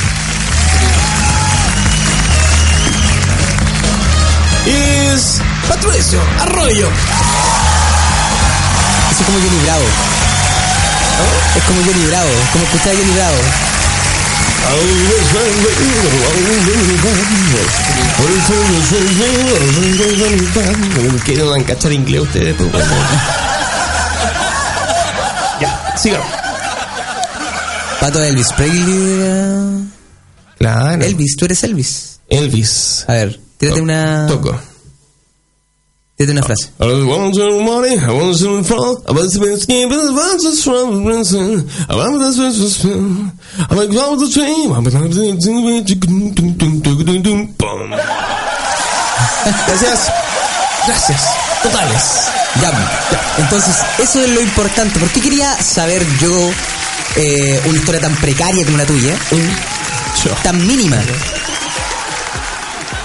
Patricio 5.81 6.21
Arroyo. 6.41 6.89
Es 9.11 9.17
como 9.25 9.39
Johnny 9.39 9.63
Bravo. 9.63 9.85
Es 11.55 11.63
como 11.63 11.81
Johnny 11.83 12.07
Bravo. 12.07 12.31
Como 12.53 12.65
escuchar 12.65 12.95
a 12.95 12.97
Johnny 12.97 13.13
Bravo. 13.13 13.37
¿Quieren 21.25 21.47
encachar 21.61 21.93
inglés 21.93 22.23
ustedes? 22.23 22.57
Pues, 22.57 22.73
bueno. 22.73 22.87
ya, 25.61 25.95
sigamos. 25.97 26.27
Pato 28.01 28.21
Elvis 28.21 28.53
Presley. 28.55 29.89
Claro. 30.59 31.05
Elvis, 31.05 31.37
tú 31.37 31.45
eres 31.45 31.63
Elvis. 31.63 32.19
Elvis. 32.29 33.05
A 33.07 33.13
ver, 33.13 33.41
tírate 33.59 33.81
una. 33.81 34.27
Toco. 34.27 34.61
Tírate 36.19 36.33
una 36.33 36.43
frase. 36.43 36.71
Gracias. 49.69 50.13
Gracias. 50.89 51.21
Totales. 51.63 52.03
Ya, 52.63 52.71
ya. 52.73 53.35
Entonces, 53.39 53.77
eso 53.99 54.21
es 54.21 54.29
lo 54.31 54.41
importante. 54.41 54.99
¿Por 54.99 55.09
qué 55.11 55.21
quería 55.21 55.55
saber 55.63 56.05
yo 56.21 56.51
eh, 57.15 57.63
una 57.65 57.79
historia 57.79 58.01
tan 58.01 58.17
precaria 58.17 58.65
como 58.65 58.77
la 58.77 58.87
tuya? 58.87 59.17
Tan 60.43 60.67
mínima. 60.67 60.97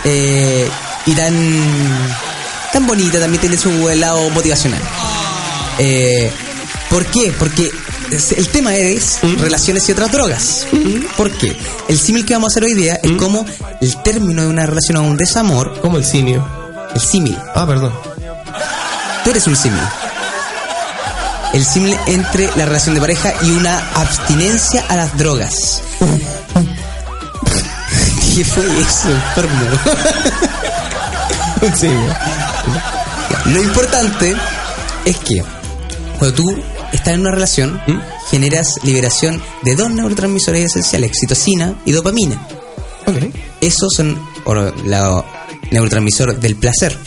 Eh, 0.04 0.68
y 1.06 1.12
tan 1.14 2.33
tan 2.74 2.86
bonita, 2.88 3.20
también 3.20 3.40
tiene 3.40 3.58
su 3.58 3.70
lado 3.96 4.30
motivacional. 4.32 4.82
Eh, 5.80 6.32
¿Por 6.90 7.06
qué? 7.06 7.34
Porque 7.38 7.72
el 8.36 8.48
tema 8.50 8.76
es 8.76 9.20
relaciones 9.40 9.88
y 9.88 9.92
otras 9.94 10.12
drogas. 10.12 10.66
¿Por 11.16 11.32
qué? 11.32 11.56
El 11.88 11.98
símil 12.00 12.26
que 12.26 12.34
vamos 12.34 12.48
a 12.48 12.52
hacer 12.54 12.64
hoy 12.66 12.74
día 12.74 13.00
es 13.02 13.12
como 13.14 13.46
el 13.82 14.02
término 14.04 14.42
de 14.44 14.48
una 14.50 14.66
relación 14.66 14.98
o 14.98 15.04
un 15.04 15.18
desamor, 15.18 15.80
Como 15.82 15.98
el 15.98 16.06
simio. 16.06 16.46
el 16.94 17.02
símil. 17.02 17.38
Ah, 17.56 17.66
perdón. 17.66 17.94
Tú 19.24 19.30
eres 19.30 19.48
un 19.48 19.56
símil. 19.56 19.80
El 21.54 21.64
símil 21.66 21.96
entre 22.08 22.50
la 22.56 22.66
relación 22.66 22.96
de 22.96 23.02
pareja 23.02 23.34
y 23.44 23.52
una 23.52 23.78
abstinencia 23.96 24.86
a 24.90 24.96
las 24.96 25.16
drogas. 25.18 25.82
¿Qué 28.36 28.44
fue 28.44 28.64
eso, 28.82 29.10
enfermo? 29.10 29.66
Sí. 31.76 31.88
Lo 33.52 33.62
importante 33.62 34.36
es 35.06 35.18
que 35.18 35.44
cuando 36.20 36.36
tú 36.36 36.56
estás 36.92 37.14
en 37.16 37.22
una 37.22 37.32
relación, 37.32 37.82
generas 38.30 38.80
liberación 38.84 39.42
de 39.64 39.76
dos 39.76 39.90
neurotransmisores 39.92 40.66
esenciales, 40.66 41.10
oxitocina 41.12 41.76
y 41.86 41.92
dopamina. 41.92 42.48
Ok. 43.06 43.34
Esos 43.62 43.94
son 43.96 44.18
o, 44.46 44.54
la 44.54 45.24
neurotransmisor 45.72 46.40
del 46.40 46.56
placer. 46.56 46.98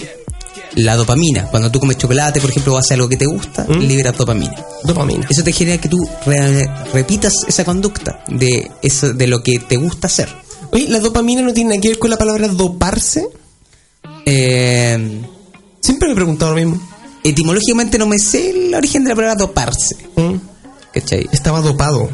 la 0.74 0.94
dopamina. 0.96 1.44
Cuando 1.46 1.70
tú 1.70 1.80
comes 1.80 1.96
chocolate, 1.96 2.38
por 2.40 2.50
ejemplo, 2.50 2.74
o 2.74 2.78
haces 2.78 2.92
algo 2.92 3.08
que 3.08 3.16
te 3.16 3.24
gusta, 3.24 3.64
¿Mm? 3.66 3.78
liberas 3.80 4.16
dopamina. 4.16 4.54
Dopamina. 4.84 5.26
Eso 5.30 5.42
te 5.42 5.52
genera 5.52 5.80
que 5.80 5.88
tú 5.88 5.96
re- 6.26 6.68
repitas 6.92 7.32
esa 7.48 7.64
conducta 7.64 8.22
de 8.28 8.70
eso, 8.82 9.14
de 9.14 9.26
lo 9.26 9.42
que 9.42 9.58
te 9.58 9.78
gusta 9.78 10.06
hacer. 10.08 10.28
Oye, 10.72 10.86
¿la 10.88 10.98
dopamina 11.00 11.40
no 11.40 11.54
tiene 11.54 11.70
nada 11.70 11.80
que 11.80 11.88
ver 11.88 11.98
con 11.98 12.10
la 12.10 12.18
palabra 12.18 12.48
doparse? 12.48 13.26
Eh, 14.26 15.22
Siempre 15.80 16.08
me 16.08 16.12
he 16.12 16.16
preguntado 16.16 16.50
lo 16.54 16.56
mismo. 16.56 16.80
etimológicamente 17.24 17.98
no 17.98 18.06
me 18.06 18.18
sé 18.18 18.50
el 18.50 18.74
origen 18.74 19.04
de 19.04 19.10
la 19.10 19.16
palabra 19.16 19.36
doparse. 19.36 19.96
¿Mm? 20.16 20.34
¿Cachai? 20.92 21.28
Estaba 21.32 21.60
dopado. 21.60 22.08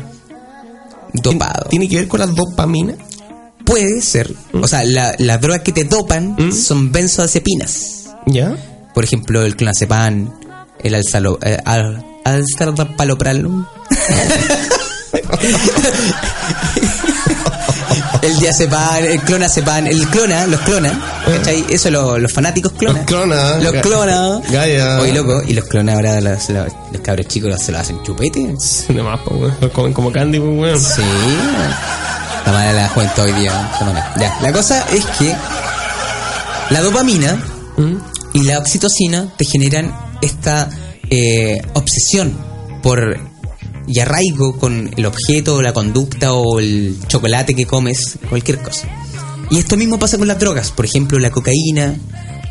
Dopado. 1.15 1.69
¿Tiene 1.71 1.89
que 1.89 1.97
ver 1.97 2.09
con 2.09 2.21
la 2.21 2.27
dopamina? 2.27 2.95
Puede 3.65 4.01
ser. 4.03 4.33
O 4.53 4.67
sea, 4.69 4.85
la- 4.85 5.15
las 5.19 5.41
drogas 5.41 5.63
que 5.63 5.73
te 5.73 5.85
dopan 5.85 6.37
¿Mm? 6.39 6.53
son 6.53 6.93
benzodiazepinas. 6.93 8.11
¿Ya? 8.27 8.55
Por 8.95 9.05
ejemplo, 9.05 9.43
el 9.43 9.57
clonazepam, 9.57 10.31
el 10.83 10.95
alzalo, 10.95 11.39
eh, 11.43 11.57
al. 11.65 12.05
el 18.23 18.39
diazepam, 18.39 19.05
el 19.05 19.21
clonazepam, 19.21 19.87
el 19.87 20.07
clona, 20.09 20.47
los 20.47 20.61
clona, 20.61 20.99
¿cachai? 21.27 21.65
Eso 21.69 21.91
lo- 21.91 22.19
los 22.19 22.33
fanáticos 22.33 22.73
clona. 22.73 22.99
Los 23.01 23.07
clona. 23.07 23.57
Los 23.59 23.73
clona. 23.83 24.41
Gaya. 24.51 24.99
Oye, 25.01 25.13
loco, 25.13 25.43
y 25.47 25.53
los 25.55 25.65
clona 25.67 25.95
ahora 25.95 26.21
los, 26.21 26.49
los, 26.49 26.69
los 26.93 27.01
cabros 27.03 27.27
chicos 27.27 27.61
se 27.61 27.73
lo 27.73 27.79
hacen 27.79 28.03
chupete. 28.03 28.55
No 28.91 29.05
más, 29.05 29.21
pues, 29.25 29.41
weón. 29.41 29.57
Los 29.61 29.73
comen 29.73 29.93
como 29.93 30.13
candy, 30.13 30.39
pues, 30.39 30.59
weón. 30.59 30.81
Sí. 30.81 31.03
La 32.47 32.53
mala 32.53 32.73
la 32.73 32.89
juventud 32.89 33.23
hoy 33.25 33.33
día. 33.33 33.71
mala. 33.81 34.15
Ya, 34.19 34.39
la 34.41 34.53
cosa 34.53 34.85
es 34.93 35.05
que 35.19 35.35
la 36.71 36.81
dopamina 36.81 37.35
¿Mm? 37.77 37.97
y 38.35 38.43
la 38.45 38.59
oxitocina 38.59 39.27
te 39.37 39.45
generan 39.45 39.95
esta 40.23 40.69
eh, 41.11 41.61
obsesión 41.75 42.37
por 42.83 43.19
y 43.87 44.01
arraigo 44.01 44.57
con 44.59 44.91
el 44.97 45.07
objeto, 45.07 45.61
la 45.63 45.73
conducta 45.73 46.35
o 46.35 46.59
el 46.59 46.97
chocolate 47.09 47.55
que 47.55 47.67
comes, 47.67 48.19
cualquier 48.29 48.59
cosa. 48.59 48.89
Y 49.51 49.59
esto 49.59 49.77
mismo 49.77 49.99
pasa 49.99 50.19
con 50.19 50.29
las 50.29 50.39
drogas. 50.39 50.71
Por 50.71 50.85
ejemplo, 50.85 51.19
la 51.19 51.31
cocaína 51.31 51.97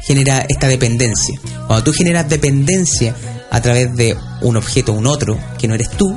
genera 0.04 0.46
esta 0.48 0.68
dependencia. 0.68 1.40
Cuando 1.68 1.84
tú 1.84 1.94
generas 1.94 2.30
dependencia 2.30 3.16
a 3.50 3.62
través 3.62 3.96
de 3.96 4.16
un 4.42 4.58
objeto 4.58 4.94
o 4.94 4.96
un 4.96 5.08
otro 5.08 5.38
que 5.58 5.68
no 5.68 5.76
eres 5.76 5.90
tú, 5.92 6.16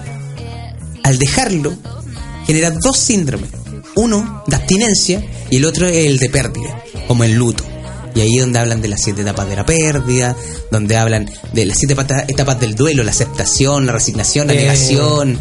al 1.03 1.19
dejarlo, 1.19 1.75
generas 2.47 2.79
dos 2.81 2.99
síndromes. 2.99 3.51
Uno 3.97 4.43
de 4.47 4.57
abstinencia 4.57 5.25
y 5.51 5.57
el 5.57 5.65
otro 5.65 5.87
el 5.87 6.19
de 6.19 6.29
pérdida, 6.29 6.83
como 7.07 7.25
el 7.25 7.35
luto. 7.35 7.65
Y 8.15 8.21
ahí 8.21 8.37
es 8.37 8.41
donde 8.43 8.59
hablan 8.61 8.81
de 8.81 8.89
las 8.89 9.01
siete 9.03 9.23
etapas 9.23 9.49
de 9.49 9.57
la 9.57 9.67
pérdida, 9.67 10.37
donde 10.71 10.97
hablan 10.97 11.29
de 11.53 11.67
las 11.67 11.79
siete 11.79 11.95
etapas 12.29 12.61
del 12.61 12.75
duelo, 12.75 13.03
la 13.03 13.11
aceptación, 13.11 13.87
la 13.87 13.93
resignación, 13.93 14.47
la 14.47 14.53
Eh. 14.55 14.57
negación. 14.59 15.39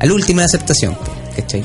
Al 0.00 0.10
último 0.12 0.40
la 0.40 0.46
aceptación, 0.46 0.96
¿cachai? 1.36 1.62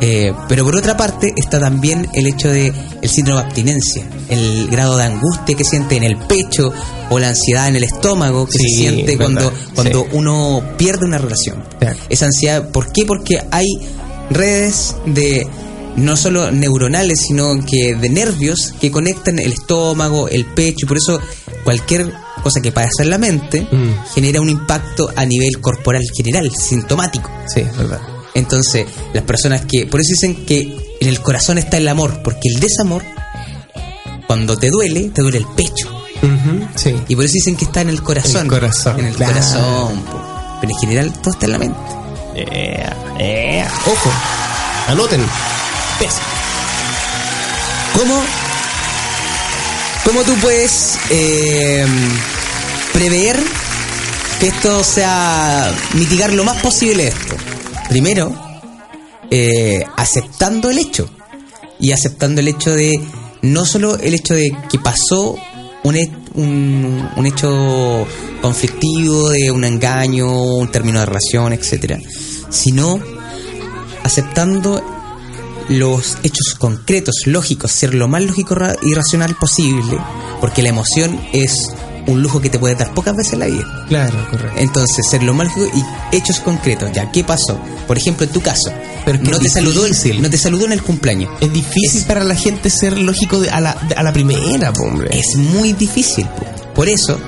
Eh, 0.00 0.32
pero 0.48 0.64
por 0.64 0.74
otra 0.76 0.96
parte 0.96 1.32
está 1.36 1.60
también 1.60 2.08
el 2.14 2.26
hecho 2.26 2.48
de 2.48 2.72
el 3.02 3.08
síndrome 3.08 3.40
de 3.40 3.46
abstinencia, 3.46 4.04
el 4.28 4.66
grado 4.68 4.96
de 4.96 5.04
angustia 5.04 5.56
que 5.56 5.64
siente 5.64 5.96
en 5.96 6.02
el 6.02 6.16
pecho 6.16 6.72
o 7.10 7.18
la 7.20 7.28
ansiedad 7.28 7.68
en 7.68 7.76
el 7.76 7.84
estómago 7.84 8.46
que 8.46 8.58
Sí, 8.58 8.64
se 8.68 8.76
siente 8.80 9.16
verdad, 9.16 9.24
cuando, 9.24 9.52
cuando 9.76 10.00
sí. 10.02 10.08
uno 10.12 10.62
pierde 10.76 11.04
una 11.04 11.18
relación. 11.18 11.62
Claro. 11.78 11.96
Esa 12.08 12.24
ansiedad, 12.26 12.68
¿por 12.70 12.90
qué? 12.92 13.04
Porque 13.06 13.38
hay 13.52 13.66
redes 14.30 14.96
de 15.06 15.46
no 15.96 16.16
solo 16.16 16.50
neuronales, 16.50 17.20
sino 17.26 17.64
que 17.64 17.94
de 17.94 18.08
nervios 18.08 18.72
que 18.80 18.90
conectan 18.90 19.38
el 19.38 19.52
estómago, 19.52 20.28
el 20.28 20.44
pecho, 20.46 20.86
y 20.86 20.88
por 20.88 20.96
eso 20.96 21.20
cualquier 21.64 22.12
cosa 22.42 22.60
que 22.60 22.72
pasa 22.72 23.02
en 23.02 23.10
la 23.10 23.18
mente 23.18 23.66
Mm. 23.70 24.14
genera 24.14 24.40
un 24.40 24.48
impacto 24.48 25.10
a 25.14 25.24
nivel 25.24 25.60
corporal 25.60 26.02
general, 26.16 26.50
sintomático. 26.54 27.30
Sí, 27.52 27.60
es 27.60 27.76
verdad. 27.76 28.00
Entonces, 28.34 28.86
las 29.12 29.24
personas 29.24 29.62
que. 29.66 29.86
Por 29.86 30.00
eso 30.00 30.10
dicen 30.12 30.46
que 30.46 30.96
en 31.00 31.08
el 31.08 31.20
corazón 31.20 31.58
está 31.58 31.76
el 31.76 31.86
amor, 31.88 32.22
porque 32.24 32.48
el 32.48 32.58
desamor, 32.60 33.02
cuando 34.26 34.56
te 34.56 34.70
duele, 34.70 35.10
te 35.10 35.20
duele 35.22 35.38
el 35.38 35.46
pecho. 35.46 35.90
Sí. 36.76 36.94
Y 37.08 37.16
por 37.16 37.24
eso 37.24 37.34
dicen 37.34 37.56
que 37.56 37.64
está 37.64 37.80
en 37.82 37.88
el 37.90 38.02
corazón. 38.02 38.36
En 38.36 38.42
el 38.46 38.48
corazón, 38.48 39.00
En 39.00 39.06
el 39.06 39.14
claro. 39.14 39.32
corazón. 39.34 40.02
Pero 40.60 40.72
en 40.72 40.78
general 40.78 41.12
todo 41.20 41.34
está 41.34 41.46
en 41.46 41.52
la 41.52 41.58
mente. 41.58 41.78
Eh, 42.36 42.86
eh, 43.18 43.64
Ojo. 43.86 44.10
Anoten. 44.88 45.20
¿Cómo? 47.96 48.22
¿Cómo 50.04 50.22
tú 50.22 50.34
puedes 50.40 50.98
eh, 51.10 51.86
prever 52.92 53.38
que 54.40 54.48
esto 54.48 54.82
sea 54.82 55.72
mitigar 55.94 56.32
lo 56.32 56.42
más 56.42 56.60
posible 56.60 57.08
esto? 57.08 57.36
Primero, 57.88 58.34
eh, 59.30 59.84
aceptando 59.96 60.70
el 60.70 60.78
hecho. 60.78 61.08
Y 61.78 61.92
aceptando 61.92 62.40
el 62.40 62.48
hecho 62.48 62.70
de, 62.70 63.00
no 63.42 63.64
solo 63.64 63.96
el 63.98 64.14
hecho 64.14 64.34
de 64.34 64.56
que 64.70 64.78
pasó 64.78 65.36
un, 65.84 65.96
un, 66.34 67.10
un 67.16 67.26
hecho 67.26 68.06
conflictivo, 68.40 69.30
de 69.30 69.50
un 69.50 69.64
engaño, 69.64 70.30
un 70.30 70.70
término 70.70 71.00
de 71.00 71.06
relación, 71.06 71.52
etcétera, 71.52 71.98
sino 72.50 73.00
aceptando 74.04 74.91
los 75.72 76.16
hechos 76.22 76.54
concretos, 76.58 77.22
lógicos, 77.26 77.72
ser 77.72 77.94
lo 77.94 78.08
más 78.08 78.22
lógico 78.24 78.56
y 78.82 78.94
racional 78.94 79.34
posible, 79.36 79.98
porque 80.40 80.62
la 80.62 80.68
emoción 80.70 81.20
es 81.32 81.52
un 82.06 82.20
lujo 82.20 82.40
que 82.40 82.50
te 82.50 82.58
puede 82.58 82.74
dar 82.74 82.92
pocas 82.94 83.14
veces 83.16 83.34
en 83.34 83.38
la 83.38 83.46
vida. 83.46 83.84
Claro, 83.88 84.26
correcto. 84.30 84.58
Entonces, 84.58 85.06
ser 85.08 85.22
lo 85.22 85.34
más 85.34 85.48
lógico 85.56 85.76
y 86.12 86.16
hechos 86.16 86.40
concretos. 86.40 86.90
Ya, 86.92 87.10
¿qué 87.12 87.22
pasó? 87.22 87.60
Por 87.86 87.96
ejemplo, 87.96 88.26
en 88.26 88.32
tu 88.32 88.40
caso, 88.40 88.72
Pero 89.04 89.18
no 89.22 89.38
te 89.38 89.48
saludó, 89.48 89.82
no 90.20 90.30
te 90.30 90.38
saludó 90.38 90.64
en 90.66 90.72
el 90.72 90.82
cumpleaños. 90.82 91.30
Es 91.40 91.52
difícil 91.52 92.00
Es- 92.00 92.06
para 92.06 92.24
la 92.24 92.34
gente 92.34 92.70
ser 92.70 92.98
lógico 92.98 93.38
de- 93.40 93.50
a, 93.50 93.60
la, 93.60 93.74
de- 93.88 93.94
a 93.94 94.02
la 94.02 94.12
primera, 94.12 94.72
hombre. 94.80 95.10
Es 95.16 95.36
muy 95.36 95.72
difícil. 95.74 96.24
po. 96.26 96.44
Por 96.74 96.88
eso 96.88 97.18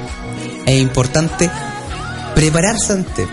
es 0.67 0.81
importante 0.81 1.49
prepararse 2.35 2.93
ante 2.95 3.29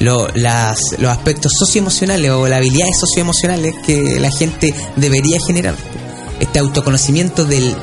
lo- 0.00 0.28
las, 0.34 0.80
los 0.98 1.10
aspectos 1.10 1.52
socioemocionales 1.58 2.30
o 2.30 2.46
las 2.48 2.58
habilidades 2.58 2.98
socioemocionales 2.98 3.74
que 3.84 4.18
la 4.20 4.30
gente 4.30 4.74
debería 4.96 5.38
generar. 5.46 5.74
Este 6.40 6.58
autoconocimiento 6.58 7.44
del, 7.44 7.74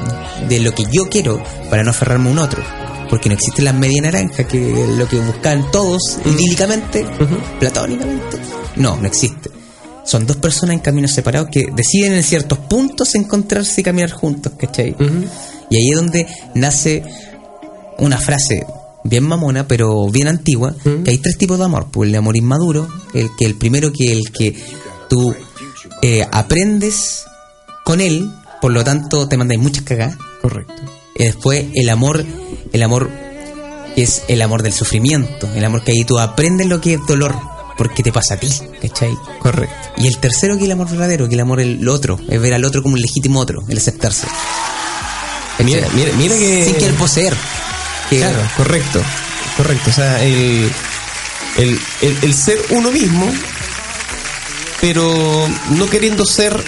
de 0.48 0.60
lo 0.60 0.74
que 0.76 0.86
yo 0.92 1.10
quiero 1.10 1.42
para 1.70 1.84
no 1.84 1.90
aferrarme 1.92 2.30
a 2.30 2.32
un 2.32 2.40
otro. 2.40 2.64
Porque 3.10 3.30
no 3.30 3.36
existe 3.36 3.62
la 3.62 3.74
media 3.74 4.02
naranja, 4.02 4.46
que 4.48 4.88
lo 4.98 5.08
que 5.08 5.18
buscan 5.20 5.70
todos 5.72 6.18
idílicamente, 6.26 7.06
platónicamente. 7.60 8.38
No, 8.76 8.96
no 8.98 9.06
existe. 9.08 9.52
Son 10.06 10.26
dos 10.26 10.38
personas 10.38 10.74
en 10.76 10.80
caminos 10.80 11.12
separados 11.12 11.50
que 11.52 11.68
deciden 11.76 12.14
en 12.14 12.24
ciertos 12.24 12.58
puntos 12.60 13.14
encontrarse 13.16 13.82
y 13.82 13.84
caminar 13.84 14.12
juntos, 14.12 14.54
¿cachai? 14.58 14.96
Y 15.70 15.76
ahí 15.78 15.90
es 15.92 15.96
donde 15.96 16.28
nace 16.56 17.04
una 18.00 18.18
frase 18.18 18.66
bien 19.04 19.24
mamona, 19.24 19.68
pero 19.68 20.10
bien 20.10 20.28
antigua, 20.28 20.76
que 20.84 21.10
hay 21.10 21.18
tres 21.18 21.38
tipos 21.38 21.58
de 21.58 21.66
amor. 21.66 21.88
Pues 21.92 22.10
el 22.10 22.16
amor 22.16 22.36
inmaduro, 22.36 22.88
el 23.14 23.30
que 23.38 23.46
el 23.46 23.56
primero 23.56 23.92
que 23.92 24.12
el 24.12 24.32
que 24.32 24.56
tú 25.10 25.36
eh, 26.02 26.28
aprendes 26.32 27.26
con 27.84 28.02
él, 28.02 28.30
por 28.62 28.72
lo 28.72 28.84
tanto 28.84 29.28
te 29.28 29.38
mandáis 29.38 29.60
muchas 29.60 29.84
cagadas. 29.84 30.18
Correcto. 30.42 30.74
Y 31.16 31.26
después 31.26 31.66
el 31.76 31.90
amor, 31.90 32.26
el 32.72 32.84
amor 32.84 33.10
que 33.96 34.04
es 34.04 34.24
el 34.28 34.42
amor 34.42 34.64
del 34.64 34.74
sufrimiento, 34.74 35.48
el 35.56 35.64
amor 35.64 35.84
que 35.84 35.92
ahí 35.92 36.04
tú 36.04 36.18
aprendes 36.18 36.68
lo 36.68 36.82
que 36.82 36.96
es 36.96 37.00
dolor, 37.08 37.36
porque 37.78 38.04
te 38.04 38.12
pasa 38.12 38.36
a 38.36 38.38
ti, 38.38 38.50
¿cachai? 38.82 39.16
Correcto. 39.40 39.90
Y 39.98 40.08
el 40.08 40.18
tercero 40.18 40.58
que 40.58 40.66
el 40.66 40.72
amor 40.72 40.90
verdadero, 40.90 41.28
que 41.28 41.36
el 41.36 41.42
amor 41.42 41.60
el 41.60 41.88
otro, 41.88 42.18
es 42.28 42.42
ver 42.42 42.54
al 42.54 42.66
otro 42.66 42.82
como 42.82 42.96
un 42.96 43.02
legítimo 43.02 43.40
otro, 43.40 43.64
el 43.68 43.78
aceptarse. 43.78 44.28
Mira, 45.64 45.88
mira, 45.94 46.12
mira 46.18 46.36
que. 46.36 46.66
Sin 46.66 46.76
querer 46.76 46.96
poseer. 46.96 47.34
Que- 48.14 48.20
Claro, 48.20 48.40
correcto. 48.58 49.02
Correcto. 49.58 49.90
O 49.90 49.94
sea, 49.94 50.24
el, 50.24 50.70
el, 51.58 51.80
el, 52.02 52.18
el 52.24 52.34
ser 52.34 52.60
uno 52.72 52.92
mismo, 52.92 53.32
pero 54.82 55.48
no 55.72 55.90
queriendo 55.90 56.26
ser 56.26 56.62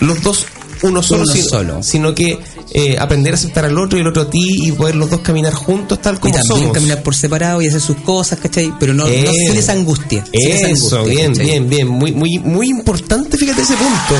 los 0.00 0.22
dos 0.22 0.46
uno 0.82 1.02
solo, 1.02 1.22
Uno 1.22 1.32
sino, 1.32 1.48
solo. 1.48 1.82
sino 1.82 2.14
que 2.14 2.38
eh, 2.72 2.96
aprender 3.00 3.32
a 3.32 3.36
aceptar 3.36 3.64
al 3.64 3.78
otro 3.78 3.96
y 3.96 4.02
el 4.02 4.06
otro 4.08 4.22
a 4.22 4.28
ti 4.30 4.66
y 4.68 4.72
poder 4.72 4.96
los 4.96 5.08
dos 5.08 5.20
caminar 5.20 5.54
juntos 5.54 6.02
tal 6.02 6.16
y 6.16 6.18
como 6.18 6.34
también 6.34 6.58
somos. 6.58 6.74
caminar 6.74 7.02
por 7.02 7.14
separado 7.14 7.62
y 7.62 7.68
hacer 7.68 7.80
sus 7.80 7.96
cosas, 7.98 8.38
¿cachai? 8.38 8.70
Pero 8.78 8.92
no, 8.92 9.04
no 9.04 9.08
Eh, 9.08 9.30
sin 9.46 9.56
esa 9.56 9.72
angustia. 9.72 10.24
sin 10.30 10.50
esa 10.52 10.66
angustia, 10.66 11.00
bien, 11.04 11.30
¿cachai? 11.30 11.46
bien, 11.46 11.70
bien. 11.70 11.88
Muy, 11.88 12.12
muy, 12.12 12.38
muy 12.38 12.68
importante, 12.68 13.38
fíjate 13.38 13.62
ese 13.62 13.74
punto. 13.76 14.14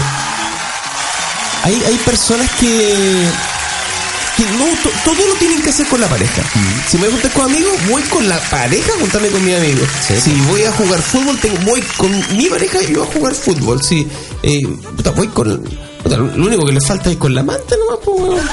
Hay, 1.64 1.74
hay 1.86 1.96
personas 2.04 2.48
que, 2.58 3.26
que 4.36 4.42
no, 4.44 4.64
to- 4.82 4.90
todo 5.04 5.26
lo 5.28 5.34
tienen 5.34 5.62
que 5.62 5.70
hacer 5.70 5.86
con 5.86 6.00
la 6.00 6.08
pareja. 6.08 6.42
Si 6.88 6.96
me 6.98 7.04
voy 7.04 7.10
a 7.10 7.12
juntar 7.20 7.30
con 7.32 7.44
amigos, 7.44 7.72
voy 7.88 8.02
con 8.02 8.28
la 8.28 8.38
pareja 8.50 8.92
a 8.92 9.00
juntarme 9.00 9.28
con 9.28 9.44
mi 9.44 9.54
amigo. 9.54 9.86
Sí, 10.06 10.20
si 10.20 10.30
voy 10.48 10.62
a 10.64 10.72
jugar 10.72 11.00
fútbol, 11.00 11.38
tengo, 11.38 11.56
voy 11.64 11.80
con 11.96 12.10
mi 12.36 12.46
pareja 12.46 12.82
y 12.82 12.92
yo 12.94 13.02
a 13.02 13.06
jugar 13.06 13.34
fútbol. 13.34 13.82
Si 13.82 14.06
eh, 14.42 14.60
puta, 14.96 15.10
voy 15.12 15.28
con. 15.28 15.62
puta, 16.02 16.16
lo 16.16 16.46
único 16.46 16.64
que 16.66 16.72
le 16.72 16.80
falta 16.80 17.10
es 17.10 17.16
con 17.16 17.34
la 17.34 17.42
amante 17.42 17.76
nomás, 17.78 17.98
pues, 18.04 18.20
weón. 18.20 18.48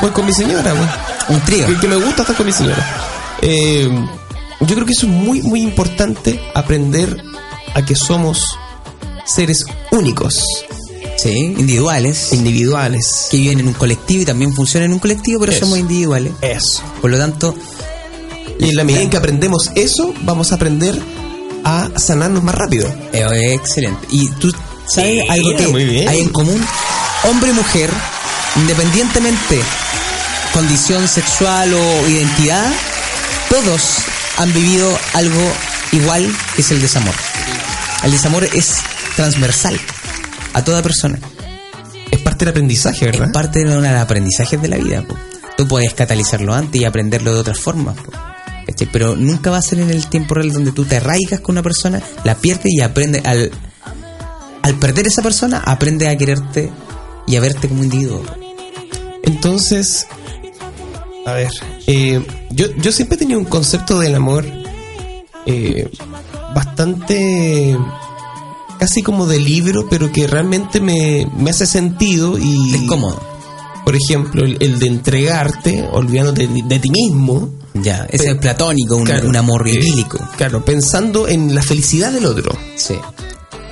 Voy 0.00 0.10
con 0.10 0.26
mi 0.26 0.32
señora, 0.32 0.72
güey. 0.72 0.88
Un 1.28 1.40
trío. 1.44 1.66
Que, 1.66 1.76
que 1.80 1.88
me 1.88 1.96
gusta 1.96 2.22
estar 2.22 2.36
con 2.36 2.46
mi 2.46 2.52
señora. 2.52 2.86
Eh, 3.42 3.88
yo 4.60 4.74
creo 4.74 4.86
que 4.86 4.92
eso 4.92 5.06
es 5.06 5.12
muy, 5.12 5.42
muy 5.42 5.60
importante 5.62 6.40
aprender 6.54 7.22
a 7.74 7.84
que 7.84 7.94
somos 7.94 8.42
seres 9.24 9.64
únicos, 9.90 10.42
Sí, 11.20 11.30
individuales. 11.58 12.32
individuales. 12.32 13.26
Que 13.30 13.38
viven 13.38 13.60
en 13.60 13.68
un 13.68 13.74
colectivo 13.74 14.22
y 14.22 14.24
también 14.24 14.54
funcionan 14.54 14.86
en 14.90 14.92
un 14.94 14.98
colectivo, 15.00 15.40
pero 15.40 15.52
Eso. 15.52 15.60
somos 15.60 15.78
individuales. 15.78 16.32
Eso. 16.40 16.82
Por 17.00 17.10
lo 17.10 17.18
tanto, 17.18 17.54
Y 18.60 18.70
en 18.70 18.76
la 18.76 18.84
medida 18.84 19.02
en 19.02 19.10
que 19.10 19.16
aprendemos 19.16 19.70
eso, 19.76 20.12
vamos 20.22 20.50
a 20.52 20.56
aprender 20.56 20.98
a 21.64 21.88
sanarnos 21.96 22.42
más 22.42 22.54
rápido. 22.54 22.88
eh, 23.12 23.54
excelente. 23.54 24.06
Y 24.10 24.28
tú 24.40 24.50
sabes 24.86 25.22
Sí, 25.24 25.28
algo 25.28 25.56
que 25.56 26.06
hay 26.08 26.20
en 26.20 26.28
común, 26.30 26.64
hombre 27.24 27.50
y 27.50 27.52
mujer, 27.54 27.90
independientemente 28.56 29.60
condición 30.52 31.06
sexual 31.08 31.72
o 31.74 32.08
identidad, 32.08 32.72
todos 33.48 33.80
han 34.38 34.52
vivido 34.52 34.98
algo 35.14 35.40
igual 35.92 36.28
que 36.56 36.62
es 36.62 36.70
el 36.70 36.80
desamor. 36.80 37.14
El 38.02 38.10
desamor 38.12 38.44
es 38.52 38.76
transversal 39.16 39.78
a 40.58 40.64
toda 40.64 40.82
persona. 40.82 41.18
Es 42.10 42.20
parte 42.20 42.44
del 42.44 42.50
aprendizaje, 42.50 43.06
¿verdad? 43.06 43.28
Es 43.28 43.32
parte 43.32 43.60
de 43.60 43.66
uno 43.66 43.80
de 43.80 43.92
los 43.92 44.00
aprendizajes 44.00 44.60
de 44.60 44.68
la 44.68 44.76
vida. 44.76 45.02
po. 45.02 45.16
Tú 45.56 45.66
puedes 45.66 45.94
catalizarlo 45.94 46.52
antes 46.54 46.80
y 46.80 46.84
aprenderlo 46.84 47.32
de 47.34 47.40
otras 47.40 47.58
formas. 47.58 47.96
Pero 48.92 49.16
nunca 49.16 49.50
va 49.50 49.58
a 49.58 49.62
ser 49.62 49.80
en 49.80 49.90
el 49.90 50.06
tiempo 50.08 50.34
real 50.34 50.52
donde 50.52 50.72
tú 50.72 50.84
te 50.84 50.96
arraigas 50.96 51.40
con 51.40 51.54
una 51.54 51.62
persona, 51.62 52.02
la 52.24 52.34
pierdes 52.36 52.72
y 52.72 52.80
aprende 52.80 53.22
al, 53.24 53.50
al 54.62 54.74
perder 54.74 55.06
esa 55.06 55.22
persona, 55.22 55.62
aprende 55.64 56.08
a 56.08 56.16
quererte 56.16 56.70
y 57.26 57.36
a 57.36 57.40
verte 57.40 57.68
como 57.68 57.82
individuo. 57.82 58.22
po. 58.22 58.34
Entonces, 59.22 60.06
a 61.26 61.32
ver, 61.32 61.50
eh, 61.86 62.24
yo, 62.50 62.66
yo 62.76 62.92
siempre 62.92 63.16
he 63.16 63.18
tenido 63.18 63.38
un 63.38 63.46
concepto 63.46 63.98
del 63.98 64.14
amor 64.14 64.44
eh, 65.46 65.90
bastante 66.54 67.76
casi 68.78 69.02
como 69.02 69.26
de 69.26 69.38
libro, 69.40 69.86
pero 69.90 70.10
que 70.12 70.26
realmente 70.26 70.80
me, 70.80 71.26
me 71.36 71.50
hace 71.50 71.66
sentido 71.66 72.38
y... 72.38 72.74
Es 72.74 72.82
cómodo. 72.82 73.20
Por 73.84 73.96
ejemplo, 73.96 74.44
el, 74.44 74.56
el 74.60 74.78
de 74.78 74.86
entregarte, 74.86 75.88
olvidándote 75.92 76.46
de, 76.46 76.62
de 76.62 76.78
ti 76.78 76.90
mismo. 76.90 77.50
Ya, 77.74 78.06
ese 78.10 78.30
es 78.32 78.36
platónico, 78.38 78.96
un, 78.96 79.04
Claro, 79.04 79.28
un 79.28 79.36
amor 79.36 79.66
eh, 79.66 79.72
idílico. 79.74 80.18
claro, 80.36 80.64
pensando 80.64 81.26
en 81.28 81.54
la 81.54 81.62
felicidad 81.62 82.12
del 82.12 82.26
otro. 82.26 82.52
Sí. 82.76 82.94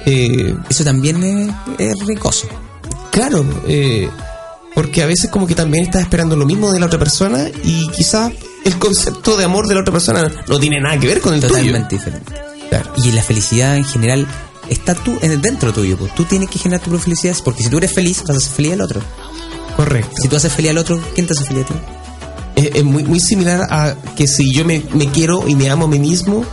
Eh, 0.07 0.55
Eso 0.69 0.85
también 0.85 1.23
es, 1.23 1.51
es 1.79 2.07
ricoso. 2.07 2.47
Claro, 3.11 3.45
eh, 3.67 4.09
porque 4.75 5.03
a 5.03 5.07
veces 5.07 5.31
como 5.31 5.47
que 5.47 5.55
también 5.55 5.85
estás 5.85 6.03
esperando 6.03 6.37
lo 6.37 6.47
mismo 6.47 6.71
de 6.73 6.79
la 6.81 6.87
otra 6.87 6.99
persona 6.99 7.49
y 7.65 7.89
quizás 7.91 8.33
el 8.65 8.79
concepto 8.79 9.37
de 9.37 9.45
amor 9.45 9.67
de 9.67 9.75
la 9.75 9.81
otra 9.81 9.93
persona 9.93 10.31
no 10.49 10.59
tiene 10.59 10.81
nada 10.81 10.99
que 10.99 11.07
ver 11.09 11.21
con 11.21 11.35
el 11.35 11.41
Totalmente 11.41 11.97
tuyo. 11.97 11.99
diferente. 11.99 12.33
Claro. 12.71 12.93
Y 13.05 13.11
la 13.13 13.23
felicidad 13.23 13.77
en 13.77 13.85
general 13.85 14.27
está 14.71 14.95
tú 14.95 15.17
en- 15.23 15.41
dentro 15.41 15.73
tuyo. 15.73 15.97
Pues. 15.97 16.15
Tú 16.15 16.25
tienes 16.25 16.49
que 16.51 16.59
generar 16.59 16.81
tu 16.83 16.91
propia 16.91 17.05
felicidad 17.05 17.37
porque 17.45 17.63
si 17.65 17.71
tú 17.71 17.79
eres 17.79 17.93
feliz, 17.93 18.23
vas 18.27 18.37
a 18.37 18.39
hacer 18.39 18.53
feliz 18.53 18.73
al 18.73 18.81
otro. 18.83 19.01
Correcto. 19.77 20.11
Si 20.23 20.29
tú 20.29 20.37
haces 20.37 20.53
feliz 20.53 20.71
al 20.71 20.79
otro, 20.79 21.01
¿quién 21.15 21.27
te 21.27 21.33
hace 21.35 21.45
feliz 21.45 21.65
a 21.65 21.69
ti? 21.69 21.75
Es, 22.57 22.71
es 22.77 22.85
muy, 22.85 23.05
muy 23.05 23.21
similar 23.21 23.67
a 23.71 23.95
que 24.17 24.27
si 24.27 24.53
yo 24.53 24.65
me, 24.65 24.83
me 24.95 25.11
quiero 25.11 25.47
y 25.47 25.55
me 25.55 25.69
amo 25.69 25.85
a 25.85 25.89
mí 25.89 25.99
mismo, 25.99 26.45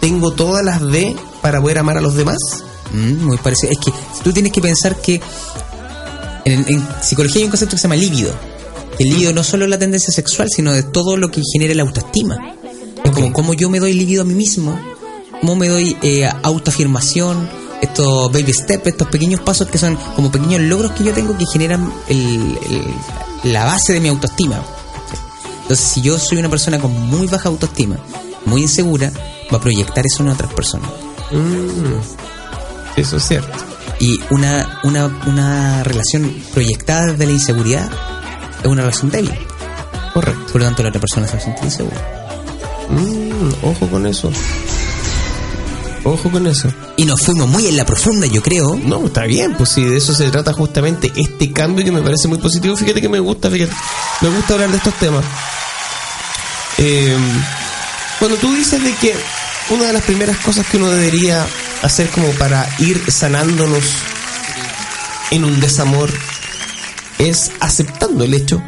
tengo 0.00 0.32
todas 0.32 0.64
las 0.64 0.80
de 0.80 1.14
para 1.42 1.60
poder 1.60 1.78
amar 1.78 1.98
a 1.98 2.00
los 2.00 2.14
demás. 2.14 2.38
Mm, 2.92 3.24
muy 3.26 3.36
parecido. 3.38 3.72
Es 3.72 3.78
que 3.78 3.92
tú 4.24 4.32
tienes 4.32 4.52
que 4.52 4.60
pensar 4.60 4.96
que 5.00 5.20
en, 6.44 6.64
en 6.68 6.88
psicología 7.02 7.40
hay 7.40 7.44
un 7.44 7.50
concepto 7.50 7.76
que 7.76 7.80
se 7.80 7.82
llama 7.84 7.96
líbido. 7.96 8.32
El 8.98 9.08
líbido 9.10 9.32
no 9.32 9.42
solo 9.44 9.64
es 9.64 9.70
la 9.70 9.78
tendencia 9.78 10.12
sexual, 10.12 10.48
sino 10.50 10.72
de 10.72 10.82
todo 10.82 11.16
lo 11.16 11.30
que 11.30 11.40
genera 11.52 11.74
la 11.74 11.82
autoestima. 11.82 12.36
Es 13.04 13.10
como 13.10 13.32
cómo 13.32 13.54
yo 13.54 13.68
me 13.70 13.80
doy 13.80 13.92
líbido 13.94 14.22
a 14.22 14.24
mí 14.24 14.34
mismo, 14.34 14.78
cómo 15.42 15.56
me 15.56 15.68
doy 15.68 15.94
eh, 16.02 16.30
autoafirmación, 16.42 17.50
estos 17.82 18.32
baby 18.32 18.52
steps, 18.54 18.86
estos 18.86 19.08
pequeños 19.08 19.40
pasos 19.42 19.68
que 19.68 19.76
son 19.76 19.98
como 20.16 20.30
pequeños 20.30 20.60
logros 20.62 20.92
que 20.92 21.02
yo 21.04 21.12
tengo 21.12 21.36
que 21.36 21.44
generan 21.52 21.92
el- 22.08 22.56
el- 22.70 23.52
la 23.52 23.64
base 23.64 23.92
de 23.92 24.00
mi 24.00 24.08
autoestima. 24.08 24.62
Entonces, 25.62 25.84
si 25.84 26.00
yo 26.00 26.16
soy 26.18 26.38
una 26.38 26.48
persona 26.48 26.78
con 26.78 26.92
muy 27.08 27.26
baja 27.26 27.48
autoestima, 27.48 27.96
muy 28.46 28.62
insegura, 28.62 29.12
va 29.52 29.58
a 29.58 29.60
proyectar 29.60 30.06
eso 30.06 30.22
en 30.22 30.28
otras 30.30 30.52
personas. 30.54 30.88
Mm, 31.32 33.00
eso 33.00 33.16
es 33.16 33.22
cierto. 33.26 33.52
Y 33.98 34.18
una, 34.30 34.80
una, 34.84 35.06
una 35.26 35.82
relación 35.84 36.34
proyectada 36.52 37.06
desde 37.12 37.26
la 37.26 37.32
inseguridad 37.32 37.90
es 38.62 38.66
una 38.66 38.82
relación 38.82 39.10
débil. 39.10 39.34
Correcto. 40.14 40.52
Por 40.52 40.60
lo 40.60 40.66
tanto, 40.68 40.82
la 40.84 40.88
otra 40.90 41.00
persona 41.00 41.26
se 41.26 41.32
va 41.34 41.38
a 41.38 41.42
sentir 41.42 41.64
insegura. 41.64 41.96
Mm, 42.90 43.64
ojo 43.66 43.86
con 43.88 44.06
eso. 44.06 44.30
Ojo 46.04 46.30
con 46.30 46.46
eso. 46.46 46.68
Y 46.96 47.04
nos 47.04 47.20
fuimos 47.22 47.48
muy 47.48 47.66
en 47.68 47.76
la 47.76 47.84
profunda, 47.84 48.26
yo 48.26 48.42
creo. 48.42 48.76
No, 48.76 49.06
está 49.06 49.24
bien, 49.24 49.54
pues 49.56 49.70
si 49.70 49.84
de 49.84 49.96
eso 49.96 50.12
se 50.14 50.30
trata 50.30 50.52
justamente 50.52 51.12
este 51.14 51.52
cambio 51.52 51.84
que 51.84 51.92
me 51.92 52.02
parece 52.02 52.26
muy 52.28 52.38
positivo. 52.38 52.76
Fíjate 52.76 53.00
que 53.00 53.08
me 53.08 53.20
gusta, 53.20 53.48
fíjate. 53.50 53.72
Me 54.20 54.28
gusta 54.28 54.54
hablar 54.54 54.70
de 54.70 54.78
estos 54.78 54.94
temas. 54.94 55.24
Eh, 56.78 57.16
cuando 58.18 58.36
tú 58.36 58.52
dices 58.54 58.82
de 58.82 58.92
que 58.94 59.14
una 59.70 59.84
de 59.86 59.92
las 59.92 60.02
primeras 60.02 60.38
cosas 60.38 60.66
que 60.66 60.76
uno 60.76 60.90
debería 60.90 61.46
hacer 61.82 62.08
como 62.08 62.28
para 62.32 62.68
ir 62.78 63.00
sanándonos 63.10 63.84
en 65.30 65.44
un 65.44 65.60
desamor 65.60 66.10
es 67.18 67.52
aceptando 67.60 68.24
el 68.24 68.34
hecho. 68.34 68.60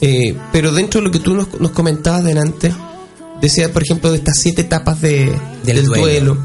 Eh, 0.00 0.36
pero 0.52 0.72
dentro 0.72 1.00
de 1.00 1.06
lo 1.06 1.10
que 1.12 1.18
tú 1.18 1.34
nos, 1.34 1.60
nos 1.60 1.72
comentabas 1.72 2.24
delante, 2.24 2.72
decía, 3.40 3.72
por 3.72 3.82
ejemplo, 3.82 4.10
de 4.12 4.18
estas 4.18 4.38
siete 4.38 4.62
etapas 4.62 5.00
de, 5.00 5.26
Del 5.64 5.76
del, 5.76 5.86
duelo. 5.86 6.02
duelo, 6.04 6.38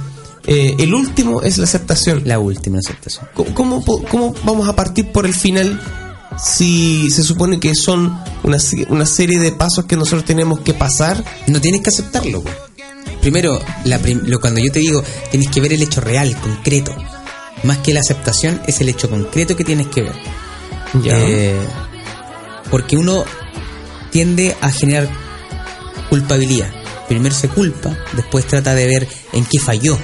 eh, 0.48 0.76
el 0.80 0.94
último 0.94 1.42
es 1.42 1.58
la 1.58 1.64
aceptación. 1.66 2.22
La 2.26 2.40
última 2.40 2.80
aceptación. 2.80 3.28
¿Cómo, 3.54 3.84
cómo, 3.84 4.34
vamos 4.44 4.68
a 4.68 4.76
partir 4.76 5.12
por 5.12 5.26
el 5.26 5.34
final 5.34 5.82
si 6.42 7.10
se 7.12 7.24
supone 7.24 7.60
que 7.60 7.74
son 7.76 8.18
una, 8.44 8.58
una 8.90 9.06
serie 9.06 9.40
de 9.40 9.52
pasos 9.52 9.86
que 9.86 9.96
nosotros 9.96 10.26
tenemos 10.26 10.60
que 10.62 10.74
pasar? 10.74 11.24
No 11.48 11.62
tienes 11.62 11.82
que 11.82 11.90
aceptarlo. 11.90 12.44
Primero, 13.22 13.60
la 13.86 13.98
prim- 14.00 14.22
lo, 14.26 14.40
cuando 14.40 14.60
yo 14.60 14.72
te 14.72 14.80
digo, 14.80 15.04
tienes 15.32 15.50
que 15.50 15.62
ver 15.62 15.74
el 15.74 15.82
hecho 15.82 16.02
real, 16.02 16.36
concreto. 16.42 16.96
Más 17.64 17.80
que 17.80 17.94
la 17.94 18.02
aceptación, 18.02 18.62
es 18.68 18.82
el 18.82 18.90
hecho 18.90 19.10
concreto 19.10 19.56
que 19.56 19.64
tienes 19.64 19.88
que 19.88 20.04
ver. 20.04 20.14
Eh, 21.06 21.58
porque 22.70 22.98
uno 22.98 23.24
tiende 24.12 24.56
a 24.62 24.72
generar 24.72 25.10
culpabilidad. 26.10 26.70
Primero 27.08 27.34
se 27.36 27.48
culpa, 27.50 27.96
después 28.14 28.46
trata 28.46 28.74
de 28.76 28.86
ver 28.88 29.08
en 29.34 29.46
qué 29.46 29.60
falló. 29.60 29.98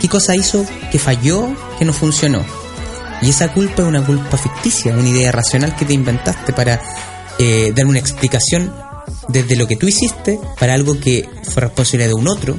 ¿Qué 0.00 0.08
cosa 0.08 0.34
hizo 0.36 0.64
que 0.92 0.98
falló, 0.98 1.48
que 1.78 1.84
no 1.84 1.92
funcionó? 1.92 2.44
Y 3.22 3.30
esa 3.30 3.52
culpa 3.52 3.82
es 3.82 3.88
una 3.88 4.04
culpa 4.04 4.36
ficticia, 4.36 4.92
una 4.92 5.08
idea 5.08 5.32
racional 5.32 5.74
que 5.74 5.84
te 5.86 5.94
inventaste 5.94 6.52
para 6.52 6.80
eh, 7.38 7.72
dar 7.74 7.86
una 7.86 7.98
explicación 7.98 8.72
desde 9.28 9.56
lo 9.56 9.66
que 9.66 9.76
tú 9.76 9.86
hiciste 9.88 10.38
para 10.60 10.74
algo 10.74 10.98
que 11.00 11.28
fue 11.52 11.62
responsabilidad 11.62 12.08
de 12.08 12.14
un 12.14 12.28
otro. 12.28 12.56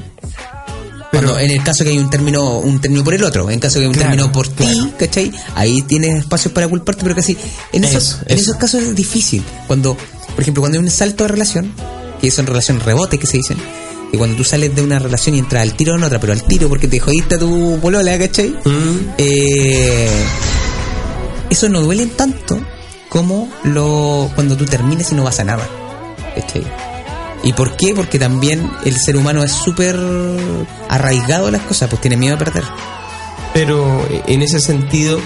Pero 1.11 1.39
en 1.39 1.49
el 1.51 1.64
caso 1.64 1.84
que 1.84 1.91
hay 1.91 1.97
un 1.97 2.09
término, 2.09 2.57
un 2.59 2.80
término 2.81 3.03
por 3.03 3.14
el 3.14 3.23
otro, 3.23 3.49
en 3.49 3.59
caso 3.59 3.76
que 3.76 3.81
hay 3.81 3.88
un 3.88 3.93
Claro, 3.93 4.09
término 4.09 4.31
por 4.31 4.47
ti. 4.47 4.91
¿cachai? 4.99 5.31
Ahí 5.55 5.81
tienes 5.84 6.15
espacios 6.19 6.53
para 6.53 6.68
culparte, 6.68 7.01
pero 7.03 7.15
casi 7.15 7.38
en 7.72 7.84
esos, 7.85 8.03
Eso, 8.03 8.18
en 8.27 8.34
eso. 8.38 8.41
esos 8.51 8.57
casos 8.57 8.81
es 8.84 8.95
difícil. 8.95 9.43
Cuando, 9.68 9.95
por 9.95 10.41
ejemplo, 10.41 10.61
cuando 10.61 10.77
hay 10.80 10.84
un 10.84 10.91
salto 10.91 11.23
de 11.23 11.30
relación, 11.30 11.72
que 12.22 12.30
son 12.30 12.45
relaciones 12.45 12.84
rebote 12.84 13.18
que 13.18 13.26
se 13.26 13.38
dicen, 13.38 13.57
que 14.11 14.17
cuando 14.17 14.38
tú 14.38 14.43
sales 14.43 14.73
de 14.75 14.81
una 14.81 14.99
relación 14.99 15.35
y 15.35 15.39
entras 15.39 15.63
al 15.63 15.73
tiro 15.73 15.95
en 15.95 16.03
otra, 16.03 16.19
pero 16.19 16.34
al 16.34 16.43
tiro 16.43 16.69
porque 16.69 16.88
te 16.88 16.99
jodiste 16.99 17.35
a 17.35 17.39
tu 17.39 17.79
polola, 17.81 18.17
¿cachai? 18.17 18.49
Mm, 18.63 19.09
Eh, 19.17 20.09
eso 21.49 21.69
no 21.69 21.81
duele 21.81 22.05
tanto 22.07 22.59
como 23.09 23.49
lo 23.63 24.29
cuando 24.35 24.55
tú 24.57 24.65
terminas 24.65 25.11
y 25.11 25.15
no 25.15 25.23
vas 25.23 25.39
a 25.39 25.43
nada. 25.43 25.67
¿cachai? 26.35 26.63
¿Y 27.43 27.53
por 27.53 27.75
qué? 27.77 27.93
Porque 27.95 28.19
también 28.19 28.69
el 28.85 28.97
ser 28.99 29.15
humano 29.17 29.43
es 29.43 29.51
súper 29.51 29.97
arraigado 30.89 31.47
a 31.47 31.51
las 31.51 31.61
cosas, 31.61 31.89
pues 31.89 32.01
tiene 32.01 32.17
miedo 32.17 32.35
a 32.35 32.38
perder. 32.38 32.63
pero 33.53 34.05
eh, 34.09 34.21
en 34.27 34.41
ese 34.41 34.59
sentido, 34.59 35.19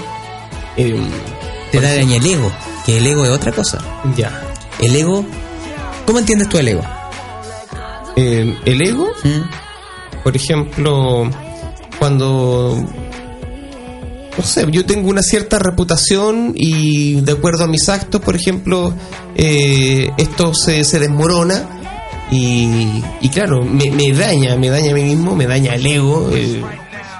eh, 0.77 0.99
Te 1.71 1.79
da 1.81 1.93
daño 1.95 2.15
el 2.15 2.25
ego, 2.25 2.51
que 2.85 2.97
el 2.97 3.07
ego 3.07 3.23
es 3.25 3.29
otra 3.31 3.51
cosa. 3.51 3.79
ya. 4.15 4.41
El 4.79 4.95
ego, 4.95 5.25
¿cómo 6.05 6.19
entiendes 6.19 6.49
tú 6.49 6.57
el 6.57 6.67
ego? 6.69 6.83
Eh, 8.15 8.57
el 8.65 8.81
ego, 8.87 9.07
¿Mm? 9.23 10.21
por 10.23 10.35
ejemplo, 10.35 11.29
cuando 11.97 12.77
no 14.37 14.43
sé, 14.43 14.65
yo 14.71 14.85
tengo 14.85 15.09
una 15.09 15.21
cierta 15.21 15.59
reputación 15.59 16.53
y 16.55 17.21
de 17.21 17.31
acuerdo 17.33 17.63
a 17.63 17.67
mis 17.67 17.87
actos, 17.89 18.21
por 18.21 18.35
ejemplo, 18.35 18.93
eh, 19.35 20.09
esto 20.17 20.53
se, 20.53 20.83
se 20.83 20.99
desmorona 20.99 21.65
y, 22.31 23.03
y 23.21 23.29
claro, 23.29 23.63
me, 23.63 23.91
me 23.91 24.11
daña, 24.13 24.55
me 24.57 24.69
daña 24.69 24.91
a 24.91 24.95
mí 24.95 25.03
mismo, 25.03 25.35
me 25.35 25.47
daña 25.47 25.75
el 25.75 25.85
ego. 25.85 26.29
eh, 26.33 26.61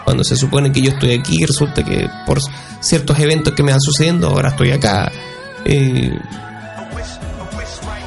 Cuando 0.05 0.23
se 0.23 0.35
supone 0.35 0.71
que 0.71 0.81
yo 0.81 0.91
estoy 0.91 1.13
aquí, 1.13 1.45
resulta 1.45 1.83
que 1.83 2.07
por 2.25 2.39
ciertos 2.79 3.19
eventos 3.19 3.53
que 3.53 3.63
me 3.63 3.71
van 3.71 3.81
sucediendo, 3.81 4.27
ahora 4.27 4.49
estoy 4.49 4.71
acá. 4.71 5.11
Eh, 5.65 6.17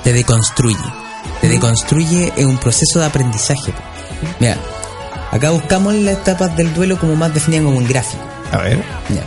te 0.02 0.12
deconstruye. 0.12 1.03
Te 1.44 1.50
deconstruye 1.50 2.32
en 2.38 2.48
un 2.48 2.56
proceso 2.56 3.00
de 3.00 3.04
aprendizaje. 3.04 3.70
Mira, 4.40 4.56
acá 5.30 5.50
buscamos 5.50 5.92
las 5.92 6.14
etapas 6.14 6.56
del 6.56 6.72
duelo 6.72 6.98
como 6.98 7.16
más 7.16 7.34
definidas 7.34 7.66
como 7.66 7.76
un 7.76 7.86
gráfico. 7.86 8.22
a 8.50 8.56
ver. 8.56 8.82
Ya. 9.10 9.22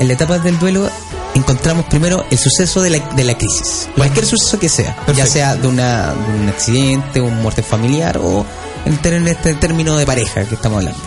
En 0.00 0.08
la 0.08 0.14
etapa 0.14 0.40
del 0.40 0.58
duelo 0.58 0.90
encontramos 1.36 1.86
primero 1.86 2.26
el 2.28 2.38
suceso 2.38 2.82
de 2.82 2.90
la, 2.90 2.98
de 3.14 3.22
la 3.22 3.38
crisis. 3.38 3.88
Cualquier 3.96 4.26
suceso 4.26 4.58
que 4.58 4.68
sea, 4.68 4.96
ya 5.14 5.26
sea 5.26 5.54
de, 5.54 5.68
una, 5.68 6.12
de 6.12 6.40
un 6.40 6.48
accidente, 6.48 7.20
un 7.20 7.40
muerte 7.40 7.62
familiar 7.62 8.18
o 8.18 8.44
en 8.84 9.28
este 9.28 9.54
término 9.54 9.96
de 9.96 10.04
pareja 10.04 10.42
que 10.46 10.56
estamos 10.56 10.78
hablando. 10.78 11.00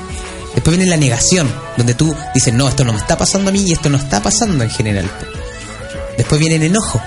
Después 0.55 0.77
viene 0.77 0.89
la 0.89 0.95
negación, 0.95 1.53
donde 1.75 1.93
tú 1.93 2.15
dices, 2.33 2.53
no, 2.53 2.69
esto 2.69 2.85
no 2.85 2.93
me 2.93 2.99
está 2.99 3.17
pasando 3.17 3.49
a 3.49 3.51
mí 3.51 3.61
y 3.63 3.73
esto 3.73 3.89
no 3.89 3.97
está 3.97 4.23
pasando 4.23 4.63
en 4.63 4.69
general. 4.69 5.11
Después 6.17 6.39
viene 6.39 6.55
el 6.55 6.63
enojo, 6.63 7.01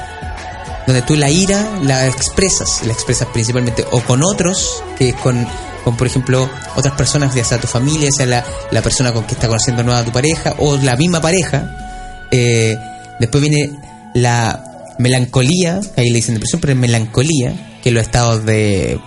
donde 0.86 1.02
tú 1.02 1.16
la 1.16 1.30
ira 1.30 1.78
la 1.82 2.06
expresas, 2.06 2.82
la 2.84 2.92
expresas 2.92 3.28
principalmente 3.32 3.84
o 3.90 4.00
con 4.00 4.22
otros, 4.22 4.82
que 4.96 5.10
es 5.10 5.16
con, 5.16 5.46
con 5.84 5.96
por 5.96 6.06
ejemplo, 6.06 6.48
otras 6.76 6.94
personas, 6.94 7.34
ya 7.34 7.44
sea 7.44 7.60
tu 7.60 7.66
familia, 7.66 8.10
sea 8.12 8.26
la, 8.26 8.44
la 8.70 8.82
persona 8.82 9.12
con 9.12 9.24
que 9.24 9.34
está 9.34 9.48
conociendo 9.48 9.82
nueva 9.82 10.04
tu 10.04 10.12
pareja, 10.12 10.54
o 10.58 10.76
la 10.76 10.96
misma 10.96 11.20
pareja. 11.20 12.28
Eh, 12.30 12.76
después 13.18 13.42
viene 13.42 13.78
la 14.14 14.94
melancolía, 14.98 15.80
ahí 15.96 16.10
le 16.10 16.16
dicen 16.16 16.34
depresión, 16.34 16.60
pero 16.60 16.72
es 16.72 16.78
melancolía, 16.78 17.78
que 17.82 17.90
los 17.90 18.02
estados 18.02 18.44
de 18.44 19.00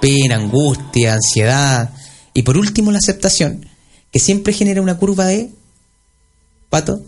pena, 0.00 0.36
angustia, 0.36 1.14
ansiedad. 1.14 1.90
Y 2.32 2.42
por 2.42 2.56
último, 2.56 2.92
la 2.92 2.98
aceptación, 2.98 3.66
que 4.10 4.18
siempre 4.18 4.52
genera 4.52 4.80
una 4.80 4.96
curva 4.96 5.26
de, 5.26 5.50
pato, 6.70 7.02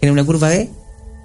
genera 0.00 0.12
una 0.12 0.24
curva 0.24 0.50
de 0.50 0.70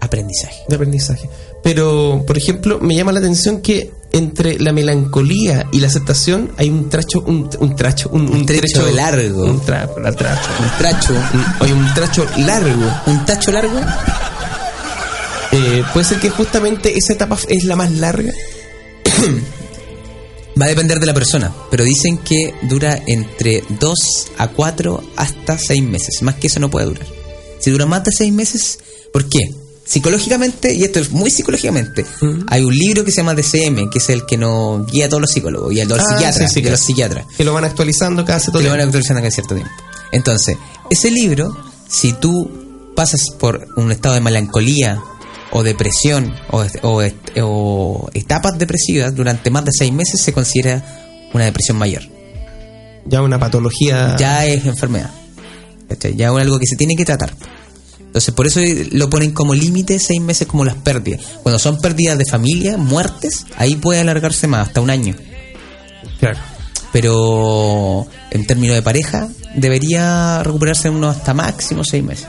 aprendizaje. 0.05 0.63
de 0.67 0.75
aprendizaje. 0.75 1.29
Pero, 1.63 2.23
por 2.27 2.37
ejemplo, 2.37 2.79
me 2.79 2.95
llama 2.95 3.11
la 3.11 3.19
atención 3.19 3.61
que 3.61 3.91
entre 4.11 4.59
la 4.59 4.71
melancolía 4.71 5.67
y 5.71 5.79
la 5.79 5.87
aceptación 5.87 6.51
hay 6.57 6.69
un 6.69 6.89
tracho, 6.89 7.21
un, 7.21 7.49
un 7.59 7.75
tracho, 7.75 8.09
un, 8.09 8.29
Un 8.31 8.45
trecho 8.45 8.89
largo. 8.91 9.43
Un 9.45 9.59
tra- 9.61 9.89
la 10.01 10.11
tracho. 10.13 10.49
Un 10.61 10.77
tracho, 10.77 11.13
Un- 11.13 11.45
hay 11.67 11.71
un 11.71 11.93
tracho 11.93 12.25
largo. 12.37 12.91
un 13.07 13.25
tacho 13.25 13.51
largo, 13.51 13.79
Eh, 15.51 15.83
puede 15.93 16.05
ser 16.05 16.19
que 16.19 16.29
justamente 16.29 16.97
esa 16.97 17.13
etapa 17.13 17.37
es 17.47 17.63
la 17.63 17.75
más 17.75 17.91
larga. 17.91 18.31
va 20.61 20.65
a 20.65 20.69
depender 20.69 20.99
de 20.99 21.05
la 21.05 21.13
persona, 21.13 21.53
pero 21.71 21.83
dicen 21.83 22.17
que 22.17 22.53
dura 22.63 23.01
entre 23.07 23.63
2 23.79 23.97
a 24.37 24.47
4 24.49 25.01
hasta 25.15 25.57
6 25.57 25.83
meses. 25.83 26.21
Más 26.21 26.35
que 26.35 26.47
eso 26.47 26.59
no 26.59 26.69
puede 26.69 26.85
durar. 26.87 27.05
Si 27.59 27.71
dura 27.71 27.85
más 27.85 28.03
de 28.03 28.11
6 28.11 28.31
meses, 28.33 28.79
¿por 29.13 29.27
qué? 29.29 29.49
Psicológicamente, 29.85 30.73
y 30.73 30.83
esto 30.83 30.99
es 30.99 31.11
muy 31.11 31.29
psicológicamente, 31.29 32.05
hay 32.47 32.63
un 32.63 32.75
libro 32.75 33.05
que 33.05 33.11
se 33.11 33.17
llama 33.17 33.35
DCM, 33.35 33.89
que 33.91 33.99
es 33.99 34.09
el 34.09 34.25
que 34.25 34.35
nos 34.35 34.85
guía 34.91 35.05
a 35.05 35.09
todos 35.09 35.21
los 35.21 35.29
psicólogos 35.31 35.71
y 35.73 35.79
a 35.79 35.85
los 35.85 35.99
Ah, 35.99 36.03
psiquiatras, 36.09 36.51
sí, 36.51 36.61
los 36.63 36.79
psiquiatras. 36.79 37.25
Que 37.37 37.43
lo 37.43 37.53
van 37.53 37.65
actualizando 37.65 38.25
cada 38.25 38.39
cierto 38.39 38.57
que 38.59 38.63
lo 38.63 38.71
van 38.71 38.79
tiempo. 38.79 38.89
actualizando 38.89 39.21
cada 39.21 39.31
cierto 39.31 39.53
tiempo. 39.55 39.71
Entonces, 40.11 40.57
ese 40.89 41.11
libro, 41.11 41.55
si 41.87 42.13
tú 42.13 42.91
pasas 42.95 43.21
por 43.39 43.67
un 43.77 43.91
estado 43.91 44.15
de 44.15 44.21
melancolía 44.21 44.99
o 45.51 45.61
depresión 45.61 46.33
o, 46.49 46.65
o- 46.81 47.03
o 47.43 48.09
etapas 48.15 48.57
depresivas 48.57 49.13
durante 49.15 49.51
más 49.51 49.65
de 49.65 49.71
seis 49.71 49.93
meses, 49.93 50.19
se 50.19 50.33
considera 50.33 51.29
una 51.33 51.45
depresión 51.45 51.77
mayor. 51.77 52.01
Ya 53.05 53.21
una 53.21 53.37
patología. 53.39 54.15
Ya 54.17 54.47
es 54.47 54.65
enfermedad. 54.65 55.11
Ya 56.15 56.29
es 56.31 56.37
algo 56.37 56.57
que 56.57 56.65
se 56.65 56.75
tiene 56.75 56.95
que 56.95 57.05
tratar. 57.05 57.35
Entonces, 58.15 58.33
por 58.33 58.47
eso 58.47 58.61
lo 58.91 59.09
ponen 59.09 59.31
como 59.33 59.53
límite 59.53 59.99
seis 59.99 60.21
meses 60.21 60.47
como 60.47 60.63
las 60.63 60.75
pérdidas. 60.75 61.19
Cuando 61.43 61.59
son 61.59 61.81
pérdidas 61.81 62.17
de 62.17 62.25
familia, 62.25 62.77
muertes, 62.77 63.45
ahí 63.57 63.75
puede 63.75 63.99
alargarse 63.99 64.47
más, 64.47 64.67
hasta 64.69 64.79
un 64.79 64.89
año. 64.89 65.15
Claro. 66.21 66.39
pero 66.93 68.07
en 68.31 68.47
términos 68.47 68.75
de 68.77 68.81
pareja 68.81 69.27
debería 69.53 70.41
recuperarse 70.43 70.87
en 70.87 70.95
unos 70.95 71.17
hasta 71.17 71.33
máximo 71.33 71.83
seis 71.83 72.03
meses. 72.05 72.27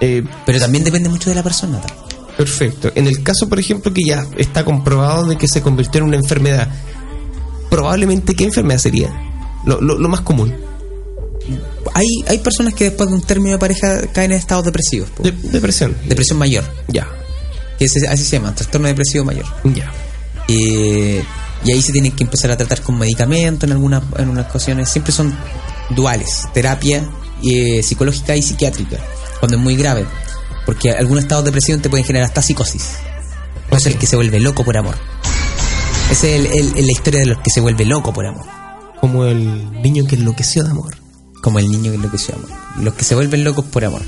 Eh, 0.00 0.24
Pero 0.46 0.58
también 0.58 0.84
depende 0.84 1.10
mucho 1.10 1.28
de 1.28 1.36
la 1.36 1.42
persona. 1.42 1.78
tal. 1.80 1.92
Perfecto. 2.38 2.90
En 2.94 3.06
el 3.06 3.22
caso, 3.22 3.48
por 3.50 3.60
ejemplo, 3.60 3.92
que 3.92 4.02
ya 4.06 4.24
está 4.38 4.64
comprobado 4.64 5.26
de 5.26 5.36
que 5.36 5.48
se 5.48 5.60
convirtió 5.60 6.00
en 6.00 6.06
una 6.08 6.16
enfermedad, 6.16 6.66
probablemente 7.70 8.34
¿qué 8.34 8.44
enfermedad 8.44 8.78
sería? 8.78 9.10
Lo, 9.66 9.80
lo- 9.82 9.98
lo 9.98 10.08
más 10.08 10.22
común. 10.22 10.54
Hay, 11.94 12.06
hay 12.28 12.38
personas 12.38 12.74
que 12.74 12.84
después 12.84 13.08
de 13.10 13.16
un 13.16 13.22
término 13.22 13.52
de 13.52 13.58
pareja 13.58 14.00
caen 14.12 14.32
en 14.32 14.38
estados 14.38 14.64
depresivos. 14.64 15.10
po. 15.10 15.22
Depresión. 15.24 15.96
Depresión 16.06 16.38
mayor, 16.38 16.64
Ya. 16.88 17.06
que 17.78 17.84
así 17.86 18.24
se 18.24 18.36
llama, 18.38 18.54
trastorno 18.54 18.88
depresivo 18.88 19.24
mayor. 19.24 19.44
Ya. 19.64 19.90
Eh, 20.48 21.22
y 21.64 21.70
ahí 21.72 21.82
se 21.82 21.92
tienen 21.92 22.12
que 22.12 22.24
empezar 22.24 22.50
a 22.50 22.56
tratar 22.56 22.80
con 22.82 22.98
medicamentos 22.98 23.64
en 23.68 23.72
algunas, 23.72 24.02
en 24.18 24.28
unas 24.28 24.48
ocasiones. 24.48 24.88
Siempre 24.88 25.12
son 25.12 25.36
duales, 25.90 26.48
terapia 26.54 27.08
eh, 27.44 27.82
psicológica 27.82 28.36
y 28.36 28.42
psiquiátrica, 28.42 28.98
cuando 29.40 29.56
es 29.56 29.62
muy 29.62 29.76
grave. 29.76 30.04
Porque 30.64 30.92
algunos 30.92 31.24
estados 31.24 31.44
depresivos 31.44 31.82
te 31.82 31.90
pueden 31.90 32.06
generar 32.06 32.28
hasta 32.28 32.40
psicosis. 32.42 32.90
No 33.70 33.76
es 33.78 33.86
el 33.86 33.96
que 33.98 34.06
se 34.06 34.14
vuelve 34.16 34.38
loco 34.38 34.64
por 34.64 34.76
amor. 34.76 34.94
Esa 36.10 36.28
es 36.28 36.50
el- 36.52 36.72
la 36.86 36.92
historia 36.92 37.20
de 37.20 37.26
los 37.26 37.38
que 37.38 37.50
se 37.50 37.60
vuelve 37.60 37.84
loco 37.84 38.12
por 38.12 38.26
amor. 38.26 38.44
Como 39.00 39.24
el 39.24 39.72
niño 39.82 40.04
que 40.06 40.14
enloqueció 40.14 40.62
de 40.62 40.70
amor. 40.70 40.94
Como 41.42 41.58
el 41.58 41.70
niño 41.70 41.90
que 41.90 41.96
enloqueció 41.96 42.34
amor. 42.34 42.48
Los 42.78 42.94
que 42.94 43.04
se 43.04 43.14
vuelven 43.14 43.44
locos 43.44 43.66
por 43.66 43.84
amor. 43.84 44.00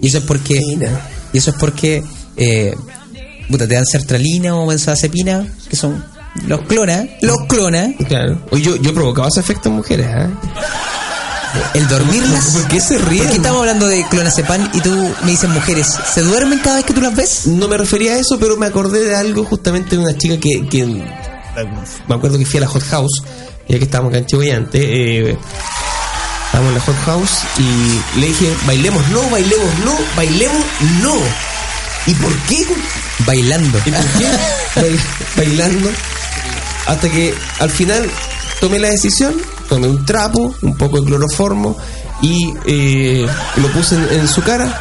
Y 0.00 0.06
eso 0.06 0.18
es 0.18 0.24
porque. 0.24 0.60
Mira. 0.64 1.10
Y 1.32 1.38
eso 1.38 1.50
es 1.50 1.56
porque. 1.58 2.04
Eh, 2.36 2.76
puta, 3.50 3.66
te 3.66 3.74
dan 3.74 3.84
sertralina 3.84 4.54
o 4.54 4.66
benzodiazepina, 4.66 5.52
que 5.68 5.74
son. 5.74 6.04
Los 6.46 6.60
clona. 6.62 7.08
Los 7.22 7.38
clona. 7.48 7.92
Claro. 8.06 8.40
Oye, 8.50 8.62
yo, 8.62 8.76
yo 8.76 8.90
he 8.90 8.94
provocado 8.94 9.26
ese 9.26 9.40
efecto 9.40 9.68
en 9.70 9.76
mujeres, 9.76 10.06
¿eh? 10.06 10.28
El 11.74 11.88
dormirlas. 11.88 12.44
¿Por 12.50 12.68
qué 12.68 12.80
se 12.80 12.98
ríen? 12.98 13.24
¿Por 13.24 13.30
qué 13.30 13.36
estamos 13.38 13.60
hablando 13.60 13.86
de 13.88 14.04
clonazepam 14.08 14.70
y 14.74 14.80
tú 14.80 14.90
me 15.24 15.30
dices 15.30 15.48
mujeres? 15.48 15.86
¿Se 16.12 16.22
duermen 16.22 16.58
cada 16.58 16.76
vez 16.76 16.84
que 16.84 16.92
tú 16.92 17.00
las 17.00 17.16
ves? 17.16 17.46
No 17.46 17.68
me 17.68 17.78
refería 17.78 18.12
a 18.12 18.18
eso, 18.18 18.38
pero 18.38 18.56
me 18.56 18.66
acordé 18.66 19.04
de 19.04 19.16
algo 19.16 19.44
justamente 19.44 19.96
de 19.96 20.02
una 20.02 20.16
chica 20.16 20.38
que, 20.38 20.68
que 20.68 20.84
me 20.86 22.14
acuerdo 22.14 22.38
que 22.38 22.44
fui 22.44 22.58
a 22.58 22.62
la 22.62 22.68
Hot 22.68 22.82
House, 22.84 23.22
ya 23.68 23.78
que 23.78 23.84
estábamos 23.84 24.10
acá 24.10 24.18
en 24.18 24.26
Chihuayante, 24.26 25.30
eh, 25.30 25.38
estábamos 26.46 26.70
en 26.70 26.74
la 26.74 26.80
Hot 26.80 26.96
House 27.04 27.38
y 27.58 28.18
le 28.20 28.26
dije, 28.28 28.54
bailemos, 28.66 29.06
no, 29.08 29.22
bailemos, 29.30 29.78
no, 29.84 29.92
bailemos, 30.16 30.64
no. 31.02 31.14
¿Y 32.06 32.14
por 32.14 32.32
qué? 32.48 32.66
Bailando. 33.26 33.78
¿Y 33.84 33.90
por 33.90 34.04
qué? 34.18 34.26
Bail- 34.80 35.00
bailando. 35.36 35.90
Hasta 36.86 37.08
que 37.10 37.34
al 37.58 37.70
final 37.70 38.08
tomé 38.60 38.78
la 38.78 38.88
decisión, 38.88 39.34
tomé 39.68 39.88
un 39.88 40.04
trapo, 40.06 40.54
un 40.62 40.76
poco 40.76 41.00
de 41.00 41.06
cloroformo 41.06 41.76
y 42.22 42.54
eh, 42.64 43.26
lo 43.56 43.68
puse 43.72 43.96
en, 43.96 44.20
en 44.20 44.28
su 44.28 44.42
cara 44.42 44.80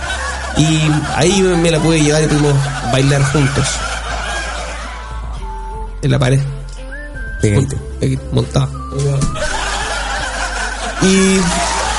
y 0.57 0.79
ahí 1.15 1.41
me 1.41 1.71
la 1.71 1.79
pude 1.79 1.99
llevar 2.01 2.23
y 2.23 2.27
pudimos 2.27 2.53
bailar 2.91 3.23
juntos. 3.31 3.65
En 6.03 6.11
la 6.11 6.19
pared. 6.19 6.39
Pegadito. 7.41 7.75
Aquí, 7.97 8.19
Montado. 8.31 8.69
Y 11.05 11.39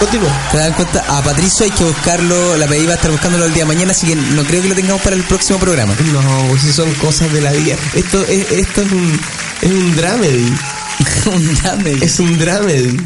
continúa. 0.00 0.48
¿Te 0.50 0.58
das 0.58 0.74
cuenta? 0.74 1.04
A 1.08 1.22
Patricio 1.22 1.64
hay 1.64 1.70
que 1.70 1.84
buscarlo, 1.84 2.56
la 2.56 2.66
PDI 2.66 2.86
va 2.86 2.92
a 2.92 2.96
estar 2.96 3.10
buscándolo 3.10 3.44
el 3.44 3.54
día 3.54 3.64
de 3.64 3.68
mañana, 3.68 3.92
así 3.92 4.08
que 4.08 4.16
no 4.16 4.42
creo 4.44 4.62
que 4.62 4.68
lo 4.68 4.74
tengamos 4.74 5.00
para 5.02 5.14
el 5.14 5.22
próximo 5.22 5.58
programa. 5.58 5.94
No, 6.12 6.48
pues 6.48 6.62
si 6.62 6.72
son 6.72 6.92
cosas 6.94 7.32
de 7.32 7.40
la 7.40 7.52
vida. 7.52 7.76
Esto 7.94 8.22
es, 8.22 8.50
esto 8.50 8.82
es 8.82 8.92
un, 8.92 9.20
es 9.62 9.70
un 9.70 9.96
dramedy. 9.96 10.52
Un 11.26 11.62
dame. 11.62 11.92
Es 12.00 12.18
un 12.20 12.38
dramedy. 12.38 12.98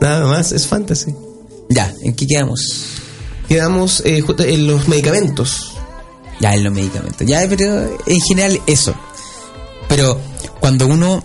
Nada 0.00 0.26
más, 0.26 0.52
es 0.52 0.66
fantasy. 0.66 1.14
Ya, 1.68 1.92
¿en 2.02 2.14
qué 2.14 2.26
quedamos? 2.26 2.60
Quedamos 3.46 4.00
eh, 4.06 4.24
en 4.38 4.66
los 4.66 4.88
medicamentos. 4.88 5.76
Ya, 6.40 6.54
en 6.54 6.64
los 6.64 6.72
medicamentos. 6.72 7.26
Ya, 7.26 7.40
pero 7.48 7.98
en 8.06 8.20
general 8.22 8.60
eso. 8.66 8.94
Pero 9.88 10.18
cuando 10.60 10.86
uno 10.86 11.22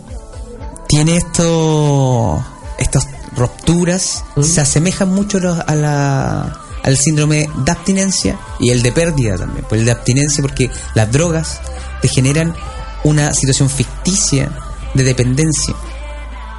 tiene 0.89 1.17
esto, 1.17 2.43
estas 2.77 3.07
rupturas, 3.35 4.23
se 4.41 4.61
asemejan 4.61 5.09
mucho 5.09 5.39
a 5.65 5.75
la, 5.75 6.59
al 6.83 6.97
síndrome 6.97 7.49
de 7.55 7.71
abstinencia 7.71 8.37
y 8.59 8.69
el 8.69 8.81
de 8.81 8.91
pérdida 8.91 9.37
también. 9.37 9.65
Pues 9.67 9.79
el 9.79 9.85
de 9.85 9.91
abstinencia 9.91 10.41
porque 10.41 10.69
las 10.93 11.11
drogas 11.11 11.61
te 12.01 12.07
generan 12.07 12.55
una 13.03 13.33
situación 13.33 13.69
ficticia 13.69 14.49
de 14.93 15.03
dependencia 15.03 15.75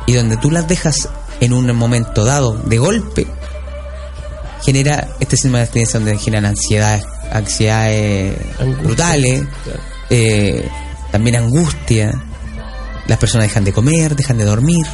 y 0.06 0.14
donde 0.14 0.36
tú 0.36 0.51
las 0.51 0.66
dejas 0.68 1.09
en 1.40 1.52
un 1.52 1.74
momento 1.74 2.24
dado 2.24 2.55
de 2.56 2.78
golpe 2.78 3.26
genera 4.64 5.09
este 5.20 5.36
síndrome 5.36 5.59
de 5.59 5.64
abstinencia 5.64 6.01
donde 6.01 6.18
generan 6.18 6.46
ansiedades, 6.46 7.05
ansiedades 7.30 8.36
Angustia. 8.59 8.82
brutales, 8.82 9.42
eh, 10.10 10.68
también 11.12 11.36
angustia. 11.36 12.24
Las 13.06 13.18
personas 13.18 13.48
dejan 13.48 13.64
de 13.64 13.72
comer, 13.72 14.16
dejan 14.16 14.38
de 14.38 14.44
dormir, 14.44 14.86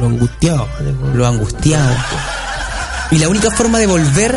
Lo 0.00 0.06
angustiado. 0.06 0.68
lo 1.14 1.26
angustiado. 1.26 1.94
Y 3.10 3.18
la 3.18 3.28
única 3.28 3.50
forma 3.50 3.78
de 3.78 3.86
volver 3.86 4.36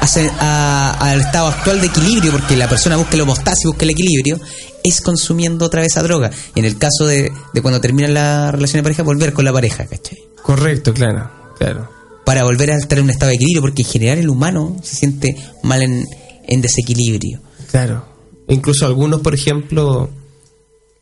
a 0.00 0.06
se- 0.06 0.30
a- 0.38 0.92
al 1.00 1.20
estado 1.20 1.48
actual 1.48 1.80
de 1.80 1.86
equilibrio, 1.88 2.30
porque 2.32 2.56
la 2.56 2.68
persona 2.68 2.96
busca 2.96 3.16
la 3.16 3.22
homeostasis, 3.24 3.64
busca 3.66 3.84
el 3.84 3.90
equilibrio, 3.90 4.38
es 4.82 5.00
consumiendo 5.00 5.64
otra 5.66 5.80
vez 5.80 5.92
esa 5.92 6.02
droga. 6.02 6.30
Y 6.54 6.60
en 6.60 6.64
el 6.66 6.78
caso 6.78 7.06
de, 7.06 7.32
de 7.52 7.62
cuando 7.62 7.80
termina 7.80 8.08
la 8.08 8.50
relación 8.52 8.78
de 8.78 8.82
pareja, 8.84 9.02
volver 9.02 9.32
con 9.32 9.44
la 9.44 9.52
pareja, 9.52 9.86
¿cachai? 9.86 10.18
Correcto, 10.42 10.92
claro, 10.92 11.30
claro. 11.58 11.90
Para 12.24 12.44
volver 12.44 12.70
a 12.70 12.76
estar 12.76 12.98
en 12.98 13.04
un 13.04 13.10
estado 13.10 13.30
de 13.30 13.36
equilibrio, 13.36 13.62
porque 13.62 13.82
en 13.82 13.88
general 13.88 14.18
el 14.18 14.28
humano 14.30 14.76
se 14.82 14.96
siente 14.96 15.34
mal 15.62 15.82
en, 15.82 16.06
en 16.46 16.60
desequilibrio. 16.62 17.40
Claro. 17.70 18.06
Incluso 18.48 18.86
algunos, 18.86 19.20
por 19.22 19.34
ejemplo, 19.34 20.10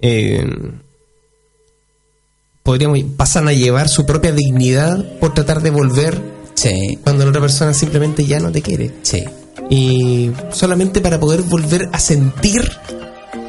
eh, 0.01 0.45
podríamos 2.62 2.98
pasan 3.16 3.48
a 3.48 3.52
llevar 3.52 3.89
su 3.89 4.06
propia 4.06 4.32
dignidad 4.32 5.18
por 5.18 5.34
tratar 5.34 5.62
de 5.62 5.70
volver 5.70 6.43
Sí, 6.55 6.98
cuando 7.02 7.24
la 7.24 7.30
otra 7.30 7.40
persona 7.40 7.74
simplemente 7.74 8.24
ya 8.24 8.39
no 8.39 8.52
te 8.52 8.62
quiere. 8.62 8.93
sí. 9.02 9.24
Y 9.70 10.30
solamente 10.51 11.01
para 11.01 11.18
poder 11.18 11.43
volver 11.43 11.89
a 11.93 11.98
sentir 11.98 12.70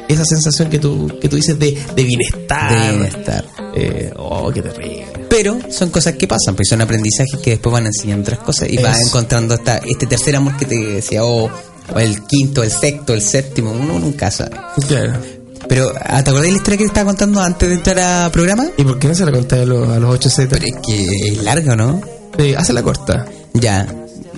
esa 0.08 0.24
sensación 0.24 0.70
que 0.70 0.78
tú, 0.78 1.18
que 1.20 1.28
tú 1.28 1.36
dices 1.36 1.58
de, 1.58 1.78
de 1.94 2.02
bienestar. 2.04 2.72
De 2.72 2.90
bienestar. 2.92 3.44
Eh, 3.74 4.12
oh, 4.16 4.50
qué 4.50 4.62
terrible. 4.62 5.06
Pero 5.28 5.58
son 5.70 5.90
cosas 5.90 6.14
que 6.14 6.26
pasan, 6.26 6.56
pues 6.56 6.68
son 6.68 6.80
aprendizajes 6.80 7.38
que 7.40 7.50
después 7.50 7.72
van 7.72 7.86
enseñando 7.86 8.22
otras 8.22 8.38
cosas 8.38 8.70
y 8.70 8.78
vas 8.78 9.00
encontrando 9.06 9.54
esta, 9.54 9.78
este 9.78 10.06
tercer 10.06 10.36
amor 10.36 10.56
que 10.56 10.64
te 10.64 10.76
decía, 10.76 11.24
o 11.24 11.50
o 11.92 11.98
el 11.98 12.22
quinto, 12.22 12.62
el 12.62 12.70
sexto, 12.70 13.12
el 13.12 13.20
séptimo, 13.20 13.70
uno 13.72 13.98
nunca 13.98 14.30
sabe. 14.30 14.56
Claro. 14.88 15.20
Pero, 15.68 15.92
¿ah, 16.00 16.22
¿te 16.22 16.30
acordás 16.30 16.46
de 16.46 16.50
la 16.52 16.56
historia 16.56 16.78
que 16.78 16.84
te 16.84 16.88
estaba 16.88 17.06
contando 17.06 17.40
antes 17.40 17.68
de 17.68 17.74
entrar 17.74 17.98
a 17.98 18.30
programa? 18.30 18.66
¿Y 18.76 18.84
por 18.84 18.98
qué 18.98 19.08
no 19.08 19.14
se 19.14 19.24
la 19.24 19.32
conté 19.32 19.62
a 19.62 19.66
los, 19.66 19.88
a 19.88 19.98
los 19.98 20.20
8Z? 20.20 20.46
Pero 20.50 20.66
es 20.66 20.74
que 20.86 21.28
es 21.28 21.42
largo, 21.42 21.74
¿no? 21.76 22.00
Eh, 22.38 22.54
hazla 22.56 22.82
corta. 22.82 23.26
Ya, 23.54 23.86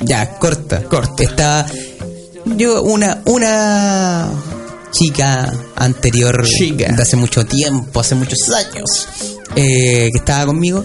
ya, 0.03 0.39
corta. 0.39 0.83
Corta. 0.85 1.23
Está 1.25 1.67
yo, 2.45 2.83
una, 2.83 3.23
una 3.25 4.31
chica 4.93 5.53
anterior 5.75 6.45
Chica. 6.45 6.93
de 6.93 7.03
hace 7.03 7.17
mucho 7.17 7.45
tiempo, 7.45 8.01
hace 8.01 8.15
muchos 8.15 8.49
años, 8.51 9.09
eh, 9.57 10.11
que 10.13 10.19
estaba 10.19 10.47
conmigo. 10.47 10.85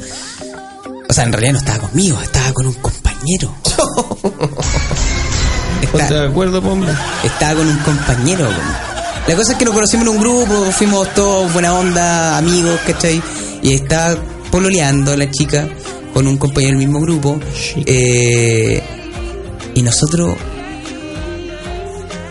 O 1.10 1.14
sea, 1.14 1.26
en 1.26 1.34
realidad 1.34 1.54
no 1.54 1.60
estaba 1.60 1.80
conmigo, 1.90 2.20
estaba 2.22 2.54
con 2.54 2.68
un 2.68 2.74
compañero. 2.76 3.54
Está- 5.82 6.08
de 6.22 6.28
acuerdo, 6.28 6.60
hombre. 6.60 6.92
estaba 7.24 7.56
con 7.56 7.68
un 7.68 7.78
compañero. 7.80 8.48
La 9.28 9.36
cosa 9.36 9.54
es 9.54 9.58
que 9.58 9.66
nos 9.66 9.74
conocimos 9.74 10.08
en 10.08 10.14
un 10.14 10.20
grupo, 10.20 10.72
fuimos 10.72 11.14
todos 11.14 11.54
buena 11.54 11.74
onda, 11.74 12.38
amigos, 12.38 12.80
¿cachai? 12.86 13.22
Y 13.62 13.76
estaba 13.76 14.16
pololeando 14.52 15.16
la 15.16 15.30
chica 15.30 15.68
con 16.14 16.28
un 16.28 16.38
compañero 16.38 16.78
del 16.78 16.86
mismo 16.86 17.00
grupo. 17.00 17.40
Eh, 17.86 18.82
y 19.74 19.82
nosotros 19.82 20.36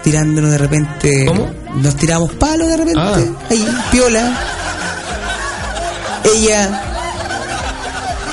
tirándonos 0.03 0.51
de 0.51 0.59
repente. 0.59 1.27
¿Cómo? 1.27 1.51
Nos 1.77 1.97
tiramos 1.97 2.33
palos 2.33 2.69
de 2.69 2.77
repente. 2.77 3.01
Ah. 3.01 3.19
Ahí, 3.49 3.69
piola. 3.91 4.39
Ella. 6.25 6.83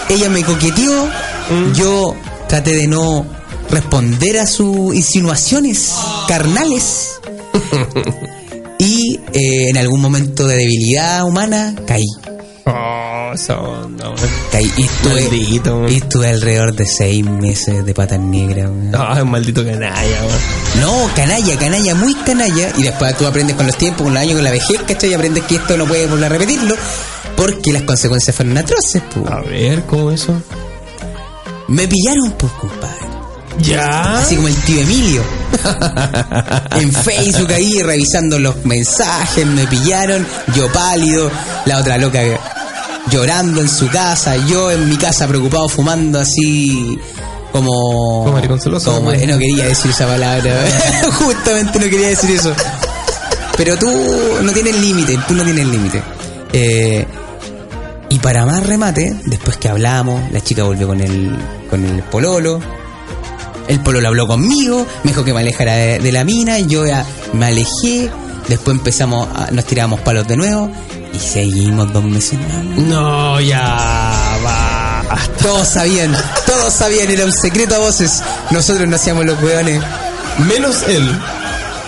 Ella 0.09 0.29
me 0.29 0.43
coqueteó. 0.43 1.05
Mm. 1.49 1.73
Yo 1.73 2.15
traté 2.49 2.75
de 2.75 2.87
no 2.87 3.25
responder 3.69 4.39
a 4.39 4.47
sus 4.47 4.95
insinuaciones 4.95 5.93
carnales. 6.27 7.19
y 8.79 9.19
eh, 9.33 9.69
en 9.69 9.77
algún 9.77 10.01
momento 10.01 10.45
de 10.47 10.57
debilidad 10.57 11.23
humana 11.25 11.73
caí. 11.85 12.05
Oh, 12.65 13.31
esa 13.33 13.59
onda, 13.59 14.09
hombre. 14.09 14.25
Caí 14.51 14.71
y 14.77 14.83
estuve, 14.83 15.21
Maldito, 15.21 15.79
man. 15.79 15.91
y 15.91 15.95
estuve 15.95 16.27
alrededor 16.27 16.75
de 16.75 16.85
seis 16.85 17.23
meses 17.25 17.85
de 17.85 17.93
patas 17.93 18.19
negras. 18.19 18.69
weón. 18.69 18.91
Ah, 18.93 19.19
un 19.23 19.31
maldito 19.31 19.63
canalla, 19.63 20.21
man. 20.21 20.81
No, 20.81 21.09
canalla, 21.15 21.57
canalla, 21.57 21.95
muy 21.95 22.13
canalla. 22.13 22.73
Y 22.77 22.83
después 22.83 23.17
tú 23.17 23.25
aprendes 23.25 23.55
con 23.55 23.67
los 23.67 23.77
tiempos, 23.77 24.03
con 24.03 24.13
los 24.13 24.21
años, 24.21 24.35
con 24.35 24.43
la 24.43 24.51
vejez, 24.51 24.81
¿cachai? 24.85 25.11
Y 25.11 25.13
aprendes 25.13 25.43
que 25.45 25.55
esto 25.55 25.77
no 25.77 25.85
puedes 25.85 26.09
volver 26.09 26.25
a 26.25 26.29
repetirlo. 26.29 26.75
Porque 27.37 27.71
las 27.71 27.83
consecuencias 27.83 28.35
fueron 28.35 28.57
atroces, 28.57 29.01
pues. 29.13 29.31
A 29.31 29.39
ver, 29.41 29.83
¿cómo 29.85 30.11
eso? 30.11 30.33
Me 31.69 31.87
pillaron, 31.87 32.31
pues, 32.31 32.51
compadre. 32.53 33.16
¿Ya? 33.59 34.19
Así 34.19 34.35
como 34.35 34.47
el 34.47 34.55
tío 34.55 34.81
Emilio. 34.81 35.23
en 36.75 36.91
Facebook 36.93 37.51
ahí 37.53 37.81
revisando 37.81 38.39
los 38.39 38.63
mensajes, 38.65 39.45
me 39.45 39.65
pillaron, 39.67 40.25
yo 40.55 40.71
pálido, 40.71 41.31
la 41.65 41.79
otra 41.79 41.97
loca 41.97 42.19
llorando 43.09 43.61
en 43.61 43.69
su 43.69 43.87
casa, 43.89 44.35
yo 44.35 44.71
en 44.71 44.89
mi 44.89 44.97
casa 44.97 45.27
preocupado 45.27 45.67
fumando 45.69 46.19
así 46.19 46.99
como... 47.51 48.23
Como 48.25 48.37
como- 48.91 49.11
¿no? 49.11 49.33
no 49.33 49.39
quería 49.39 49.65
decir 49.65 49.91
esa 49.91 50.05
palabra, 50.05 50.65
justamente 51.13 51.79
no 51.79 51.89
quería 51.89 52.09
decir 52.09 52.31
eso. 52.31 52.53
Pero 53.55 53.75
tú 53.77 53.89
no 54.43 54.51
tienes 54.51 54.79
límite, 54.79 55.17
tú 55.27 55.33
no 55.33 55.43
tienes 55.43 55.65
límite. 55.65 56.03
Eh, 56.53 57.05
y 58.09 58.19
para 58.19 58.45
más 58.45 58.65
remate, 58.65 59.15
después 59.25 59.57
que 59.57 59.67
hablamos, 59.69 60.31
la 60.31 60.41
chica 60.41 60.63
volvió 60.63 60.87
con 60.87 61.01
el, 61.01 61.35
con 61.69 61.83
el 61.83 62.03
pololo. 62.03 62.59
El 63.67 63.79
pololo 63.81 64.07
habló 64.07 64.27
conmigo, 64.27 64.85
me 65.03 65.11
dijo 65.11 65.23
que 65.25 65.33
me 65.33 65.41
alejara 65.41 65.73
de, 65.75 65.99
de 65.99 66.11
la 66.11 66.23
mina, 66.23 66.59
yo 66.59 66.85
ya 66.85 67.05
me 67.33 67.45
alejé. 67.47 68.09
Después 68.47 68.77
empezamos, 68.77 69.27
a- 69.35 69.51
nos 69.51 69.65
tirábamos 69.65 69.99
palos 70.01 70.25
de 70.27 70.37
nuevo 70.37 70.71
y 71.13 71.19
seguimos 71.19 71.91
dos 71.91 72.03
meses 72.03 72.39
más. 72.39 72.63
No, 72.87 73.41
ya 73.41 74.37
va. 74.45 75.03
Todos 75.41 75.67
sabían, 75.67 76.15
todos 76.45 76.73
sabían, 76.73 77.09
era 77.09 77.25
un 77.25 77.31
secreto 77.33 77.75
a 77.75 77.79
voces. 77.79 78.21
Nosotros 78.51 78.87
no 78.87 78.95
hacíamos 78.95 79.25
los 79.25 79.41
weones. 79.41 79.81
Menos 80.47 80.83
él. 80.87 81.03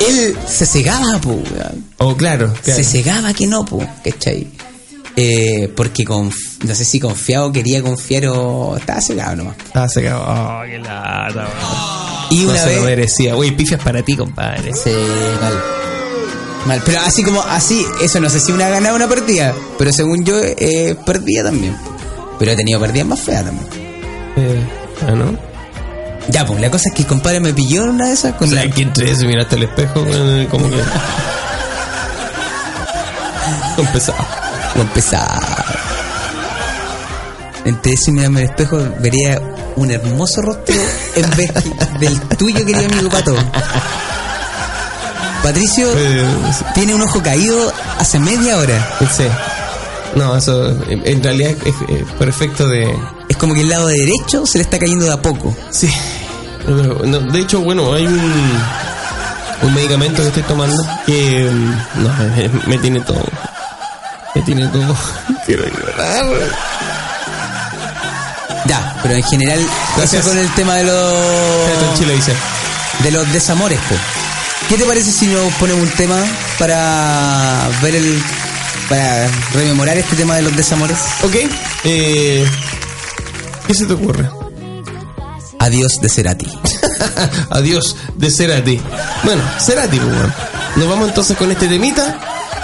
Él 0.08 0.38
se 0.48 0.66
cegaba, 0.66 1.20
po, 1.20 1.32
weón. 1.32 1.86
Oh, 1.98 2.16
claro. 2.16 2.54
claro. 2.64 2.84
Se 2.84 2.90
cegaba 2.90 3.34
que 3.34 3.48
no, 3.48 3.64
po, 3.66 3.86
¿cachai? 4.04 4.48
Eh, 5.16 5.72
porque 5.76 6.06
conf- 6.06 6.49
no 6.64 6.76
sé 6.76 6.86
si 6.86 7.00
confiado 7.00 7.52
quería 7.52 7.82
confiar 7.82 8.26
o 8.28 8.76
estaba 8.78 9.02
cegado 9.02 9.36
nomás. 9.38 9.56
Ah, 9.74 9.88
se 9.88 10.06
acabó. 10.08 10.26
Oh, 10.26 10.62
qué 10.66 10.78
lata, 10.80 11.34
man. 11.44 11.48
Y 12.32 12.44
No 12.44 12.52
una 12.52 12.60
se 12.60 12.66
lo 12.76 12.82
vez. 12.82 12.84
merecía. 12.84 13.34
Güey, 13.36 13.52
pifias 13.52 13.82
para 13.82 14.02
ti, 14.04 14.16
compadre. 14.16 14.74
Sí, 14.74 14.92
mal. 15.42 15.54
Mal, 16.68 16.82
pero 16.86 17.00
así 17.00 17.24
como 17.24 17.42
así, 17.42 17.86
eso 18.02 18.20
no 18.20 18.30
sé 18.30 18.40
si 18.42 18.52
una 18.52 18.68
ganada 18.70 18.92
o 18.94 18.98
una 18.98 19.08
perdida, 19.08 19.54
pero 19.78 19.94
según 19.94 20.26
yo, 20.26 20.36
eh, 20.42 20.96
perdida 21.06 21.44
también. 21.46 21.76
Pero 22.38 22.52
he 22.52 22.56
tenido 22.56 22.80
perdidas 22.80 23.08
más 23.08 23.20
feas 23.22 23.46
también. 23.46 23.66
Eh, 24.36 24.64
ah, 25.08 25.12
¿no? 25.12 25.38
Ya, 26.28 26.46
pues 26.46 26.60
la 26.62 26.70
cosa 26.70 26.90
es 26.90 26.96
que 26.96 27.02
el 27.04 27.08
compadre 27.08 27.40
me 27.40 27.54
pilló 27.54 27.84
en 27.86 27.90
una 27.92 28.08
de 28.08 28.14
esas 28.14 28.34
O 28.34 28.38
con 28.38 28.50
sea, 28.50 28.66
la- 28.66 28.72
que 28.72 28.82
entre 28.84 29.10
eso 29.10 29.24
y 29.24 29.28
miraste 29.28 29.56
al 29.56 29.64
espejo, 29.64 30.06
como 30.52 30.70
que. 30.70 30.76
Con 33.76 33.88
pesado. 33.88 34.18
con 34.76 34.88
pesado. 34.90 35.40
Mirarme 38.12 38.40
al 38.42 38.46
espejo 38.46 38.78
vería 39.00 39.40
un 39.76 39.92
hermoso 39.92 40.42
rostro 40.42 40.76
en 41.16 41.30
vez 41.38 41.52
del 42.00 42.20
tuyo, 42.38 42.66
querido 42.66 42.86
amigo 42.86 43.10
Pato. 43.10 43.36
Patricio 45.44 45.88
Eh, 45.96 46.26
tiene 46.74 46.94
un 46.96 47.02
ojo 47.02 47.22
caído 47.22 47.72
hace 47.98 48.20
media 48.20 48.58
hora. 48.58 48.98
sí. 49.16 49.26
No, 50.16 50.36
eso 50.36 50.70
en 50.90 51.24
realidad 51.24 51.52
es, 51.66 51.76
efecto 52.28 52.68
de. 52.68 52.92
Es 53.30 53.38
como 53.38 53.54
que 53.54 53.62
el 53.62 53.70
lado 53.70 53.88
derecho 53.88 54.44
se 54.48 54.58
le 54.58 54.64
está 54.64 54.80
cayendo 54.80 55.06
de 55.06 55.14
a 55.14 55.22
poco. 55.22 55.56
Sí. 55.70 55.88
No, 56.68 57.20
de 57.20 57.40
hecho, 57.40 57.62
bueno, 57.62 57.94
hay 57.94 58.08
un, 58.08 58.34
un 59.62 59.74
medicamento 59.76 60.24
que 60.24 60.28
estoy 60.30 60.44
tomando 60.44 60.84
que 61.06 61.48
mm, 61.52 62.04
no, 62.04 62.10
me, 62.36 62.50
me 62.68 62.78
tiene 62.80 63.02
todo. 63.02 63.24
Me 64.34 64.42
tiene 64.42 64.68
todo. 64.70 64.96
Quiero 65.46 65.64
llorar. 65.68 66.26
Ya, 68.70 68.98
pero 69.02 69.16
en 69.16 69.24
general, 69.24 69.60
Gracias. 69.98 70.26
con 70.26 70.38
el 70.38 70.48
tema 70.54 70.76
de 70.76 70.84
los 70.84 71.98
Chile 72.00 72.14
dice. 72.16 72.34
de 73.04 73.12
los 73.12 73.32
desamores, 73.34 73.80
po. 73.90 73.96
¿Qué 74.70 74.78
te 74.78 74.84
parece 74.86 75.12
si 75.12 75.26
nos 75.28 75.52
ponemos 75.54 75.82
un 75.84 75.90
tema 75.92 76.16
para 76.60 77.68
ver 77.82 77.96
el 77.96 78.22
para 78.88 79.28
rememorar 79.54 79.98
este 79.98 80.16
tema 80.16 80.36
de 80.36 80.44
los 80.44 80.56
desamores? 80.56 80.98
Ok. 81.24 81.36
Eh, 81.84 82.46
¿Qué 83.68 83.74
se 83.74 83.86
te 83.88 83.94
ocurre? 83.94 84.30
Adiós 85.60 86.00
de 86.02 86.10
Cerati. 86.10 86.48
Adiós 87.50 87.96
de 88.16 88.30
Cerati. 88.32 88.80
Bueno, 89.24 89.42
Cerati, 89.60 89.98
pues, 89.98 90.10
bueno. 90.16 90.34
Nos 90.76 90.88
vamos 90.90 91.08
entonces 91.10 91.36
con 91.38 91.52
este 91.52 91.68
temita 91.68 92.20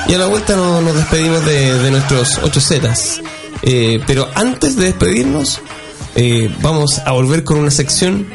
y 0.07 0.13
a 0.13 0.17
la 0.19 0.27
vuelta 0.27 0.55
no- 0.55 0.81
nos 0.81 0.95
despedimos 0.95 1.43
de, 1.45 1.77
de 1.79 1.91
nuestros 1.91 2.39
8 2.43 2.61
Zetas. 2.61 3.21
Eh, 3.63 3.99
pero 4.05 4.29
antes 4.35 4.75
de 4.75 4.85
despedirnos, 4.85 5.59
eh, 6.15 6.49
vamos 6.61 6.99
a 6.99 7.11
volver 7.11 7.43
con 7.43 7.59
una 7.59 7.71
sección 7.71 8.27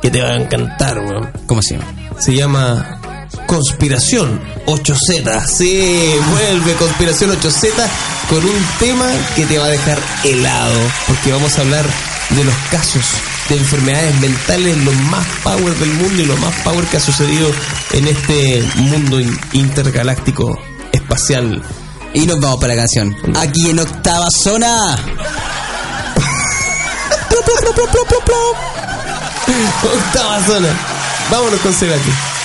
que 0.00 0.10
te 0.10 0.22
va 0.22 0.30
a 0.30 0.36
encantar, 0.36 0.98
weón. 0.98 1.30
¿Cómo 1.46 1.62
se 1.62 1.74
llama? 1.74 1.92
Se 2.18 2.34
llama 2.34 3.00
Conspiración 3.46 4.40
8Z. 4.66 5.46
Sí, 5.46 6.14
vuelve 6.30 6.72
Conspiración 6.74 7.30
8Z 7.30 7.72
con 8.28 8.44
un 8.44 8.66
tema 8.78 9.06
que 9.34 9.44
te 9.44 9.58
va 9.58 9.66
a 9.66 9.70
dejar 9.70 9.98
helado, 10.24 10.80
porque 11.06 11.30
vamos 11.30 11.58
a 11.58 11.60
hablar 11.60 11.84
de 12.30 12.44
los 12.44 12.54
casos 12.70 13.04
de 13.48 13.56
enfermedades 13.56 14.18
mentales, 14.20 14.76
los 14.78 14.94
más 15.10 15.26
power 15.44 15.74
del 15.76 15.90
mundo 15.90 16.22
y 16.22 16.26
lo 16.26 16.36
más 16.38 16.54
power 16.62 16.84
que 16.86 16.96
ha 16.96 17.00
sucedido 17.00 17.50
en 17.92 18.08
este 18.08 18.64
mundo 18.76 19.20
intergaláctico 19.52 20.58
espacial. 20.90 21.62
Y 22.14 22.26
nos 22.26 22.40
vamos 22.40 22.60
para 22.60 22.74
la 22.74 22.80
canción. 22.80 23.14
Aquí 23.36 23.70
en 23.70 23.78
octava 23.78 24.28
zona 24.42 24.96
plop, 27.76 27.90
plop, 27.90 28.08
plop, 28.08 28.24
plop. 28.24 28.56
Octava 29.94 30.40
zona. 30.40 30.68
Vámonos 31.30 31.60
con 31.60 31.72
Cerati. 31.72 32.35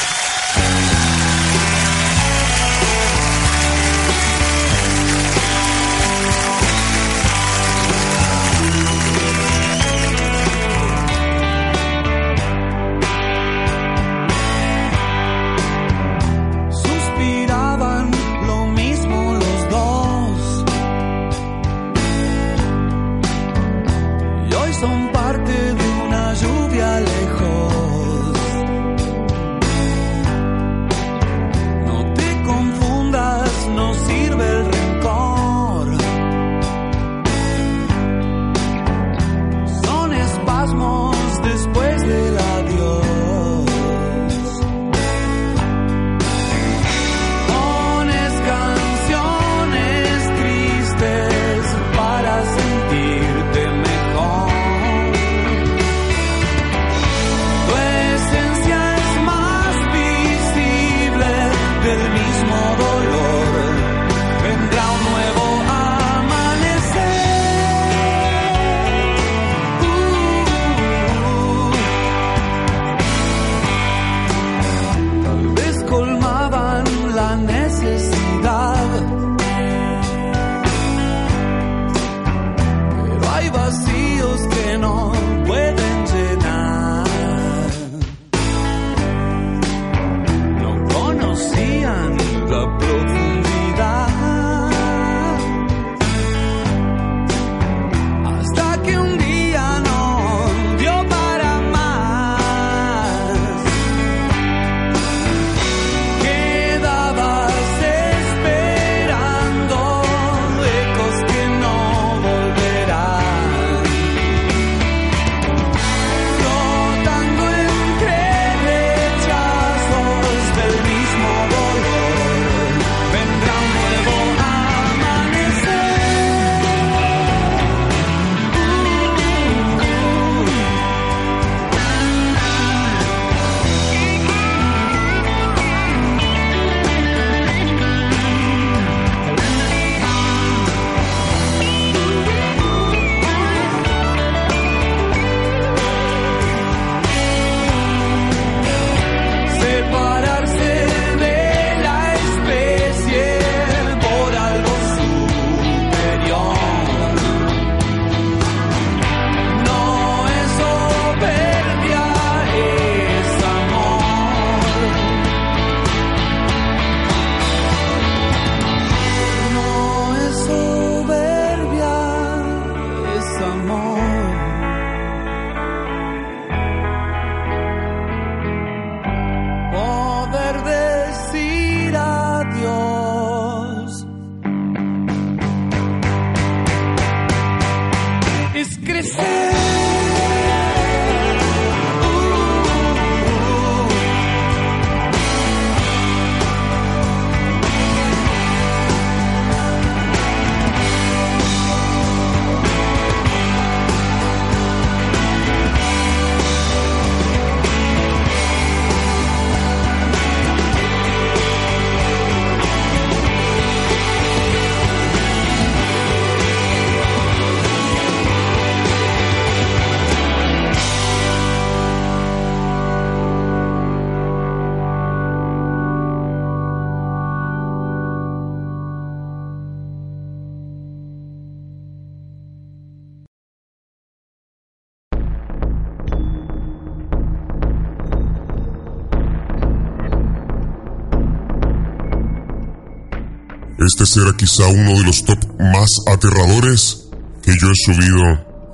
este 243.91 244.05
será 244.05 244.31
quizá 244.37 244.67
uno 244.67 244.91
de 244.99 245.03
los 245.03 245.25
top 245.25 245.37
más 245.59 245.89
aterradores 246.07 247.09
que 247.43 247.51
yo 247.59 247.67
he 247.69 247.75
subido 247.75 248.23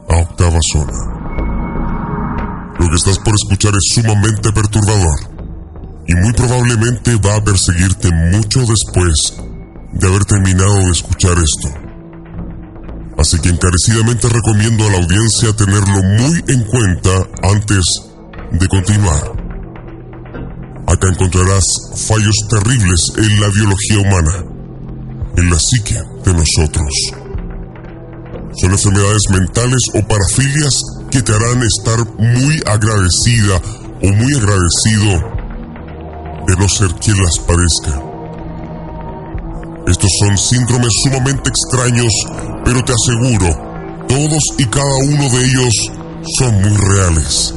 a 0.10 0.18
octava 0.22 0.60
zona. 0.72 0.94
Lo 2.78 2.88
que 2.88 2.96
estás 2.96 3.18
por 3.18 3.34
escuchar 3.34 3.74
es 3.74 3.96
sumamente 3.96 4.52
perturbador 4.54 5.18
y 6.08 6.14
muy 6.14 6.34
probablemente 6.34 7.16
va 7.16 7.36
a 7.36 7.44
perseguirte 7.44 8.12
mucho 8.32 8.60
después 8.60 9.34
de 9.94 10.08
haber 10.08 10.24
terminado 10.26 10.78
de 10.86 10.92
escuchar 10.92 11.34
esto. 11.34 11.74
Así 13.18 13.40
que 13.40 13.50
encarecidamente 13.50 14.30
recomiendo 14.30 14.86
a 14.86 14.92
la 14.92 14.98
audiencia 14.98 15.56
tenerlo 15.56 16.04
muy 16.20 16.44
en 16.48 16.64
cuenta 16.66 17.28
antes 17.42 17.84
de 18.52 18.68
continuar. 18.68 19.32
Acá 20.86 21.08
encontrarás 21.10 21.66
fallos 22.08 22.36
terribles 22.50 23.00
en 23.18 23.42
la 23.42 23.50
biología 23.50 24.00
humana 24.00 24.47
en 25.38 25.50
la 25.52 25.58
psique 25.60 25.96
de 26.26 26.34
nosotros. 26.34 26.92
Son 28.60 28.72
enfermedades 28.72 29.22
mentales 29.30 29.82
o 29.94 30.02
parafilias 30.08 30.74
que 31.12 31.22
te 31.22 31.32
harán 31.32 31.62
estar 31.62 32.00
muy 32.18 32.60
agradecida 32.66 33.62
o 34.02 34.08
muy 34.14 34.34
agradecido 34.34 35.38
de 36.48 36.56
no 36.58 36.68
ser 36.68 36.90
quien 36.96 37.18
las 37.18 37.38
padezca. 37.40 38.02
Estos 39.88 40.10
son 40.20 40.38
síndromes 40.38 40.92
sumamente 41.04 41.50
extraños, 41.50 42.14
pero 42.66 42.84
te 42.84 42.94
aseguro, 42.94 44.06
todos 44.08 44.44
y 44.58 44.66
cada 44.66 44.96
uno 45.06 45.30
de 45.30 45.46
ellos 45.46 45.74
son 46.40 46.62
muy 46.62 46.78
reales. 46.78 47.54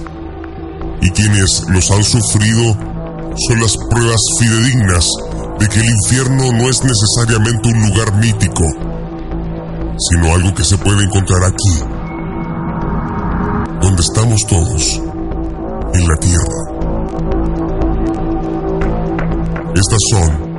Y 1.01 1.11
quienes 1.11 1.65
los 1.69 1.91
han 1.91 2.05
sufrido 2.05 2.77
son 3.49 3.61
las 3.61 3.75
pruebas 3.91 4.21
fidedignas 4.39 5.09
de 5.61 5.69
que 5.69 5.79
el 5.79 5.87
infierno 5.91 6.53
no 6.53 6.71
es 6.71 6.83
necesariamente 6.83 7.69
un 7.69 7.83
lugar 7.89 8.15
mítico, 8.15 8.65
sino 9.99 10.35
algo 10.35 10.55
que 10.55 10.65
se 10.65 10.79
puede 10.79 11.05
encontrar 11.05 11.45
aquí, 11.45 11.79
donde 13.83 14.01
estamos 14.01 14.41
todos, 14.49 15.03
en 15.93 16.09
la 16.09 16.17
tierra. 16.17 16.61
Estas 19.75 20.01
son 20.11 20.51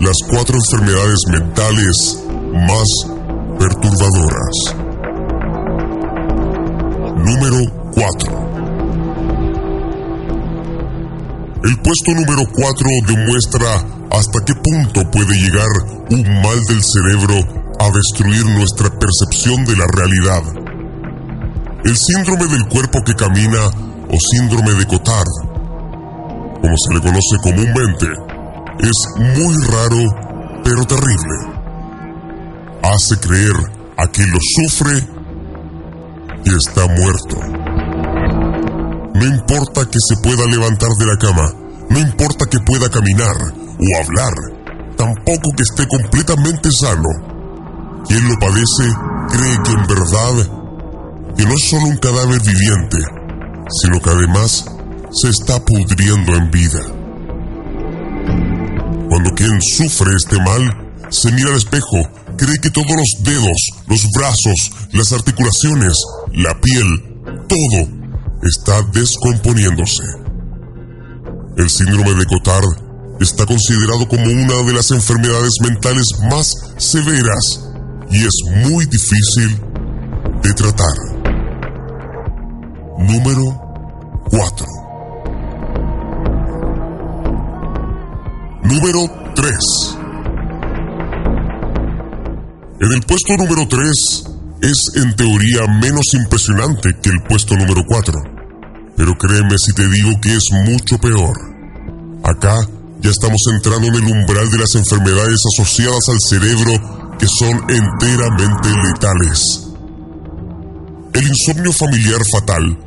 las 0.00 0.16
cuatro 0.30 0.56
enfermedades 0.56 1.18
mentales 1.30 2.24
más 2.52 2.88
perturbadoras. 3.58 4.76
Número 7.16 7.58
4. 7.94 8.47
El 11.64 11.76
puesto 11.82 12.14
número 12.14 12.44
4 12.54 12.86
demuestra 13.08 13.72
hasta 14.12 14.44
qué 14.46 14.54
punto 14.54 15.10
puede 15.10 15.34
llegar 15.34 15.66
un 16.10 16.22
mal 16.40 16.62
del 16.68 16.82
cerebro 16.82 17.34
a 17.80 17.90
destruir 17.90 18.46
nuestra 18.46 18.88
percepción 18.90 19.64
de 19.64 19.76
la 19.76 19.86
realidad. 19.92 20.42
El 21.84 21.96
síndrome 21.96 22.46
del 22.46 22.64
cuerpo 22.68 23.02
que 23.04 23.14
camina 23.14 23.66
o 24.08 24.16
síndrome 24.30 24.74
de 24.74 24.86
Cotard, 24.86 25.26
como 26.60 26.74
se 26.76 26.94
le 26.94 27.00
conoce 27.00 27.36
comúnmente, 27.42 28.06
es 28.78 29.36
muy 29.36 29.54
raro 29.66 30.62
pero 30.62 30.84
terrible. 30.84 31.58
Hace 32.84 33.18
creer 33.18 33.56
a 33.96 34.06
quien 34.06 34.30
lo 34.30 34.38
sufre 34.40 35.08
que 36.44 36.50
está 36.50 36.86
muerto. 36.86 37.67
No 39.18 39.26
importa 39.26 39.84
que 39.84 39.98
se 39.98 40.16
pueda 40.22 40.46
levantar 40.46 40.90
de 40.96 41.06
la 41.06 41.16
cama, 41.16 41.52
no 41.90 41.98
importa 41.98 42.46
que 42.48 42.60
pueda 42.60 42.88
caminar 42.88 43.34
o 43.34 44.04
hablar, 44.04 44.34
tampoco 44.96 45.50
que 45.56 45.64
esté 45.64 45.88
completamente 45.88 46.68
sano. 46.70 48.04
Quien 48.06 48.28
lo 48.28 48.38
padece 48.38 48.86
cree 49.28 49.58
que 49.64 49.72
en 49.72 49.86
verdad 49.88 51.34
que 51.36 51.44
no 51.44 51.52
es 51.52 51.68
solo 51.68 51.86
un 51.86 51.96
cadáver 51.96 52.40
viviente, 52.42 52.98
sino 53.80 54.00
que 54.00 54.10
además 54.10 54.66
se 55.10 55.30
está 55.30 55.64
pudriendo 55.64 56.36
en 56.36 56.50
vida. 56.52 56.80
Cuando 59.08 59.30
quien 59.34 59.60
sufre 59.62 60.14
este 60.14 60.40
mal 60.42 60.62
se 61.10 61.32
mira 61.32 61.50
al 61.50 61.56
espejo, 61.56 62.08
cree 62.36 62.60
que 62.60 62.70
todos 62.70 62.86
los 62.86 63.24
dedos, 63.24 63.70
los 63.88 64.06
brazos, 64.16 64.70
las 64.92 65.12
articulaciones, 65.12 65.94
la 66.34 66.54
piel, 66.60 66.86
todo 67.48 67.97
está 68.42 68.82
descomponiéndose. 68.92 70.04
El 71.56 71.68
síndrome 71.68 72.14
de 72.14 72.24
Cotard 72.26 72.88
está 73.20 73.44
considerado 73.46 74.06
como 74.08 74.24
una 74.24 74.62
de 74.66 74.72
las 74.72 74.90
enfermedades 74.92 75.52
mentales 75.62 76.04
más 76.30 76.54
severas 76.76 77.68
y 78.10 78.18
es 78.18 78.68
muy 78.68 78.86
difícil 78.86 79.60
de 80.42 80.54
tratar. 80.54 80.94
Número 82.98 83.60
4. 84.30 84.66
Número 88.62 89.00
3. 89.34 89.54
En 92.80 92.92
el 92.92 93.00
puesto 93.02 93.36
número 93.36 93.66
3 93.66 94.37
es 94.62 94.76
en 94.96 95.14
teoría 95.14 95.66
menos 95.80 96.14
impresionante 96.14 96.90
que 97.02 97.10
el 97.10 97.22
puesto 97.28 97.54
número 97.54 97.82
4. 97.86 98.14
Pero 98.96 99.14
créeme 99.14 99.54
si 99.58 99.72
te 99.74 99.88
digo 99.88 100.10
que 100.20 100.34
es 100.34 100.44
mucho 100.64 100.98
peor. 100.98 101.36
Acá 102.24 102.66
ya 103.00 103.10
estamos 103.10 103.40
entrando 103.52 103.88
en 103.88 103.94
el 103.94 104.04
umbral 104.04 104.50
de 104.50 104.58
las 104.58 104.74
enfermedades 104.74 105.38
asociadas 105.54 106.02
al 106.08 106.18
cerebro 106.20 107.16
que 107.18 107.26
son 107.28 107.56
enteramente 107.70 108.68
letales. 108.84 109.68
El 111.14 111.26
insomnio 111.26 111.72
familiar 111.72 112.20
fatal 112.32 112.78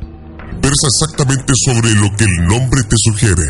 versa 0.62 0.86
exactamente 0.86 1.52
sobre 1.66 1.94
lo 1.94 2.14
que 2.16 2.24
el 2.24 2.46
nombre 2.46 2.82
te 2.84 2.96
sugiere, 2.96 3.46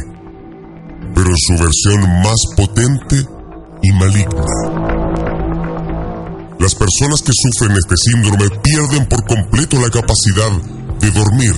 pero 1.14 1.28
en 1.28 1.36
su 1.36 1.62
versión 1.62 2.22
más 2.22 2.38
potente 2.56 3.26
y 3.82 3.92
maligna. 3.92 5.01
Las 6.62 6.76
personas 6.76 7.22
que 7.22 7.32
sufren 7.34 7.76
este 7.76 7.96
síndrome 7.96 8.48
pierden 8.62 9.04
por 9.06 9.26
completo 9.26 9.80
la 9.80 9.90
capacidad 9.90 10.52
de 11.00 11.10
dormir. 11.10 11.56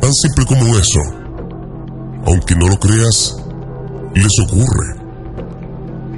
Tan 0.00 0.14
simple 0.14 0.46
como 0.46 0.78
eso. 0.78 1.00
Aunque 2.24 2.54
no 2.54 2.68
lo 2.68 2.78
creas, 2.78 3.34
les 4.14 4.38
ocurre. 4.46 5.02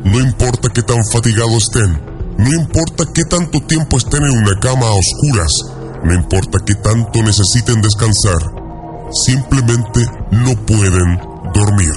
No 0.04 0.20
importa 0.20 0.68
qué 0.68 0.82
tan 0.82 0.98
fatigados 1.10 1.70
estén, 1.70 1.98
no 2.36 2.52
importa 2.52 3.04
qué 3.14 3.24
tanto 3.24 3.60
tiempo 3.60 3.96
estén 3.96 4.24
en 4.24 4.38
una 4.42 4.60
cama 4.60 4.86
a 4.86 4.92
oscuras, 4.92 5.50
no 6.04 6.14
importa 6.14 6.58
qué 6.66 6.74
tanto 6.74 7.22
necesiten 7.22 7.80
descansar, 7.80 8.40
simplemente 9.24 10.06
no 10.32 10.54
pueden 10.66 11.18
dormir. 11.54 11.94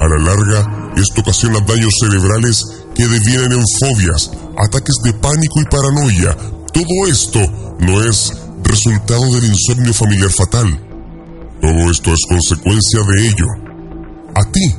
A 0.00 0.08
la 0.08 0.16
larga, 0.24 0.92
esto 0.96 1.20
ocasiona 1.20 1.60
daños 1.60 1.92
cerebrales 2.00 2.83
que 2.94 3.06
devienen 3.06 3.52
en 3.52 3.64
fobias, 3.80 4.30
ataques 4.56 4.96
de 5.04 5.12
pánico 5.14 5.60
y 5.60 5.64
paranoia. 5.64 6.36
Todo 6.72 7.06
esto 7.08 7.40
no 7.80 8.02
es 8.02 8.32
resultado 8.62 9.34
del 9.34 9.44
insomnio 9.44 9.92
familiar 9.92 10.30
fatal. 10.30 10.80
Todo 11.60 11.90
esto 11.90 12.12
es 12.12 12.20
consecuencia 12.28 13.00
de 13.08 13.26
ello. 13.28 13.46
A 14.34 14.50
ti 14.50 14.74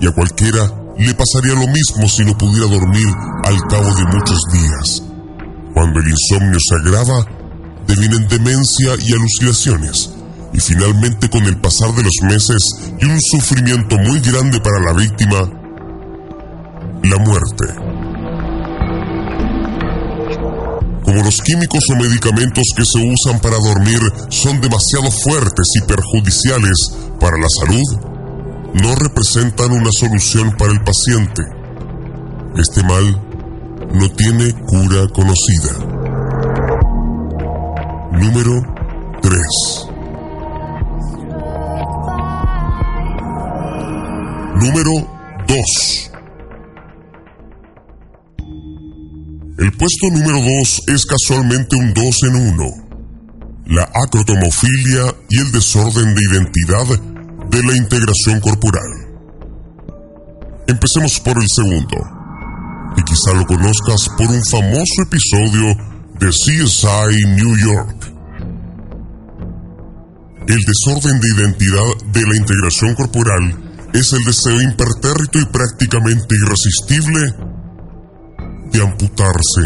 y 0.00 0.06
a 0.06 0.12
cualquiera 0.12 0.70
le 0.98 1.14
pasaría 1.14 1.54
lo 1.54 1.66
mismo 1.66 2.08
si 2.08 2.24
no 2.24 2.36
pudiera 2.36 2.66
dormir 2.66 3.06
al 3.44 3.60
cabo 3.68 3.94
de 3.94 4.04
muchos 4.16 4.40
días. 4.52 5.02
Cuando 5.74 6.00
el 6.00 6.08
insomnio 6.08 6.58
se 6.60 6.74
agrava, 6.76 7.26
devienen 7.86 8.28
demencia 8.28 8.94
y 9.00 9.12
alucinaciones. 9.12 10.10
Y 10.52 10.60
finalmente 10.60 11.30
con 11.30 11.44
el 11.44 11.58
pasar 11.60 11.94
de 11.94 12.02
los 12.02 12.22
meses 12.22 12.62
y 13.00 13.04
un 13.06 13.18
sufrimiento 13.20 13.96
muy 13.98 14.20
grande 14.20 14.60
para 14.60 14.80
la 14.80 14.92
víctima, 14.92 15.61
la 17.02 17.18
muerte. 17.18 17.66
Como 21.04 21.24
los 21.24 21.40
químicos 21.42 21.84
o 21.92 21.96
medicamentos 21.96 22.64
que 22.76 22.84
se 22.84 22.98
usan 22.98 23.40
para 23.40 23.56
dormir 23.58 24.00
son 24.28 24.60
demasiado 24.60 25.10
fuertes 25.10 25.68
y 25.76 25.86
perjudiciales 25.86 26.78
para 27.20 27.36
la 27.38 27.48
salud, 27.60 28.12
no 28.74 28.94
representan 28.94 29.72
una 29.72 29.90
solución 29.92 30.56
para 30.56 30.72
el 30.72 30.82
paciente. 30.82 31.42
Este 32.56 32.82
mal 32.84 33.20
no 33.92 34.08
tiene 34.10 34.52
cura 34.66 35.06
conocida. 35.12 35.78
Número 38.12 38.62
3. 39.20 39.92
Número 44.60 44.90
2. 45.48 46.11
El 49.58 49.70
puesto 49.72 50.08
número 50.10 50.38
2 50.38 50.82
es 50.86 51.04
casualmente 51.04 51.76
un 51.76 51.92
2 51.92 52.16
en 52.22 52.36
1. 52.54 52.64
La 53.66 53.82
acrotomofilia 53.82 55.14
y 55.28 55.40
el 55.40 55.52
desorden 55.52 56.14
de 56.14 56.20
identidad 56.30 56.86
de 57.50 57.62
la 57.62 57.76
integración 57.76 58.40
corporal. 58.40 59.12
Empecemos 60.66 61.20
por 61.20 61.36
el 61.36 61.46
segundo, 61.54 61.98
y 62.96 63.02
quizá 63.02 63.34
lo 63.34 63.44
conozcas 63.44 64.08
por 64.16 64.30
un 64.30 64.42
famoso 64.50 65.02
episodio 65.04 65.76
de 66.18 66.28
CSI 66.28 67.34
New 67.36 67.54
York. 67.58 68.12
El 70.48 70.60
desorden 70.64 71.20
de 71.20 71.28
identidad 71.36 72.10
de 72.10 72.22
la 72.22 72.36
integración 72.38 72.94
corporal 72.94 73.72
es 73.92 74.12
el 74.14 74.24
deseo 74.24 74.62
impertérrito 74.62 75.38
y 75.38 75.44
prácticamente 75.44 76.36
irresistible 76.42 77.51
de 78.72 78.82
amputarse. 78.82 79.64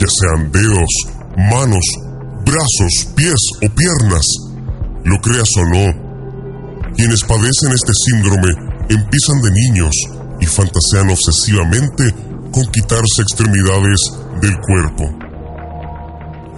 Ya 0.00 0.08
sean 0.20 0.50
dedos, 0.50 0.92
manos, 1.50 1.84
brazos, 2.44 3.14
pies 3.14 3.40
o 3.62 3.68
piernas, 3.74 4.26
lo 5.04 5.20
creas 5.20 5.48
o 5.56 5.64
no. 5.70 6.94
Quienes 6.96 7.22
padecen 7.24 7.72
este 7.72 7.92
síndrome 8.06 8.48
empiezan 8.88 9.40
de 9.42 9.50
niños 9.50 9.94
y 10.40 10.46
fantasean 10.46 11.10
obsesivamente 11.10 12.12
con 12.52 12.66
quitarse 12.70 13.22
extremidades 13.22 14.00
del 14.40 14.56
cuerpo. 14.60 15.04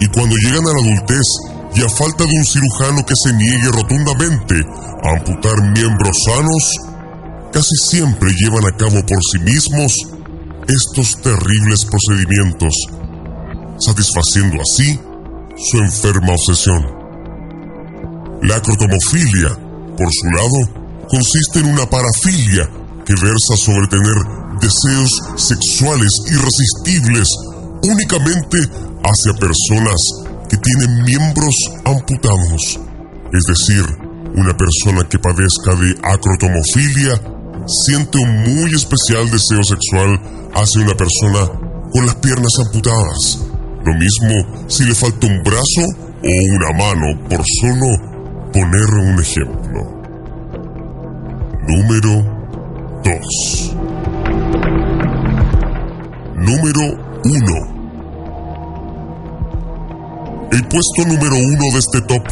Y 0.01 0.09
cuando 0.09 0.37
llegan 0.37 0.66
a 0.66 0.73
la 0.73 0.83
adultez 0.83 1.27
y 1.74 1.83
a 1.83 1.89
falta 1.89 2.24
de 2.24 2.37
un 2.37 2.45
cirujano 2.45 3.05
que 3.05 3.15
se 3.16 3.33
niegue 3.33 3.70
rotundamente 3.73 4.57
a 5.05 5.11
amputar 5.16 5.57
miembros 5.73 6.16
sanos, 6.27 6.65
casi 7.53 7.77
siempre 7.89 8.31
llevan 8.33 8.66
a 8.66 8.77
cabo 8.77 9.01
por 9.07 9.19
sí 9.33 9.39
mismos 9.41 10.15
estos 10.68 11.20
terribles 11.22 11.84
procedimientos, 11.84 12.74
satisfaciendo 13.78 14.56
así 14.60 14.98
su 15.56 15.78
enferma 15.78 16.32
obsesión. 16.32 16.82
La 18.43 18.56
acrotomofilia, 18.56 19.51
por 19.97 20.09
su 20.12 20.26
lado, 20.36 21.06
consiste 21.09 21.60
en 21.60 21.66
una 21.66 21.88
parafilia 21.88 22.68
que 23.05 23.14
versa 23.14 23.56
sobre 23.56 23.86
tener 23.88 24.14
deseos 24.60 25.10
sexuales 25.36 26.10
irresistibles 26.30 27.28
únicamente 27.82 28.59
hacia 29.02 29.38
personas 29.38 29.97
que 30.48 30.56
tienen 30.56 31.05
miembros 31.05 31.55
amputados. 31.84 32.80
Es 33.32 33.44
decir, 33.47 33.84
una 34.34 34.55
persona 34.56 35.09
que 35.09 35.18
padezca 35.18 35.74
de 35.76 35.94
acrotomofilia 36.02 37.35
siente 37.66 38.18
un 38.18 38.43
muy 38.43 38.70
especial 38.74 39.30
deseo 39.30 39.62
sexual 39.62 40.20
hacia 40.55 40.82
una 40.82 40.94
persona 40.94 41.51
con 41.93 42.06
las 42.06 42.14
piernas 42.16 42.52
amputadas. 42.64 43.40
Lo 43.84 43.94
mismo 43.94 44.68
si 44.68 44.84
le 44.84 44.94
falta 44.94 45.26
un 45.26 45.43
brazo 45.43 45.82
o 46.22 46.30
una 46.55 46.72
mano, 46.72 47.28
por 47.28 47.43
solo 47.60 47.86
poner 48.52 48.88
un 49.05 49.20
ejemplo. 49.20 49.97
Número 51.68 52.12
2. 53.05 53.76
Número 56.36 56.80
1. 57.24 57.76
El 60.52 60.62
puesto 60.68 61.05
número 61.06 61.36
uno 61.36 61.64
de 61.72 61.78
este 61.78 62.01
top 62.02 62.22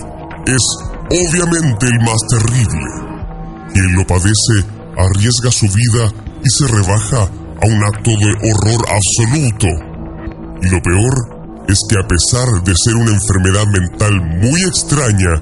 es 0.46 0.62
obviamente 1.10 1.86
el 1.86 1.98
más 2.00 2.20
terrible. 2.30 2.88
Quien 3.72 3.94
lo 3.94 4.06
padece 4.06 4.73
arriesga 4.96 5.50
su 5.50 5.66
vida 5.66 6.12
y 6.42 6.50
se 6.50 6.66
rebaja 6.68 7.22
a 7.22 7.66
un 7.66 7.84
acto 7.84 8.10
de 8.10 8.30
horror 8.50 8.86
absoluto. 8.88 9.66
Y 10.62 10.68
lo 10.68 10.80
peor 10.82 11.64
es 11.68 11.78
que 11.88 11.96
a 11.98 12.06
pesar 12.06 12.62
de 12.62 12.74
ser 12.76 12.94
una 12.96 13.12
enfermedad 13.12 13.66
mental 13.66 14.14
muy 14.40 14.60
extraña, 14.62 15.40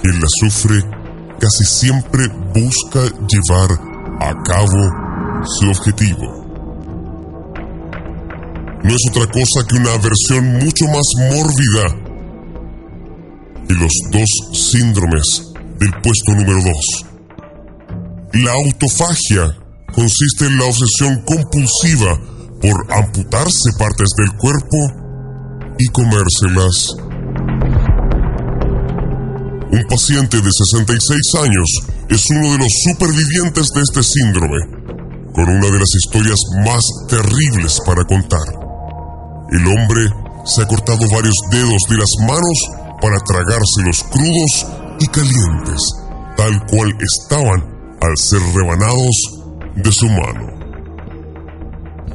quien 0.00 0.20
la 0.20 0.28
sufre 0.40 0.82
casi 1.40 1.64
siempre 1.64 2.28
busca 2.54 3.00
llevar 3.28 3.70
a 4.20 4.34
cabo 4.42 5.44
su 5.44 5.68
objetivo. 5.70 6.46
No 8.82 8.94
es 8.94 9.02
otra 9.10 9.26
cosa 9.26 9.66
que 9.68 9.76
una 9.76 9.96
versión 9.98 10.64
mucho 10.64 10.84
más 10.86 11.06
mórbida 11.18 12.06
que 13.66 13.74
los 13.74 13.92
dos 14.12 14.28
síndromes 14.52 15.52
del 15.78 15.90
puesto 16.02 16.32
número 16.34 16.60
2. 16.62 17.15
La 18.32 18.52
autofagia 18.52 19.56
consiste 19.94 20.46
en 20.46 20.58
la 20.58 20.64
obsesión 20.66 21.22
compulsiva 21.24 22.18
por 22.60 22.92
amputarse 22.92 23.70
partes 23.78 24.10
del 24.18 24.36
cuerpo 24.36 24.76
y 25.78 25.86
comérselas. 25.88 26.96
Un 29.70 29.82
paciente 29.88 30.40
de 30.40 30.50
66 30.50 31.20
años 31.40 31.68
es 32.08 32.24
uno 32.30 32.52
de 32.52 32.58
los 32.58 32.72
supervivientes 32.90 33.68
de 33.72 33.80
este 33.82 34.02
síndrome, 34.02 34.58
con 35.32 35.48
una 35.48 35.66
de 35.70 35.78
las 35.78 35.94
historias 35.94 36.38
más 36.64 36.82
terribles 37.08 37.80
para 37.86 38.04
contar. 38.04 38.46
El 39.52 39.66
hombre 39.68 40.02
se 40.44 40.62
ha 40.62 40.66
cortado 40.66 40.98
varios 41.14 41.36
dedos 41.52 41.82
de 41.88 41.96
las 41.96 42.10
manos 42.26 42.58
para 43.00 43.18
tragárselos 43.20 44.02
crudos 44.10 44.66
y 44.98 45.06
calientes, 45.06 45.80
tal 46.36 46.66
cual 46.66 46.92
estaban 47.00 47.75
al 48.00 48.16
ser 48.16 48.40
rebanados 48.54 49.16
de 49.76 49.92
su 49.92 50.06
mano. 50.06 50.56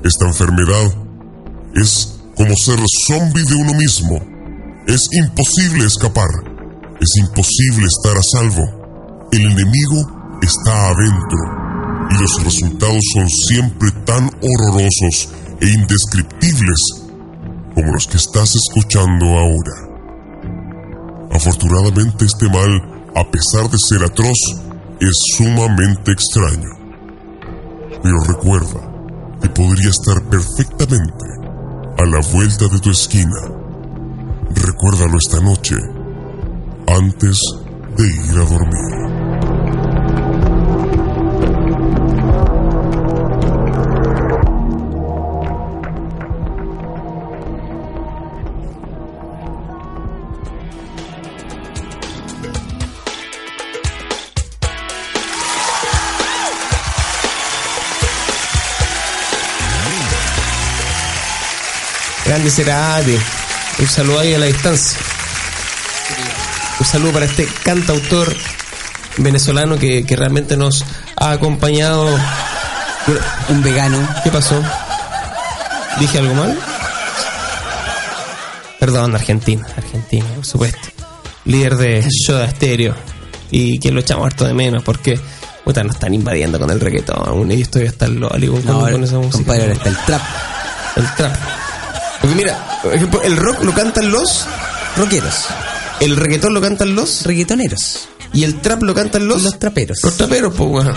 Esta 0.04 0.28
enfermedad 0.28 0.94
es 1.76 2.20
como 2.36 2.54
ser 2.56 2.80
zombie 3.08 3.46
de 3.46 3.56
uno 3.56 3.74
mismo. 3.74 4.20
Es 4.88 5.02
imposible 5.12 5.86
escapar. 5.86 6.30
Es 7.00 7.10
imposible 7.20 7.86
estar 7.86 8.18
a 8.18 8.22
salvo. 8.40 9.28
El 9.32 9.42
enemigo 9.42 10.40
está 10.42 10.90
adentro 10.90 11.62
y 12.10 12.20
los 12.20 12.44
resultados 12.44 13.02
son 13.14 13.30
siempre 13.30 13.92
tan 14.06 14.26
horrorosos 14.26 15.30
e 15.62 15.68
indescriptibles 15.70 17.02
como 17.76 17.94
los 17.94 18.08
que 18.08 18.18
estás 18.18 18.52
escuchando 18.56 19.26
ahora. 19.26 19.92
Afortunadamente 21.32 22.26
este 22.26 22.50
mal, 22.50 22.70
a 23.16 23.24
pesar 23.32 23.70
de 23.70 23.78
ser 23.88 24.04
atroz, 24.04 24.71
es 25.02 25.18
sumamente 25.36 26.12
extraño. 26.12 26.70
Pero 28.04 28.18
recuerda 28.28 28.80
que 29.42 29.50
podría 29.50 29.90
estar 29.90 30.24
perfectamente 30.30 31.26
a 31.98 32.06
la 32.06 32.22
vuelta 32.32 32.68
de 32.68 32.80
tu 32.80 32.92
esquina. 32.92 33.42
Recuérdalo 34.54 35.18
esta 35.18 35.42
noche, 35.42 35.76
antes 36.88 37.40
de 37.98 38.04
ir 38.04 38.38
a 38.38 38.46
dormir. 38.46 39.21
Grande 62.52 63.18
Cerati. 63.18 63.18
Un 63.80 63.88
saludo 63.88 64.20
ahí 64.20 64.34
a 64.34 64.40
la 64.40 64.46
distancia. 64.48 65.00
Un 66.80 66.86
saludo 66.86 67.14
para 67.14 67.26
este 67.26 67.48
cantautor 67.64 68.36
venezolano 69.18 69.78
que, 69.78 70.06
que 70.06 70.16
realmente 70.16 70.58
nos 70.58 70.84
ha 71.16 71.32
acompañado. 71.32 72.08
Un 73.50 73.64
vegano. 73.64 74.06
¿Qué 74.24 74.32
pasó? 74.32 74.62
¿Dije 76.00 76.20
algo 76.20 76.34
mal? 76.36 76.60
Perdón, 78.80 79.16
Argentina, 79.16 79.66
Argentina, 79.78 80.26
por 80.36 80.46
supuesto. 80.46 80.90
Líder 81.46 81.78
de 81.78 82.08
Soda 82.26 82.50
Stereo. 82.50 82.96
Y 83.50 83.80
que 83.80 83.92
lo 83.92 84.02
echamos 84.02 84.26
harto 84.26 84.46
de 84.46 84.54
menos 84.54 84.84
porque 84.84 85.20
puta, 85.64 85.84
nos 85.84 85.96
están 85.96 86.14
invadiendo 86.14 86.60
con 86.60 86.70
el 86.70 86.80
reggaetón. 86.80 87.50
Y 87.52 87.62
estoy 87.62 87.88
hasta 87.88 88.06
el 88.06 88.16
loli 88.16 88.48
con, 88.48 88.66
No, 88.66 88.82
con 88.82 89.04
esa 89.04 89.16
música. 89.18 89.38
compadre, 89.38 89.62
ahora 89.62 89.74
está 89.74 89.90
el 89.90 89.98
trap. 90.06 90.22
El 90.98 91.16
trap. 91.16 91.51
Porque 92.22 92.36
mira, 92.36 92.80
por 92.84 92.94
ejemplo, 92.94 93.22
el 93.24 93.36
rock 93.38 93.64
lo 93.64 93.74
cantan 93.74 94.12
los, 94.12 94.46
Rockeros. 94.96 95.48
el 96.00 96.16
reggaetón 96.18 96.54
lo 96.54 96.62
cantan 96.62 96.96
los, 96.96 97.24
Reggaetoneros. 97.26 98.08
y 98.34 98.44
el 98.44 98.62
trap 98.62 98.84
lo 98.84 98.94
cantan 98.94 99.28
los, 99.28 99.42
Los 99.44 99.58
traperos. 99.60 99.98
los 100.04 100.18
traperos, 100.18 100.54
pues, 100.56 100.70
weón. 100.70 100.96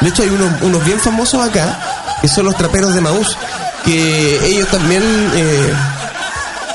De 0.00 0.08
hecho, 0.08 0.22
hay 0.22 0.28
unos, 0.28 0.60
unos 0.62 0.84
bien 0.84 0.98
famosos 1.00 1.46
acá, 1.48 2.18
que 2.20 2.28
son 2.28 2.44
los 2.46 2.56
traperos 2.56 2.94
de 2.94 3.00
Maús, 3.00 3.36
que 3.84 4.46
ellos 4.46 4.68
también 4.68 5.02
eh, 5.34 5.72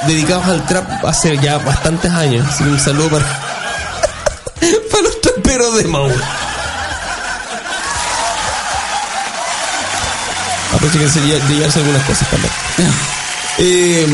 dedicados 0.07 0.45
al 0.47 0.65
trap 0.65 1.05
hace 1.05 1.37
ya 1.37 1.57
bastantes 1.59 2.11
años. 2.11 2.47
Así 2.49 2.63
que 2.63 2.69
un 2.71 2.79
saludo 2.79 3.09
para, 3.09 3.25
para 4.91 5.03
los 5.03 5.21
traperos 5.21 5.77
de 5.77 5.83
Maús. 5.85 6.13
Aprovecho 10.73 10.99
que 10.99 11.09
se 11.09 11.19
lle- 11.21 11.39
de 11.41 11.65
algunas 11.65 12.03
cosas 12.03 12.27
también. 12.29 12.53
Eh, 13.59 14.07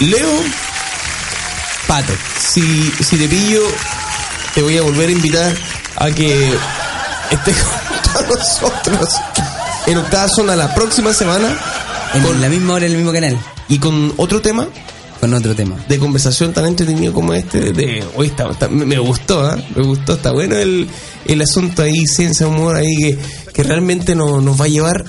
Leo, 0.00 0.28
Pato. 1.86 2.12
si, 2.40 2.90
si 3.00 3.16
te 3.16 3.28
pillo, 3.28 3.60
te 4.54 4.62
voy 4.62 4.76
a 4.76 4.82
volver 4.82 5.08
a 5.08 5.12
invitar 5.12 5.54
a 5.96 6.10
que 6.10 6.52
estés 7.30 7.56
con 8.12 8.28
nosotros 8.28 9.08
en 9.86 9.98
Octava 9.98 10.28
Zona 10.28 10.56
la 10.56 10.74
próxima 10.74 11.12
semana 11.12 11.56
En 12.14 12.22
con- 12.22 12.40
la 12.40 12.48
misma 12.48 12.74
hora, 12.74 12.86
en 12.86 12.92
el 12.92 12.98
mismo 12.98 13.12
canal. 13.12 13.38
y 13.68 13.78
con 13.78 14.12
otro 14.16 14.40
tema 14.40 14.66
Con 15.20 15.32
otro 15.34 15.54
tema. 15.54 15.76
de 15.88 15.98
conversación 15.98 16.52
tan 16.52 16.66
entretenido 16.66 17.12
como 17.12 17.34
este. 17.34 17.72
De, 17.72 18.02
hoy 18.16 18.26
está, 18.28 18.50
está- 18.50 18.68
me 18.68 18.84
me 18.84 18.98
gustó, 18.98 19.44
¿ah? 19.46 19.56
me 19.76 19.84
gustó, 19.84 20.14
está 20.14 20.32
bueno 20.32 20.56
el, 20.56 20.88
el 21.26 21.40
asunto 21.42 21.82
ahí, 21.82 22.04
ciencia, 22.06 22.48
humor 22.48 22.76
ahí, 22.76 22.96
que, 22.96 23.18
que 23.52 23.62
realmente 23.62 24.14
no- 24.16 24.40
nos 24.40 24.60
va 24.60 24.64
a 24.64 24.68
llevar 24.68 25.04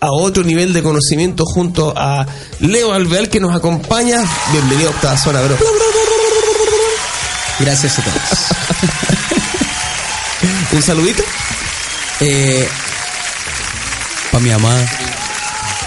a 0.00 0.12
otro 0.12 0.42
nivel 0.44 0.72
de 0.72 0.82
conocimiento 0.82 1.44
junto 1.44 1.92
a 1.96 2.24
Leo 2.60 2.92
Alveal 2.92 3.28
que 3.28 3.40
nos 3.40 3.54
acompaña. 3.54 4.18
Bienvenido 4.52 4.90
a 4.90 4.92
Octava 4.92 5.16
Zona, 5.16 5.40
bro. 5.42 5.56
Gracias 7.60 7.98
a 7.98 8.02
todos. 8.02 8.22
Un 10.72 10.82
saludito. 10.82 11.22
Eh, 12.20 12.68
para 14.30 14.44
mi 14.44 14.50
mamá, 14.50 14.74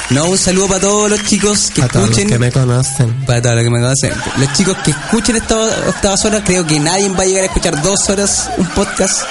No, 0.09 0.25
un 0.25 0.37
saludo 0.37 0.67
para 0.67 0.79
todos 0.81 1.09
los 1.09 1.23
chicos 1.25 1.71
que 1.73 1.81
A 1.83 1.87
todos 1.87 2.09
los 2.09 2.17
escuchen. 2.17 2.29
que 2.29 2.39
me 2.39 2.51
conocen. 2.51 3.25
Para 3.25 3.41
todos 3.41 3.55
los 3.55 3.63
que 3.63 3.69
me 3.69 3.79
conocen. 3.81 4.13
Los 4.37 4.53
chicos 4.53 4.75
que 4.83 4.91
escuchen 4.91 5.35
esta 5.37 5.55
octava 5.87 6.17
zona, 6.17 6.43
creo 6.43 6.65
que 6.67 6.79
nadie 6.79 7.07
va 7.09 7.23
a 7.23 7.25
llegar 7.25 7.43
a 7.43 7.47
escuchar 7.47 7.81
dos 7.81 8.09
horas 8.09 8.49
un 8.57 8.65
podcast. 8.67 9.21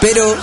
Pero. 0.00 0.36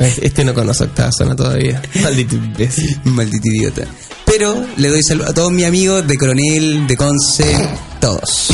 Este 0.00 0.44
no 0.44 0.54
conoce 0.54 0.84
Octava 0.84 1.10
Zona 1.12 1.36
todavía. 1.36 1.80
Maldito 2.02 2.34
imbécil. 2.36 3.00
Maldito 3.04 3.48
idiota. 3.48 3.82
Pero 4.26 4.66
le 4.76 4.88
doy 4.88 5.02
saludo 5.02 5.28
a 5.30 5.34
todos 5.34 5.52
mis 5.52 5.66
amigos 5.66 6.06
de 6.06 6.18
Coronel, 6.18 6.86
de 6.86 6.96
Conce, 6.96 7.68
todos. 8.00 8.48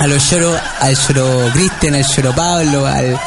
A 0.00 0.06
los 0.06 0.30
lloros, 0.30 0.58
al 0.80 0.96
lloro 0.96 1.50
Cristian, 1.52 1.94
al 1.94 2.04
lloro 2.06 2.34
Pablo, 2.34 2.86
al. 2.86 3.14
A 3.16 3.20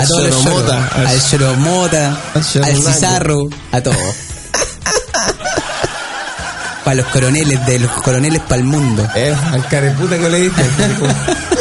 Al 0.00 0.08
todos 0.08 0.26
los 0.28 0.44
Lloro. 0.44 0.56
Mota, 0.60 0.88
al- 0.94 1.20
lloro 1.30 1.54
Mota, 1.56 2.20
al 2.34 2.42
Lloro. 2.42 2.92
Cizarro, 2.92 3.48
a 3.72 3.80
todos. 3.82 3.96
Para 6.84 6.96
los 6.96 7.06
coroneles, 7.08 7.64
de 7.66 7.78
los 7.78 7.90
coroneles 8.02 8.40
para 8.42 8.56
el 8.56 8.64
mundo. 8.64 9.06
Eh, 9.14 9.32
al 9.52 9.66
careputa 9.68 10.18
que 10.18 10.28
le 10.28 10.40
diste. 10.40 10.62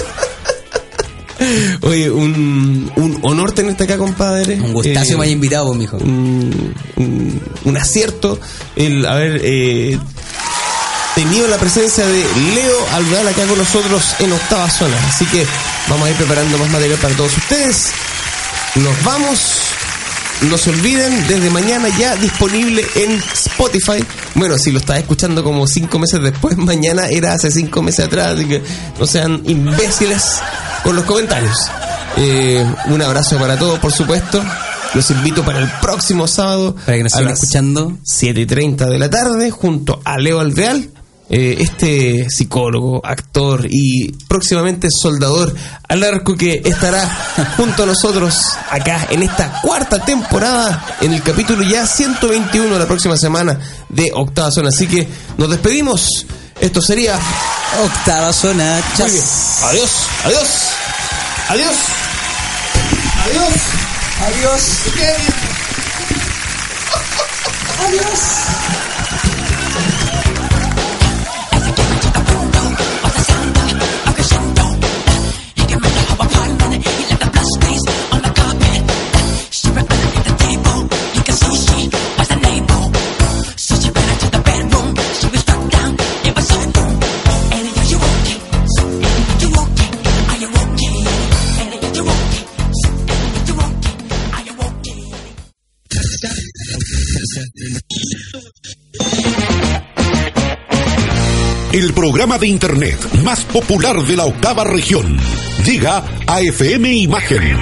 Oye, 1.81 2.09
un, 2.09 2.91
un 2.95 3.19
honor 3.23 3.51
tenerte 3.51 3.83
acá, 3.85 3.97
compadre. 3.97 4.55
Un 4.61 4.73
gustazo 4.73 5.13
Eh, 5.13 5.17
me 5.17 5.23
haya 5.23 5.33
invitado, 5.33 5.67
pues, 5.67 5.79
mijo. 5.79 5.97
un, 5.97 6.73
un- 6.97 7.41
un 7.63 7.77
acierto 7.77 8.39
el 8.75 9.05
haber 9.05 9.41
eh, 9.43 9.97
tenido 11.15 11.47
la 11.47 11.57
presencia 11.57 12.05
de 12.05 12.23
Leo 12.55 12.77
Alvear 12.93 13.27
acá 13.27 13.45
con 13.45 13.57
nosotros 13.57 14.03
en 14.19 14.31
octava 14.31 14.69
zona. 14.69 14.95
Así 15.09 15.25
que 15.25 15.45
vamos 15.87 16.07
a 16.07 16.11
ir 16.11 16.15
preparando 16.17 16.57
más 16.57 16.69
material 16.69 16.97
para 16.99 17.13
todos 17.15 17.35
ustedes. 17.37 17.87
Nos 18.75 19.03
vamos. 19.03 19.39
No 20.49 20.57
se 20.57 20.71
olviden, 20.71 21.27
desde 21.27 21.51
mañana 21.51 21.87
ya 21.99 22.15
disponible 22.15 22.83
en 22.95 23.11
Spotify. 23.31 24.03
Bueno, 24.33 24.57
si 24.57 24.71
lo 24.71 24.79
estás 24.79 24.97
escuchando 24.97 25.43
como 25.43 25.67
cinco 25.67 25.99
meses 25.99 26.19
después, 26.19 26.57
mañana 26.57 27.07
era 27.09 27.33
hace 27.33 27.51
cinco 27.51 27.83
meses 27.83 28.05
atrás, 28.05 28.33
así 28.35 28.45
que 28.45 28.59
no 28.99 29.05
sean 29.05 29.43
imbéciles 29.45 30.39
con 30.83 30.95
los 30.95 31.05
comentarios. 31.05 31.69
Eh, 32.17 32.65
un 32.87 33.01
abrazo 33.01 33.37
para 33.37 33.57
todos, 33.57 33.79
por 33.79 33.91
supuesto. 33.91 34.43
Los 34.93 35.09
invito 35.11 35.45
para 35.45 35.59
el 35.59 35.71
próximo 35.81 36.27
sábado 36.27 36.75
Para 36.85 36.97
que 36.97 37.03
nos 37.03 37.15
a 37.15 37.21
las 37.21 37.41
escuchando. 37.41 37.97
7 38.03 38.41
y 38.41 38.45
30 38.45 38.89
de 38.89 38.99
la 38.99 39.09
tarde 39.09 39.49
junto 39.49 40.01
a 40.03 40.17
Leo 40.17 40.41
Alveal, 40.41 40.89
eh, 41.29 41.55
este 41.59 42.29
psicólogo, 42.29 42.99
actor 43.05 43.65
y 43.69 44.11
próximamente 44.27 44.89
soldador 44.91 45.55
al 45.87 46.03
arco 46.03 46.35
que 46.35 46.61
estará 46.65 47.07
junto 47.57 47.83
a 47.83 47.85
nosotros 47.85 48.37
acá 48.69 49.07
en 49.09 49.23
esta 49.23 49.61
cuarta 49.61 50.03
temporada, 50.03 50.85
en 50.99 51.13
el 51.13 51.23
capítulo 51.23 51.63
ya 51.63 51.87
121 51.87 52.77
la 52.77 52.85
próxima 52.85 53.15
semana 53.15 53.57
de 53.87 54.11
Octava 54.13 54.51
Zona. 54.51 54.69
Así 54.69 54.87
que 54.87 55.07
nos 55.37 55.49
despedimos. 55.49 56.25
Esto 56.61 56.81
sería... 56.81 57.19
Octava 57.83 58.31
zona, 58.33 58.81
Muy 58.99 59.11
bien. 59.11 59.23
chas. 59.23 59.63
Adiós, 59.63 59.91
adiós, 60.23 60.47
adiós, 61.49 61.75
adiós. 64.27 64.61
Adiós. 67.87 68.90
El 101.73 101.93
programa 101.93 102.37
de 102.37 102.47
Internet 102.47 102.99
más 103.23 103.45
popular 103.45 104.03
de 104.03 104.17
la 104.17 104.25
octava 104.25 104.65
región 104.65 105.17
llega 105.63 106.03
a 106.27 106.41
FM 106.41 106.91
Imagen. 106.91 107.57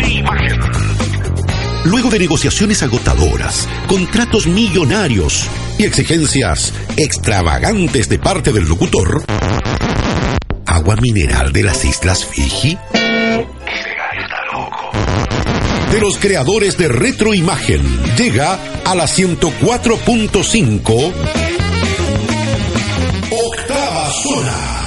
Luego 1.85 2.09
de 2.09 2.17
negociaciones 2.17 2.81
agotadoras, 2.81 3.69
contratos 3.87 4.47
millonarios 4.47 5.47
y 5.77 5.83
exigencias 5.83 6.73
extravagantes 6.97 8.09
de 8.09 8.17
parte 8.17 8.51
del 8.51 8.65
locutor, 8.65 9.23
agua 10.65 10.95
mineral 10.95 11.53
de 11.53 11.65
las 11.65 11.85
Islas 11.85 12.25
Fiji. 12.25 12.79
De 15.91 15.99
los 15.99 16.17
creadores 16.17 16.77
de 16.77 16.87
Retroimagen 16.87 17.83
llega 18.15 18.57
a 18.85 18.95
la 18.95 19.05
104.5 19.05 21.48
Octava 24.39 24.49
Zona. 24.51 24.78